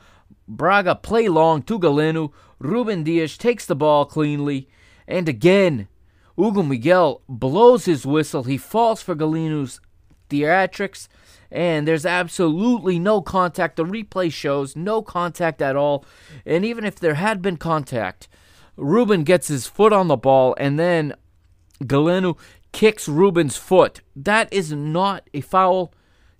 Braga 0.48 0.94
play 0.94 1.28
long 1.28 1.62
to 1.62 1.78
Galeno. 1.78 2.32
Ruben 2.59 3.02
Dias 3.02 3.36
takes 3.36 3.66
the 3.66 3.76
ball 3.76 4.05
cleanly. 4.05 4.68
And 5.06 5.28
again, 5.28 5.88
Hugo 6.36 6.62
Miguel 6.62 7.22
blows 7.28 7.84
his 7.86 8.06
whistle. 8.06 8.44
He 8.44 8.56
falls 8.56 9.02
for 9.02 9.14
Galeno's 9.14 9.80
theatrics 10.28 11.09
and 11.51 11.86
there's 11.86 12.06
absolutely 12.06 12.98
no 12.98 13.20
contact. 13.22 13.76
The 13.76 13.84
replay 13.84 14.32
shows 14.32 14.76
no 14.76 15.02
contact 15.02 15.62
at 15.62 15.76
all. 15.76 16.05
And 16.44 16.64
even 16.64 16.84
if 16.84 16.97
there 16.97 17.14
had 17.14 17.40
been 17.40 17.56
contact, 17.56 18.28
Ruben 18.76 19.22
gets 19.22 19.48
his 19.48 19.66
foot 19.66 19.93
on 19.93 20.09
the 20.09 20.16
ball 20.16 20.55
and 20.59 20.78
then 20.78 21.14
Galeno 21.82 22.36
kicks 22.72 23.09
Ruben's 23.09 23.56
foot. 23.56 24.01
That 24.14 24.52
is 24.52 24.72
not 24.72 25.28
a 25.32 25.40
foul. 25.40 25.93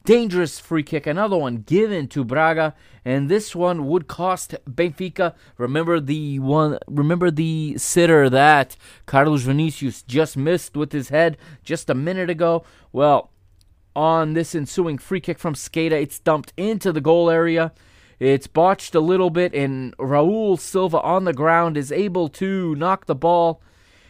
Dangerous 0.07 0.61
free 0.61 0.85
kick, 0.85 1.05
another 1.05 1.37
one 1.37 1.65
given 1.67 2.07
to 2.07 2.23
Braga, 2.23 2.77
and 3.05 3.29
this 3.29 3.57
one 3.57 3.89
would 3.89 4.07
cost 4.07 4.55
Benfica. 4.65 5.35
Remember 5.59 5.99
the 5.99 6.39
one. 6.39 6.79
Remember 6.87 7.29
the 7.29 7.77
sitter 7.77 8.31
that 8.31 8.77
Carlos 9.07 9.43
Vinicius 9.43 10.03
just 10.03 10.37
missed 10.37 10.77
with 10.77 10.93
his 10.93 11.09
head 11.09 11.37
just 11.65 11.91
a 11.91 11.95
minute 11.97 12.31
ago. 12.31 12.65
Well, 12.93 13.33
on 13.97 14.35
this 14.35 14.55
ensuing 14.55 14.99
free 14.99 15.21
kick 15.21 15.41
from 15.41 15.55
Skata. 15.55 16.01
It's 16.01 16.21
dumped 16.21 16.53
into 16.57 16.93
the 16.93 17.01
goal 17.01 17.29
area. 17.29 17.73
It's 18.21 18.47
botched 18.47 18.95
a 18.95 19.01
little 19.01 19.31
bit, 19.31 19.55
and 19.55 19.97
Raul 19.97 20.57
Silva 20.57 21.01
on 21.01 21.25
the 21.25 21.33
ground 21.33 21.77
is 21.77 21.91
able 21.91 22.29
to 22.29 22.77
knock 22.77 23.07
the 23.07 23.17
ball 23.17 23.61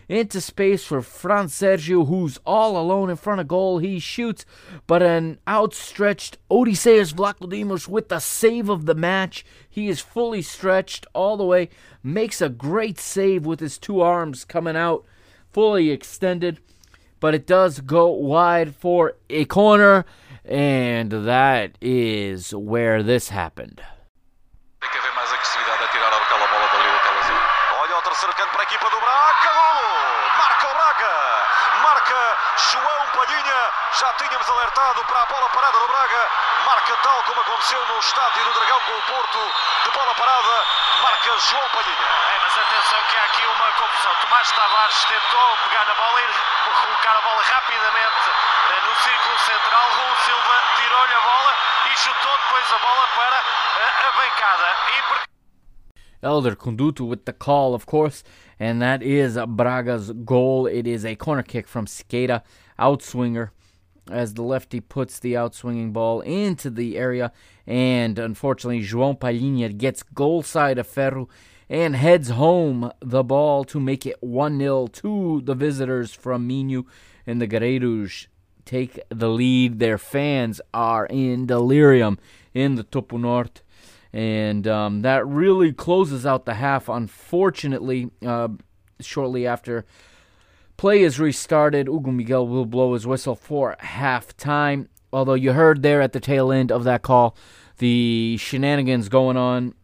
into 0.09 0.41
space 0.41 0.85
for 0.85 1.03
Fran 1.03 1.47
Sergio, 1.47 2.07
who's 2.07 2.39
all 2.47 2.77
alone 2.77 3.11
in 3.11 3.17
front 3.17 3.41
of 3.41 3.49
goal. 3.49 3.79
He 3.79 3.99
shoots, 3.99 4.45
but 4.87 5.03
an 5.03 5.39
outstretched 5.49 6.39
Odysseus 6.51 7.13
Vlachodimos 7.13 7.89
with 7.89 8.09
the 8.09 8.21
save 8.21 8.69
of 8.69 8.87
the 8.87 8.95
match. 8.95 9.45
He 9.69 9.89
is 9.89 10.01
fully 10.01 10.43
stretched 10.43 11.07
all 11.13 11.37
the 11.37 11.45
way, 11.45 11.69
makes 12.03 12.41
a 12.41 12.49
great 12.49 12.99
save 12.99 13.45
with 13.45 13.61
his 13.61 13.79
two 13.79 14.01
arms 14.01 14.45
coming 14.45 14.77
out, 14.77 15.05
fully 15.53 15.91
extended 15.91 16.61
but 17.21 17.35
it 17.35 17.47
does 17.47 17.81
go 17.81 18.09
wide 18.09 18.75
for 18.75 19.15
a 19.31 19.45
corner, 19.47 20.05
and 20.45 21.11
that 21.11 21.77
is 21.81 22.55
where 22.55 23.03
this 23.03 23.31
happened. 23.31 23.83
Já 33.97 34.13
tínhamos 34.15 34.47
alertado 34.51 35.03
para 35.07 35.23
a 35.23 35.27
bola 35.27 35.49
parada 35.49 35.79
do 35.79 35.89
Braga, 35.89 36.29
marca 36.67 36.97
tal 37.03 37.23
como 37.25 37.41
aconteceu 37.41 37.81
no 37.87 37.99
estádio 37.99 38.45
do 38.45 38.53
Dragão 38.53 38.81
com 38.81 38.93
o 38.93 39.03
Porto, 39.03 39.39
de 39.85 39.91
bola 39.91 40.15
parada, 40.15 40.65
marca 41.01 41.33
João 41.49 41.69
Palhinha. 41.71 42.05
É, 42.05 42.39
mas 42.43 42.59
atenção 42.59 42.99
que 43.09 43.17
há 43.17 43.25
aqui 43.25 43.47
uma 43.47 43.73
confusão. 43.73 44.13
Tomás 44.21 44.53
Tavares 44.53 45.05
tentou 45.07 45.57
pegar 45.65 45.87
na 45.87 45.95
bola 45.95 46.21
e 46.21 46.29
colocar 46.83 47.17
a 47.17 47.21
bola 47.23 47.43
rapidamente 47.43 48.29
eh, 48.69 48.81
no 48.85 48.95
círculo 49.01 49.39
central. 49.39 49.89
Raul 49.89 50.17
Silva 50.27 50.57
tirou-lhe 50.77 51.15
a 51.15 51.21
bola 51.21 51.57
e 51.87 51.97
chutou 51.97 52.37
depois 52.37 52.73
a 52.73 52.79
bola 52.79 53.09
para 53.17 53.37
eh, 53.81 54.09
a 54.09 54.13
bancada. 54.13 54.77
E 54.93 55.27
Elder 56.23 56.57
Conduto 56.57 57.07
with 57.07 57.25
the 57.25 57.33
call, 57.33 57.73
of 57.73 57.87
course, 57.87 58.25
and 58.61 58.83
that 58.83 59.03
is 59.03 59.39
Braga's 59.49 60.13
goal. 60.25 60.67
It 60.67 60.87
is 60.87 61.05
a 61.05 61.15
corner 61.15 61.43
kick 61.43 61.67
from 61.67 61.87
Skata, 61.87 62.43
outswinger, 62.79 63.51
as 64.11 64.35
the 64.35 64.43
lefty 64.43 64.81
puts 64.81 65.19
the 65.19 65.35
outswinging 65.35 65.93
ball 65.93 66.21
into 66.21 66.71
the 66.71 66.97
area, 66.97 67.33
and 67.67 68.19
unfortunately, 68.19 68.83
João 68.83 69.19
Palhinha 69.19 69.77
gets 69.77 70.03
goal 70.03 70.43
side 70.43 70.79
of 70.79 70.87
Ferro 70.87 71.29
and 71.69 71.97
heads 71.97 72.31
home 72.31 72.93
the 73.01 73.25
ball 73.25 73.65
to 73.65 73.81
make 73.81 74.07
it 74.07 74.23
1 74.23 74.59
0 74.59 74.87
to 74.89 75.43
the 75.45 75.55
visitors 75.55 76.13
from 76.13 76.47
Minho. 76.47 76.87
and 77.27 77.41
the 77.41 77.49
Guerreiros 77.49 78.29
take 78.65 79.01
the 79.09 79.29
lead. 79.29 79.79
Their 79.79 79.99
fans 79.99 80.61
are 80.73 81.07
in 81.07 81.47
delirium 81.47 82.19
in 82.55 82.77
the 82.77 82.85
Topo 82.85 83.17
Norte 83.17 83.63
and 84.17 84.67
um, 84.67 85.03
that 85.03 85.27
really 85.27 85.75
closes 85.75 86.25
out 86.25 86.47
the 86.47 86.55
half. 86.55 86.89
Unfortunately, 86.89 88.11
uh, 88.25 88.49
shortly 88.99 89.47
after 89.47 89.85
play 90.77 91.03
is 91.03 91.19
restarted, 91.19 91.89
Hugo 91.89 92.11
Miguel 92.11 92.47
will 92.47 92.67
blow 92.67 92.95
his 92.95 93.07
whistle 93.07 93.35
for 93.35 93.77
halftime. 93.81 94.89
Although 95.13 95.35
you 95.35 95.53
heard 95.53 95.83
there 95.83 96.03
at 96.03 96.13
the 96.13 96.21
tail 96.21 96.53
end 96.53 96.71
of 96.71 96.85
that 96.85 97.03
call 97.03 97.37
the 97.79 98.37
shenanigans 98.39 99.09
going 99.09 99.37
on 99.37 99.75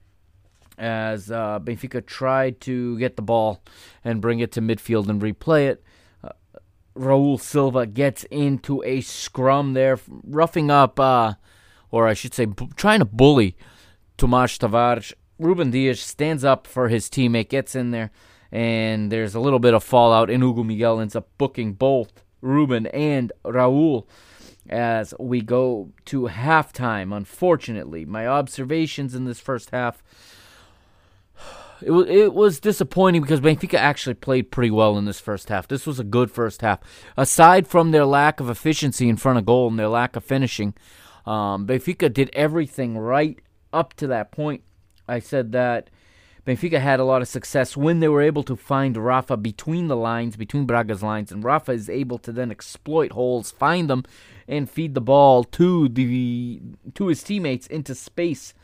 as 0.79 1.31
uh, 1.31 1.61
Benfica 1.61 2.05
tried 2.05 2.61
to 2.63 2.99
get 2.99 3.17
the 3.17 3.23
ball 3.23 3.63
and 4.05 4.21
bring 4.21 4.41
it 4.41 4.53
to 4.53 4.61
midfield 4.61 5.09
and 5.09 5.21
replay 5.21 5.69
it. 5.69 5.85
Uh, 6.25 6.31
Raul 6.97 7.41
Silva 7.41 7.87
gets 7.87 8.25
into 8.25 8.83
a 8.83 9.01
scrum 9.01 9.75
there, 9.75 9.99
roughing 10.09 10.71
up, 10.71 10.99
uh, 10.99 11.35
or 11.91 12.09
I 12.09 12.15
should 12.15 12.35
say, 12.35 12.47
b- 12.47 12.69
trying 12.75 13.01
to 13.01 13.05
bully 13.05 13.57
Tomas 14.17 14.59
Tavares. 14.59 15.13
Ruben 15.39 15.71
Dias 15.71 16.01
stands 16.01 16.45
up 16.45 16.67
for 16.67 16.89
his 16.89 17.09
teammate, 17.09 17.49
gets 17.49 17.75
in 17.75 17.91
there, 17.91 18.11
and 18.53 19.11
there's 19.11 19.35
a 19.35 19.41
little 19.41 19.59
bit 19.59 19.75
of 19.75 19.83
fallout, 19.83 20.31
and 20.31 20.43
Hugo 20.43 20.63
Miguel 20.63 21.01
ends 21.01 21.17
up 21.17 21.29
booking 21.39 21.73
both 21.73 22.23
Ruben 22.43 22.87
and 22.89 23.33
Raul 23.45 24.05
as 24.69 25.15
we 25.19 25.41
go 25.41 25.91
to 26.05 26.29
halftime. 26.29 27.17
Unfortunately, 27.17 28.05
my 28.05 28.27
observations 28.27 29.15
in 29.15 29.25
this 29.25 29.41
first 29.41 29.71
half. 29.71 30.03
It 31.85 31.91
was, 31.91 32.07
it 32.09 32.33
was 32.33 32.61
disappointing 32.61 33.23
because 33.23 33.41
Benfica 33.41 33.75
actually 33.75 34.15
played 34.15 34.53
pretty 34.53 34.71
well 34.71 34.97
in 34.97 35.05
this 35.05 35.19
first 35.19 35.49
half. 35.49 35.67
This 35.67 35.85
was 35.85 35.99
a 35.99 36.05
good 36.05 36.31
first 36.31 36.61
half. 36.61 36.79
Aside 37.17 37.67
from 37.67 37.91
their 37.91 38.05
lack 38.05 38.39
of 38.39 38.49
efficiency 38.49 39.09
in 39.09 39.17
front 39.17 39.41
of 39.41 39.47
goal 39.47 39.69
and 39.69 39.77
their 39.77 39.89
lack 39.89 40.15
of 40.15 40.25
finishing, 40.25 40.75
um, 41.27 41.67
Benfica 41.67 42.13
did 42.13 42.31
everything 42.35 42.97
right 42.97 43.41
up 43.73 43.95
to 43.95 44.07
that 44.07 44.31
point. 44.31 44.63
I 45.09 45.19
said 45.19 45.51
that 45.53 45.91
Benfica 46.47 46.81
had 46.81 46.99
a 46.99 47.05
lot 47.05 47.23
of 47.23 47.29
success 47.29 47.77
when 47.77 48.01
they 48.01 48.09
were 48.09 48.23
able 48.23 48.43
to 48.43 48.57
find 48.57 48.97
Rafa 48.97 49.37
between 49.37 49.87
the 49.87 49.97
lines, 49.97 50.37
between 50.37 50.67
Braga's 50.67 51.03
lines, 51.03 51.31
and 51.31 51.45
Rafa 51.45 51.73
is 51.73 51.89
able 51.89 52.19
to 52.19 52.33
then 52.33 52.51
exploit 52.51 53.13
holes, 53.13 53.53
find 53.53 53.89
them, 53.89 54.05
and 54.49 54.69
feed 54.69 54.95
the 54.95 55.01
ball 55.01 55.45
to 55.45 55.89
the 55.89 56.61
to 56.95 57.07
his 57.07 57.23
teammates 57.23 57.69
into 57.69 57.95
space. 57.95 58.55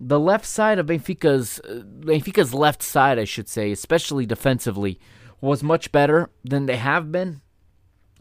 The 0.00 0.18
left 0.18 0.44
side 0.44 0.80
of 0.80 0.86
Benfica's 0.86 1.60
uh, 1.60 1.82
Benfica's 1.84 2.52
left 2.52 2.82
side, 2.82 3.18
I 3.18 3.24
should 3.24 3.48
say, 3.48 3.70
especially 3.70 4.26
defensively, 4.26 4.98
was 5.40 5.62
much 5.62 5.92
better 5.92 6.30
than 6.44 6.66
they 6.66 6.78
have 6.78 7.12
been, 7.12 7.42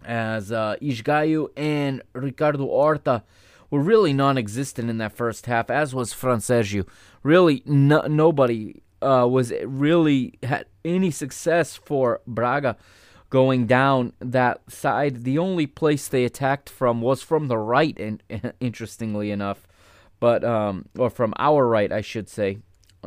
as 0.05 0.51
uh, 0.51 0.75
Esgaio 0.83 1.47
and 1.57 2.03
Ricardo 2.13 2.59
Horta 2.59 3.23
were 3.69 3.81
really 3.81 4.13
non-existent 4.13 4.89
in 4.89 4.97
that 4.99 5.13
first 5.13 5.45
half, 5.45 5.69
as 5.69 5.93
was 5.93 6.13
Fran 6.13 6.41
Really, 7.23 7.63
no, 7.65 8.01
nobody 8.01 8.81
uh, 9.01 9.27
was 9.29 9.51
really 9.63 10.33
had 10.43 10.65
any 10.85 11.11
success 11.11 11.75
for 11.75 12.21
Braga 12.25 12.77
going 13.29 13.67
down 13.67 14.13
that 14.19 14.61
side. 14.71 15.23
The 15.23 15.37
only 15.37 15.67
place 15.67 16.07
they 16.07 16.23
attacked 16.23 16.69
from 16.69 17.01
was 17.01 17.21
from 17.21 17.47
the 17.47 17.57
right, 17.57 17.97
and 17.99 18.23
interestingly 18.59 19.31
enough, 19.31 19.67
but 20.19 20.43
um, 20.43 20.85
or 20.97 21.09
from 21.09 21.33
our 21.37 21.67
right, 21.67 21.91
I 21.91 22.01
should 22.01 22.29
say, 22.29 22.59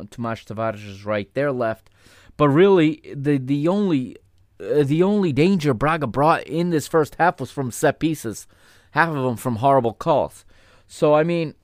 Tomas 0.09 0.43
Tavares' 0.43 1.05
right, 1.05 1.33
their 1.33 1.51
left. 1.51 1.89
But 2.37 2.49
really, 2.49 3.01
the 3.13 3.37
the 3.37 3.67
only 3.67 4.17
uh, 4.59 4.83
the 4.83 5.03
only 5.03 5.33
danger 5.33 5.73
Braga 5.73 6.07
brought 6.07 6.43
in 6.43 6.69
this 6.69 6.87
first 6.87 7.15
half 7.15 7.39
was 7.39 7.51
from 7.51 7.71
set 7.71 7.99
pieces, 7.99 8.47
half 8.91 9.09
of 9.09 9.23
them 9.23 9.37
from 9.37 9.57
horrible 9.57 9.93
calls. 9.93 10.45
So 10.93 11.13
I 11.13 11.23
mean, 11.23 11.55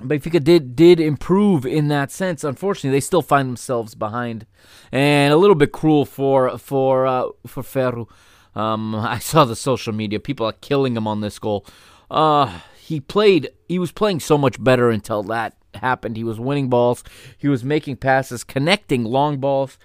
Benfica 0.00 0.42
did 0.42 0.74
did 0.74 0.98
improve 0.98 1.64
in 1.64 1.86
that 1.88 2.10
sense. 2.10 2.42
Unfortunately, 2.42 2.90
they 2.90 3.00
still 3.00 3.22
find 3.22 3.48
themselves 3.48 3.94
behind, 3.94 4.46
and 4.90 5.32
a 5.32 5.36
little 5.36 5.54
bit 5.54 5.70
cruel 5.70 6.04
for 6.04 6.58
for 6.58 7.06
uh, 7.06 7.28
for 7.46 7.62
Ferro. 7.62 8.08
Um, 8.56 8.94
I 8.96 9.20
saw 9.20 9.44
the 9.44 9.54
social 9.54 9.92
media; 9.92 10.18
people 10.18 10.44
are 10.44 10.54
killing 10.54 10.96
him 10.96 11.06
on 11.06 11.20
this 11.20 11.38
goal. 11.38 11.64
Uh, 12.10 12.58
he 12.76 12.98
played; 12.98 13.50
he 13.68 13.78
was 13.78 13.92
playing 13.92 14.18
so 14.18 14.36
much 14.36 14.62
better 14.62 14.90
until 14.90 15.22
that 15.22 15.54
happened. 15.74 16.16
He 16.16 16.24
was 16.24 16.40
winning 16.40 16.68
balls, 16.68 17.04
he 17.38 17.46
was 17.46 17.62
making 17.62 17.98
passes, 17.98 18.42
connecting 18.42 19.04
long 19.04 19.38
balls, 19.38 19.78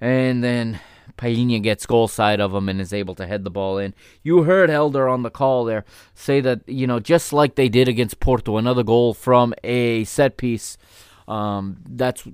and 0.00 0.44
then 0.44 0.78
Palhinha 1.16 1.62
gets 1.62 1.86
goal 1.86 2.08
side 2.08 2.40
of 2.40 2.54
him 2.54 2.68
and 2.68 2.80
is 2.80 2.92
able 2.92 3.14
to 3.16 3.26
head 3.26 3.44
the 3.44 3.50
ball 3.50 3.78
in. 3.78 3.94
You 4.22 4.42
heard 4.42 4.70
Elder 4.70 5.08
on 5.08 5.22
the 5.22 5.30
call 5.30 5.64
there 5.64 5.84
say 6.14 6.40
that, 6.40 6.68
you 6.68 6.86
know, 6.86 7.00
just 7.00 7.32
like 7.32 7.54
they 7.54 7.68
did 7.68 7.88
against 7.88 8.20
Porto, 8.20 8.56
another 8.56 8.82
goal 8.82 9.14
from 9.14 9.54
a 9.64 10.04
set 10.04 10.36
piece. 10.36 10.78
Um, 11.26 11.78
that's 11.88 12.24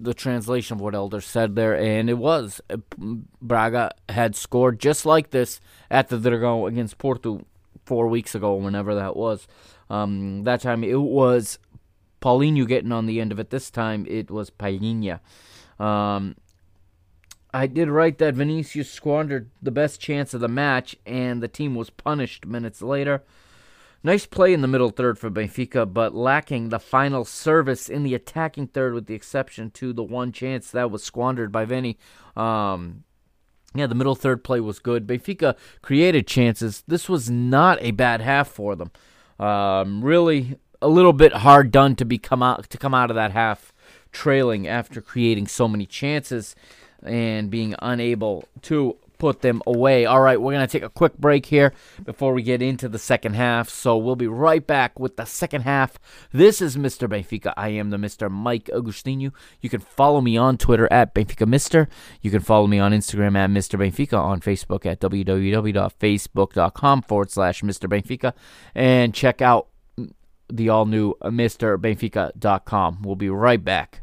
the 0.00 0.14
translation 0.14 0.76
of 0.76 0.80
what 0.80 0.94
Elder 0.94 1.20
said 1.20 1.54
there, 1.56 1.76
and 1.76 2.08
it 2.08 2.18
was. 2.18 2.60
Braga 3.42 3.90
had 4.08 4.36
scored 4.36 4.78
just 4.78 5.04
like 5.04 5.30
this 5.30 5.60
at 5.90 6.08
the 6.08 6.18
Dragão 6.18 6.68
against 6.68 6.98
Porto 6.98 7.44
four 7.84 8.08
weeks 8.08 8.34
ago, 8.34 8.54
whenever 8.54 8.94
that 8.94 9.16
was. 9.16 9.46
Um, 9.90 10.44
that 10.44 10.60
time 10.60 10.84
it 10.84 11.00
was 11.00 11.58
Paulinho 12.20 12.66
getting 12.66 12.92
on 12.92 13.06
the 13.06 13.20
end 13.20 13.32
of 13.32 13.38
it. 13.38 13.50
This 13.50 13.70
time 13.70 14.06
it 14.08 14.30
was 14.30 14.50
Palhinha. 14.50 15.20
Um, 15.78 16.36
I 17.58 17.66
did 17.66 17.88
write 17.88 18.18
that 18.18 18.36
Vinicius 18.36 18.88
squandered 18.88 19.50
the 19.60 19.72
best 19.72 20.00
chance 20.00 20.32
of 20.32 20.40
the 20.40 20.46
match 20.46 20.94
and 21.04 21.42
the 21.42 21.48
team 21.48 21.74
was 21.74 21.90
punished 21.90 22.46
minutes 22.46 22.82
later. 22.82 23.24
Nice 24.04 24.26
play 24.26 24.52
in 24.52 24.60
the 24.60 24.68
middle 24.68 24.90
third 24.90 25.18
for 25.18 25.28
Benfica, 25.28 25.92
but 25.92 26.14
lacking 26.14 26.68
the 26.68 26.78
final 26.78 27.24
service 27.24 27.88
in 27.88 28.04
the 28.04 28.14
attacking 28.14 28.68
third, 28.68 28.94
with 28.94 29.06
the 29.06 29.14
exception 29.16 29.72
to 29.72 29.92
the 29.92 30.04
one 30.04 30.30
chance 30.30 30.70
that 30.70 30.92
was 30.92 31.02
squandered 31.02 31.50
by 31.50 31.64
Vinny. 31.64 31.98
Um, 32.36 33.02
yeah, 33.74 33.88
the 33.88 33.96
middle 33.96 34.14
third 34.14 34.44
play 34.44 34.60
was 34.60 34.78
good. 34.78 35.04
Benfica 35.04 35.56
created 35.82 36.28
chances. 36.28 36.84
This 36.86 37.08
was 37.08 37.28
not 37.28 37.82
a 37.82 37.90
bad 37.90 38.20
half 38.20 38.46
for 38.46 38.76
them. 38.76 38.92
Um, 39.40 40.04
really, 40.04 40.60
a 40.80 40.86
little 40.86 41.12
bit 41.12 41.32
hard 41.32 41.72
done 41.72 41.96
to 41.96 42.04
be 42.04 42.18
come 42.18 42.40
out 42.40 42.70
to 42.70 42.78
come 42.78 42.94
out 42.94 43.10
of 43.10 43.16
that 43.16 43.32
half 43.32 43.72
trailing 44.12 44.68
after 44.68 45.00
creating 45.00 45.48
so 45.48 45.66
many 45.66 45.86
chances 45.86 46.54
and 47.02 47.50
being 47.50 47.74
unable 47.80 48.44
to 48.62 48.96
put 49.18 49.42
them 49.42 49.60
away. 49.66 50.06
All 50.06 50.20
right, 50.20 50.40
we're 50.40 50.52
going 50.52 50.66
to 50.66 50.72
take 50.72 50.84
a 50.84 50.88
quick 50.88 51.18
break 51.18 51.46
here 51.46 51.72
before 52.04 52.32
we 52.32 52.42
get 52.42 52.62
into 52.62 52.88
the 52.88 52.98
second 52.98 53.34
half. 53.34 53.68
So 53.68 53.96
we'll 53.96 54.16
be 54.16 54.26
right 54.26 54.66
back 54.66 54.98
with 54.98 55.16
the 55.16 55.24
second 55.24 55.62
half. 55.62 55.98
This 56.32 56.62
is 56.62 56.76
Mr. 56.76 57.08
Benfica. 57.08 57.52
I 57.56 57.70
am 57.70 57.90
the 57.90 57.96
Mr. 57.96 58.30
Mike 58.30 58.70
Agustinu. 58.72 59.32
You 59.60 59.68
can 59.68 59.80
follow 59.80 60.20
me 60.20 60.36
on 60.36 60.56
Twitter 60.56 60.88
at 60.92 61.14
Benfica 61.14 61.46
Mister. 61.46 61.88
You 62.22 62.30
can 62.30 62.40
follow 62.40 62.66
me 62.66 62.78
on 62.78 62.92
Instagram 62.92 63.36
at 63.36 63.50
Mr. 63.50 63.78
Benfica, 63.78 64.18
on 64.18 64.40
Facebook 64.40 64.86
at 64.86 65.00
www.facebook.com 65.00 67.02
forward 67.02 67.30
slash 67.30 67.62
Mr. 67.62 67.88
Benfica, 67.88 68.32
and 68.74 69.14
check 69.14 69.42
out 69.42 69.68
the 70.50 70.68
all 70.68 70.86
new 70.86 71.14
MrBenfica.com. 71.22 73.02
We'll 73.02 73.16
be 73.16 73.28
right 73.28 73.62
back. 73.62 74.00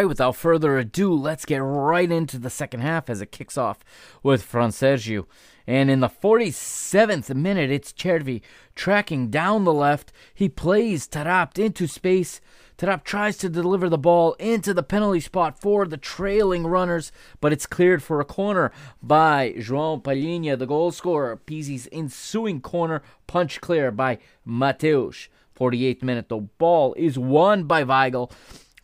Right, 0.00 0.08
without 0.08 0.34
further 0.34 0.78
ado, 0.78 1.12
let's 1.12 1.44
get 1.44 1.58
right 1.58 2.10
into 2.10 2.38
the 2.38 2.48
second 2.48 2.80
half 2.80 3.10
as 3.10 3.20
it 3.20 3.32
kicks 3.32 3.58
off 3.58 3.80
with 4.22 4.42
Fran 4.42 4.70
Sergio. 4.70 5.26
And 5.66 5.90
in 5.90 6.00
the 6.00 6.08
47th 6.08 7.34
minute, 7.34 7.70
it's 7.70 7.92
Cervi 7.92 8.40
tracking 8.74 9.28
down 9.28 9.64
the 9.64 9.74
left. 9.74 10.10
He 10.32 10.48
plays 10.48 11.06
Taarabt 11.06 11.58
into 11.58 11.86
space. 11.86 12.40
Taarabt 12.78 13.04
tries 13.04 13.36
to 13.36 13.50
deliver 13.50 13.90
the 13.90 13.98
ball 13.98 14.32
into 14.38 14.72
the 14.72 14.82
penalty 14.82 15.20
spot 15.20 15.60
for 15.60 15.86
the 15.86 15.98
trailing 15.98 16.66
runners, 16.66 17.12
but 17.42 17.52
it's 17.52 17.66
cleared 17.66 18.02
for 18.02 18.20
a 18.20 18.24
corner 18.24 18.72
by 19.02 19.52
João 19.58 20.02
Palhinha, 20.02 20.58
the 20.58 20.64
goal 20.64 20.92
scorer. 20.92 21.36
Pizzi's 21.36 21.88
ensuing 21.92 22.62
corner 22.62 23.02
punch 23.26 23.60
clear 23.60 23.90
by 23.90 24.16
Mateus. 24.46 25.28
48th 25.58 26.02
minute, 26.02 26.30
the 26.30 26.38
ball 26.38 26.94
is 26.94 27.18
won 27.18 27.64
by 27.64 27.84
Weigl. 27.84 28.32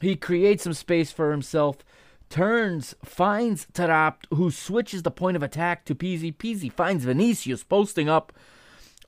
He 0.01 0.17
creates 0.17 0.65
some 0.65 0.75
space 0.75 1.11
for 1.11 1.31
himself, 1.31 1.79
turns, 2.29 2.95
finds 3.05 3.67
Taarabt, 3.73 4.25
who 4.35 4.51
switches 4.51 5.03
the 5.03 5.11
point 5.11 5.37
of 5.37 5.43
attack 5.43 5.85
to 5.87 5.95
Pizzi. 5.95 6.35
Pizzi 6.35 6.71
finds 6.71 7.05
Vinicius 7.05 7.65
posting 7.65 8.09
up 8.09 8.33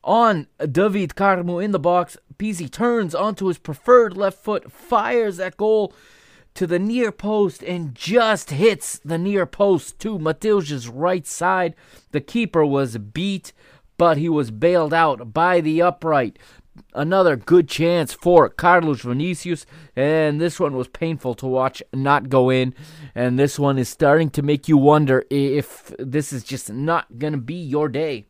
on 0.03 0.47
David 0.59 1.15
Carmo 1.15 1.63
in 1.63 1.73
the 1.73 1.79
box. 1.79 2.17
Pizzi 2.39 2.71
turns 2.71 3.15
onto 3.15 3.47
his 3.47 3.59
preferred 3.59 4.17
left 4.17 4.39
foot, 4.39 4.71
fires 4.73 5.37
that 5.37 5.57
goal 5.57 5.93
to 6.55 6.67
the 6.67 6.79
near 6.79 7.13
post, 7.13 7.63
and 7.63 7.95
just 7.95 8.51
hits 8.51 8.99
the 9.05 9.19
near 9.19 9.47
post 9.47 9.99
to 10.01 10.19
Mateus's 10.19 10.89
right 10.89 11.27
side. 11.27 11.75
The 12.13 12.21
keeper 12.21 12.65
was 12.65 12.99
beat, 12.99 13.53
but 13.97 14.17
he 14.17 14.29
was 14.29 14.51
bailed 14.51 14.95
out 14.95 15.33
by 15.33 15.61
the 15.61 15.83
upright 15.83 16.39
another 16.95 17.37
good 17.37 17.69
chance 17.69 18.13
for 18.13 18.49
Carlos 18.49 19.03
Vinicius, 19.03 19.67
and 19.97 20.41
this 20.41 20.59
one 20.59 20.77
was 20.77 20.89
painful 20.89 21.35
to 21.35 21.47
watch 21.47 21.83
not 21.93 22.29
go 22.29 22.51
in. 22.51 22.75
And 23.15 23.39
this 23.39 23.59
one 23.59 23.79
is 23.79 23.89
starting 23.89 24.31
to 24.31 24.43
make 24.43 24.69
you 24.69 24.77
wonder 24.77 25.25
if 25.31 25.93
this 25.99 26.33
is 26.33 26.45
just 26.45 26.73
not 26.73 27.19
going 27.19 27.33
to 27.33 27.39
be 27.39 27.55
your 27.55 27.89
day 27.89 28.27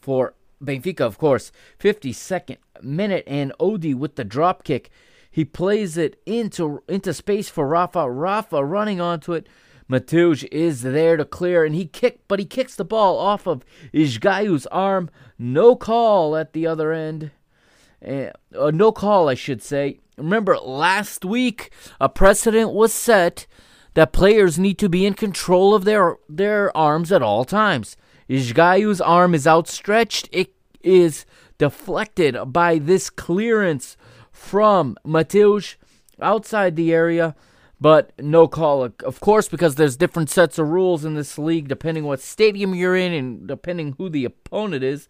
for 0.00 0.34
Benfica, 0.62 1.00
of 1.00 1.18
course. 1.18 1.52
52nd 1.78 2.58
minute, 2.82 3.24
and 3.26 3.52
Odi 3.58 3.94
with 3.94 4.16
the 4.16 4.24
drop 4.24 4.64
kick. 4.64 4.90
He 5.30 5.44
plays 5.44 5.98
it 5.98 6.20
into 6.24 6.82
into 6.88 7.12
space 7.12 7.48
for 7.48 7.66
Rafa. 7.66 8.10
Rafa 8.10 8.64
running 8.64 9.00
onto 9.00 9.34
it, 9.34 9.48
Mateus 9.88 10.42
is 10.44 10.82
there 10.82 11.16
to 11.16 11.24
clear, 11.24 11.64
and 11.64 11.74
he 11.74 11.86
kick, 11.86 12.20
but 12.28 12.38
he 12.38 12.44
kicks 12.44 12.74
the 12.74 12.84
ball 12.84 13.18
off 13.18 13.46
of 13.46 13.64
Esgaio's 13.94 14.66
arm. 14.66 15.10
No 15.38 15.76
call 15.76 16.36
at 16.36 16.52
the 16.52 16.66
other 16.66 16.92
end. 16.92 17.30
Uh, 18.06 18.30
uh, 18.56 18.70
no 18.72 18.92
call, 18.92 19.28
I 19.28 19.34
should 19.34 19.62
say. 19.62 20.00
Remember, 20.16 20.56
last 20.58 21.24
week 21.24 21.70
a 22.00 22.08
precedent 22.08 22.72
was 22.72 22.92
set 22.92 23.46
that 23.94 24.12
players 24.12 24.58
need 24.58 24.78
to 24.78 24.88
be 24.88 25.06
in 25.06 25.14
control 25.14 25.74
of 25.74 25.84
their 25.84 26.16
their 26.28 26.74
arms 26.76 27.12
at 27.12 27.22
all 27.22 27.44
times. 27.44 27.96
Esgaio's 28.28 29.00
arm 29.00 29.34
is 29.34 29.46
outstretched. 29.46 30.28
It 30.32 30.52
is 30.82 31.24
deflected 31.58 32.36
by 32.52 32.78
this 32.78 33.08
clearance 33.08 33.96
from 34.30 34.96
Mateus 35.04 35.76
outside 36.20 36.76
the 36.76 36.92
area, 36.92 37.34
but 37.80 38.12
no 38.18 38.48
call. 38.48 38.84
Of 38.84 39.20
course, 39.20 39.48
because 39.48 39.74
there's 39.74 39.96
different 39.96 40.30
sets 40.30 40.58
of 40.58 40.68
rules 40.68 41.04
in 41.04 41.14
this 41.14 41.38
league 41.38 41.68
depending 41.68 42.04
what 42.04 42.20
stadium 42.20 42.74
you're 42.74 42.96
in 42.96 43.12
and 43.12 43.46
depending 43.46 43.94
who 43.98 44.08
the 44.08 44.24
opponent 44.24 44.82
is. 44.82 45.08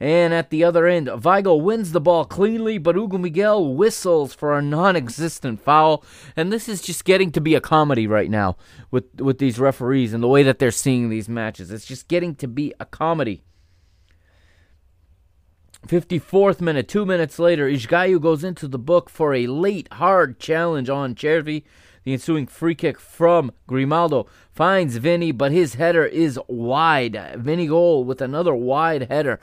And 0.00 0.32
at 0.32 0.50
the 0.50 0.64
other 0.64 0.86
end, 0.86 1.08
Weigl 1.08 1.60
wins 1.60 1.92
the 1.92 2.00
ball 2.00 2.24
cleanly, 2.24 2.78
but 2.78 2.96
Hugo 2.96 3.18
Miguel 3.18 3.74
whistles 3.74 4.34
for 4.34 4.56
a 4.56 4.62
non-existent 4.62 5.60
foul. 5.60 6.02
And 6.36 6.52
this 6.52 6.68
is 6.68 6.80
just 6.80 7.04
getting 7.04 7.30
to 7.32 7.40
be 7.40 7.54
a 7.54 7.60
comedy 7.60 8.06
right 8.06 8.30
now 8.30 8.56
with 8.90 9.20
with 9.20 9.38
these 9.38 9.58
referees 9.58 10.12
and 10.12 10.22
the 10.22 10.28
way 10.28 10.42
that 10.42 10.58
they're 10.58 10.70
seeing 10.70 11.10
these 11.10 11.28
matches. 11.28 11.70
It's 11.70 11.86
just 11.86 12.08
getting 12.08 12.34
to 12.36 12.48
be 12.48 12.72
a 12.80 12.86
comedy. 12.86 13.42
54th 15.86 16.62
minute, 16.62 16.88
two 16.88 17.04
minutes 17.04 17.38
later, 17.38 17.68
Esgaio 17.68 18.18
goes 18.18 18.42
into 18.42 18.66
the 18.66 18.78
book 18.78 19.10
for 19.10 19.34
a 19.34 19.46
late, 19.46 19.86
hard 19.92 20.40
challenge 20.40 20.88
on 20.88 21.14
Cervi. 21.14 21.62
The 22.04 22.12
ensuing 22.12 22.46
free 22.46 22.74
kick 22.74 23.00
from 23.00 23.50
Grimaldo 23.66 24.26
finds 24.52 24.98
Vinny, 24.98 25.32
but 25.32 25.52
his 25.52 25.74
header 25.74 26.04
is 26.04 26.38
wide. 26.48 27.36
Vinny 27.36 27.66
goal 27.66 28.04
with 28.04 28.20
another 28.20 28.54
wide 28.54 29.08
header. 29.10 29.40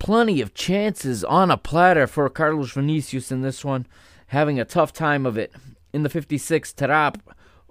Plenty 0.00 0.40
of 0.40 0.52
chances 0.52 1.22
on 1.22 1.50
a 1.50 1.56
platter 1.56 2.06
for 2.08 2.28
Carlos 2.28 2.72
Vinicius 2.72 3.30
in 3.30 3.42
this 3.42 3.64
one, 3.64 3.86
having 4.28 4.58
a 4.58 4.64
tough 4.64 4.92
time 4.92 5.24
of 5.24 5.38
it. 5.38 5.52
In 5.92 6.02
the 6.02 6.08
56th, 6.08 6.74
Taarabt 6.74 7.20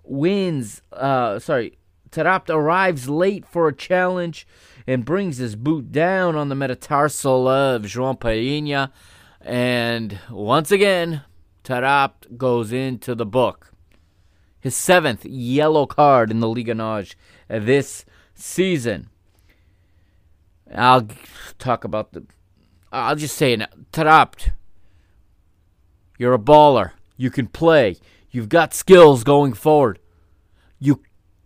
wins. 0.03 0.81
Uh, 0.93 1.39
sorry, 1.39 1.77
Taarabt 2.11 2.49
arrives 2.49 3.09
late 3.09 3.45
for 3.45 3.67
a 3.67 3.76
challenge 3.76 4.47
and 4.88 5.05
brings 5.05 5.38
his 5.38 5.55
boot 5.55 5.91
down 5.91 6.35
on 6.35 6.47
the 6.49 6.55
metatarsal 6.55 7.47
of 7.47 7.84
João 7.84 8.17
Palhinha. 8.17 8.91
And 9.41 10.19
once 10.30 10.71
again, 10.71 11.23
Taarabt 11.63 12.38
goes 12.38 12.71
into 12.71 13.13
the 13.13 13.26
book. 13.26 13.73
His 14.60 14.76
seventh 14.76 15.26
yellow 15.26 15.86
card 15.86 16.31
in 16.31 16.40
the 16.40 16.49
Liga 16.49 16.76
NOS 16.76 17.15
uh, 17.49 17.60
this 17.60 18.06
season. 18.34 19.10
I'll 20.73 21.07
talk 21.57 21.84
about 21.84 22.14
the. 22.14 22.26
I'll 22.91 23.15
just 23.15 23.36
say 23.36 23.53
it. 23.53 23.61
Taarabt, 23.91 24.52
you're 26.18 26.34
a 26.34 26.40
baller. 26.40 26.91
You 27.18 27.30
can 27.30 27.48
play. 27.48 27.98
You've 28.31 28.49
got 28.49 28.73
skills 28.73 29.23
going 29.23 29.53
forward. 29.53 29.99
You 30.80 31.02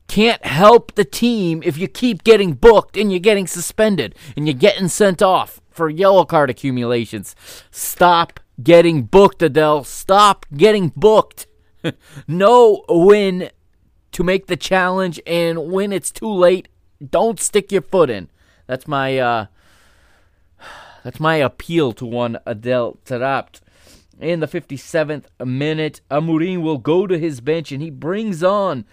can't 0.08 0.46
help 0.46 0.96
the 0.96 1.06
team 1.06 1.64
if 1.64 1.78
you 1.78 1.88
keep 1.88 2.24
getting 2.24 2.54
booked 2.54 2.98
and 2.98 3.12
you're 3.12 3.20
getting 3.20 3.48
suspended 3.48 4.16
and 4.36 4.48
you're 4.48 4.54
getting 4.54 4.88
sent 4.88 5.22
off 5.22 5.62
for 5.70 5.90
yellow 5.90 6.26
card 6.26 6.50
accumulations. 6.50 7.36
Stop 7.72 8.40
getting 8.62 9.04
booked, 9.04 9.42
Adel. 9.42 9.84
Stop 9.84 10.46
getting 10.56 10.90
booked. 10.96 11.48
know 12.28 12.84
when 12.88 13.50
to 14.12 14.24
make 14.24 14.48
the 14.48 14.58
challenge 14.58 15.20
and 15.26 15.72
when 15.72 15.92
it's 15.92 16.12
too 16.12 16.32
late, 16.32 16.68
don't 17.10 17.40
stick 17.40 17.72
your 17.72 17.82
foot 17.82 18.10
in. 18.10 18.30
That's 18.68 18.88
my 18.88 19.18
uh 19.18 19.46
that's 21.04 21.20
my 21.20 21.36
appeal 21.36 21.94
to 21.94 22.06
one 22.06 22.38
Adel 22.46 22.98
Taarabt. 23.06 23.60
In 24.20 24.40
the 24.40 24.48
57th 24.48 25.26
minute, 25.44 26.02
Amorim 26.10 26.62
will 26.62 26.78
go 26.78 27.08
to 27.08 27.18
his 27.18 27.42
bench 27.42 27.72
and 27.72 27.82
he 27.82 27.90
brings 27.90 28.44
on 28.44 28.86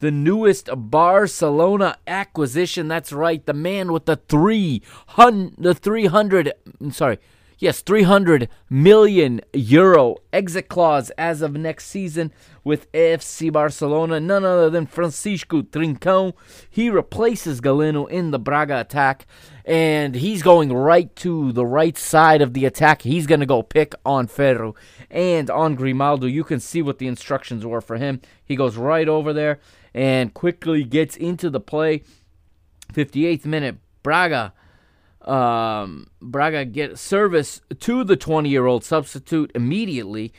the 0.00 0.10
newest 0.10 0.68
Barcelona 0.74 1.96
acquisition. 2.06 2.88
That's 2.88 3.12
right, 3.12 3.44
the 3.46 3.54
man 3.54 3.92
with 3.92 4.04
the 4.04 4.16
three 4.16 4.82
hundred, 5.08 5.54
the 5.56 5.74
300, 5.74 6.52
sorry, 6.90 7.18
yes, 7.58 7.80
300 7.80 8.48
million 8.68 9.40
euro 9.52 10.16
exit 10.32 10.68
clause 10.68 11.10
as 11.18 11.42
of 11.42 11.54
next 11.54 11.86
season 11.86 12.32
with 12.62 12.90
AFC 12.92 13.52
Barcelona. 13.52 14.20
None 14.20 14.44
other 14.44 14.70
than 14.70 14.86
Francisco 14.86 15.62
Trincão. 15.62 16.34
He 16.68 16.90
replaces 16.90 17.60
Galeno 17.60 18.08
in 18.08 18.30
the 18.30 18.38
Braga 18.38 18.80
attack, 18.80 19.26
and 19.64 20.14
he's 20.14 20.42
going 20.42 20.72
right 20.72 21.14
to 21.16 21.52
the 21.52 21.66
right 21.66 21.96
side 21.96 22.42
of 22.42 22.54
the 22.54 22.64
attack. 22.64 23.02
He's 23.02 23.26
going 23.26 23.40
to 23.40 23.46
go 23.46 23.62
pick 23.62 23.94
on 24.04 24.26
Ferro 24.26 24.74
and 25.10 25.50
on 25.50 25.74
Grimaldo. 25.74 26.26
You 26.26 26.44
can 26.44 26.60
see 26.60 26.82
what 26.82 26.98
the 26.98 27.06
instructions 27.06 27.64
were 27.64 27.80
for 27.80 27.96
him. 27.96 28.20
He 28.44 28.56
goes 28.56 28.76
right 28.76 29.08
over 29.08 29.32
there 29.32 29.60
and 29.94 30.34
quickly 30.34 30.84
gets 30.84 31.16
into 31.16 31.50
the 31.50 31.60
play. 31.60 32.02
58th 32.92 33.44
minute, 33.46 33.76
Braga. 34.02 34.52
Um, 35.24 36.08
Braga 36.20 36.64
get 36.64 36.98
service 36.98 37.60
to 37.80 38.04
the 38.04 38.16
20 38.16 38.48
year 38.48 38.66
old 38.66 38.84
substitute 38.84 39.50
immediately. 39.54 40.32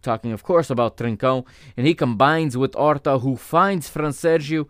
Talking, 0.00 0.32
of 0.32 0.42
course, 0.42 0.70
about 0.70 0.96
Trincão. 0.96 1.46
And 1.76 1.86
he 1.86 1.94
combines 1.94 2.56
with 2.56 2.74
Horta, 2.74 3.18
who 3.18 3.36
finds 3.36 3.88
Fransergio 3.88 4.68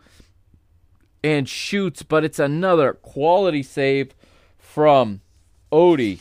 and 1.24 1.48
shoots, 1.48 2.02
but 2.02 2.24
it's 2.24 2.38
another 2.38 2.92
quality 2.94 3.62
save 3.62 4.14
from 4.58 5.20
Odie. 5.70 6.20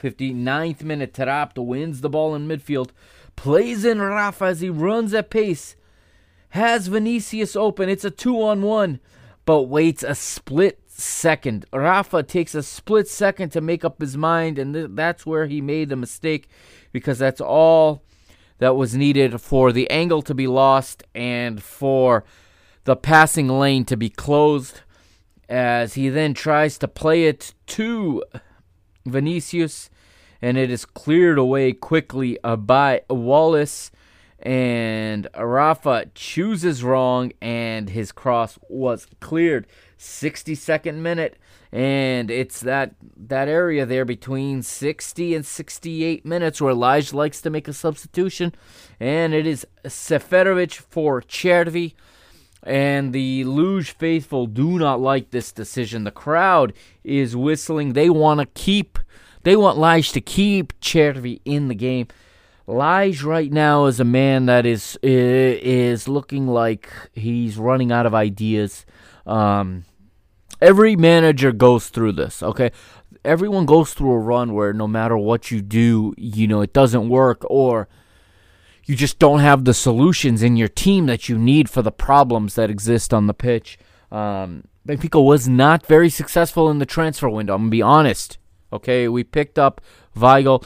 59th 0.00 0.82
minute, 0.82 1.14
Tarapto 1.14 1.64
wins 1.64 2.02
the 2.02 2.10
ball 2.10 2.34
in 2.34 2.46
midfield, 2.46 2.90
plays 3.34 3.84
in 3.84 4.00
Rafa 4.00 4.44
as 4.44 4.60
he 4.60 4.68
runs 4.68 5.14
at 5.14 5.30
pace 5.30 5.76
has 6.52 6.88
Vinicius 6.88 7.56
open. 7.56 7.88
It's 7.88 8.04
a 8.04 8.10
two 8.10 8.42
on 8.42 8.60
one, 8.60 9.00
but 9.46 9.62
waits 9.62 10.02
a 10.02 10.14
split 10.14 10.81
second. 11.02 11.66
Rafa 11.72 12.22
takes 12.22 12.54
a 12.54 12.62
split 12.62 13.08
second 13.08 13.50
to 13.50 13.60
make 13.60 13.84
up 13.84 14.00
his 14.00 14.16
mind, 14.16 14.58
and 14.58 14.72
th- 14.74 14.90
that's 14.92 15.26
where 15.26 15.46
he 15.46 15.60
made 15.60 15.88
the 15.88 15.96
mistake 15.96 16.48
because 16.92 17.18
that's 17.18 17.40
all 17.40 18.02
that 18.58 18.76
was 18.76 18.94
needed 18.94 19.40
for 19.40 19.72
the 19.72 19.90
angle 19.90 20.22
to 20.22 20.34
be 20.34 20.46
lost 20.46 21.02
and 21.14 21.62
for 21.62 22.24
the 22.84 22.96
passing 22.96 23.48
lane 23.48 23.84
to 23.86 23.96
be 23.96 24.08
closed. 24.08 24.80
As 25.48 25.94
he 25.94 26.08
then 26.08 26.32
tries 26.32 26.78
to 26.78 26.88
play 26.88 27.24
it 27.24 27.52
to 27.66 28.22
Vinicius, 29.04 29.90
and 30.40 30.56
it 30.56 30.70
is 30.70 30.84
cleared 30.84 31.38
away 31.38 31.72
quickly 31.72 32.38
uh, 32.42 32.56
by 32.56 33.02
Wallace 33.10 33.90
and 34.42 35.28
Rafa 35.38 36.06
chooses 36.14 36.82
wrong, 36.82 37.32
and 37.40 37.88
his 37.88 38.10
cross 38.10 38.58
was 38.68 39.06
cleared. 39.20 39.68
62nd 39.98 40.96
minute, 40.96 41.38
and 41.70 42.28
it's 42.28 42.60
that 42.60 42.96
that 43.16 43.46
area 43.46 43.86
there 43.86 44.04
between 44.04 44.62
60 44.62 45.34
and 45.36 45.46
68 45.46 46.26
minutes 46.26 46.60
where 46.60 46.74
Lage 46.74 47.12
likes 47.12 47.40
to 47.42 47.50
make 47.50 47.68
a 47.68 47.72
substitution, 47.72 48.52
and 48.98 49.32
it 49.32 49.46
is 49.46 49.64
Seferovic 49.84 50.74
for 50.74 51.22
Cervi. 51.22 51.94
And 52.64 53.12
the 53.12 53.42
Luz 53.42 53.88
faithful 53.88 54.46
do 54.46 54.78
not 54.78 55.00
like 55.00 55.30
this 55.30 55.50
decision. 55.50 56.04
The 56.04 56.12
crowd 56.12 56.72
is 57.02 57.34
whistling. 57.34 57.92
They 57.92 58.08
want 58.08 58.38
to 58.38 58.46
keep, 58.46 59.00
they 59.42 59.56
want 59.56 59.78
Lage 59.78 60.12
to 60.12 60.20
keep 60.20 60.72
Cervi 60.80 61.40
in 61.44 61.66
the 61.66 61.74
game. 61.74 62.06
Lage 62.66 63.22
right 63.22 63.52
now 63.52 63.86
is 63.86 63.98
a 64.00 64.04
man 64.04 64.46
that 64.46 64.66
is 64.66 64.98
is 65.02 66.08
looking 66.08 66.46
like 66.46 66.90
he's 67.12 67.56
running 67.56 67.90
out 67.90 68.06
of 68.06 68.14
ideas. 68.14 68.86
Um, 69.26 69.84
every 70.60 70.96
manager 70.96 71.52
goes 71.52 71.88
through 71.88 72.12
this. 72.12 72.42
Okay, 72.42 72.70
everyone 73.24 73.66
goes 73.66 73.94
through 73.94 74.12
a 74.12 74.18
run 74.18 74.54
where 74.54 74.72
no 74.72 74.86
matter 74.86 75.16
what 75.16 75.50
you 75.50 75.60
do, 75.60 76.14
you 76.16 76.46
know 76.46 76.60
it 76.60 76.72
doesn't 76.72 77.08
work, 77.08 77.44
or 77.50 77.88
you 78.84 78.96
just 78.96 79.18
don't 79.18 79.40
have 79.40 79.64
the 79.64 79.74
solutions 79.74 80.42
in 80.42 80.56
your 80.56 80.68
team 80.68 81.06
that 81.06 81.28
you 81.28 81.38
need 81.38 81.68
for 81.68 81.82
the 81.82 81.92
problems 81.92 82.54
that 82.54 82.70
exist 82.70 83.12
on 83.12 83.26
the 83.26 83.34
pitch. 83.34 83.78
Um, 84.10 84.64
Benfica 84.86 85.22
was 85.22 85.48
not 85.48 85.86
very 85.86 86.10
successful 86.10 86.70
in 86.70 86.78
the 86.78 86.86
transfer 86.86 87.28
window. 87.28 87.54
I'm 87.54 87.62
gonna 87.62 87.70
be 87.70 87.82
honest. 87.82 88.38
Okay, 88.72 89.08
we 89.08 89.22
picked 89.22 89.58
up 89.58 89.80
Weigl 90.16 90.64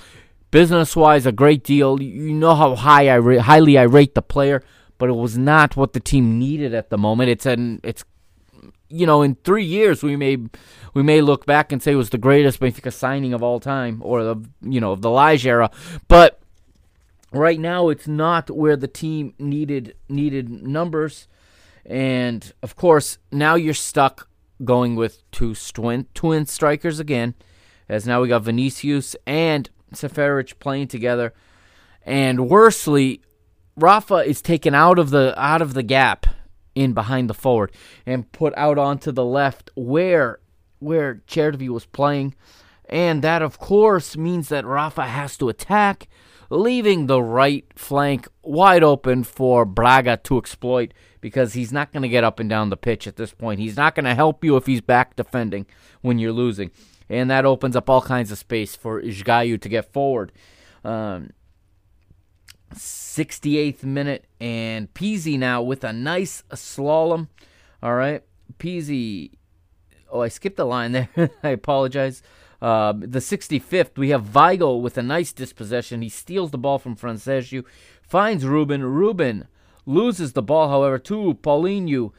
business 0.56 0.96
wise, 0.96 1.26
a 1.26 1.32
great 1.32 1.62
deal. 1.62 2.00
You 2.02 2.32
know 2.32 2.54
how 2.54 2.74
high 2.76 3.14
I 3.14 3.36
highly 3.40 3.76
I 3.76 3.82
rate 3.82 4.14
the 4.14 4.22
player, 4.22 4.62
but 4.96 5.10
it 5.10 5.12
was 5.12 5.36
not 5.36 5.76
what 5.76 5.92
the 5.92 6.00
team 6.00 6.38
needed 6.38 6.72
at 6.72 6.88
the 6.88 6.96
moment. 6.96 7.28
It's 7.28 7.44
an 7.44 7.78
it's 7.82 8.06
you 8.88 9.04
know 9.04 9.20
in 9.20 9.34
three 9.44 9.66
years 9.66 10.02
we 10.02 10.16
may 10.16 10.38
we 10.94 11.02
may 11.02 11.20
look 11.20 11.44
back 11.44 11.72
and 11.72 11.82
say 11.82 11.92
it 11.92 11.96
was 11.96 12.08
the 12.08 12.16
greatest 12.16 12.58
Benfica 12.58 12.90
signing 12.90 13.34
of 13.34 13.42
all 13.42 13.60
time 13.60 14.00
or 14.02 14.24
the 14.24 14.36
you 14.62 14.80
know 14.80 14.92
of 14.92 15.02
the 15.02 15.10
Lage 15.10 15.46
era, 15.46 15.70
but 16.08 16.40
right 17.32 17.60
now 17.60 17.90
it's 17.90 18.08
not 18.08 18.48
where 18.48 18.76
the 18.76 18.88
team 18.88 19.34
needed 19.38 19.94
needed 20.08 20.48
numbers 20.66 21.28
and 21.84 22.54
of 22.62 22.76
course 22.76 23.18
now 23.30 23.56
you're 23.56 23.74
stuck 23.74 24.26
going 24.64 24.96
with 24.96 25.22
two 25.32 25.54
twin 25.74 26.06
twin 26.14 26.46
strikers 26.46 26.98
again 26.98 27.34
as 27.90 28.06
now 28.06 28.22
we 28.22 28.28
got 28.28 28.42
Vinicius 28.42 29.14
and 29.26 29.68
Seferovic 29.92 30.58
playing 30.58 30.88
together 30.88 31.32
and 32.04 32.48
worstly 32.48 33.20
Rafa 33.76 34.16
is 34.16 34.40
taken 34.40 34.74
out 34.74 34.98
of 34.98 35.10
the 35.10 35.34
out 35.40 35.62
of 35.62 35.74
the 35.74 35.82
gap 35.82 36.26
in 36.74 36.92
behind 36.92 37.30
the 37.30 37.34
forward 37.34 37.72
and 38.04 38.30
put 38.32 38.52
out 38.56 38.78
onto 38.78 39.12
the 39.12 39.24
left 39.24 39.70
where 39.74 40.40
where 40.78 41.22
Cervi 41.26 41.68
was 41.68 41.86
playing 41.86 42.34
and 42.88 43.22
that 43.22 43.42
of 43.42 43.58
course 43.58 44.16
means 44.16 44.48
that 44.48 44.64
Rafa 44.64 45.06
has 45.06 45.36
to 45.38 45.48
attack 45.48 46.08
leaving 46.50 47.06
the 47.06 47.22
right 47.22 47.64
flank 47.74 48.28
wide 48.42 48.82
open 48.82 49.24
for 49.24 49.64
Braga 49.64 50.16
to 50.18 50.38
exploit 50.38 50.92
because 51.20 51.54
he's 51.54 51.72
not 51.72 51.92
going 51.92 52.02
to 52.02 52.08
get 52.08 52.24
up 52.24 52.38
and 52.38 52.48
down 52.48 52.70
the 52.70 52.76
pitch 52.76 53.06
at 53.06 53.16
this 53.16 53.32
point. 53.32 53.60
He's 53.60 53.76
not 53.76 53.94
going 53.94 54.04
to 54.04 54.14
help 54.14 54.44
you 54.44 54.56
if 54.56 54.66
he's 54.66 54.80
back 54.80 55.16
defending 55.16 55.66
when 56.00 56.18
you're 56.18 56.32
losing. 56.32 56.70
And 57.08 57.30
that 57.30 57.44
opens 57.44 57.76
up 57.76 57.88
all 57.88 58.02
kinds 58.02 58.32
of 58.32 58.38
space 58.38 58.74
for 58.74 59.00
Esgaio 59.00 59.60
to 59.60 59.68
get 59.68 59.92
forward. 59.92 60.32
Um, 60.84 61.30
68th 62.74 63.84
minute, 63.84 64.24
and 64.40 64.92
Pizzi 64.92 65.38
now 65.38 65.62
with 65.62 65.84
a 65.84 65.92
nice 65.92 66.42
slalom. 66.50 67.28
All 67.82 67.94
right. 67.94 68.22
Pizzi. 68.58 69.32
Oh, 70.10 70.20
I 70.20 70.28
skipped 70.28 70.58
a 70.58 70.64
line 70.64 70.92
there. 70.92 71.08
I 71.42 71.50
apologize. 71.50 72.22
Uh, 72.60 72.92
the 72.92 73.18
65th, 73.18 73.98
we 73.98 74.10
have 74.10 74.32
Weigl 74.32 74.80
with 74.80 74.96
a 74.96 75.02
nice 75.02 75.32
dispossession. 75.32 76.02
He 76.02 76.08
steals 76.08 76.50
the 76.50 76.58
ball 76.58 76.78
from 76.78 76.96
Fransérgio, 76.96 77.64
finds 78.02 78.46
Ruben. 78.46 78.82
Ruben 78.82 79.46
loses 79.84 80.32
the 80.32 80.42
ball, 80.42 80.68
however, 80.68 80.98
to 80.98 81.34
Paulinho, 81.42 82.12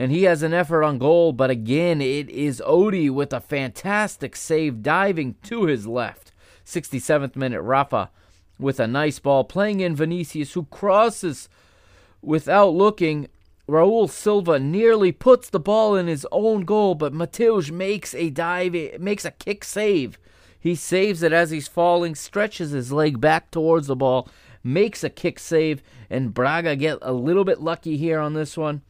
and 0.00 0.10
he 0.10 0.22
has 0.22 0.42
an 0.42 0.54
effort 0.54 0.82
on 0.82 0.96
goal, 0.96 1.30
but 1.30 1.50
again, 1.50 2.00
it 2.00 2.30
is 2.30 2.62
Odie 2.66 3.10
with 3.10 3.34
a 3.34 3.40
fantastic 3.40 4.34
save 4.34 4.82
diving 4.82 5.34
to 5.42 5.66
his 5.66 5.86
left. 5.86 6.32
67th 6.64 7.36
minute, 7.36 7.60
Rafa 7.60 8.10
with 8.58 8.80
a 8.80 8.86
nice 8.86 9.18
ball 9.18 9.44
playing 9.44 9.80
in 9.80 9.94
Vinicius, 9.94 10.54
who 10.54 10.64
crosses 10.64 11.50
without 12.22 12.70
looking 12.70 13.28
Raul 13.68 14.08
Silva 14.08 14.58
nearly 14.58 15.12
puts 15.12 15.50
the 15.50 15.60
ball 15.60 15.94
in 15.96 16.06
his 16.06 16.26
own 16.32 16.64
goal, 16.64 16.94
but 16.94 17.12
Mateus 17.12 17.70
makes 17.70 18.14
a 18.14 18.30
dive, 18.30 18.72
makes 18.98 19.26
a 19.26 19.30
kick 19.32 19.64
save. 19.64 20.18
He 20.58 20.74
saves 20.76 21.22
it 21.22 21.34
as 21.34 21.50
he's 21.50 21.68
falling, 21.68 22.14
stretches 22.14 22.70
his 22.70 22.90
leg 22.90 23.20
back 23.20 23.50
towards 23.50 23.86
the 23.86 23.96
ball, 23.96 24.30
makes 24.64 25.04
a 25.04 25.10
kick 25.10 25.38
save, 25.38 25.82
and 26.08 26.32
Braga 26.32 26.74
get 26.74 27.00
a 27.02 27.12
little 27.12 27.44
bit 27.44 27.60
lucky 27.60 27.98
here 27.98 28.18
on 28.18 28.32
this 28.32 28.56
one. 28.56 28.80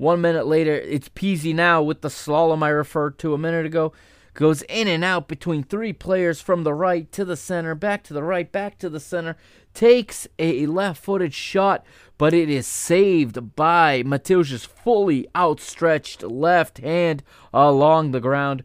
One 0.00 0.22
minute 0.22 0.46
later, 0.46 0.72
it's 0.76 1.10
Pizzi 1.10 1.54
now 1.54 1.82
with 1.82 2.00
the 2.00 2.08
slalom 2.08 2.62
I 2.62 2.70
referred 2.70 3.18
to 3.18 3.34
a 3.34 3.38
minute 3.38 3.66
ago. 3.66 3.92
Goes 4.32 4.62
in 4.62 4.88
and 4.88 5.04
out 5.04 5.28
between 5.28 5.62
three 5.62 5.92
players 5.92 6.40
from 6.40 6.62
the 6.62 6.72
right 6.72 7.12
to 7.12 7.22
the 7.22 7.36
center, 7.36 7.74
back 7.74 8.02
to 8.04 8.14
the 8.14 8.22
right, 8.22 8.50
back 8.50 8.78
to 8.78 8.88
the 8.88 8.98
center. 8.98 9.36
Takes 9.74 10.26
a 10.38 10.64
left 10.64 11.04
footed 11.04 11.34
shot 11.34 11.84
but 12.20 12.34
it 12.34 12.50
is 12.50 12.66
saved 12.66 13.56
by 13.56 14.02
Mateus's 14.04 14.66
fully 14.66 15.26
outstretched 15.34 16.22
left 16.22 16.76
hand 16.76 17.22
along 17.50 18.10
the 18.10 18.20
ground. 18.20 18.62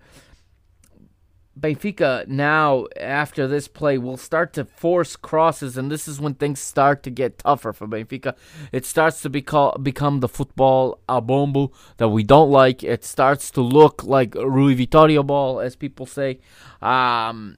Benfica 1.57 2.27
now, 2.27 2.85
after 2.99 3.47
this 3.47 3.67
play, 3.69 3.97
will 3.97 4.17
start 4.17 4.51
to 4.53 4.65
force 4.65 5.15
crosses, 5.15 5.77
and 5.77 5.89
this 5.89 6.07
is 6.07 6.19
when 6.19 6.33
things 6.33 6.59
start 6.59 7.01
to 7.03 7.09
get 7.09 7.39
tougher 7.39 7.71
for 7.71 7.87
Benfica. 7.87 8.35
It 8.73 8.85
starts 8.85 9.21
to 9.21 9.29
become 9.29 9.81
become 9.81 10.19
the 10.19 10.27
football 10.27 10.99
a 11.07 11.21
bombo 11.21 11.71
that 11.97 12.09
we 12.09 12.23
don't 12.23 12.51
like. 12.51 12.83
It 12.83 13.05
starts 13.05 13.51
to 13.51 13.61
look 13.61 14.03
like 14.03 14.35
Rui 14.35 14.75
Vitoria 14.75 15.23
ball, 15.23 15.61
as 15.61 15.77
people 15.77 16.05
say. 16.05 16.39
Um, 16.81 17.57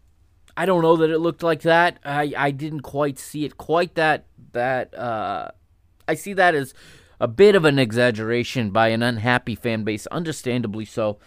I 0.56 0.66
don't 0.68 0.84
know 0.84 0.96
that 0.98 1.10
it 1.10 1.20
looked 1.20 1.44
like 1.44 1.64
that. 1.64 2.00
I, 2.06 2.34
I 2.38 2.52
didn't 2.52 2.82
quite 2.82 3.18
see 3.18 3.46
it 3.46 3.58
quite 3.58 3.96
that 3.96 4.26
that 4.52 4.94
uh, 4.98 5.50
I 6.08 6.14
see 6.14 6.34
that 6.34 6.54
as 6.54 6.76
a 7.20 7.28
bit 7.28 7.56
of 7.56 7.66
an 7.66 7.80
exaggeration 7.80 8.70
by 8.70 8.90
an 8.90 9.02
unhappy 9.02 9.56
fan 9.56 9.84
base, 9.84 10.06
understandably 10.08 10.86
so. 10.86 11.18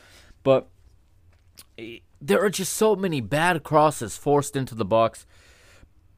But 0.42 0.69
there 2.20 2.44
are 2.44 2.51
just 2.51 2.74
so 2.74 2.94
many 2.94 3.20
bad 3.20 3.62
crosses 3.62 4.16
forced 4.16 4.57
into 4.57 4.74
the 4.74 4.85
box. 4.85 5.27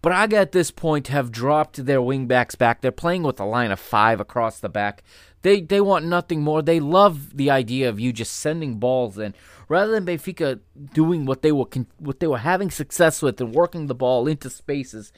Braga 0.02 0.36
at 0.38 0.52
this 0.52 0.72
point 0.72 1.08
have 1.08 1.30
dropped 1.30 1.86
their 1.86 2.00
wingbacks 2.00 2.58
back. 2.58 2.80
They're 2.80 2.90
playing 2.90 3.22
with 3.22 3.38
a 3.38 3.44
line 3.44 3.70
of 3.70 3.78
five 3.78 4.20
across 4.20 4.58
the 4.58 4.68
back. 4.68 5.04
They 5.42 5.60
they 5.60 5.80
want 5.80 6.04
nothing 6.06 6.42
more. 6.42 6.60
They 6.62 6.80
love 6.80 7.36
the 7.36 7.50
idea 7.50 7.88
of 7.88 8.00
you 8.00 8.12
just 8.12 8.34
sending 8.34 8.78
balls 8.78 9.18
in, 9.18 9.34
rather 9.68 9.92
than 9.92 10.06
Benfica 10.06 10.60
doing 10.92 11.24
what 11.24 11.42
they 11.42 11.52
were 11.52 11.66
what 11.98 12.18
they 12.18 12.26
were 12.26 12.38
having 12.38 12.70
success 12.70 13.22
with 13.22 13.40
and 13.40 13.54
working 13.54 13.86
the 13.86 13.94
ball 13.94 14.26
into 14.26 14.50
spaces 14.50 15.12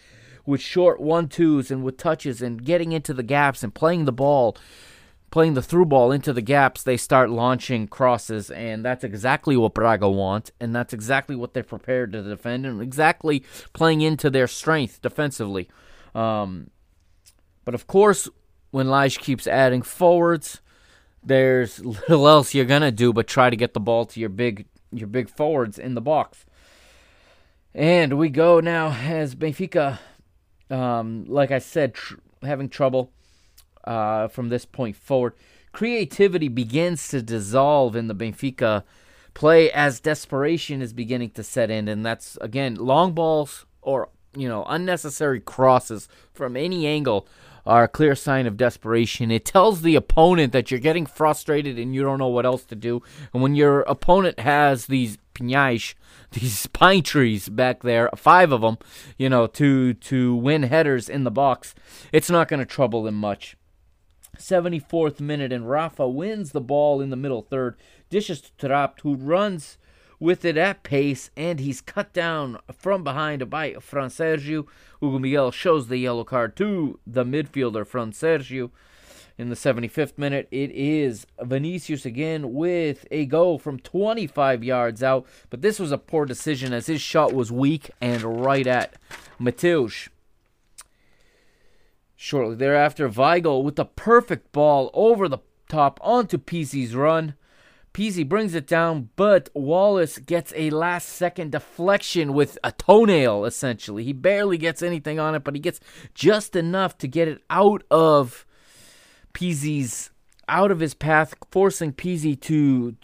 with 0.47 0.61
short 0.61 1.01
one 1.01 1.29
twos 1.29 1.71
and 1.71 1.83
with 1.83 1.97
touches 1.97 2.43
and 2.43 2.65
getting 2.65 2.93
into 2.93 3.15
the 3.15 3.23
gaps 3.23 3.63
and 3.63 3.75
playing 3.75 4.05
the 4.05 4.13
ball, 4.13 4.57
playing 5.35 5.55
the 5.55 5.63
through 5.63 5.85
ball 5.85 6.13
into 6.13 6.33
the 6.33 6.41
gaps, 6.41 6.85
they 6.85 6.97
start 6.97 7.29
launching 7.29 7.89
crosses, 7.89 8.53
and 8.53 8.85
that's 8.85 9.03
exactly 9.03 9.57
what 9.57 9.75
Braga 9.75 10.09
want, 10.09 10.53
and 10.61 10.73
that's 10.73 10.93
exactly 10.93 11.35
what 11.35 11.53
they're 11.53 11.65
prepared 11.65 12.13
to 12.13 12.23
defend, 12.23 12.65
and 12.65 12.81
exactly 12.81 13.43
playing 13.73 14.01
into 14.01 14.31
their 14.31 14.47
strength 14.47 15.03
defensively. 15.03 15.69
Um, 16.15 16.71
but 17.65 17.75
of 17.75 17.89
course, 17.89 18.29
when 18.71 18.89
Lage 18.89 19.19
keeps 19.19 19.49
adding 19.49 19.83
forwards, 19.83 20.61
there's 21.21 21.85
little 21.85 22.29
else 22.29 22.55
you're 22.55 22.65
gonna 22.65 22.93
do 22.93 23.13
but 23.13 23.27
try 23.27 23.51
to 23.51 23.57
get 23.57 23.75
the 23.75 23.81
ball 23.81 24.05
to 24.05 24.21
your 24.21 24.29
big 24.29 24.67
your 24.93 25.09
big 25.09 25.29
forwards 25.29 25.81
in 25.81 25.95
the 25.95 26.01
box. 26.01 26.45
And 27.75 28.19
we 28.19 28.29
go 28.29 28.61
now 28.61 28.93
as 28.93 29.35
Benfica 29.35 29.99
um, 30.71 31.25
like 31.27 31.51
I 31.51 31.59
said, 31.59 31.95
tr- 31.95 32.21
having 32.41 32.69
trouble 32.69 33.11
uh, 33.87 34.29
from 34.29 34.49
this 34.49 34.65
point 34.65 34.97
forward. 34.97 35.35
Creativity 35.73 36.49
begins 36.49 37.09
to 37.09 37.23
dissolve 37.23 37.97
in 37.97 38.09
the 38.09 38.15
Benfica 38.15 38.85
play 39.35 39.71
as 39.73 39.99
desperation 40.01 40.81
is 40.81 40.93
beginning 40.93 41.31
to 41.31 41.43
set 41.43 41.71
in, 41.71 41.89
and 41.89 42.07
that's 42.07 42.39
again 42.41 42.77
long 42.77 43.13
balls 43.13 43.67
or 43.83 44.09
you 44.37 44.49
know 44.49 44.65
unnecessary 44.69 45.41
crosses 45.41 46.09
from 46.33 46.57
any 46.57 46.87
angle 46.87 47.27
are 47.67 47.85
a 47.85 47.89
clear 47.89 48.15
sign 48.15 48.47
of 48.47 48.57
desperation. 48.57 49.31
It 49.31 49.45
tells 49.45 49.83
the 49.83 49.97
opponent 49.97 50.53
that 50.53 50.71
you're 50.71 50.81
getting 50.81 51.07
frustrated 51.07 51.79
and 51.79 51.95
you 51.95 52.03
don't 52.03 52.19
know 52.19 52.29
what 52.29 52.45
else 52.45 52.65
to 52.67 52.75
do. 52.75 53.03
And 53.33 53.43
when 53.43 53.55
your 53.55 53.81
opponent 53.83 54.41
has 54.41 54.87
these 54.87 55.17
pinhais, 55.35 55.95
these 56.33 56.67
pine 56.73 57.03
trees 57.03 57.49
back 57.49 57.83
there, 57.83 58.11
five 58.15 58.53
of 58.53 58.61
them, 58.61 58.79
you 59.17 59.29
know, 59.29 59.47
to 59.49 59.95
to 59.95 60.35
win 60.37 60.65
headers 60.65 61.09
in 61.09 61.25
the 61.25 61.31
box, 61.31 61.75
it's 62.13 62.31
not 62.31 62.49
going 62.49 62.61
to 62.61 62.67
trouble 62.67 63.03
them 63.03 63.15
much. 63.15 63.57
74th 64.39 65.21
minute, 65.21 65.53
and 65.53 65.69
Rafa 65.69 66.09
wins 66.09 66.53
the 66.53 66.61
ball 66.61 67.01
in 67.01 67.11
the 67.11 67.17
middle 67.17 67.43
third, 67.43 67.77
dishes 68.11 68.41
to 68.41 68.51
Taarabt, 68.59 69.01
who 69.03 69.15
runs 69.15 69.79
with 70.21 70.45
it 70.45 70.57
at 70.57 70.83
pace, 70.83 71.31
and 71.37 71.61
he's 71.61 71.81
cut 71.81 72.13
down 72.13 72.59
from 72.73 73.05
behind 73.05 73.49
by 73.51 73.73
Fransérgio. 73.73 74.67
Hugo 75.01 75.19
Miguel 75.19 75.51
shows 75.51 75.89
the 75.89 75.99
yellow 75.99 76.25
card 76.25 76.57
to 76.57 76.99
the 77.07 77.25
midfielder, 77.25 77.87
Fransérgio 77.87 78.71
in 79.37 79.49
the 79.49 79.57
75th 79.57 80.17
minute. 80.17 80.49
It 80.51 80.71
is 80.73 81.27
Vinicius 81.41 82.07
again 82.07 82.55
with 82.55 83.07
a 83.11 83.27
goal 83.27 83.59
from 83.59 83.79
25 83.79 84.63
yards 84.63 85.03
out, 85.03 85.27
but 85.51 85.63
this 85.63 85.79
was 85.79 85.93
a 85.93 85.99
poor 85.99 86.25
decision 86.25 86.73
as 86.73 86.87
his 86.87 87.01
shot 87.01 87.33
was 87.33 87.51
weak 87.51 87.91
and 88.01 88.23
right 88.45 88.67
at 88.67 88.95
Mateus. 89.39 90.09
Shortly 92.25 92.57
thereafter, 92.57 93.07
Weigl 93.07 93.63
with 93.63 93.77
the 93.77 93.85
perfect 93.85 94.51
ball 94.51 94.91
over 94.95 95.29
the 95.29 95.41
top 95.69 96.01
onto 96.03 96.39
Pizzi's 96.39 96.97
run. 96.97 97.35
Pizzi 97.93 98.27
brings 98.27 98.55
it 98.55 98.67
down, 98.67 99.11
but 99.15 99.51
Wallace 99.53 100.17
gets 100.17 100.51
a 100.57 100.71
last 100.71 101.11
second 101.11 101.53
deflection 101.53 102.33
with 102.33 102.57
a 102.65 102.73
toenail, 102.73 103.45
essentially. 103.45 104.05
He 104.05 104.15
barely 104.15 104.57
gets 104.57 104.81
anything 104.83 105.19
on 105.19 105.35
it, 105.35 105.45
but 105.45 105.55
he 105.55 105.61
gets 105.61 105.81
just 106.15 106.57
enough 106.57 106.97
to 106.97 107.07
get 107.07 107.29
it 107.29 107.43
out 107.51 107.83
of 107.91 108.47
Pizzi's 109.35 110.11
out 110.49 110.71
of 110.71 110.81
his 110.81 110.95
path, 110.95 111.35
forcing 111.51 111.93
Pizzi 111.93 112.41
to 112.41 112.97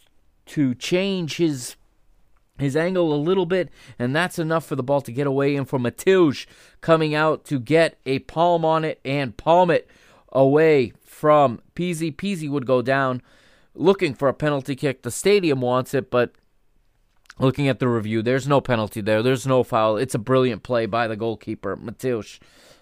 to 0.47 0.75
change 0.77 1.37
his 1.37 1.77
his 2.61 2.77
angle 2.77 3.13
a 3.13 3.17
little 3.17 3.47
bit, 3.47 3.71
and 3.99 4.15
that's 4.15 4.39
enough 4.39 4.67
for 4.67 4.77
the 4.77 4.83
ball 4.83 5.01
to 5.03 5.13
get 5.13 5.27
away. 5.27 5.57
And 5.57 5.69
for 5.69 5.79
Mateus 5.79 6.47
coming 6.81 7.15
out 7.15 7.45
to 7.47 7.59
get 7.59 7.99
a 8.07 8.21
palm 8.21 8.65
on 8.65 8.85
it 8.85 9.01
and 9.05 9.37
palm 9.37 9.71
it 9.71 9.89
away 10.33 10.93
from 11.05 11.61
Pizzi. 11.75 12.15
Pizzi 12.15 12.49
would 12.49 12.67
go 12.67 12.83
down 12.83 13.23
looking 13.75 14.15
for 14.15 14.29
a 14.29 14.35
penalty 14.35 14.77
kick. 14.77 15.03
The 15.03 15.11
stadium 15.11 15.61
wants 15.61 15.95
it, 15.95 16.11
but 16.11 16.33
looking 17.39 17.69
at 17.69 17.79
the 17.79 17.89
review, 17.89 18.23
there's 18.23 18.49
no 18.49 18.61
penalty 18.61 19.01
there. 19.01 19.23
There's 19.23 19.47
no 19.47 19.63
foul. 19.63 19.97
It's 19.97 20.15
a 20.15 20.19
brilliant 20.19 20.63
play 20.63 20.87
by 20.87 21.07
the 21.07 21.17
goalkeeper, 21.17 21.77
Mateus. 21.77 22.39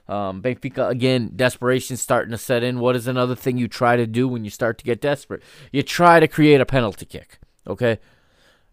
Um, 0.09 0.41
Benfica 0.41 0.89
again, 0.89 1.33
desperation 1.37 1.99
starting 1.99 2.31
to 2.31 2.39
set 2.39 2.63
in. 2.63 2.81
What 2.81 2.97
is 2.97 3.07
another 3.07 3.35
thing 3.35 3.59
you 3.59 3.69
try 3.69 3.97
to 3.97 4.07
do 4.07 4.27
when 4.27 4.43
you 4.43 4.51
start 4.51 4.79
to 4.79 4.85
get 4.85 5.03
desperate? 5.03 5.43
You 5.71 5.83
try 5.83 6.19
to 6.19 6.27
create 6.27 6.63
a 6.63 6.67
penalty 6.67 7.05
kick. 7.05 7.39
Okay, 7.67 7.99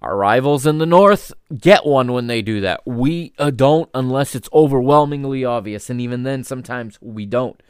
our 0.06 0.15
rivals 0.15 0.68
in 0.68 0.77
the 0.77 0.86
north 0.86 1.34
get 1.57 1.84
one 1.84 2.14
when 2.14 2.27
they 2.27 2.44
do 2.44 2.61
that. 2.61 2.86
We 2.86 3.34
uh, 3.40 3.49
don't 3.49 3.90
unless 3.95 4.36
it's 4.36 4.48
overwhelmingly 4.53 5.44
obvious, 5.44 5.90
and 5.90 5.99
even 5.99 6.22
then, 6.23 6.44
sometimes 6.44 6.99
we 7.02 7.26
don't. 7.26 7.61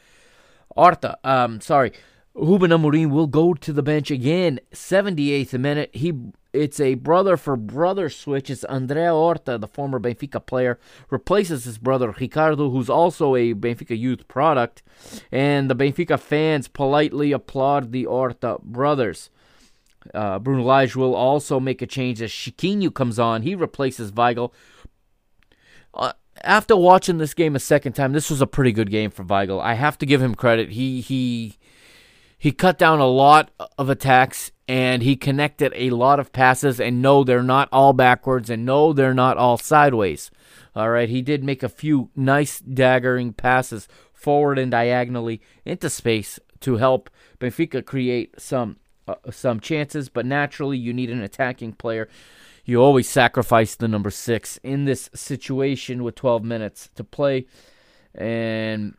Horta, 0.76 1.18
um, 1.24 1.62
sorry, 1.62 1.94
Ruben 2.34 2.72
Amorim 2.72 3.12
will 3.12 3.28
go 3.28 3.54
to 3.54 3.72
the 3.72 3.82
bench 3.82 4.12
again. 4.12 4.60
78th 4.74 5.58
minute, 5.58 5.90
he 5.94 6.14
it's 6.52 6.80
a 6.80 6.96
brother 6.96 7.38
for 7.38 7.56
brother 7.56 8.10
switch. 8.10 8.50
It's 8.50 8.66
Andrea 8.66 9.12
Horta, 9.12 9.58
the 9.58 9.68
former 9.68 10.00
Benfica 10.00 10.46
player, 10.46 10.78
replaces 11.10 11.64
his 11.64 11.78
brother 11.78 12.12
Ricardo, 12.20 12.70
who's 12.70 12.90
also 12.90 13.36
a 13.36 13.54
Benfica 13.54 13.98
youth 13.98 14.28
product. 14.28 14.84
And 15.32 15.70
the 15.70 15.76
Benfica 15.76 16.20
fans 16.20 16.68
politely 16.68 17.32
applaud 17.32 17.92
the 17.94 18.04
Horta 18.04 18.58
brothers. 18.62 19.30
Uh, 20.14 20.40
Bruno 20.40 20.64
Lage 20.64 20.96
will 20.96 21.16
also 21.16 21.60
make 21.60 21.82
a 21.82 21.88
change 21.88 22.22
as 22.22 22.32
Chiquinho 22.32 22.94
comes 22.94 23.20
on. 23.20 23.42
He 23.42 23.56
replaces 23.56 24.12
Weigl. 24.12 24.52
Uh, 25.94 26.14
after 26.44 26.76
watching 26.76 27.18
this 27.18 27.34
game 27.34 27.56
a 27.56 27.60
second 27.60 27.94
time, 27.94 28.14
this 28.14 28.30
was 28.30 28.42
a 28.42 28.48
pretty 28.48 28.72
good 28.72 28.92
game 28.92 29.12
for 29.12 29.24
Weigl. 29.24 29.62
I 29.62 29.74
have 29.74 29.98
to 30.00 30.06
give 30.06 30.22
him 30.22 30.36
credit. 30.36 30.72
He 30.72 31.02
he 31.02 31.58
he 32.38 32.52
cut 32.52 32.78
down 32.78 33.00
a 33.00 33.08
lot 33.08 33.52
of 33.78 33.90
attacks 33.90 34.52
and 34.68 35.04
he 35.04 35.16
connected 35.16 35.72
a 35.76 35.92
lot 35.92 36.20
of 36.20 36.32
passes. 36.32 36.80
And 36.80 37.02
no, 37.02 37.24
they're 37.24 37.44
not 37.44 37.70
all 37.72 37.94
backwards, 37.94 38.50
and 38.50 38.66
no, 38.66 38.94
they're 38.94 39.14
not 39.14 39.38
all 39.38 39.58
sideways. 39.58 40.32
All 40.76 40.90
right, 40.90 41.10
he 41.10 41.22
did 41.22 41.44
make 41.44 41.64
a 41.64 41.70
few 41.70 42.10
nice 42.16 42.62
daggering 42.62 43.36
passes 43.36 43.88
forward 44.14 44.60
and 44.60 44.72
diagonally 44.72 45.42
into 45.64 45.90
space 45.90 46.40
to 46.62 46.78
help 46.78 47.10
Benfica 47.40 47.86
create 47.86 48.40
some 48.40 48.78
uh, 49.08 49.16
some 49.32 49.60
chances. 49.60 50.10
But 50.10 50.26
naturally, 50.26 50.78
you 50.78 50.94
need 50.94 51.10
an 51.10 51.22
attacking 51.22 51.74
player. 51.74 52.08
You 52.66 52.82
always 52.82 53.08
sacrifice 53.08 53.76
the 53.76 53.88
number 53.88 54.10
six 54.10 54.58
in 54.64 54.86
this 54.86 55.10
situation 55.14 56.04
with 56.04 56.16
12 56.16 56.44
minutes 56.44 56.90
to 56.96 57.04
play, 57.04 57.46
and 58.16 58.96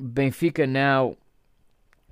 Benfica 0.00 0.66
now 0.66 1.16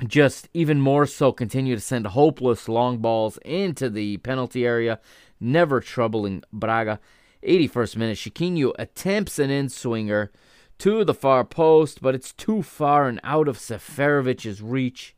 just 0.06 0.48
even 0.54 0.80
more 0.80 1.06
so 1.06 1.32
continue 1.32 1.74
to 1.74 1.80
send 1.80 2.06
hopeless 2.08 2.68
long 2.68 2.98
balls 2.98 3.38
into 3.44 3.90
the 3.90 4.18
penalty 4.18 4.64
area, 4.64 5.00
never 5.40 5.80
troubling 5.80 6.42
Braga. 6.52 7.00
81st 7.42 7.96
minute, 7.96 8.18
Chiquinho 8.18 8.72
attempts 8.78 9.38
an 9.38 9.50
in 9.50 9.68
swinger 9.68 10.30
to 10.78 11.04
the 11.04 11.14
far 11.14 11.44
post, 11.44 12.00
but 12.00 12.14
it's 12.14 12.32
too 12.32 12.62
far 12.62 13.08
and 13.08 13.20
out 13.24 13.48
of 13.48 13.58
Seferovic's 13.58 14.60
reach. 14.60 15.14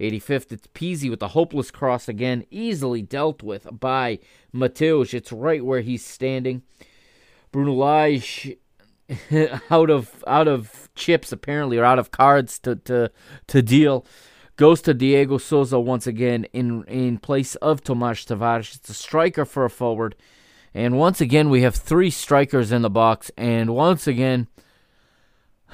85th, 0.00 0.52
it's 0.52 0.66
Pizzi 0.68 1.08
with 1.08 1.20
the 1.20 1.28
hopeless 1.28 1.70
cross 1.70 2.08
again, 2.08 2.44
easily 2.50 3.02
dealt 3.02 3.42
with 3.42 3.66
by 3.72 4.18
Mateus. 4.52 5.14
It's 5.14 5.32
right 5.32 5.64
where 5.64 5.80
he's 5.80 6.04
standing. 6.04 6.62
Bruno 7.50 7.72
Lage 7.72 8.56
out 9.70 9.90
of 9.90 10.24
out 10.26 10.48
of 10.48 10.88
chips 10.94 11.32
apparently 11.32 11.78
or 11.78 11.84
out 11.84 11.98
of 11.98 12.10
cards 12.10 12.58
to 12.58 12.76
to 12.76 13.10
to 13.46 13.62
deal 13.62 14.04
goes 14.56 14.82
to 14.82 14.94
Dyego 14.94 15.40
Sousa 15.40 15.78
once 15.78 16.06
again 16.06 16.44
in 16.52 16.84
in 16.84 17.18
place 17.18 17.54
of 17.56 17.82
Tomas 17.82 18.24
Tavares. 18.24 18.74
It's 18.74 18.90
a 18.90 18.94
striker 18.94 19.44
for 19.44 19.64
a 19.64 19.70
forward. 19.70 20.16
And 20.74 20.98
once 20.98 21.20
again 21.20 21.48
we 21.48 21.62
have 21.62 21.74
three 21.74 22.10
strikers 22.10 22.72
in 22.72 22.82
the 22.82 22.90
box 22.90 23.30
and 23.36 23.74
once 23.74 24.06
again 24.06 24.48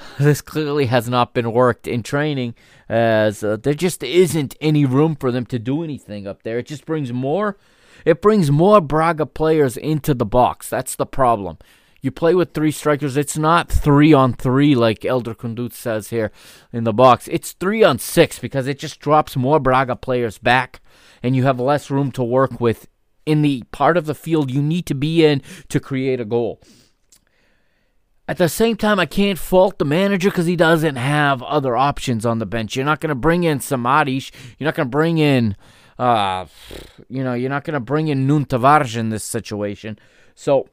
this 0.18 0.40
clearly 0.40 0.86
has 0.86 1.08
not 1.08 1.34
been 1.34 1.52
worked 1.52 1.86
in 1.86 2.02
training 2.02 2.54
as 2.88 3.42
uh, 3.42 3.56
there 3.56 3.74
just 3.74 4.02
isn't 4.02 4.56
any 4.60 4.84
room 4.84 5.16
for 5.16 5.30
them 5.30 5.46
to 5.46 5.58
do 5.58 5.82
anything 5.82 6.26
up 6.26 6.42
there. 6.42 6.58
It 6.58 6.66
just 6.66 6.86
brings 6.86 7.12
more 7.12 7.56
it 8.04 8.20
brings 8.20 8.50
more 8.50 8.80
Braga 8.80 9.26
players 9.26 9.76
into 9.76 10.14
the 10.14 10.26
box. 10.26 10.68
That's 10.68 10.96
the 10.96 11.06
problem. 11.06 11.58
You 12.00 12.10
play 12.10 12.34
with 12.34 12.52
three 12.52 12.72
strikers. 12.72 13.16
It's 13.16 13.38
not 13.38 13.70
three 13.70 14.12
on 14.12 14.32
three 14.32 14.74
like 14.74 15.04
Elder 15.04 15.34
Conduto 15.34 15.72
says 15.72 16.08
here 16.08 16.32
in 16.72 16.82
the 16.82 16.92
box. 16.92 17.28
It's 17.28 17.52
three 17.52 17.84
on 17.84 18.00
six 18.00 18.40
because 18.40 18.66
it 18.66 18.78
just 18.78 18.98
drops 18.98 19.36
more 19.36 19.60
Braga 19.60 19.94
players 19.94 20.38
back 20.38 20.80
and 21.22 21.36
you 21.36 21.44
have 21.44 21.60
less 21.60 21.90
room 21.90 22.10
to 22.12 22.24
work 22.24 22.60
with 22.60 22.88
in 23.24 23.42
the 23.42 23.62
part 23.70 23.96
of 23.96 24.06
the 24.06 24.16
field 24.16 24.50
you 24.50 24.60
need 24.60 24.84
to 24.86 24.96
be 24.96 25.24
in 25.24 25.42
to 25.68 25.78
create 25.78 26.20
a 26.20 26.24
goal. 26.24 26.60
At 28.28 28.38
the 28.38 28.48
same 28.48 28.76
time, 28.76 29.00
I 29.00 29.06
can't 29.06 29.38
fault 29.38 29.78
the 29.78 29.84
manager 29.84 30.30
because 30.30 30.46
he 30.46 30.54
doesn't 30.54 30.96
have 30.96 31.42
other 31.42 31.76
options 31.76 32.24
on 32.24 32.38
the 32.38 32.46
bench. 32.46 32.76
You're 32.76 32.84
not 32.84 33.00
going 33.00 33.08
to 33.08 33.16
bring 33.16 33.42
in 33.42 33.58
Samadish. 33.58 34.30
You're 34.58 34.66
not 34.66 34.76
going 34.76 34.86
to 34.86 34.90
bring 34.90 35.18
in, 35.18 35.56
uh, 35.98 36.46
you 37.08 37.24
know, 37.24 37.34
you're 37.34 37.50
not 37.50 37.64
going 37.64 37.74
to 37.74 37.80
bring 37.80 38.08
in 38.08 38.26
Nuno 38.26 38.44
Tavares 38.44 38.96
in 38.96 39.08
this 39.08 39.24
situation. 39.24 39.98
So 40.36 40.68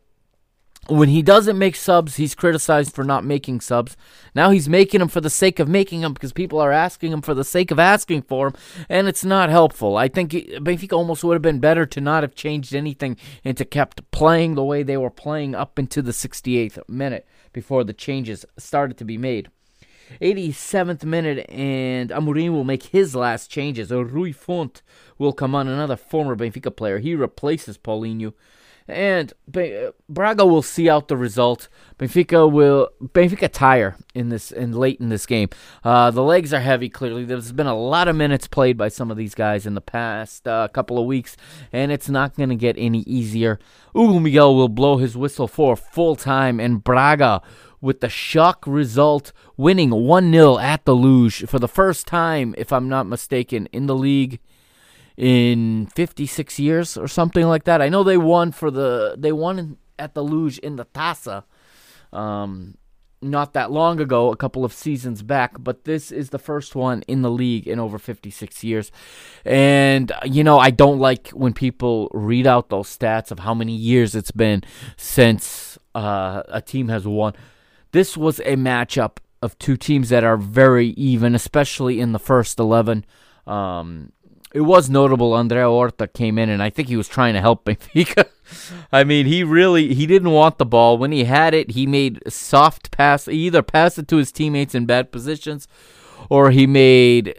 when 0.89 1.09
he 1.09 1.21
doesn't 1.21 1.57
make 1.57 1.75
subs, 1.75 2.15
he's 2.15 2.35
criticized 2.35 2.93
for 2.93 3.03
not 3.03 3.23
making 3.23 3.61
subs. 3.61 3.95
Now 4.33 4.49
he's 4.49 4.67
making 4.67 4.99
them 4.99 5.07
for 5.07 5.21
the 5.21 5.29
sake 5.29 5.59
of 5.59 5.67
making 5.67 6.01
them 6.01 6.13
because 6.13 6.33
people 6.33 6.59
are 6.59 6.71
asking 6.71 7.11
him 7.11 7.21
for 7.21 7.33
the 7.33 7.43
sake 7.43 7.71
of 7.71 7.79
asking 7.79 8.23
for 8.23 8.49
them, 8.49 8.61
and 8.89 9.07
it's 9.07 9.23
not 9.23 9.49
helpful. 9.49 9.97
I 9.97 10.07
think 10.07 10.31
Benfica 10.31 10.93
almost 10.93 11.23
would 11.23 11.35
have 11.35 11.41
been 11.41 11.59
better 11.59 11.85
to 11.85 12.01
not 12.01 12.23
have 12.23 12.35
changed 12.35 12.73
anything 12.73 13.17
and 13.43 13.55
to 13.57 13.65
kept 13.65 14.09
playing 14.11 14.55
the 14.55 14.63
way 14.63 14.83
they 14.83 14.97
were 14.97 15.09
playing 15.09 15.55
up 15.55 15.77
into 15.77 16.01
the 16.01 16.11
68th 16.11 16.79
minute 16.89 17.27
before 17.53 17.83
the 17.83 17.93
changes 17.93 18.45
started 18.57 18.97
to 18.97 19.05
be 19.05 19.17
made. 19.17 19.49
87th 20.21 21.03
minute, 21.03 21.45
and 21.49 22.09
Amorim 22.09 22.49
will 22.49 22.63
make 22.63 22.83
his 22.83 23.15
last 23.15 23.51
changes. 23.51 23.91
Rui 23.91 24.31
Fonte 24.31 24.81
will 25.19 25.33
come 25.33 25.53
on, 25.53 25.67
another 25.67 25.95
former 25.95 26.35
Benfica 26.35 26.75
player. 26.75 26.97
He 26.97 27.13
replaces 27.13 27.77
Paulinho. 27.77 28.33
And 28.89 29.31
Braga 30.09 30.45
will 30.45 30.63
see 30.63 30.89
out 30.89 31.09
the 31.09 31.17
result. 31.17 31.69
Benfica 31.99 32.51
will 32.51 32.89
Benfica 33.01 33.47
tire 33.51 33.95
in 34.15 34.29
this 34.29 34.51
and 34.51 34.75
late 34.75 34.99
in 34.99 35.09
this 35.09 35.25
game. 35.25 35.49
Uh, 35.83 36.09
the 36.09 36.23
legs 36.23 36.53
are 36.53 36.59
heavy. 36.59 36.89
Clearly, 36.89 37.23
there's 37.23 37.51
been 37.51 37.67
a 37.67 37.77
lot 37.77 38.07
of 38.07 38.15
minutes 38.15 38.47
played 38.47 38.77
by 38.77 38.87
some 38.87 39.11
of 39.11 39.17
these 39.17 39.35
guys 39.35 39.67
in 39.67 39.75
the 39.75 39.81
past 39.81 40.47
uh, 40.47 40.67
couple 40.69 40.97
of 40.97 41.05
weeks, 41.05 41.37
and 41.71 41.91
it's 41.91 42.09
not 42.09 42.35
going 42.35 42.49
to 42.49 42.55
get 42.55 42.75
any 42.79 43.01
easier. 43.01 43.59
Hugo 43.93 44.19
Miguel 44.19 44.55
will 44.55 44.69
blow 44.69 44.97
his 44.97 45.15
whistle 45.15 45.47
for 45.47 45.75
full 45.75 46.15
time, 46.15 46.59
and 46.59 46.83
Braga 46.83 47.41
with 47.81 48.01
the 48.01 48.09
shock 48.09 48.65
result, 48.67 49.31
winning 49.55 49.91
1 49.91 50.31
0 50.31 50.57
at 50.57 50.85
the 50.85 50.95
Luz 50.95 51.43
for 51.47 51.59
the 51.59 51.67
first 51.67 52.07
time, 52.07 52.55
if 52.57 52.73
I'm 52.73 52.89
not 52.89 53.07
mistaken, 53.07 53.67
in 53.67 53.85
the 53.85 53.95
league 53.95 54.39
in 55.19 55.87
56 55.95 56.59
years 56.59 56.95
or 56.95 57.07
something 57.07 57.45
like 57.45 57.65
that. 57.65 57.81
I 57.81 57.89
know 57.89 58.03
they 58.03 58.17
won 58.17 58.53
for 58.53 58.71
the 58.71 59.15
they 59.17 59.33
won 59.33 59.77
at 59.99 60.13
the 60.13 60.23
Luz 60.23 60.57
in 60.57 60.77
the 60.77 60.85
Taça 60.85 61.43
um, 62.13 62.75
not 63.21 63.51
that 63.53 63.69
long 63.69 63.99
ago, 63.99 64.31
a 64.31 64.37
couple 64.37 64.63
of 64.63 64.71
seasons 64.71 65.21
back, 65.21 65.55
but 65.59 65.83
this 65.83 66.09
is 66.09 66.29
the 66.29 66.39
first 66.39 66.73
one 66.73 67.01
in 67.01 67.21
the 67.21 67.29
league 67.29 67.67
in 67.67 67.77
over 67.77 67.99
56 67.99 68.63
years. 68.63 68.91
And 69.43 70.11
you 70.23 70.43
know, 70.43 70.57
I 70.57 70.69
don't 70.69 70.99
like 70.99 71.29
when 71.29 71.53
people 71.53 72.09
read 72.13 72.47
out 72.47 72.69
those 72.69 72.95
stats 72.95 73.29
of 73.29 73.39
how 73.39 73.53
many 73.53 73.73
years 73.73 74.15
it's 74.15 74.31
been 74.31 74.63
since 74.95 75.77
uh, 75.93 76.43
a 76.47 76.61
team 76.61 76.87
has 76.87 77.05
won. 77.05 77.33
This 77.91 78.15
was 78.15 78.39
a 78.39 78.55
matchup 78.55 79.17
of 79.41 79.57
two 79.59 79.75
teams 79.75 80.09
that 80.09 80.23
are 80.23 80.37
very 80.37 80.87
even, 80.89 81.35
especially 81.35 81.99
in 81.99 82.13
the 82.13 82.19
first 82.19 82.59
11. 82.59 83.05
Um, 83.47 84.11
it 84.53 84.61
was 84.61 84.89
notable 84.89 85.35
Andrea 85.35 85.67
Horta 85.67 86.07
came 86.07 86.37
in 86.39 86.49
and 86.49 86.61
I 86.61 86.69
think 86.69 86.87
he 86.87 86.97
was 86.97 87.07
trying 87.07 87.33
to 87.33 87.41
help 87.41 87.65
Benfica. 87.65 88.25
I 88.91 89.03
mean, 89.03 89.25
he 89.25 89.43
really 89.43 89.93
he 89.93 90.05
didn't 90.05 90.31
want 90.31 90.57
the 90.57 90.65
ball. 90.65 90.97
When 90.97 91.11
he 91.11 91.25
had 91.25 91.53
it, 91.53 91.71
he 91.71 91.85
made 91.85 92.21
soft 92.31 92.91
pass. 92.91 93.25
He 93.25 93.45
either 93.47 93.61
passed 93.61 93.99
it 93.99 94.07
to 94.07 94.17
his 94.17 94.31
teammates 94.31 94.73
in 94.73 94.85
bad 94.85 95.11
positions 95.11 95.67
or 96.29 96.51
he 96.51 96.65
made 96.65 97.35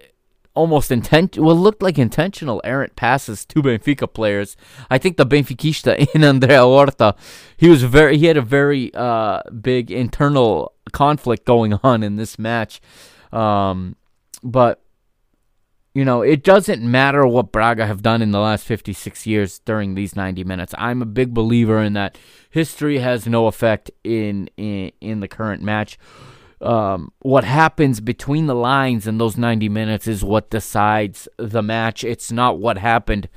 almost 0.55 0.91
intent 0.91 1.39
well 1.39 1.57
looked 1.57 1.81
like 1.81 1.97
intentional 1.97 2.61
errant 2.65 2.97
passes 2.97 3.45
to 3.47 3.63
Benfica 3.63 4.13
players. 4.13 4.57
I 4.89 4.99
think 4.99 5.17
the 5.17 5.27
Benfiquista 5.27 6.09
in 6.15 6.25
Andrea 6.25 6.63
Horta, 6.63 7.15
he 7.57 7.69
was 7.69 7.83
very 7.83 8.19
he 8.19 8.27
had 8.27 8.37
a 8.37 8.43
very 8.43 8.93
uh, 8.95 9.43
big 9.61 9.91
internal 9.91 10.73
conflict 10.93 11.45
going 11.45 11.75
on 11.83 12.03
in 12.03 12.17
this 12.17 12.39
match. 12.39 12.81
Um, 13.33 13.97
but 14.43 14.81
you 15.93 16.05
know, 16.05 16.23
it 16.23 16.45
doesn't 16.45 16.83
matter 16.83 17.27
what 17.27 17.51
Braga 17.51 17.87
have 17.87 18.03
done 18.03 18.23
in 18.23 18.31
the 18.31 18.39
last 18.39 18.65
56 18.65 19.27
years 19.27 19.59
during 19.59 19.95
these 19.95 20.15
90 20.15 20.45
minutes. 20.45 20.73
I'm 20.79 21.03
a 21.03 21.07
big 21.07 21.35
believer 21.35 21.81
in 21.81 21.95
that 21.95 22.17
history 22.49 22.99
has 22.99 23.27
no 23.27 23.47
effect 23.47 23.91
in 24.05 24.49
in, 24.57 24.93
in 25.01 25.21
the 25.21 25.29
current 25.29 25.63
match. 25.63 25.99
Um, 26.61 27.13
what 27.21 27.45
happens 27.45 28.01
between 28.01 28.47
the 28.47 28.55
lines 28.55 29.07
in 29.07 29.19
those 29.19 29.37
90 29.37 29.69
minutes 29.69 30.07
is 30.07 30.23
what 30.23 30.51
decides 30.51 31.27
the 31.39 31.63
match. 31.63 32.05
It's 32.05 32.31
not 32.31 32.59
what 32.59 32.77
happened 32.79 33.29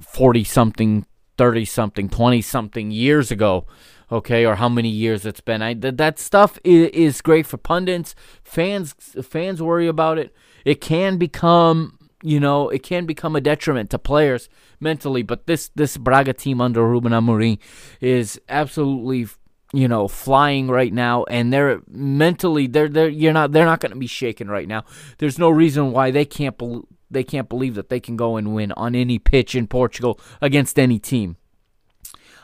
40 0.00 0.44
something, 0.44 1.06
30 1.36 1.64
something, 1.66 2.08
20 2.08 2.42
something 2.42 2.90
years 2.90 3.30
ago. 3.30 3.66
okay, 4.10 4.44
or 4.44 4.56
how 4.56 4.68
many 4.68 4.88
years 4.88 5.24
it's 5.26 5.40
been. 5.40 5.62
I 5.62 5.74
that, 5.74 5.96
that 5.98 6.18
stuff 6.18 6.58
is, 6.64 6.88
is 6.90 7.20
great 7.20 7.46
for 7.46 7.56
pundits. 7.56 8.14
Fans 8.42 8.94
fans 9.22 9.62
worry 9.62 9.86
about 9.86 10.18
it. 10.18 10.34
It 10.64 10.80
can 10.80 11.18
become 11.18 11.98
you 12.26 12.40
know, 12.40 12.70
it 12.70 12.82
can 12.82 13.04
become 13.04 13.36
a 13.36 13.40
detriment 13.40 13.90
to 13.90 13.98
players 13.98 14.48
mentally. 14.80 15.22
But 15.22 15.46
this 15.46 15.68
this 15.74 15.98
Braga 15.98 16.32
team 16.32 16.60
under 16.60 16.82
Ruben 16.88 17.12
Amorim 17.12 17.58
is 18.00 18.40
absolutely 18.48 19.26
you 19.74 19.86
know 19.86 20.08
flying 20.08 20.68
right 20.68 20.92
now, 20.92 21.24
and 21.24 21.52
they're 21.52 21.82
mentally 21.86 22.66
they're 22.66 22.88
they're 22.88 23.10
you're 23.10 23.34
not 23.34 23.52
they're 23.52 23.66
not 23.66 23.80
going 23.80 23.92
to 23.92 23.98
be 23.98 24.06
shaken 24.06 24.48
right 24.48 24.66
now. 24.66 24.84
There's 25.18 25.38
no 25.38 25.50
reason 25.50 25.92
why 25.92 26.10
they 26.10 26.24
can't 26.24 26.56
be, 26.56 26.80
they 27.10 27.24
can't 27.24 27.50
believe 27.50 27.74
that 27.74 27.90
they 27.90 28.00
can 28.00 28.16
go 28.16 28.36
and 28.36 28.54
win 28.54 28.72
on 28.72 28.94
any 28.94 29.18
pitch 29.18 29.54
in 29.54 29.66
Portugal 29.66 30.18
against 30.40 30.78
any 30.78 30.98
team. 30.98 31.36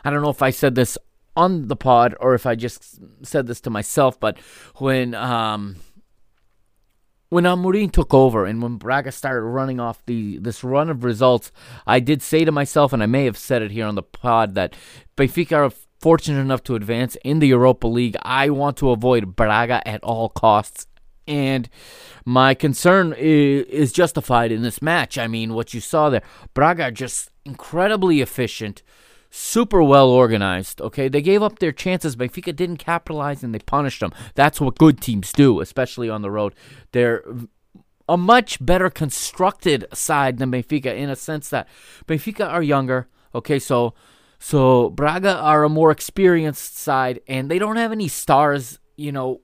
I 0.05 0.11
don't 0.11 0.23
know 0.23 0.31
if 0.31 0.43
I 0.43 0.51
said 0.51 0.75
this 0.75 0.99
on 1.37 1.69
the 1.69 1.77
pod 1.77 2.15
or 2.21 2.35
if 2.35 2.45
I 2.45 2.55
just 2.55 3.01
said 3.23 3.47
this 3.47 3.63
to 3.63 3.71
myself, 3.71 4.21
but 4.21 4.39
when 4.77 5.15
um, 5.15 5.77
when 7.31 7.45
Amorim 7.45 7.91
took 7.91 8.13
over 8.13 8.45
and 8.45 8.61
when 8.61 8.77
Braga 8.77 9.13
started 9.13 9.43
running 9.43 9.81
off 9.81 10.05
the 10.07 10.39
this 10.39 10.63
run 10.63 10.91
of 10.91 11.05
results, 11.05 11.51
I 11.87 12.01
did 12.01 12.23
say 12.23 12.45
to 12.45 12.53
myself, 12.53 12.93
and 12.93 13.03
I 13.03 13.07
may 13.07 13.25
have 13.25 13.39
said 13.39 13.63
it 13.63 13.71
here 13.71 13.87
on 13.87 13.95
the 13.95 14.03
pod, 14.03 14.55
that 14.57 14.75
Benfica 15.17 15.53
are 15.53 15.73
fortunate 16.01 16.41
enough 16.41 16.65
to 16.65 16.75
advance 16.75 17.17
in 17.25 17.39
the 17.39 17.49
Europa 17.49 17.87
League. 17.87 18.17
I 18.23 18.51
want 18.51 18.77
to 18.79 18.91
avoid 18.91 19.37
Braga 19.37 19.87
at 19.87 20.03
all 20.03 20.29
costs. 20.29 20.87
And 21.29 21.69
my 22.25 22.55
concern 22.55 23.15
is, 23.17 23.67
is 23.67 23.93
justified 23.93 24.51
in 24.51 24.63
this 24.63 24.83
match. 24.83 25.17
I 25.17 25.29
mean, 25.29 25.55
what 25.55 25.73
you 25.73 25.81
saw 25.81 26.11
there, 26.11 26.23
Braga 26.55 26.91
just 26.91 27.31
incredibly 27.45 28.21
efficient 28.21 28.83
super 29.31 29.83
well 29.83 30.09
organized. 30.09 30.81
Okay, 30.81 31.09
they 31.09 31.23
gave 31.23 31.43
up 31.43 31.59
their 31.59 31.73
chances. 31.73 32.17
Benfica 32.17 32.55
didn't 32.55 32.79
capitalize 32.79 33.43
and 33.43 33.55
they 33.55 33.61
punished 33.61 34.01
them. 34.01 34.13
That's 34.35 34.61
what 34.61 34.79
good 34.79 35.01
teams 35.01 35.33
do, 35.33 35.61
especially 35.61 36.11
on 36.11 36.23
the 36.23 36.31
road. 36.31 36.55
They're 36.93 37.23
a 38.09 38.17
much 38.17 38.65
better 38.65 38.91
constructed 38.91 39.87
side 39.95 40.39
than 40.39 40.51
Benfica 40.51 40.95
in 40.95 41.09
a 41.09 41.17
sense 41.17 41.49
that 41.51 41.69
Benfica 42.07 42.47
are 42.47 42.63
younger. 42.63 43.09
Okay, 43.35 43.61
so 43.61 43.95
so 44.41 44.91
Braga 44.91 45.37
are 45.37 45.63
a 45.65 45.69
more 45.69 45.91
experienced 45.91 46.77
side 46.77 47.21
and 47.29 47.51
they 47.51 47.59
don't 47.59 47.77
have 47.77 47.93
any 47.93 48.09
stars. 48.09 48.81
You 48.97 49.13
know, 49.13 49.41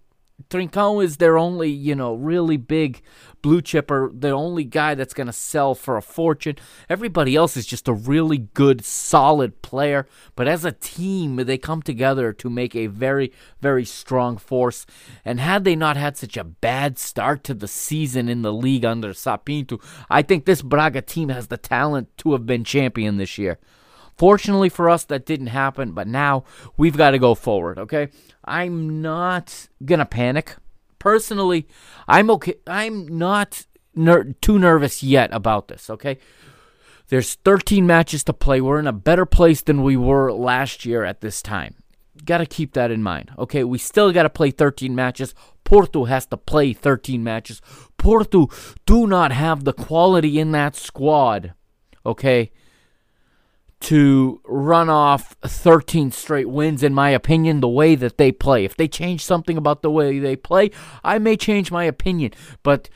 Trincão 0.50 1.02
is 1.02 1.16
their 1.16 1.38
only, 1.38 1.70
you 1.70 1.94
know, 1.94 2.14
really 2.14 2.56
big 2.56 3.02
blue 3.42 3.62
chipper, 3.62 4.10
the 4.12 4.30
only 4.30 4.64
guy 4.64 4.94
that's 4.94 5.14
going 5.14 5.26
to 5.26 5.32
sell 5.32 5.74
for 5.74 5.96
a 5.96 6.02
fortune. 6.02 6.56
Everybody 6.88 7.34
else 7.34 7.56
is 7.56 7.66
just 7.66 7.88
a 7.88 7.92
really 7.92 8.38
good, 8.38 8.84
solid 8.84 9.62
player. 9.62 10.06
But 10.34 10.46
as 10.46 10.64
a 10.64 10.72
team, 10.72 11.36
they 11.36 11.58
come 11.58 11.82
together 11.82 12.32
to 12.34 12.50
make 12.50 12.76
a 12.76 12.86
very, 12.86 13.32
very 13.60 13.84
strong 13.84 14.36
force. 14.36 14.84
And 15.24 15.40
had 15.40 15.64
they 15.64 15.74
not 15.74 15.96
had 15.96 16.16
such 16.16 16.36
a 16.36 16.44
bad 16.44 16.98
start 16.98 17.42
to 17.44 17.54
the 17.54 17.68
season 17.68 18.28
in 18.28 18.42
the 18.42 18.52
league 18.52 18.84
under 18.84 19.14
Sá 19.14 19.36
Pinto, 19.36 19.80
I 20.10 20.22
think 20.22 20.44
this 20.44 20.62
Braga 20.62 21.02
team 21.02 21.30
has 21.30 21.46
the 21.46 21.56
talent 21.56 22.16
to 22.18 22.32
have 22.32 22.46
been 22.46 22.64
champion 22.64 23.16
this 23.16 23.38
year. 23.38 23.58
Fortunately 24.16 24.68
for 24.68 24.88
us, 24.88 25.04
that 25.04 25.26
didn't 25.26 25.48
happen, 25.48 25.92
but 25.92 26.08
now 26.08 26.44
we've 26.76 26.96
got 26.96 27.10
to 27.10 27.18
go 27.18 27.34
forward, 27.34 27.78
okay? 27.78 28.08
I'm 28.44 29.02
not 29.02 29.68
going 29.84 29.98
to 29.98 30.06
panic 30.06 30.56
personally, 31.06 31.68
I'm 32.08 32.30
okay. 32.32 32.54
I'm 32.66 33.06
not 33.06 33.64
ner- 33.94 34.32
too 34.40 34.58
nervous 34.58 35.04
yet 35.04 35.32
about 35.32 35.68
this. 35.68 35.88
Okay, 35.88 36.18
there's 37.10 37.34
13 37.34 37.86
matches 37.86 38.24
to 38.24 38.32
play. 38.32 38.60
We're 38.60 38.80
in 38.80 38.88
a 38.88 38.92
better 38.92 39.24
place 39.24 39.62
than 39.62 39.84
we 39.84 39.96
were 39.96 40.32
last 40.32 40.84
year 40.84 41.04
at 41.04 41.20
this 41.20 41.42
time. 41.42 41.76
Got 42.24 42.38
to 42.38 42.46
keep 42.46 42.72
that 42.72 42.90
in 42.90 43.04
mind. 43.04 43.30
Okay, 43.38 43.62
we 43.62 43.78
still 43.78 44.12
got 44.12 44.24
to 44.24 44.30
play 44.30 44.50
13 44.50 44.96
matches. 44.96 45.32
Porto 45.62 46.06
has 46.06 46.26
to 46.26 46.36
play 46.36 46.72
13 46.72 47.22
matches. 47.22 47.62
Porto 47.98 48.48
do 48.84 49.06
not 49.06 49.30
have 49.30 49.62
the 49.62 49.72
quality 49.72 50.40
in 50.40 50.50
that 50.50 50.74
squad. 50.74 51.54
Okay 52.04 52.50
to 53.80 54.40
run 54.44 54.88
off 54.88 55.36
13 55.42 56.10
straight 56.10 56.48
wins, 56.48 56.82
in 56.82 56.94
my 56.94 57.10
opinion, 57.10 57.60
the 57.60 57.68
way 57.68 57.94
that 57.94 58.16
they 58.16 58.32
play. 58.32 58.64
If 58.64 58.76
they 58.76 58.88
change 58.88 59.24
something 59.24 59.56
about 59.56 59.82
the 59.82 59.90
way 59.90 60.18
they 60.18 60.36
play, 60.36 60.70
I 61.04 61.18
may 61.18 61.36
change 61.36 61.70
my 61.70 61.84
opinion. 61.84 62.32
But 62.62 62.88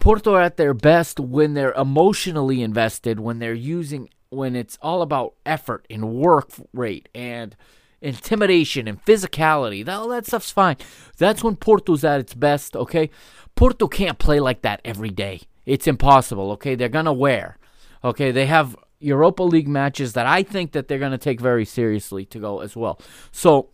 Porto 0.00 0.34
are 0.34 0.42
at 0.42 0.56
their 0.56 0.74
best 0.74 1.18
when 1.18 1.54
they're 1.54 1.72
emotionally 1.72 2.62
invested, 2.62 3.20
when 3.20 3.38
they're 3.38 3.54
using, 3.54 4.10
when 4.28 4.54
it's 4.54 4.78
all 4.82 5.02
about 5.02 5.34
effort 5.46 5.86
and 5.90 6.12
work 6.14 6.50
rate 6.72 7.08
and 7.14 7.56
intimidation 8.00 8.86
and 8.86 9.04
physicality. 9.04 9.88
All 9.88 10.08
that 10.08 10.26
stuff's 10.26 10.52
fine. 10.52 10.76
That's 11.16 11.42
when 11.42 11.56
Porto's 11.56 12.04
at 12.04 12.20
its 12.20 12.34
best, 12.34 12.76
okay? 12.76 13.10
Porto 13.54 13.88
can't 13.88 14.18
play 14.18 14.40
like 14.40 14.62
that 14.62 14.80
every 14.84 15.10
day. 15.10 15.40
It's 15.66 15.86
impossible, 15.86 16.52
okay? 16.52 16.74
They're 16.74 16.88
going 16.88 17.06
to 17.06 17.12
wear. 17.12 17.58
Okay, 18.04 18.30
they 18.30 18.46
have 18.46 18.76
Europa 19.00 19.42
League 19.42 19.68
matches 19.68 20.12
that 20.14 20.26
I 20.26 20.42
think 20.42 20.72
that 20.72 20.88
they're 20.88 20.98
going 20.98 21.12
to 21.12 21.18
take 21.18 21.40
very 21.40 21.64
seriously 21.64 22.24
to 22.26 22.38
go 22.38 22.60
as 22.60 22.76
well. 22.76 23.00
So 23.30 23.70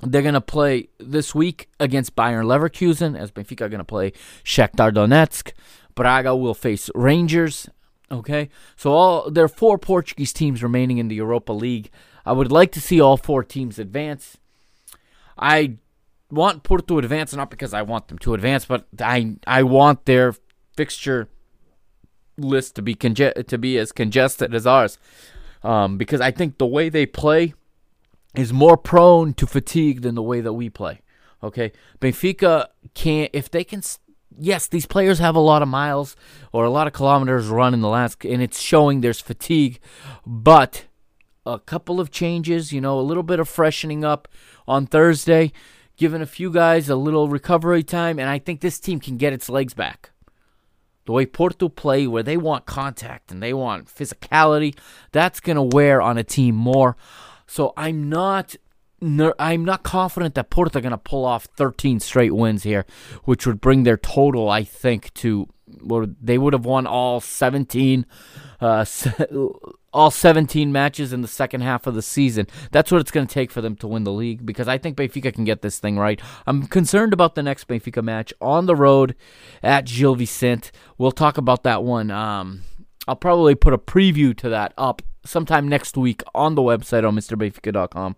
they're 0.00 0.22
going 0.22 0.34
to 0.34 0.40
play 0.40 0.88
this 0.98 1.34
week 1.34 1.68
against 1.80 2.14
Bayer 2.14 2.42
Leverkusen, 2.42 3.18
as 3.18 3.30
Benfica 3.30 3.62
are 3.62 3.68
going 3.68 3.78
to 3.78 3.84
play 3.84 4.12
Shakhtar 4.44 4.92
Donetsk. 4.92 5.52
Braga 5.94 6.36
will 6.36 6.54
face 6.54 6.90
Rangers. 6.94 7.68
Okay, 8.10 8.48
so 8.74 8.92
all 8.92 9.30
there 9.30 9.44
are 9.44 9.48
four 9.48 9.76
Portuguese 9.76 10.32
teams 10.32 10.62
remaining 10.62 10.98
in 10.98 11.08
the 11.08 11.16
Europa 11.16 11.52
League. 11.52 11.90
I 12.24 12.32
would 12.32 12.50
like 12.50 12.72
to 12.72 12.80
see 12.80 13.00
all 13.00 13.18
four 13.18 13.44
teams 13.44 13.78
advance. 13.78 14.38
I 15.36 15.76
want 16.30 16.62
Porto 16.62 16.94
to 16.94 16.98
advance, 16.98 17.34
not 17.34 17.50
because 17.50 17.74
I 17.74 17.82
want 17.82 18.08
them 18.08 18.18
to 18.20 18.34
advance, 18.34 18.64
but 18.64 18.86
I 18.98 19.36
I 19.46 19.62
want 19.62 20.06
their 20.06 20.34
fixture 20.74 21.28
list 22.38 22.76
to 22.76 22.82
be 22.82 22.94
conge- 22.94 23.46
to 23.46 23.58
be 23.58 23.78
as 23.78 23.92
congested 23.92 24.54
as 24.54 24.66
ours, 24.66 24.98
um, 25.62 25.98
because 25.98 26.20
I 26.20 26.30
think 26.30 26.58
the 26.58 26.66
way 26.66 26.88
they 26.88 27.06
play 27.06 27.54
is 28.34 28.52
more 28.52 28.76
prone 28.76 29.34
to 29.34 29.46
fatigue 29.46 30.02
than 30.02 30.14
the 30.14 30.22
way 30.22 30.40
that 30.40 30.52
we 30.52 30.70
play. 30.70 31.00
Okay, 31.42 31.72
Benfica 32.00 32.66
can't 32.94 33.30
if 33.32 33.50
they 33.50 33.64
can. 33.64 33.82
Yes, 34.40 34.68
these 34.68 34.86
players 34.86 35.18
have 35.18 35.34
a 35.34 35.40
lot 35.40 35.62
of 35.62 35.68
miles 35.68 36.14
or 36.52 36.64
a 36.64 36.70
lot 36.70 36.86
of 36.86 36.92
kilometers 36.92 37.48
run 37.48 37.74
in 37.74 37.80
the 37.80 37.88
last, 37.88 38.24
and 38.24 38.42
it's 38.42 38.60
showing 38.60 39.00
there's 39.00 39.20
fatigue, 39.20 39.80
but 40.24 40.84
a 41.44 41.58
couple 41.58 41.98
of 41.98 42.10
changes, 42.10 42.72
you 42.72 42.80
know, 42.80 43.00
a 43.00 43.02
little 43.02 43.22
bit 43.24 43.40
of 43.40 43.48
freshening 43.48 44.04
up 44.04 44.28
on 44.68 44.86
Thursday, 44.86 45.50
giving 45.96 46.22
a 46.22 46.26
few 46.26 46.52
guys 46.52 46.88
a 46.88 46.94
little 46.94 47.28
recovery 47.28 47.82
time, 47.82 48.18
and 48.20 48.28
I 48.28 48.38
think 48.38 48.60
this 48.60 48.78
team 48.78 49.00
can 49.00 49.16
get 49.16 49.32
its 49.32 49.48
legs 49.48 49.74
back 49.74 50.10
the 51.08 51.12
way 51.12 51.24
Porto 51.24 51.70
play, 51.70 52.06
where 52.06 52.22
they 52.22 52.36
want 52.36 52.66
contact 52.66 53.32
and 53.32 53.42
they 53.42 53.54
want 53.54 53.86
physicality, 53.86 54.76
that's 55.10 55.40
going 55.40 55.56
to 55.56 55.62
wear 55.62 56.02
on 56.02 56.18
a 56.18 56.22
team 56.22 56.54
more. 56.54 56.98
So 57.46 57.72
I'm 57.78 58.10
not. 58.10 58.54
I'm 59.00 59.64
not 59.64 59.84
confident 59.84 60.34
that 60.34 60.50
Porto 60.50 60.78
are 60.78 60.82
going 60.82 60.90
to 60.90 60.98
pull 60.98 61.24
off 61.24 61.44
13 61.44 62.00
straight 62.00 62.34
wins 62.34 62.64
here, 62.64 62.84
which 63.24 63.46
would 63.46 63.60
bring 63.60 63.84
their 63.84 63.96
total, 63.96 64.50
I 64.50 64.64
think, 64.64 65.14
to 65.14 65.48
well, 65.82 66.06
they 66.20 66.38
would 66.38 66.52
have 66.52 66.64
won 66.64 66.86
all 66.86 67.20
17 67.20 68.06
uh, 68.60 68.84
all 69.92 70.10
17 70.10 70.70
matches 70.70 71.12
in 71.12 71.22
the 71.22 71.28
second 71.28 71.62
half 71.62 71.86
of 71.86 71.94
the 71.94 72.02
season. 72.02 72.46
That's 72.72 72.90
what 72.90 73.00
it's 73.00 73.10
going 73.10 73.26
to 73.26 73.32
take 73.32 73.50
for 73.50 73.60
them 73.60 73.76
to 73.76 73.86
win 73.86 74.04
the 74.04 74.12
league 74.12 74.44
because 74.44 74.68
I 74.68 74.78
think 74.78 74.96
Benfica 74.96 75.32
can 75.32 75.44
get 75.44 75.62
this 75.62 75.78
thing 75.78 75.98
right. 75.98 76.20
I'm 76.46 76.66
concerned 76.66 77.12
about 77.12 77.34
the 77.34 77.42
next 77.42 77.68
Benfica 77.68 78.02
match 78.02 78.34
on 78.40 78.66
the 78.66 78.76
road 78.76 79.14
at 79.62 79.86
Gil 79.86 80.14
Vicente. 80.14 80.70
We'll 80.98 81.12
talk 81.12 81.38
about 81.38 81.62
that 81.62 81.82
one. 81.82 82.10
Um, 82.10 82.62
I'll 83.06 83.16
probably 83.16 83.54
put 83.54 83.72
a 83.72 83.78
preview 83.78 84.36
to 84.38 84.48
that 84.50 84.74
up 84.76 85.02
sometime 85.24 85.68
next 85.68 85.96
week 85.96 86.22
on 86.34 86.54
the 86.54 86.62
website 86.62 87.06
on 87.06 87.16
MrBenfica.com. 87.16 88.16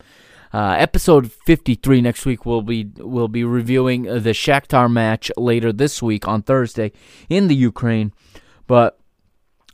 Uh, 0.52 0.74
episode 0.78 1.30
53 1.30 2.00
next 2.00 2.26
week 2.26 2.44
we'll 2.44 2.62
be 2.62 2.90
we'll 2.96 3.28
be 3.28 3.44
reviewing 3.44 4.02
the 4.02 4.30
Shakhtar 4.30 4.90
match 4.90 5.30
later 5.36 5.72
this 5.72 6.02
week 6.02 6.26
on 6.26 6.42
Thursday 6.42 6.90
in 7.28 7.46
the 7.46 7.54
Ukraine. 7.54 8.12
But 8.66 8.98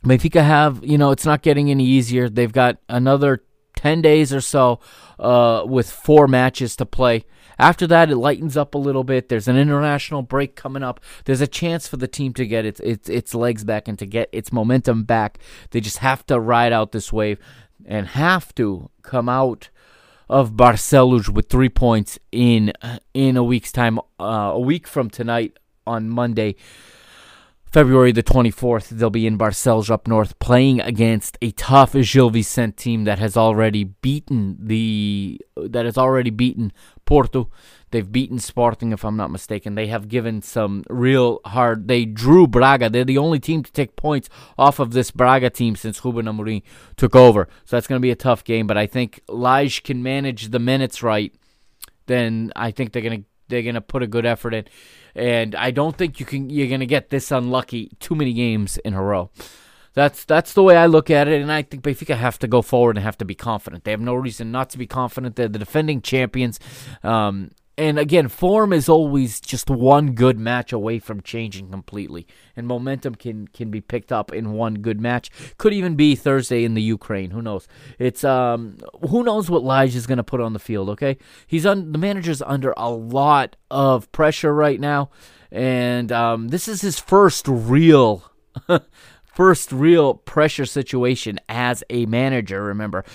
Benfica 0.03 0.43
have, 0.43 0.83
you 0.83 0.97
know, 0.97 1.11
it's 1.11 1.25
not 1.25 1.41
getting 1.41 1.69
any 1.71 1.85
easier. 1.85 2.29
They've 2.29 2.51
got 2.51 2.77
another 2.87 3.43
10 3.75 4.01
days 4.01 4.33
or 4.33 4.41
so 4.41 4.79
uh, 5.19 5.63
with 5.65 5.89
four 5.89 6.27
matches 6.27 6.75
to 6.77 6.85
play. 6.85 7.25
After 7.59 7.87
that, 7.87 8.11
it 8.11 8.15
lightens 8.17 8.55
up 8.55 8.75
a 8.75 8.77
little 8.77 9.03
bit. 9.03 9.29
There's 9.29 9.47
an 9.47 9.57
international 9.57 10.21
break 10.21 10.55
coming 10.55 10.83
up. 10.83 10.99
There's 11.25 11.41
a 11.41 11.47
chance 11.47 11.87
for 11.87 11.97
the 11.97 12.07
team 12.07 12.33
to 12.33 12.45
get 12.45 12.65
its 12.65 12.79
its 12.81 13.09
its 13.09 13.33
legs 13.33 13.63
back 13.63 13.87
and 13.87 13.97
to 13.97 14.05
get 14.05 14.29
its 14.31 14.53
momentum 14.53 15.03
back. 15.03 15.39
They 15.71 15.81
just 15.81 15.97
have 15.99 16.23
to 16.27 16.39
ride 16.39 16.71
out 16.71 16.91
this 16.91 17.11
wave 17.11 17.39
and 17.85 18.07
have 18.07 18.53
to 18.55 18.91
come 19.01 19.27
out 19.27 19.69
of 20.29 20.51
Barcelos 20.51 21.29
with 21.29 21.49
three 21.49 21.69
points 21.69 22.19
in 22.31 22.73
in 23.13 23.37
a 23.37 23.43
week's 23.43 23.71
time. 23.71 23.99
Uh, 24.19 24.51
a 24.53 24.59
week 24.59 24.87
from 24.87 25.09
tonight 25.09 25.57
on 25.85 26.09
Monday 26.09 26.55
February 27.71 28.13
the 28.13 28.23
24th, 28.23 28.89
they'll 28.89 29.09
be 29.09 29.27
in 29.27 29.37
Barcelos 29.37 29.89
up 29.89 30.07
north 30.07 30.39
playing 30.39 30.79
against 30.79 31.37
a 31.41 31.51
tough 31.51 31.93
Gil 31.93 32.29
Vicente 32.29 32.75
team 32.81 33.03
that 33.03 33.19
has 33.19 33.35
already 33.35 33.83
beaten 33.83 34.57
the 34.59 35.39
that 35.55 35.85
has 35.85 35.97
already 35.97 36.29
beaten 36.29 36.71
Porto. 37.05 37.49
They've 37.91 38.09
beaten 38.09 38.39
Sporting, 38.39 38.91
if 38.91 39.05
I'm 39.05 39.15
not 39.15 39.31
mistaken. 39.31 39.75
They 39.75 39.87
have 39.87 40.09
given 40.09 40.41
some 40.41 40.83
real 40.89 41.39
hard. 41.45 41.87
They 41.87 42.05
drew 42.05 42.47
Braga. 42.47 42.89
They're 42.89 43.05
the 43.05 43.17
only 43.17 43.39
team 43.39 43.63
to 43.63 43.71
take 43.71 43.95
points 43.95 44.29
off 44.57 44.79
of 44.79 44.91
this 44.91 45.11
Braga 45.11 45.49
team 45.49 45.75
since 45.75 46.03
Ruben 46.03 46.25
Amorim 46.25 46.63
took 46.97 47.15
over. 47.15 47.47
So 47.65 47.75
that's 47.75 47.87
going 47.87 47.99
to 47.99 48.05
be 48.05 48.11
a 48.11 48.15
tough 48.15 48.43
game. 48.43 48.67
But 48.67 48.77
I 48.77 48.87
think 48.87 49.21
Lage 49.29 49.83
can 49.83 50.03
manage 50.03 50.49
the 50.49 50.59
minutes 50.59 51.01
right. 51.01 51.33
Then 52.07 52.51
I 52.55 52.71
think 52.71 52.91
they're 52.91 53.01
going 53.01 53.21
to 53.21 53.27
they're 53.49 53.63
going 53.63 53.75
to 53.75 53.81
put 53.81 54.03
a 54.03 54.07
good 54.07 54.25
effort 54.25 54.53
in. 54.53 54.65
And 55.17 55.55
I 55.55 55.71
don't 55.71 55.97
think 55.97 56.19
you 56.19 56.25
can 56.25 56.49
you're 56.49 56.77
to 56.77 56.85
get 56.85 57.09
this 57.09 57.31
unlucky 57.31 57.91
too 57.99 58.15
many 58.15 58.33
games 58.33 58.77
in 58.77 58.93
a 58.93 59.01
row. 59.01 59.31
That's 59.93 60.25
that's 60.25 60.53
the 60.53 60.61
way 60.61 60.77
I 60.77 60.85
look 60.85 61.09
at 61.09 61.27
it, 61.27 61.41
and 61.41 61.51
I 61.51 61.63
think 61.63 61.81
Benfica 61.81 62.15
have 62.15 62.37
to 62.39 62.47
go 62.47 62.61
forward 62.61 62.97
and 62.97 63.03
have 63.03 63.17
to 63.17 63.25
be 63.25 63.33
confident. 63.33 63.83
They 63.83 63.89
have 63.89 63.99
no 63.99 64.13
reason 64.13 64.51
not 64.51 64.69
to 64.69 64.77
be 64.77 64.85
confident. 64.85 65.35
They're 65.35 65.47
the 65.47 65.57
defending 65.57 66.03
champions. 66.03 66.59
Um, 67.01 67.49
and 67.77 67.99
again, 67.99 68.27
form 68.27 68.73
is 68.73 68.89
always 68.89 69.39
just 69.39 69.69
one 69.69 70.13
good 70.13 70.39
match 70.39 70.73
away 70.73 70.97
from 70.97 71.21
changing 71.21 71.69
completely, 71.69 72.25
and 72.55 72.65
momentum 72.65 73.13
can 73.13 73.47
can 73.49 73.69
be 73.69 73.81
picked 73.81 74.11
up 74.11 74.33
in 74.33 74.53
one 74.53 74.75
good 74.75 74.99
match. 74.99 75.29
Could 75.57 75.73
even 75.73 75.95
be 75.95 76.15
Thursday 76.15 76.63
in 76.63 76.73
the 76.73 76.81
Ukraine. 76.81 77.31
Who 77.31 77.41
knows? 77.41 77.67
It's 77.99 78.23
um, 78.23 78.77
who 79.09 79.23
knows 79.23 79.49
what 79.49 79.63
Lage 79.63 79.95
is 79.95 80.07
going 80.07 80.17
to 80.17 80.23
put 80.23 80.41
on 80.41 80.53
the 80.53 80.59
field. 80.59 80.89
Okay, 80.89 81.17
he's 81.45 81.65
on 81.65 81.91
the 81.91 81.99
manager's 81.99 82.41
under 82.41 82.73
a 82.77 82.89
lot 82.89 83.55
of 83.69 84.11
pressure 84.11 84.53
right 84.53 84.79
now, 84.79 85.11
and 85.51 86.11
um, 86.11 86.47
this 86.47 86.67
is 86.67 86.81
his 86.81 86.99
first 86.99 87.47
real. 87.47 88.31
first 89.23 89.71
real 89.71 90.15
pressure 90.15 90.65
situation 90.65 91.39
as 91.47 91.83
a 91.91 92.07
manager 92.07 92.63
remember 92.63 93.05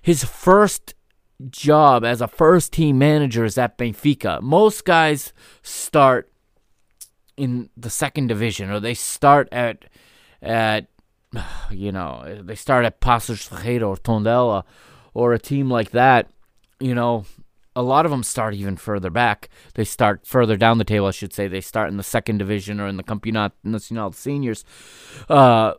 his 0.00 0.22
first 0.22 0.94
job 1.50 2.04
as 2.04 2.20
a 2.20 2.28
first 2.28 2.72
team 2.72 2.98
manager 2.98 3.44
is 3.44 3.58
at 3.58 3.78
Benfica. 3.78 4.40
Most 4.40 4.84
guys 4.84 5.32
start 5.62 6.30
in 7.36 7.68
the 7.76 7.90
second 7.90 8.28
division 8.28 8.70
or 8.70 8.80
they 8.80 8.94
start 8.94 9.48
at 9.52 9.84
at 10.40 10.86
you 11.70 11.92
know, 11.92 12.40
they 12.42 12.54
start 12.54 12.84
at 12.84 13.00
Paços 13.00 13.46
Ferreira 13.46 13.88
or 13.88 13.96
Tondela 13.96 14.64
or 15.14 15.32
a 15.32 15.38
team 15.38 15.70
like 15.70 15.90
that, 15.90 16.28
you 16.80 16.94
know, 16.94 17.24
a 17.76 17.82
lot 17.82 18.06
of 18.06 18.10
them 18.10 18.22
start 18.22 18.54
even 18.54 18.76
further 18.76 19.10
back. 19.10 19.50
They 19.74 19.84
start 19.84 20.26
further 20.26 20.56
down 20.56 20.78
the 20.78 20.84
table, 20.84 21.06
I 21.06 21.10
should 21.10 21.34
say. 21.34 21.46
They 21.46 21.60
start 21.60 21.90
in 21.90 21.98
the 21.98 22.02
second 22.02 22.38
division 22.38 22.80
or 22.80 22.88
in 22.88 22.96
the 22.96 23.02
Campeonato 23.02 23.52
Nacional 23.62 24.12
Seniors. 24.12 24.64
Uh, 25.28 25.74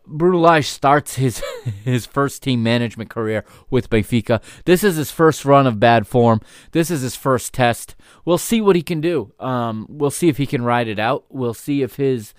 starts 0.61 1.15
his 1.15 1.41
his 1.83 2.05
first 2.05 2.43
team 2.43 2.61
management 2.61 3.09
career 3.09 3.43
with 3.71 3.89
Benfica. 3.89 4.41
This 4.65 4.83
is 4.83 4.95
his 4.95 5.09
first 5.09 5.43
run 5.43 5.65
of 5.65 5.79
bad 5.79 6.05
form. 6.05 6.39
This 6.71 6.91
is 6.91 7.01
his 7.01 7.15
first 7.15 7.51
test. 7.51 7.95
We'll 8.25 8.37
see 8.37 8.61
what 8.61 8.75
he 8.75 8.83
can 8.83 9.01
do. 9.01 9.33
Um, 9.39 9.87
we'll 9.89 10.11
see 10.11 10.29
if 10.29 10.37
he 10.37 10.45
can 10.45 10.61
ride 10.63 10.87
it 10.87 10.99
out. 10.99 11.25
We'll 11.29 11.55
see 11.55 11.81
if 11.81 11.95
his 11.95 12.35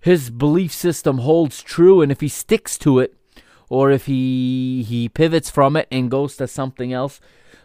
his 0.00 0.30
belief 0.30 0.72
system 0.72 1.18
holds 1.18 1.62
true 1.62 2.00
and 2.00 2.10
if 2.10 2.22
he 2.22 2.28
sticks 2.28 2.78
to 2.78 3.00
it, 3.00 3.14
or 3.68 3.90
if 3.90 4.06
he 4.06 4.82
he 4.82 5.10
pivots 5.10 5.50
from 5.50 5.76
it 5.76 5.88
and 5.90 6.10
goes 6.10 6.38
to 6.38 6.48
something 6.48 6.94
else. 6.94 7.20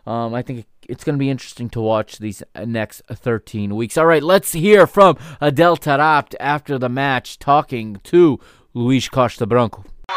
Um, 0.05 0.33
I 0.33 0.41
think 0.41 0.65
it's 0.89 1.05
going 1.05 1.13
to 1.13 1.21
be 1.21 1.29
interesting 1.29 1.69
to 1.69 1.79
watch 1.79 2.17
these 2.17 2.41
next 2.57 3.05
13 3.05 3.75
weeks. 3.77 3.95
All 3.97 4.09
right, 4.09 4.23
let's 4.25 4.51
hear 4.51 4.87
from 4.89 5.17
Adel 5.39 5.77
Taarabt 5.77 6.33
after 6.41 6.81
the 6.81 6.89
match 6.89 7.37
talking 7.37 8.01
to 8.09 8.41
Luis 8.73 9.05
Costa 9.07 9.45
Branco. 9.45 9.85
Uh, 9.85 10.13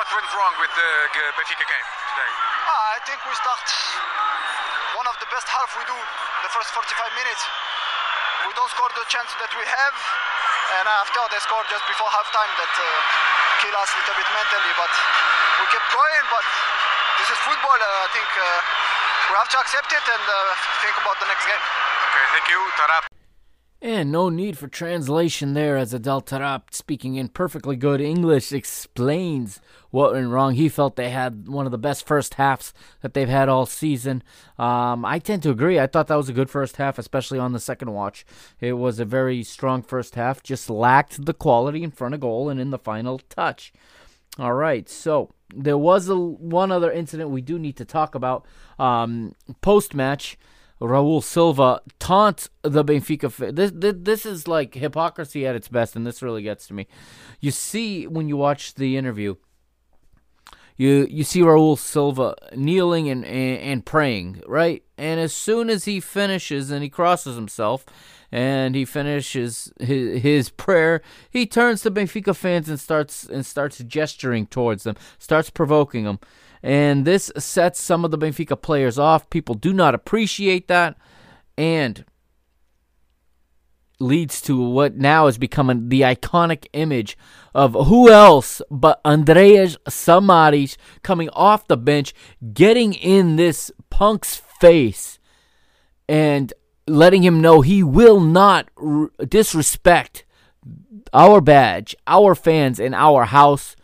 what 0.00 0.08
went 0.08 0.28
wrong 0.32 0.54
with 0.56 0.72
the 0.72 0.90
Benfica 1.12 1.66
game 1.68 1.88
today? 2.08 2.30
Ah, 2.64 2.96
I 2.96 3.00
think 3.04 3.20
we 3.28 3.34
start 3.36 3.60
one 4.96 5.04
of 5.04 5.16
the 5.20 5.28
best 5.28 5.44
half 5.52 5.68
we 5.76 5.84
do 5.84 5.98
the 6.48 6.50
first 6.56 6.72
45 6.72 6.88
minutes. 7.20 7.44
We 8.48 8.56
don't 8.56 8.72
score 8.72 8.88
the 8.96 9.04
chance 9.12 9.28
that 9.36 9.52
we 9.52 9.68
have, 9.68 9.96
and 10.80 10.84
after 11.04 11.20
they 11.28 11.40
score 11.44 11.60
just 11.68 11.84
before 11.84 12.08
halftime 12.08 12.52
that 12.56 12.72
uh, 12.72 12.86
kill 13.60 13.76
us 13.76 13.92
a 13.92 13.96
little 14.00 14.16
bit 14.16 14.28
mentally. 14.32 14.72
But 14.80 14.92
we 15.60 15.64
kept 15.68 15.88
going. 15.92 16.24
But 16.32 16.46
this 17.20 17.28
is 17.28 17.38
football. 17.44 17.76
Uh, 17.76 18.06
I 18.06 18.08
think 18.16 18.30
we 19.28 19.34
have 19.36 19.50
to 19.50 19.58
accept 19.60 19.92
it 19.92 20.04
and 20.08 20.24
uh, 20.24 20.40
think 20.80 20.96
about 20.96 21.20
the 21.20 21.28
next 21.28 21.44
game. 21.44 21.64
Okay, 22.08 22.26
thank 22.32 22.48
you, 22.48 22.60
Taarabt. 22.80 23.08
And 23.80 24.10
no 24.10 24.28
need 24.28 24.58
for 24.58 24.66
translation 24.66 25.54
there, 25.54 25.76
as 25.76 25.94
Adel 25.94 26.20
Taarabt, 26.20 26.74
speaking 26.74 27.14
in 27.14 27.28
perfectly 27.28 27.76
good 27.76 28.00
English, 28.00 28.52
explains 28.52 29.60
what 29.90 30.14
went 30.14 30.30
wrong. 30.30 30.54
He 30.54 30.68
felt 30.68 30.96
they 30.96 31.10
had 31.10 31.46
one 31.46 31.64
of 31.64 31.70
the 31.70 31.78
best 31.78 32.04
first 32.04 32.34
halves 32.34 32.74
that 33.02 33.14
they've 33.14 33.28
had 33.28 33.48
all 33.48 33.66
season. 33.66 34.24
Um, 34.58 35.04
I 35.04 35.20
tend 35.20 35.44
to 35.44 35.50
agree. 35.50 35.78
I 35.78 35.86
thought 35.86 36.08
that 36.08 36.16
was 36.16 36.28
a 36.28 36.32
good 36.32 36.50
first 36.50 36.76
half, 36.78 36.98
especially 36.98 37.38
on 37.38 37.52
the 37.52 37.60
second 37.60 37.92
watch. 37.92 38.26
It 38.58 38.72
was 38.72 38.98
a 38.98 39.04
very 39.04 39.44
strong 39.44 39.82
first 39.82 40.16
half, 40.16 40.42
just 40.42 40.68
lacked 40.68 41.24
the 41.24 41.34
quality 41.34 41.84
in 41.84 41.92
front 41.92 42.14
of 42.14 42.20
goal 42.20 42.48
and 42.48 42.58
in 42.58 42.70
the 42.70 42.78
final 42.78 43.20
touch. 43.28 43.72
All 44.38 44.54
right, 44.54 44.88
so 44.88 45.34
there 45.54 45.78
was 45.78 46.08
a, 46.08 46.16
one 46.16 46.70
other 46.70 46.92
incident 46.92 47.30
we 47.30 47.40
do 47.40 47.58
need 47.58 47.76
to 47.76 47.84
talk 47.84 48.14
about. 48.14 48.46
Um, 48.78 49.34
Post 49.60 49.94
match, 49.94 50.38
Raul 50.80 51.22
Silva 51.22 51.80
taunts 51.98 52.48
the 52.62 52.84
Benfica. 52.84 53.54
This, 53.54 53.72
this 53.74 53.94
this 53.98 54.26
is 54.26 54.46
like 54.46 54.74
hypocrisy 54.74 55.46
at 55.46 55.56
its 55.56 55.68
best, 55.68 55.96
and 55.96 56.06
this 56.06 56.22
really 56.22 56.42
gets 56.42 56.68
to 56.68 56.74
me. 56.74 56.86
You 57.40 57.50
see 57.50 58.06
when 58.06 58.28
you 58.28 58.36
watch 58.36 58.74
the 58.74 58.96
interview, 58.96 59.36
you 60.78 61.06
you 61.10 61.24
see 61.24 61.40
Raul 61.40 61.76
Silva 61.76 62.34
kneeling 62.56 63.10
and, 63.10 63.24
and, 63.26 63.58
and 63.60 63.84
praying, 63.84 64.42
right? 64.46 64.82
And 64.96 65.20
as 65.20 65.34
soon 65.34 65.68
as 65.68 65.84
he 65.84 66.00
finishes 66.00 66.70
and 66.70 66.82
he 66.82 66.88
crosses 66.88 67.36
himself, 67.36 67.84
and 68.30 68.74
he 68.74 68.84
finishes 68.84 69.72
his, 69.80 70.22
his 70.22 70.50
prayer, 70.50 71.02
he 71.30 71.46
turns 71.46 71.82
to 71.82 71.90
Benfica 71.90 72.34
fans 72.34 72.68
and 72.68 72.78
starts 72.78 73.24
and 73.24 73.44
starts 73.44 73.78
gesturing 73.78 74.46
towards 74.46 74.84
them, 74.84 74.96
starts 75.18 75.50
provoking 75.50 76.04
them. 76.04 76.18
And 76.62 77.04
this 77.04 77.30
sets 77.38 77.80
some 77.80 78.04
of 78.04 78.10
the 78.10 78.18
Benfica 78.18 78.60
players 78.60 78.98
off. 78.98 79.30
People 79.30 79.54
do 79.54 79.72
not 79.72 79.94
appreciate 79.94 80.68
that 80.68 80.96
and 81.56 82.04
leads 84.00 84.40
to 84.42 84.60
what 84.60 84.96
now 84.96 85.26
is 85.26 85.38
becoming 85.38 85.88
the 85.88 86.02
iconic 86.02 86.66
image 86.72 87.16
of 87.54 87.74
who 87.86 88.10
else 88.10 88.62
but 88.70 89.00
Andreas 89.04 89.76
Samaris 89.88 90.76
coming 91.02 91.28
off 91.30 91.66
the 91.66 91.76
bench, 91.76 92.14
getting 92.52 92.92
in 92.94 93.36
this 93.36 93.70
punk's 93.90 94.36
face 94.60 95.18
and 96.08 96.52
letting 96.86 97.22
him 97.22 97.40
know 97.40 97.60
he 97.60 97.82
will 97.82 98.20
not 98.20 98.68
r- 98.76 99.10
disrespect 99.26 100.24
our 101.12 101.40
badge, 101.40 101.96
our 102.06 102.34
fans, 102.34 102.78
and 102.78 102.94
our 102.94 103.24
house. 103.24 103.76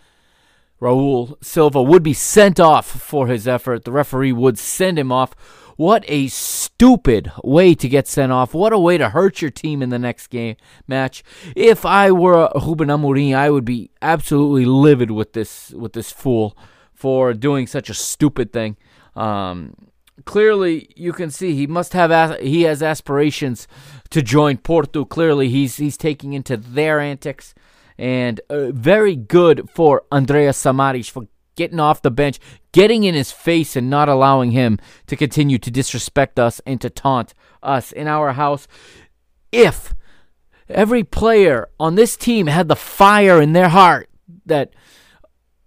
Raul 0.80 1.42
Silva 1.42 1.82
would 1.82 2.02
be 2.02 2.12
sent 2.12 2.60
off 2.60 2.86
for 2.86 3.26
his 3.26 3.48
effort. 3.48 3.84
The 3.84 3.92
referee 3.92 4.32
would 4.32 4.58
send 4.58 4.98
him 4.98 5.10
off. 5.10 5.34
What 5.76 6.04
a 6.06 6.28
stupid 6.28 7.32
way 7.42 7.74
to 7.74 7.88
get 7.88 8.06
sent 8.06 8.30
off. 8.30 8.54
What 8.54 8.72
a 8.72 8.78
way 8.78 8.98
to 8.98 9.10
hurt 9.10 9.42
your 9.42 9.50
team 9.50 9.82
in 9.82 9.90
the 9.90 9.98
next 9.98 10.28
game 10.28 10.56
match. 10.86 11.24
If 11.56 11.84
I 11.84 12.12
were 12.12 12.50
Ruben 12.54 12.88
Amorim, 12.88 13.34
I 13.34 13.50
would 13.50 13.64
be 13.64 13.90
absolutely 14.00 14.64
livid 14.64 15.10
with 15.10 15.32
this 15.32 15.70
with 15.70 15.92
this 15.92 16.12
fool 16.12 16.56
for 16.92 17.34
doing 17.34 17.66
such 17.66 17.90
a 17.90 17.94
stupid 17.94 18.52
thing. 18.52 18.76
Um, 19.16 19.74
clearly 20.24 20.88
you 20.96 21.12
can 21.12 21.30
see 21.30 21.54
he 21.54 21.66
must 21.66 21.92
have 21.92 22.38
he 22.40 22.62
has 22.62 22.82
aspirations 22.82 23.66
to 24.10 24.22
join 24.22 24.58
Porto. 24.58 25.04
Clearly 25.04 25.48
he's 25.48 25.76
he's 25.76 25.96
taking 25.96 26.32
into 26.32 26.56
their 26.56 27.00
antics, 27.00 27.54
and 27.98 28.40
uh, 28.48 28.70
very 28.70 29.16
good 29.16 29.68
for 29.70 30.04
Andreas 30.12 30.56
Samaris 30.56 31.08
for 31.08 31.26
getting 31.54 31.80
off 31.80 32.02
the 32.02 32.10
bench, 32.10 32.38
getting 32.72 33.04
in 33.04 33.14
his 33.14 33.32
face, 33.32 33.76
and 33.76 33.88
not 33.90 34.08
allowing 34.08 34.52
him 34.52 34.78
to 35.06 35.16
continue 35.16 35.58
to 35.58 35.70
disrespect 35.70 36.38
us 36.38 36.60
and 36.66 36.80
to 36.80 36.90
taunt 36.90 37.34
us 37.62 37.92
in 37.92 38.06
our 38.06 38.32
house. 38.32 38.66
If 39.52 39.94
every 40.68 41.04
player 41.04 41.68
on 41.78 41.94
this 41.94 42.16
team 42.16 42.46
had 42.46 42.68
the 42.68 42.76
fire 42.76 43.40
in 43.40 43.52
their 43.52 43.68
heart 43.68 44.08
that 44.46 44.74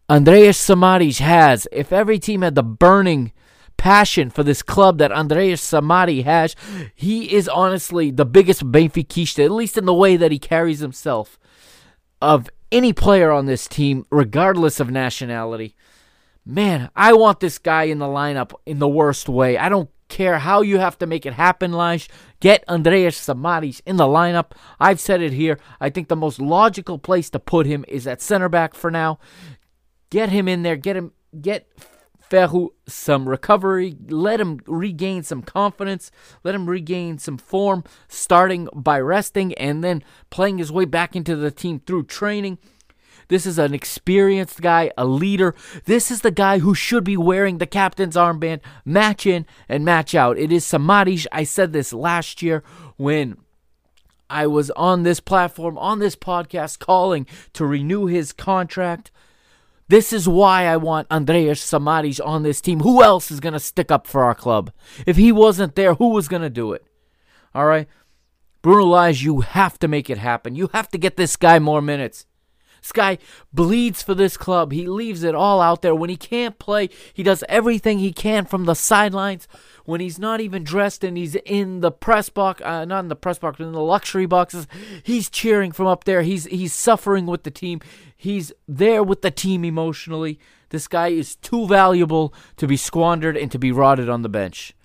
Andreas 0.10 0.58
Samaris 0.58 1.20
has, 1.20 1.68
if 1.72 1.92
every 1.92 2.20
team 2.20 2.42
had 2.42 2.56
the 2.56 2.64
burning 2.64 3.32
passion 3.78 4.30
for 4.30 4.44
this 4.44 4.62
club 4.62 4.98
that 4.98 5.12
Andreas 5.12 5.62
Samari 5.62 6.24
has. 6.24 6.56
He 6.94 7.34
is 7.34 7.48
honestly 7.48 8.12
the 8.12 8.26
biggest 8.26 8.70
Benfiquista, 8.72 9.46
at 9.46 9.52
least 9.52 9.78
in 9.78 9.86
the 9.86 9.94
way 9.94 10.18
that 10.18 10.32
he 10.32 10.40
carries 10.40 10.80
himself, 10.80 11.40
of 12.22 12.50
any 12.72 12.94
player 12.94 13.31
on 13.31 13.45
this 13.45 13.68
team, 13.68 14.06
regardless 14.10 14.80
of 14.80 14.89
nationality. 14.89 15.76
Man, 16.45 16.89
I 16.95 17.14
want 17.14 17.39
this 17.39 17.57
guy 17.57 17.84
in 17.84 17.99
the 17.99 18.06
lineup 18.06 18.53
in 18.65 18.80
the 18.80 18.88
worst 18.88 19.27
way. 19.27 19.57
I 19.57 19.69
don't 19.69 19.89
care 20.07 20.39
how 20.39 20.61
you 20.61 20.80
have 20.80 20.98
to 20.99 21.06
make 21.06 21.26
it 21.26 21.34
happen, 21.34 21.73
Lage. 21.73 22.10
Get 22.39 22.64
Andreas 22.69 23.18
Samaris 23.18 23.81
in 23.85 23.98
the 23.98 24.06
lineup. 24.06 24.52
I've 24.80 24.99
said 24.99 25.22
it 25.22 25.34
here. 25.34 25.60
I 25.81 25.89
think 25.89 26.07
the 26.07 26.15
most 26.15 26.39
logical 26.39 26.98
place 26.99 27.30
to 27.31 27.39
put 27.39 27.65
him 27.65 27.84
is 27.88 28.07
at 28.07 28.22
center 28.22 28.49
back 28.49 28.73
for 28.73 28.89
now. 28.89 29.19
Get 30.10 30.30
him 30.30 30.48
in 30.48 30.64
there. 30.64 30.77
Get 30.77 30.95
him. 30.95 31.11
Get 31.41 31.68
Ferro 32.30 32.74
some 32.88 33.28
recovery. 33.28 33.95
Let 34.08 34.40
him 34.40 34.60
regain 34.66 35.24
some 35.24 35.41
confidence. 35.41 36.12
Let 36.44 36.56
him 36.56 36.70
regain 36.70 37.18
some 37.20 37.38
form, 37.38 37.84
starting 38.08 38.68
by 38.74 38.99
resting 38.99 39.54
and 39.56 39.84
then 39.84 40.04
playing 40.30 40.58
his 40.58 40.72
way 40.72 40.86
back 40.86 41.16
into 41.16 41.36
the 41.36 41.52
team 41.52 41.80
through 41.80 42.04
training. 42.04 42.58
This 43.30 43.45
is 43.45 43.60
an 43.60 43.74
experienced 43.74 44.62
guy, 44.62 44.91
a 44.98 45.06
leader. 45.06 45.54
This 45.86 46.12
is 46.12 46.22
the 46.22 46.32
guy 46.32 46.60
who 46.60 46.74
should 46.74 47.04
be 47.04 47.18
wearing 47.18 47.58
the 47.58 47.66
captain's 47.66 48.16
armband 48.16 48.62
match 48.86 49.26
in 49.26 49.45
and 49.68 49.84
match 49.84 50.16
out. 50.16 50.38
It 50.38 50.52
is 50.52 50.66
Samaris. 50.66 51.28
I 51.32 51.44
said 51.44 51.74
this 51.74 51.91
last 51.91 52.41
year 52.41 52.64
when 52.95 53.38
I 54.30 54.48
was 54.48 54.72
on 54.72 55.04
this 55.04 55.20
platform, 55.20 55.78
on 55.78 55.99
this 55.99 56.16
podcast, 56.16 56.80
calling 56.80 57.28
to 57.54 57.66
renew 57.66 58.06
his 58.06 58.32
contract. 58.32 59.12
This 59.90 60.12
is 60.12 60.28
why 60.28 60.66
I 60.66 60.78
want 60.78 61.10
Andreas 61.10 61.62
Samaris 61.62 62.20
on 62.20 62.44
this 62.44 62.60
team. 62.60 62.82
Who 62.82 63.02
else 63.02 63.32
is 63.32 63.40
going 63.40 63.54
to 63.54 63.60
stick 63.60 63.90
up 63.90 64.06
for 64.06 64.24
our 64.24 64.36
club? 64.36 64.72
If 65.06 65.16
he 65.16 65.32
wasn't 65.32 65.76
there, 65.76 65.94
who 65.94 66.10
was 66.10 66.28
going 66.28 66.42
to 66.42 66.50
do 66.50 66.74
it? 66.74 66.84
All 67.56 67.66
right. 67.66 67.88
Bruno 68.62 68.86
Lage, 68.86 69.24
you 69.24 69.42
have 69.42 69.80
to 69.80 69.88
make 69.88 70.10
it 70.10 70.18
happen. 70.18 70.56
You 70.56 70.70
have 70.74 70.90
to 70.90 70.98
get 70.98 71.16
this 71.16 71.38
guy 71.38 71.58
more 71.60 71.82
minutes. 71.82 72.26
This 72.82 72.92
guy 72.92 73.18
bleeds 73.54 74.04
for 74.04 74.14
this 74.14 74.38
club. 74.38 74.72
He 74.72 74.88
leaves 74.88 75.24
it 75.24 75.36
all 75.36 75.62
out 75.62 75.82
there. 75.82 75.96
When 75.96 76.10
he 76.10 76.18
can't 76.18 76.60
play, 76.60 76.90
he 77.14 77.24
does 77.24 77.44
everything 77.48 78.00
he 78.00 78.12
can 78.12 78.46
from 78.46 78.66
the 78.66 78.76
sidelines. 78.76 79.48
When 79.88 80.02
he's 80.02 80.20
not 80.20 80.42
even 80.42 80.66
dressed 80.66 81.06
and 81.06 81.16
he's 81.16 81.36
in 81.36 81.80
the 81.80 81.92
press 81.92 82.28
box, 82.28 82.62
uh, 82.62 82.84
not 82.84 83.00
in 83.00 83.08
the 83.08 83.16
press 83.16 83.40
box, 83.40 83.58
but 83.58 83.68
in 83.68 83.72
the 83.72 83.80
luxury 83.80 84.26
boxes, 84.26 84.68
he's 85.02 85.30
cheering 85.30 85.72
from 85.72 85.88
up 85.88 86.04
there. 86.04 86.24
He's 86.24 86.44
he's 86.48 86.74
suffering 86.74 87.26
with 87.26 87.44
the 87.44 87.52
team. 87.52 87.80
He's 88.18 88.52
there 88.68 89.02
with 89.02 89.22
the 89.22 89.32
team 89.32 89.64
emotionally. 89.64 90.40
This 90.72 90.90
guy 90.90 91.08
is 91.08 91.38
too 91.38 91.68
valuable 91.68 92.34
to 92.58 92.68
be 92.68 92.76
squandered 92.76 93.38
and 93.38 93.50
to 93.50 93.58
be 93.58 93.72
rotted 93.72 94.10
on 94.10 94.24
the 94.24 94.28
bench. 94.30 94.76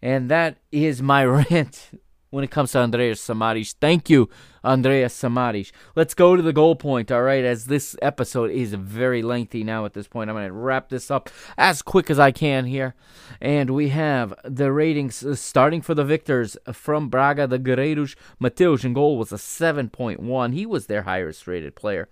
And 0.00 0.30
that 0.30 0.58
is 0.70 1.02
my 1.02 1.24
rant 1.50 1.90
when 2.34 2.42
it 2.42 2.50
comes 2.50 2.72
to 2.72 2.78
Andreas 2.78 3.20
Samaris. 3.20 3.74
Thank 3.80 4.10
you, 4.10 4.28
Andreas 4.64 5.14
Samaris. 5.14 5.70
Let's 5.94 6.14
go 6.14 6.34
to 6.34 6.42
the 6.42 6.52
goal 6.52 6.74
point, 6.74 7.12
all 7.12 7.22
right, 7.22 7.44
as 7.44 7.66
this 7.66 7.96
episode 8.02 8.50
is 8.50 8.74
very 8.74 9.22
lengthy 9.22 9.62
now 9.62 9.84
at 9.84 9.92
this 9.92 10.08
point. 10.08 10.28
I'm 10.28 10.34
going 10.34 10.48
to 10.48 10.52
wrap 10.52 10.88
this 10.88 11.12
up 11.12 11.30
as 11.56 11.80
quick 11.80 12.10
as 12.10 12.18
I 12.18 12.32
can 12.32 12.66
here. 12.66 12.96
And 13.40 13.70
we 13.70 13.90
have 13.90 14.34
the 14.44 14.72
ratings 14.72 15.24
uh, 15.24 15.36
starting 15.36 15.80
for 15.80 15.94
the 15.94 16.04
victors 16.04 16.56
from 16.72 17.08
Braga, 17.08 17.46
the 17.46 17.60
Guerreiros. 17.60 18.16
Mateus 18.40 18.84
in 18.84 18.94
goal 18.94 19.16
was 19.16 19.32
a 19.32 19.36
7.1. 19.36 20.54
He 20.54 20.66
was 20.66 20.86
their 20.86 21.02
highest 21.02 21.46
rated 21.46 21.76
player. 21.76 22.08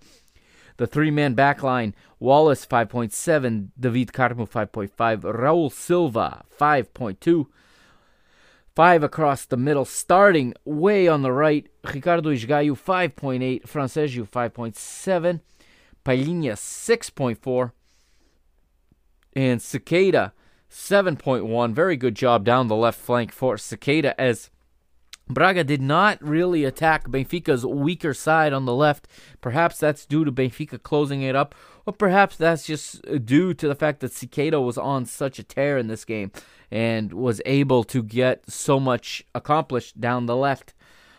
The 0.77 0.87
three 0.87 1.11
man 1.11 1.35
backline 1.35 1.93
Wallace 2.17 2.65
5.7, 2.65 3.71
David 3.77 4.13
Carmo 4.13 4.49
5.5, 4.49 4.89
Raul 5.21 5.69
Silva 5.69 6.45
5.2. 6.57 7.47
Five 8.75 9.03
across 9.03 9.45
the 9.45 9.57
middle, 9.57 9.85
starting 9.85 10.55
way 10.65 11.07
on 11.07 11.21
the 11.21 11.31
right. 11.31 11.67
Ricardo 11.83 12.31
Esgaio, 12.31 12.71
5.8. 12.71 13.63
Fransérgio, 13.67 14.27
5.7. 14.27 15.41
Palhinha, 16.03 16.53
6.4. 16.53 17.71
And 19.35 19.59
Sequeira, 19.59 20.31
7.1. 20.71 21.73
Very 21.73 21.95
good 21.95 22.15
job 22.15 22.43
down 22.43 22.67
the 22.67 22.75
left 22.75 22.99
flank 22.99 23.31
for 23.31 23.57
Sequeira 23.57 24.15
as 24.17 24.49
Braga 25.29 25.63
did 25.63 25.81
not 25.81 26.21
really 26.21 26.65
attack 26.65 27.07
Benfica's 27.07 27.65
weaker 27.65 28.13
side 28.13 28.53
on 28.53 28.65
the 28.65 28.73
left. 28.73 29.07
Perhaps 29.39 29.77
that's 29.77 30.05
due 30.05 30.25
to 30.25 30.31
Benfica 30.31 30.81
closing 30.81 31.21
it 31.21 31.35
up, 31.35 31.55
or 31.85 31.93
perhaps 31.93 32.37
that's 32.37 32.65
just 32.65 33.01
due 33.25 33.53
to 33.53 33.67
the 33.67 33.75
fact 33.75 33.99
that 33.99 34.11
Sequeira 34.11 34.63
was 34.63 34.77
on 34.77 35.05
such 35.05 35.39
a 35.39 35.43
tear 35.43 35.77
in 35.77 35.87
this 35.87 36.05
game 36.05 36.31
and 36.71 37.13
was 37.13 37.41
able 37.45 37.83
to 37.85 38.01
get 38.01 38.49
so 38.49 38.79
much 38.79 39.23
accomplished 39.35 39.99
down 39.99 40.25
the 40.25 40.35
left. 40.35 40.73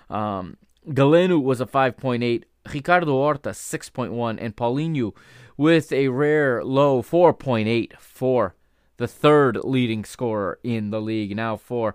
Um, 0.09 0.57
was 0.87 1.61
a 1.61 1.67
5.8, 1.67 2.45
Ricardo 2.73 3.13
Horta 3.13 3.51
6.1, 3.51 4.39
and 4.41 4.57
Paulinho 4.57 5.15
with 5.57 5.93
a 5.93 6.09
rare 6.09 6.65
low 6.65 7.03
4.8 7.03 7.97
for 7.99 8.55
the 8.97 9.09
third 9.09 9.59
leading 9.65 10.05
scorer 10.05 10.59
in 10.63 10.91
the 10.91 11.01
league. 11.01 11.37
Now 11.37 11.57
for 11.57 11.95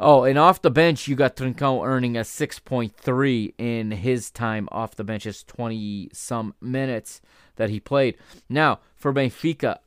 Oh, 0.00 0.24
and 0.24 0.36
off 0.36 0.60
the 0.60 0.72
bench, 0.72 1.06
you 1.06 1.14
got 1.14 1.36
Trincão 1.36 1.86
earning 1.86 2.16
a 2.16 2.22
6.3 2.22 3.54
in 3.56 3.92
his 3.92 4.30
time 4.30 4.68
off 4.72 4.96
the 4.96 5.04
bench, 5.04 5.22
his 5.22 5.44
20 5.44 6.10
some 6.12 6.54
minutes 6.60 7.20
that 7.56 7.70
he 7.70 7.80
played. 7.80 8.16
Now, 8.48 8.80
for 8.96 9.12
Benfica, 9.12 9.78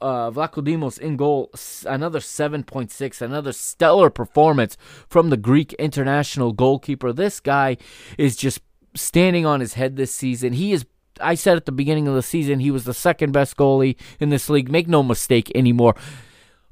uh, 0.00 0.30
Vlachodimos 0.30 0.98
in 0.98 1.16
goal, 1.16 1.50
another 1.86 2.18
7.6, 2.18 3.22
another 3.22 3.52
stellar 3.52 4.10
performance 4.10 4.76
from 5.08 5.30
the 5.30 5.36
Greek 5.36 5.72
international 5.74 6.52
goalkeeper. 6.52 7.12
This 7.12 7.40
guy 7.40 7.76
is 8.18 8.36
just 8.36 8.60
standing 8.94 9.46
on 9.46 9.60
his 9.60 9.74
head 9.74 9.96
this 9.96 10.14
season. 10.14 10.52
He 10.54 10.72
is 10.72 10.84
I 11.20 11.34
said 11.34 11.56
at 11.56 11.66
the 11.66 11.72
beginning 11.72 12.08
of 12.08 12.14
the 12.14 12.22
season 12.22 12.60
he 12.60 12.70
was 12.70 12.84
the 12.84 12.94
second 12.94 13.32
best 13.32 13.56
goalie 13.56 13.96
in 14.18 14.30
this 14.30 14.48
league. 14.48 14.70
Make 14.70 14.88
no 14.88 15.02
mistake 15.02 15.52
anymore. 15.54 15.94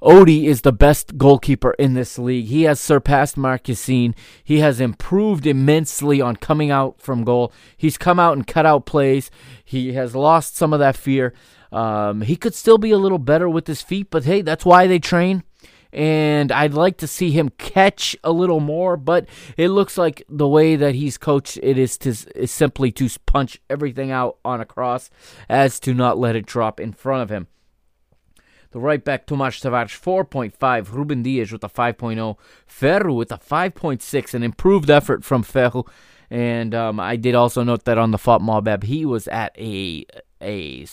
Odie 0.02 0.44
is 0.44 0.62
the 0.62 0.72
best 0.72 1.18
goalkeeper 1.18 1.72
in 1.72 1.92
this 1.92 2.18
league. 2.18 2.46
He 2.46 2.62
has 2.62 2.80
surpassed 2.80 3.36
Marchesín. 3.36 4.14
He 4.42 4.60
has 4.60 4.80
improved 4.80 5.46
immensely 5.46 6.22
on 6.22 6.36
coming 6.36 6.70
out 6.70 7.00
from 7.00 7.22
goal. 7.22 7.52
He's 7.76 7.98
come 7.98 8.18
out 8.18 8.34
and 8.34 8.46
cut 8.46 8.64
out 8.64 8.86
plays. 8.86 9.30
He 9.62 9.92
has 9.92 10.14
lost 10.14 10.56
some 10.56 10.72
of 10.72 10.78
that 10.78 10.96
fear. 10.96 11.34
Um, 11.70 12.22
he 12.22 12.36
could 12.36 12.54
still 12.54 12.78
be 12.78 12.90
a 12.90 12.98
little 12.98 13.18
better 13.18 13.48
with 13.48 13.66
his 13.66 13.82
feet, 13.82 14.08
but 14.10 14.24
hey, 14.24 14.40
that's 14.40 14.64
why 14.64 14.86
they 14.86 14.98
train. 14.98 15.44
And 15.92 16.52
I'd 16.52 16.72
like 16.72 16.98
to 16.98 17.06
see 17.06 17.32
him 17.32 17.50
catch 17.58 18.16
a 18.22 18.32
little 18.32 18.60
more, 18.60 18.96
but 18.96 19.28
it 19.56 19.68
looks 19.68 19.98
like 19.98 20.22
the 20.28 20.48
way 20.48 20.76
that 20.76 20.94
he's 20.94 21.18
coached 21.18 21.58
it 21.62 21.76
is 21.76 21.98
to 21.98 22.10
is 22.34 22.50
simply 22.50 22.92
to 22.92 23.08
punch 23.26 23.60
everything 23.68 24.10
out 24.10 24.38
on 24.44 24.60
a 24.60 24.64
cross, 24.64 25.10
as 25.48 25.80
to 25.80 25.92
not 25.92 26.16
let 26.16 26.36
it 26.36 26.46
drop 26.46 26.78
in 26.78 26.92
front 26.92 27.22
of 27.22 27.30
him. 27.30 27.48
The 28.72 28.78
right 28.78 29.04
back 29.04 29.26
Tomas 29.26 29.58
Tavares 29.58 29.98
4.5, 29.98 30.92
Ruben 30.92 31.22
Dias 31.22 31.50
with 31.50 31.64
a 31.64 31.68
5.0, 31.68 32.36
Ferro 32.66 33.14
with 33.14 33.32
a 33.32 33.38
5.6, 33.38 34.34
an 34.34 34.42
improved 34.44 34.88
effort 34.88 35.24
from 35.24 35.42
Ferro. 35.42 35.86
And 36.30 36.72
um, 36.74 37.00
I 37.00 37.16
did 37.16 37.34
also 37.34 37.64
note 37.64 37.84
that 37.84 37.98
on 37.98 38.12
the 38.12 38.18
FotMob 38.18 38.84
he 38.84 39.04
was 39.04 39.26
at 39.28 39.58
a 39.58 40.06
a 40.40 40.86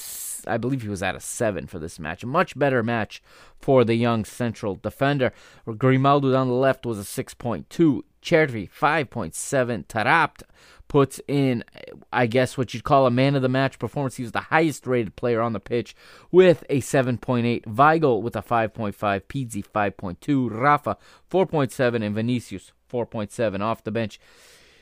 I 0.48 0.58
believe 0.58 0.82
he 0.82 0.90
was 0.90 1.04
at 1.04 1.16
a 1.16 1.20
seven 1.20 1.68
for 1.68 1.78
this 1.78 2.00
match. 2.00 2.24
A 2.24 2.28
much 2.28 2.58
better 2.58 2.82
match 2.82 3.22
for 3.60 3.84
the 3.84 3.96
young 3.96 4.26
central 4.26 4.76
defender. 4.76 5.34
Grimaldo 5.78 6.32
down 6.32 6.48
the 6.48 6.54
left 6.54 6.86
was 6.86 7.00
a 7.00 7.04
6.2. 7.24 8.02
Cervi 8.22 8.70
5.7. 8.70 9.86
Taarabt 9.88 10.42
puts 10.88 11.20
in, 11.28 11.64
I 12.12 12.28
guess, 12.28 12.58
what 12.58 12.74
you'd 12.74 12.84
call 12.84 13.06
a 13.06 13.12
man 13.12 13.36
of 13.36 13.42
the 13.42 13.50
match 13.50 13.80
performance. 13.80 14.16
He 14.16 14.24
was 14.24 14.32
the 14.32 14.40
highest 14.40 14.88
rated 14.88 15.16
player 15.16 15.42
on 15.42 15.54
the 15.54 15.60
pitch 15.60 15.96
with 16.32 16.64
a 16.70 16.82
7.8. 16.82 17.64
Weigl 17.66 18.22
with 18.22 18.36
a 18.36 18.42
5.5. 18.42 18.96
Pizzi 18.96 19.66
5.2. 19.66 20.50
Rafa 20.52 20.98
4.7. 21.30 22.06
And 22.06 22.16
Vinicius 22.16 22.72
4.7 22.92 23.60
off 23.62 23.84
the 23.84 23.92
bench. 23.92 24.20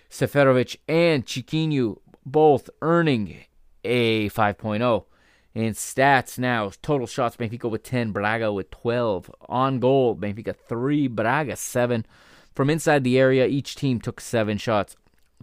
Seferovic 0.10 0.78
and 0.88 1.26
Chiquinho 1.26 1.98
both 2.26 2.70
earning 2.82 3.46
a 3.84 4.30
5.0. 4.30 5.06
In 5.54 5.74
stats 5.74 6.38
now, 6.38 6.70
total 6.82 7.08
shots, 7.08 7.38
Benfica 7.38 7.70
with 7.70 7.84
10, 7.84 8.12
Braga 8.12 8.52
with 8.52 8.70
12. 8.72 9.32
On 9.48 9.80
goal, 9.80 10.16
Benfica 10.16 10.54
3, 10.54 11.08
Braga 11.08 11.56
7. 11.56 12.06
From 12.54 12.70
inside 12.70 13.04
the 13.06 13.18
area, 13.18 13.46
each 13.46 13.76
team 13.76 14.02
took 14.02 14.20
7 14.20 14.58
shots. 14.58 14.98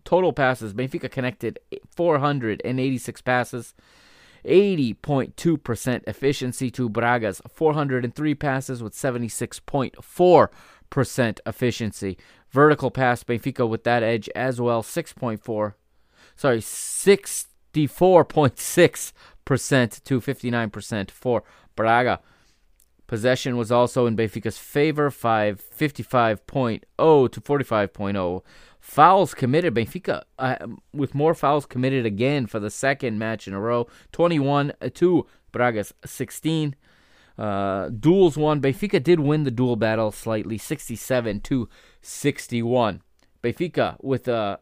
Total 0.05 0.33
passes, 0.33 0.75
Benfica 0.75 1.09
connected 1.11 1.59
486 1.95 3.21
passes. 3.23 3.75
80.2% 4.45 6.03
efficiency 6.09 6.69
to 6.73 6.89
Braga's 6.89 7.41
403 7.49 8.35
passes 8.35 8.83
with 8.83 8.93
76.4% 8.93 11.39
efficiency. 11.47 12.19
Vertical 12.51 12.91
pass, 12.91 13.23
Benfica 13.23 13.69
with 13.69 13.85
that 13.85 14.03
edge 14.03 14.29
as 14.35 14.61
well, 14.61 14.83
6.4. 14.83 15.75
Sorry, 16.35 16.59
64.6 16.59 19.13
percent 19.45 20.01
to 20.05 20.21
59% 20.21 21.11
for 21.11 21.43
Braga. 21.77 22.21
Possession 23.07 23.57
was 23.57 23.71
also 23.71 24.07
in 24.07 24.17
Benfica's 24.17 24.59
favor, 24.59 25.11
5 25.11 25.63
55.0 25.77 27.33
to 27.33 27.41
45.0. 27.41 28.43
Fouls 28.83 29.33
committed, 29.33 29.75
Benfica 29.75 30.25
uh, 30.41 30.57
with 30.93 31.15
more 31.15 31.35
fouls 31.35 31.67
committed 31.67 32.05
again 32.05 32.47
for 32.47 32.59
the 32.59 32.69
second 32.69 33.17
match 33.17 33.47
in 33.47 33.55
a 33.55 33.61
row, 33.61 33.87
21 34.11 34.73
to 34.95 35.25
Braga's 35.53 35.95
16. 36.05 36.75
Uh, 37.39 37.91
duels 37.91 38.37
won. 38.37 38.61
Benfica 38.61 39.01
did 39.01 39.21
win 39.21 39.45
the 39.45 39.53
duel 39.53 39.77
battle 39.77 40.11
slightly, 40.11 40.59
67 40.59 41.41
to 41.43 41.69
61. 42.03 43.03
Benfica 43.41 43.97
with 44.03 44.27
a 44.27 44.59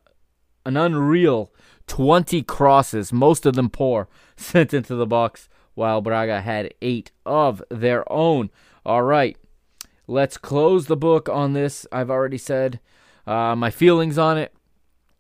an 0.67 0.77
unreal 0.77 1.51
20 1.87 2.43
crosses, 2.43 3.15
most 3.15 3.47
of 3.47 3.55
them 3.55 3.71
poor, 3.71 4.07
sent 4.37 4.75
into 4.75 4.95
the 4.97 5.07
box, 5.07 5.49
while 5.73 6.03
Braga 6.03 6.43
had 6.43 6.75
eight 6.83 7.11
of 7.25 7.63
their 7.71 8.05
own. 8.13 8.51
All 8.85 9.03
right, 9.03 9.39
let's 10.07 10.37
close 10.37 10.89
the 10.89 10.97
book 10.97 11.27
on 11.31 11.55
this. 11.55 11.87
I've 11.91 12.11
already 12.11 12.37
said 12.37 12.81
uh, 13.27 13.55
my 13.57 13.71
feelings 13.71 14.19
on 14.19 14.39
it. 14.39 14.53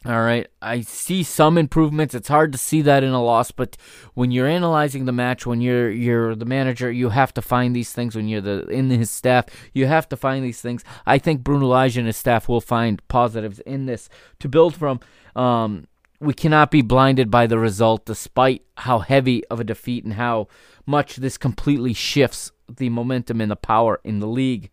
All 0.06 0.22
right, 0.22 0.48
I 0.62 0.80
see 0.80 1.22
some 1.22 1.58
improvements. 1.58 2.14
It's 2.14 2.28
hard 2.28 2.52
to 2.52 2.58
see 2.58 2.80
that 2.80 3.04
in 3.04 3.10
a 3.10 3.22
loss, 3.22 3.50
but 3.50 3.76
when 4.14 4.30
you're 4.30 4.46
analyzing 4.46 5.04
the 5.04 5.12
match, 5.12 5.44
when 5.44 5.60
you're 5.60 5.90
you're 5.90 6.34
the 6.34 6.46
manager, 6.46 6.90
you 6.90 7.10
have 7.10 7.34
to 7.34 7.42
find 7.42 7.76
these 7.76 7.92
things. 7.92 8.16
When 8.16 8.26
you're 8.26 8.40
the 8.40 8.66
in 8.68 8.88
his 8.88 9.10
staff, 9.10 9.44
you 9.74 9.86
have 9.86 10.08
to 10.08 10.16
find 10.16 10.42
these 10.42 10.62
things. 10.62 10.84
I 11.04 11.18
think 11.18 11.44
Bruno 11.44 11.66
Lage 11.66 11.98
and 11.98 12.06
his 12.06 12.16
staff 12.16 12.48
will 12.48 12.62
find 12.62 13.06
positives 13.08 13.60
in 13.60 13.84
this 13.84 14.08
to 14.38 14.48
build 14.48 14.74
from. 14.74 15.00
Um, 15.36 15.86
we 16.18 16.32
cannot 16.32 16.70
be 16.70 16.80
blinded 16.80 17.30
by 17.30 17.46
the 17.46 17.58
result, 17.58 18.06
despite 18.06 18.62
how 18.78 19.00
heavy 19.00 19.44
of 19.46 19.60
a 19.60 19.64
defeat 19.64 20.04
and 20.04 20.14
how 20.14 20.48
much 20.86 21.16
this 21.16 21.36
completely 21.36 21.92
shifts 21.92 22.52
the 22.74 22.88
momentum 22.88 23.42
and 23.42 23.50
the 23.50 23.56
power 23.56 24.00
in 24.02 24.20
the 24.20 24.26
league 24.26 24.70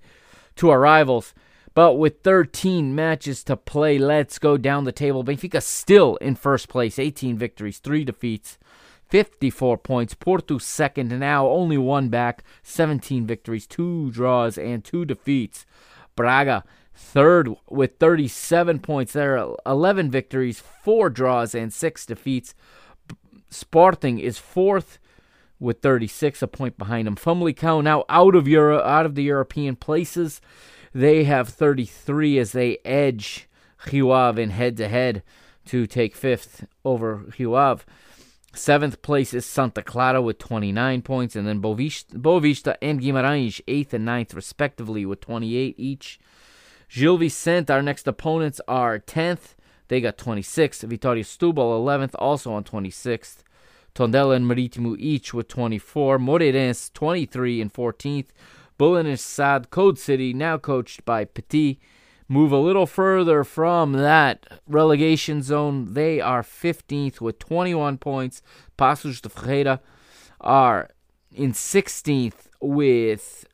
to 0.56 0.70
our 0.70 0.80
rivals. 0.80 1.34
But 1.78 2.00
with 2.00 2.24
13 2.24 2.96
matches 2.96 3.44
to 3.44 3.56
play, 3.56 4.00
let's 4.00 4.40
go 4.40 4.58
down 4.58 4.86
the 4.86 4.92
table. 4.92 5.24
Benfica 5.24 5.62
still 5.62 6.16
in 6.16 6.34
first 6.34 6.70
place, 6.70 6.98
18 6.98 7.38
victories, 7.38 7.78
3 7.78 8.04
defeats, 8.04 8.58
54 9.10 9.78
points. 9.78 10.16
Porto 10.16 10.58
second, 10.58 11.20
now 11.20 11.48
only 11.48 11.78
one 11.78 12.10
back, 12.10 12.44
17 12.64 13.28
victories, 13.28 13.68
2 13.68 14.10
draws, 14.10 14.58
and 14.58 14.84
2 14.84 15.06
defeats. 15.06 15.68
Braga 16.16 16.64
third 16.96 17.50
with 17.70 18.00
37 18.00 18.80
points. 18.80 19.14
There 19.14 19.38
are 19.38 19.56
11 19.68 20.10
victories, 20.10 20.60
4 20.60 21.12
draws, 21.12 21.54
and 21.54 21.72
6 21.72 22.06
defeats. 22.08 22.56
Sporting 23.52 24.18
is 24.18 24.40
fourth 24.40 24.98
with 25.60 25.84
36, 25.84 26.42
a 26.42 26.48
point 26.48 26.80
behind 26.80 27.08
him. 27.08 27.16
Famalicão 27.16 27.84
now 27.84 28.04
out 28.10 28.34
of 28.34 28.48
Euro, 28.48 28.82
out 28.82 29.06
of 29.06 29.14
the 29.14 29.22
European 29.22 29.76
places. 29.76 30.42
They 30.94 31.24
have 31.26 31.50
33 31.50 32.40
as 32.40 32.52
they 32.52 32.80
edge 32.86 33.48
Ave 33.94 34.42
in 34.42 34.50
head 34.52 34.78
to 34.78 34.88
head 34.88 35.24
to 35.66 35.86
take 35.86 36.16
fifth 36.16 36.66
over 36.84 37.26
Ave. 37.40 37.84
Seventh 38.54 39.02
place 39.04 39.34
is 39.34 39.46
Santa 39.46 39.84
Clara 39.84 40.22
with 40.22 40.40
29 40.40 41.04
points, 41.04 41.36
and 41.36 41.48
then 41.48 41.62
Boavista, 41.62 42.76
and 42.82 43.00
Guimarães, 43.00 43.62
eighth 43.68 43.94
and 43.94 44.04
ninth, 44.06 44.34
respectively, 44.34 45.06
with 45.06 45.22
28 45.22 45.76
each. 45.78 46.20
Gil 46.90 47.18
Vicente, 47.18 47.72
our 47.72 47.84
next 47.84 48.08
opponents, 48.08 48.60
are 48.68 48.98
10th. 48.98 49.54
They 49.90 50.02
got 50.02 50.18
26. 50.18 50.84
Vitória 50.84 51.24
Setúbal, 51.24 51.80
11th, 51.80 52.16
also 52.18 52.52
on 52.52 52.64
26th. 52.64 53.44
Tondela 53.94 54.36
and 54.36 54.46
Marítimo 54.46 54.96
each 54.98 55.34
with 55.34 55.48
24. 55.48 56.18
Moreirense, 56.18 56.92
23 56.94 57.62
and 57.62 57.74
14th. 57.74 58.28
Belenenses 58.78 59.22
SAD, 59.22 59.70
Code 59.70 59.98
City, 59.98 60.34
now 60.34 60.58
coached 60.58 61.06
by 61.06 61.26
Petit, 61.26 61.80
move 62.28 62.52
a 62.52 62.58
little 62.58 62.86
further 62.86 63.44
from 63.44 63.94
that 63.94 64.62
relegation 64.68 65.42
zone. 65.42 65.94
They 65.94 66.20
are 66.22 66.44
15th 66.44 67.22
with 67.22 67.40
21 67.40 67.98
points. 67.98 68.42
Paços 68.78 69.22
de 69.22 69.30
Ferreira 69.30 69.82
are 70.40 70.90
in 71.32 71.54
16th 71.54 72.48
with 72.62 73.46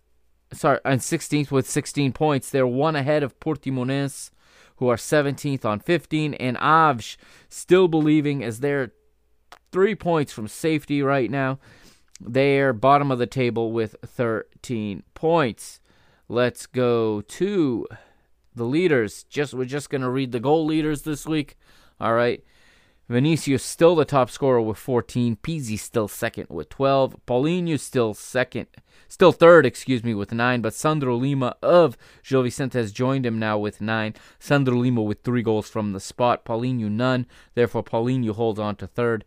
sorry, 0.53 0.79
in 0.85 0.99
16th 0.99 1.51
with 1.51 1.69
16 1.69 2.11
points. 2.13 2.49
They're 2.49 2.67
one 2.67 2.95
ahead 2.95 3.23
of 3.23 3.39
Portimonense, 3.39 4.31
who 4.77 4.87
are 4.87 4.95
17th 4.95 5.65
on 5.65 5.79
15, 5.79 6.33
and 6.35 6.57
Aves 6.57 7.17
still 7.49 7.87
believing 7.87 8.43
as 8.43 8.59
they're 8.59 8.91
three 9.71 9.95
points 9.95 10.31
from 10.31 10.47
safety 10.47 11.01
right 11.01 11.29
now. 11.29 11.59
They're 12.21 12.73
bottom 12.73 13.11
of 13.11 13.19
the 13.19 13.27
table 13.27 13.71
with 13.71 13.95
13 14.63 15.03
points. 15.13 15.81
Let's 16.29 16.65
go 16.67 17.19
to 17.19 17.85
the 18.55 18.63
leaders. 18.63 19.25
Just 19.25 19.53
we're 19.53 19.65
just 19.65 19.89
gonna 19.89 20.09
read 20.09 20.31
the 20.31 20.39
goal 20.39 20.65
leaders 20.65 21.01
this 21.01 21.25
week. 21.25 21.57
All 21.99 22.13
right. 22.13 22.41
Vinicius 23.09 23.61
still 23.61 23.95
the 23.95 24.05
top 24.05 24.29
scorer 24.29 24.61
with 24.61 24.77
14. 24.77 25.35
Pizzi 25.35 25.77
still 25.77 26.07
second 26.07 26.47
with 26.49 26.69
12. 26.69 27.17
Paulinho 27.27 27.77
still 27.77 28.13
second, 28.13 28.67
still 29.09 29.33
third, 29.33 29.65
excuse 29.65 30.05
me, 30.05 30.13
with 30.13 30.31
9. 30.31 30.61
But 30.61 30.73
Sandro 30.73 31.17
Lima 31.17 31.57
of 31.61 31.97
Gil 32.23 32.43
Vicente 32.43 32.77
has 32.77 32.93
joined 32.93 33.25
him 33.25 33.37
now 33.37 33.57
with 33.57 33.81
9. 33.81 34.13
Sandro 34.39 34.77
Lima 34.77 35.01
with 35.01 35.23
3 35.23 35.41
goals 35.43 35.69
from 35.69 35.91
the 35.91 35.99
spot. 35.99 36.45
Paulinho 36.45 36.89
none. 36.89 37.27
Therefore, 37.53 37.83
Paulinho 37.83 38.31
holds 38.31 38.59
on 38.59 38.77
to 38.77 38.87
third. 38.87 39.25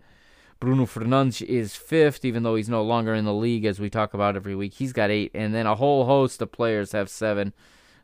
Bruno 0.58 0.86
Fernandes 0.86 1.42
is 1.42 1.76
fifth, 1.76 2.24
even 2.24 2.42
though 2.42 2.54
he's 2.54 2.68
no 2.68 2.82
longer 2.82 3.14
in 3.14 3.24
the 3.24 3.34
league, 3.34 3.64
as 3.64 3.78
we 3.78 3.90
talk 3.90 4.14
about 4.14 4.36
every 4.36 4.54
week. 4.54 4.74
He's 4.74 4.92
got 4.92 5.10
eight, 5.10 5.30
and 5.34 5.54
then 5.54 5.66
a 5.66 5.74
whole 5.74 6.06
host 6.06 6.40
of 6.40 6.52
players 6.52 6.92
have 6.92 7.08
seven. 7.08 7.52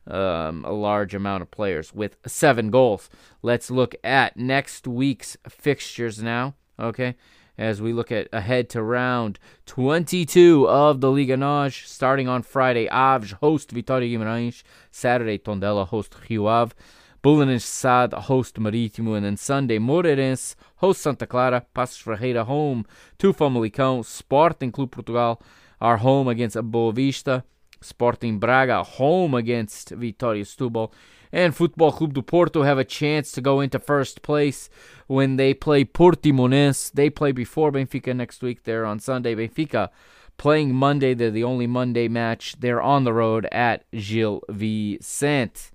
Um, 0.04 0.64
a 0.64 0.72
large 0.72 1.14
amount 1.14 1.42
of 1.42 1.52
players 1.52 1.94
with 1.94 2.16
seven 2.26 2.70
goals. 2.70 3.08
Let's 3.40 3.70
look 3.70 3.94
at 4.02 4.36
next 4.36 4.88
week's 4.88 5.36
fixtures 5.48 6.20
now. 6.20 6.56
Okay, 6.76 7.14
as 7.56 7.80
we 7.80 7.92
look 7.92 8.10
at 8.10 8.28
ahead 8.32 8.68
to 8.70 8.82
round 8.82 9.38
22 9.66 10.68
of 10.68 11.00
the 11.00 11.10
Liga 11.10 11.36
NOS, 11.36 11.74
starting 11.74 12.26
on 12.26 12.42
Friday, 12.42 12.88
Aves 12.88 13.32
host 13.40 13.72
Vitória 13.72 14.10
Guimarães. 14.10 14.64
Saturday, 14.90 15.38
Tondela 15.38 15.86
host 15.86 16.14
Rio 16.28 16.46
Ave. 16.46 16.74
Belenenses 17.22 17.62
SAD 17.62 18.14
host 18.14 18.56
Marítimo, 18.56 19.16
and 19.16 19.24
then 19.24 19.36
Sunday, 19.36 19.78
Moreirense 19.78 20.56
host 20.76 21.02
Santa 21.02 21.26
Clara, 21.26 21.64
Paços 21.74 22.02
Ferreira 22.02 22.44
home 22.44 22.84
to 23.18 23.32
Famalicão, 23.32 24.04
Sporting 24.04 24.72
Clube 24.72 24.90
Portugal 24.90 25.40
are 25.80 25.98
home 25.98 26.28
against 26.28 26.60
Boa 26.70 26.92
Vista, 26.92 27.44
Sporting 27.80 28.38
Braga 28.38 28.82
home 28.82 29.34
against 29.34 29.90
Vitória 29.90 30.44
Setúbal, 30.44 30.90
and 31.32 31.54
Futebol 31.54 31.92
Clube 31.92 32.12
do 32.12 32.22
Porto 32.22 32.62
have 32.62 32.78
a 32.78 32.84
chance 32.84 33.32
to 33.32 33.40
go 33.40 33.60
into 33.60 33.78
first 33.78 34.22
place 34.22 34.68
when 35.06 35.36
they 35.36 35.54
play 35.54 35.84
Portimonense. 35.84 36.92
They 36.92 37.08
play 37.08 37.32
before 37.32 37.72
Benfica 37.72 38.14
next 38.14 38.42
week. 38.42 38.64
They're 38.64 38.84
on 38.84 39.00
Sunday. 39.00 39.34
Benfica 39.34 39.88
playing 40.36 40.74
Monday. 40.74 41.14
They're 41.14 41.30
the 41.30 41.44
only 41.44 41.66
Monday 41.66 42.06
match. 42.06 42.56
They're 42.60 42.82
on 42.82 43.04
the 43.04 43.14
road 43.14 43.46
at 43.50 43.84
Gil 43.92 44.42
Vicente. 44.50 45.70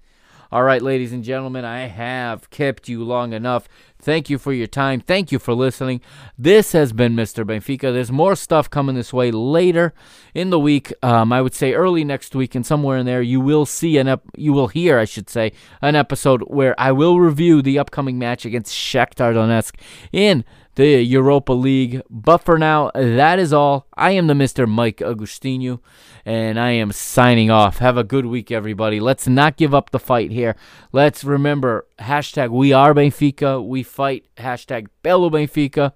All 0.49 0.63
right, 0.63 0.81
ladies 0.81 1.11
and 1.11 1.25
gentlemen, 1.25 1.65
I 1.65 1.87
have 1.87 2.49
kept 2.49 2.87
you 2.87 3.03
long 3.03 3.33
enough. 3.33 3.67
Thank 3.99 4.29
you 4.29 4.37
for 4.37 4.53
your 4.53 4.67
time. 4.67 5.01
Thank 5.01 5.29
you 5.31 5.39
for 5.39 5.53
listening. 5.53 5.99
This 6.37 6.71
has 6.71 6.93
been 6.93 7.15
Mr. 7.15 7.43
Benfica. 7.43 7.91
There's 7.91 8.11
more 8.11 8.35
stuff 8.35 8.69
coming 8.69 8.95
this 8.95 9.11
way 9.11 9.29
later 9.29 9.93
in 10.33 10.49
the 10.49 10.59
week. 10.59 10.93
Um, 11.03 11.33
I 11.33 11.41
would 11.41 11.53
say 11.53 11.73
early 11.73 12.05
next 12.05 12.33
week, 12.33 12.55
and 12.55 12.65
somewhere 12.65 12.97
in 12.97 13.05
there, 13.05 13.21
you 13.21 13.41
will 13.41 13.65
see 13.65 13.97
an 13.97 14.07
ep- 14.07 14.23
you 14.37 14.53
will 14.53 14.69
hear, 14.69 14.97
I 14.97 15.05
should 15.05 15.29
say, 15.29 15.51
an 15.81 15.95
episode 15.95 16.43
where 16.43 16.79
I 16.79 16.93
will 16.93 17.19
review 17.19 17.61
the 17.61 17.79
upcoming 17.79 18.17
match 18.17 18.45
against 18.45 18.73
Shakhtar 18.73 19.33
Donetsk 19.33 19.75
in 20.13 20.45
the 20.77 21.03
Europa 21.03 21.53
League. 21.53 22.01
But 22.09 22.37
for 22.37 22.57
now, 22.57 22.91
that 22.93 23.39
is 23.39 23.51
all. 23.51 23.87
I 23.95 24.11
am 24.11 24.27
the 24.27 24.33
Mr. 24.33 24.69
Mike 24.69 24.97
Agustinu, 24.97 25.79
and 26.23 26.59
I 26.59 26.71
am 26.71 26.91
signing 26.91 27.51
off. 27.51 27.79
Have 27.79 27.97
a 27.97 28.03
good 28.03 28.27
week, 28.27 28.51
everybody. 28.51 28.99
Let's 28.99 29.27
not 29.27 29.57
give 29.57 29.73
up 29.73 29.89
the 29.89 29.99
fight 29.99 30.31
here. 30.31 30.55
Let's 30.93 31.23
remember 31.23 31.87
hashtag 31.99 32.51
we 32.51 32.71
are 32.71 32.93
Benfica. 32.93 33.65
We 33.65 33.83
fight. 33.83 34.27
Hashtag 34.37 34.87
Belo 35.03 35.31
Benfica. 35.31 35.93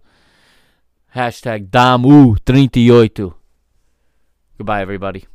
Hashtag 1.15 1.69
Damu 1.69 2.39
38. 2.45 3.19
Goodbye, 4.57 4.81
everybody. 4.81 5.25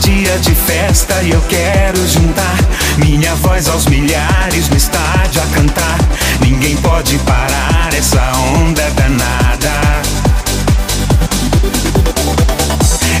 Dia 0.00 0.38
de 0.38 0.54
festa 0.54 1.22
e 1.22 1.30
eu 1.30 1.40
quero 1.48 2.06
juntar 2.06 2.58
minha 2.98 3.34
voz 3.36 3.68
aos 3.68 3.86
milhares 3.86 4.68
no 4.68 4.76
estádio 4.76 5.42
a 5.42 5.46
cantar. 5.46 5.98
Ninguém 6.40 6.76
pode 6.76 7.18
parar 7.18 7.90
essa 7.96 8.20
onda 8.56 8.88
danada. 8.90 9.72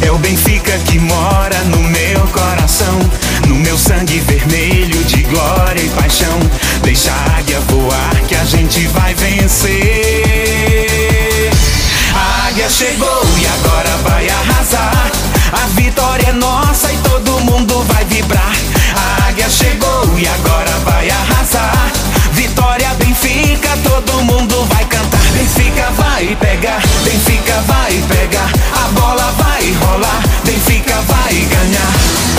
É 0.02 0.10
o 0.10 0.18
Benfica 0.18 0.78
que 0.86 0.98
mora 0.98 1.58
no 1.64 1.78
meu 1.78 2.20
coração, 2.28 2.98
no 3.46 3.56
meu 3.56 3.76
sangue 3.76 4.20
vermelho 4.20 5.02
de 5.04 5.22
glória 5.24 5.80
e 5.80 5.88
paixão. 5.90 6.38
Deixa 6.82 7.10
a 7.12 7.38
águia 7.38 7.60
voar 7.60 8.14
que 8.26 8.34
a 8.34 8.44
gente 8.44 8.86
vai 8.88 9.14
vencer. 9.14 9.78
A 12.14 12.48
águia 12.48 12.68
chegou 12.68 13.37
é 16.28 16.32
nossa 16.32 16.92
e 16.92 16.96
todo 16.98 17.40
mundo 17.40 17.82
vai 17.84 18.04
vibrar. 18.04 18.52
A 18.94 19.28
águia 19.28 19.48
chegou 19.48 20.18
e 20.18 20.28
agora 20.28 20.70
vai 20.84 21.08
arrasar. 21.08 21.90
Vitória 22.32 22.88
Benfica, 22.94 23.70
todo 23.82 24.22
mundo 24.24 24.64
vai 24.66 24.84
cantar. 24.84 25.22
Benfica 25.32 25.90
vai 25.92 26.36
pegar, 26.36 26.82
Benfica 27.04 27.60
vai 27.66 27.92
pegar. 28.08 28.50
A 28.84 28.88
bola 29.00 29.32
vai 29.38 29.72
rolar, 29.72 30.22
Benfica 30.44 31.00
vai 31.02 31.34
ganhar. 31.34 32.37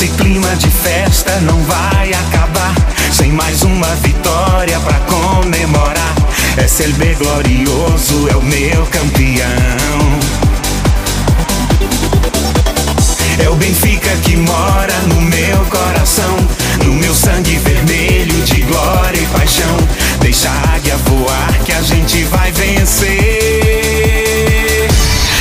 Esse 0.00 0.10
clima 0.10 0.54
de 0.54 0.70
festa 0.70 1.40
não 1.40 1.60
vai 1.64 2.12
acabar 2.12 2.72
sem 3.12 3.32
mais 3.32 3.62
uma 3.62 3.96
vitória 3.96 4.78
pra 4.78 4.94
comemorar. 5.00 6.14
SLB 6.56 7.16
glorioso 7.16 8.28
é 8.28 8.36
o 8.36 8.42
meu 8.42 8.86
campeão. 8.92 9.48
É 13.42 13.48
o 13.48 13.56
Benfica 13.56 14.10
que 14.22 14.36
mora 14.36 14.94
no 15.08 15.20
meu 15.20 15.64
coração, 15.64 16.36
no 16.84 16.92
meu 16.92 17.12
sangue 17.12 17.56
vermelho 17.56 18.40
de 18.42 18.62
glória 18.62 19.18
e 19.18 19.26
paixão. 19.26 19.76
Deixa 20.20 20.48
a 20.48 20.76
águia 20.76 20.96
voar 20.98 21.58
que 21.64 21.72
a 21.72 21.82
gente 21.82 22.22
vai 22.22 22.52
vencer. 22.52 23.08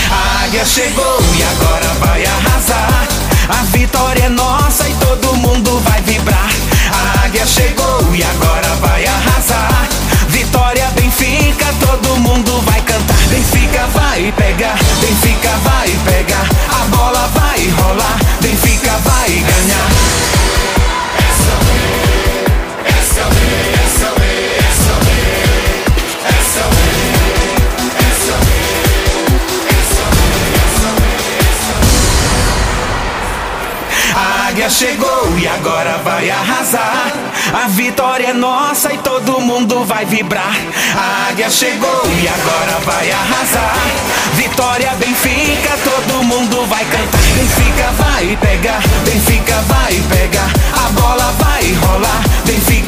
A 0.09 0.45
águia 0.45 0.65
chegou 0.65 1.19
e 1.37 1.43
agora 1.43 1.93
vai 1.99 2.25
arrasar. 2.25 3.16
Vitória 3.87 4.25
é 4.25 4.29
nossa 4.29 4.85
e 4.89 4.93
todo 4.95 5.33
mundo 5.37 5.79
vai 5.79 6.01
vibrar. 6.01 6.49
A 6.91 7.25
águia 7.25 7.45
chegou 7.45 8.13
e 8.13 8.21
agora 8.21 8.67
vai 8.81 9.07
arrasar. 9.07 9.87
Vitória 10.27 10.89
Benfica, 10.89 11.73
todo 11.79 12.17
mundo 12.17 12.61
vai 12.65 12.81
cantar. 12.81 13.15
Benfica 13.29 13.87
vai 13.93 14.29
pegar, 14.33 14.77
Benfica 14.99 15.51
vai 15.63 15.87
pegar. 16.03 16.49
A 16.69 16.85
bola 16.97 17.29
vai 17.33 17.69
rolar, 17.69 18.19
Benfica 18.41 18.91
vai 19.05 19.29
ganhar. 19.29 19.96
Chegou 34.69 35.35
e 35.39 35.47
agora 35.47 35.97
vai 36.03 36.29
arrasar. 36.29 37.11
A 37.53 37.67
vitória 37.69 38.27
é 38.27 38.33
nossa 38.33 38.93
e 38.93 38.97
todo 38.97 39.39
mundo 39.39 39.83
vai 39.85 40.05
vibrar. 40.05 40.55
A 40.95 41.29
águia 41.29 41.49
chegou 41.49 42.03
e 42.05 42.27
agora 42.27 42.77
vai 42.85 43.09
arrasar. 43.09 43.77
Vitória 44.33 44.91
Benfica, 44.99 45.77
todo 45.83 46.23
mundo 46.23 46.65
vai 46.67 46.83
cantar. 46.85 47.21
Benfica 47.35 47.91
vai 47.97 48.37
pegar, 48.41 48.83
Benfica 49.05 49.61
vai 49.67 49.93
pegar. 50.09 50.51
A 50.85 50.89
bola 50.89 51.33
vai 51.39 51.73
rolar, 51.73 52.21
Benfica 52.45 52.87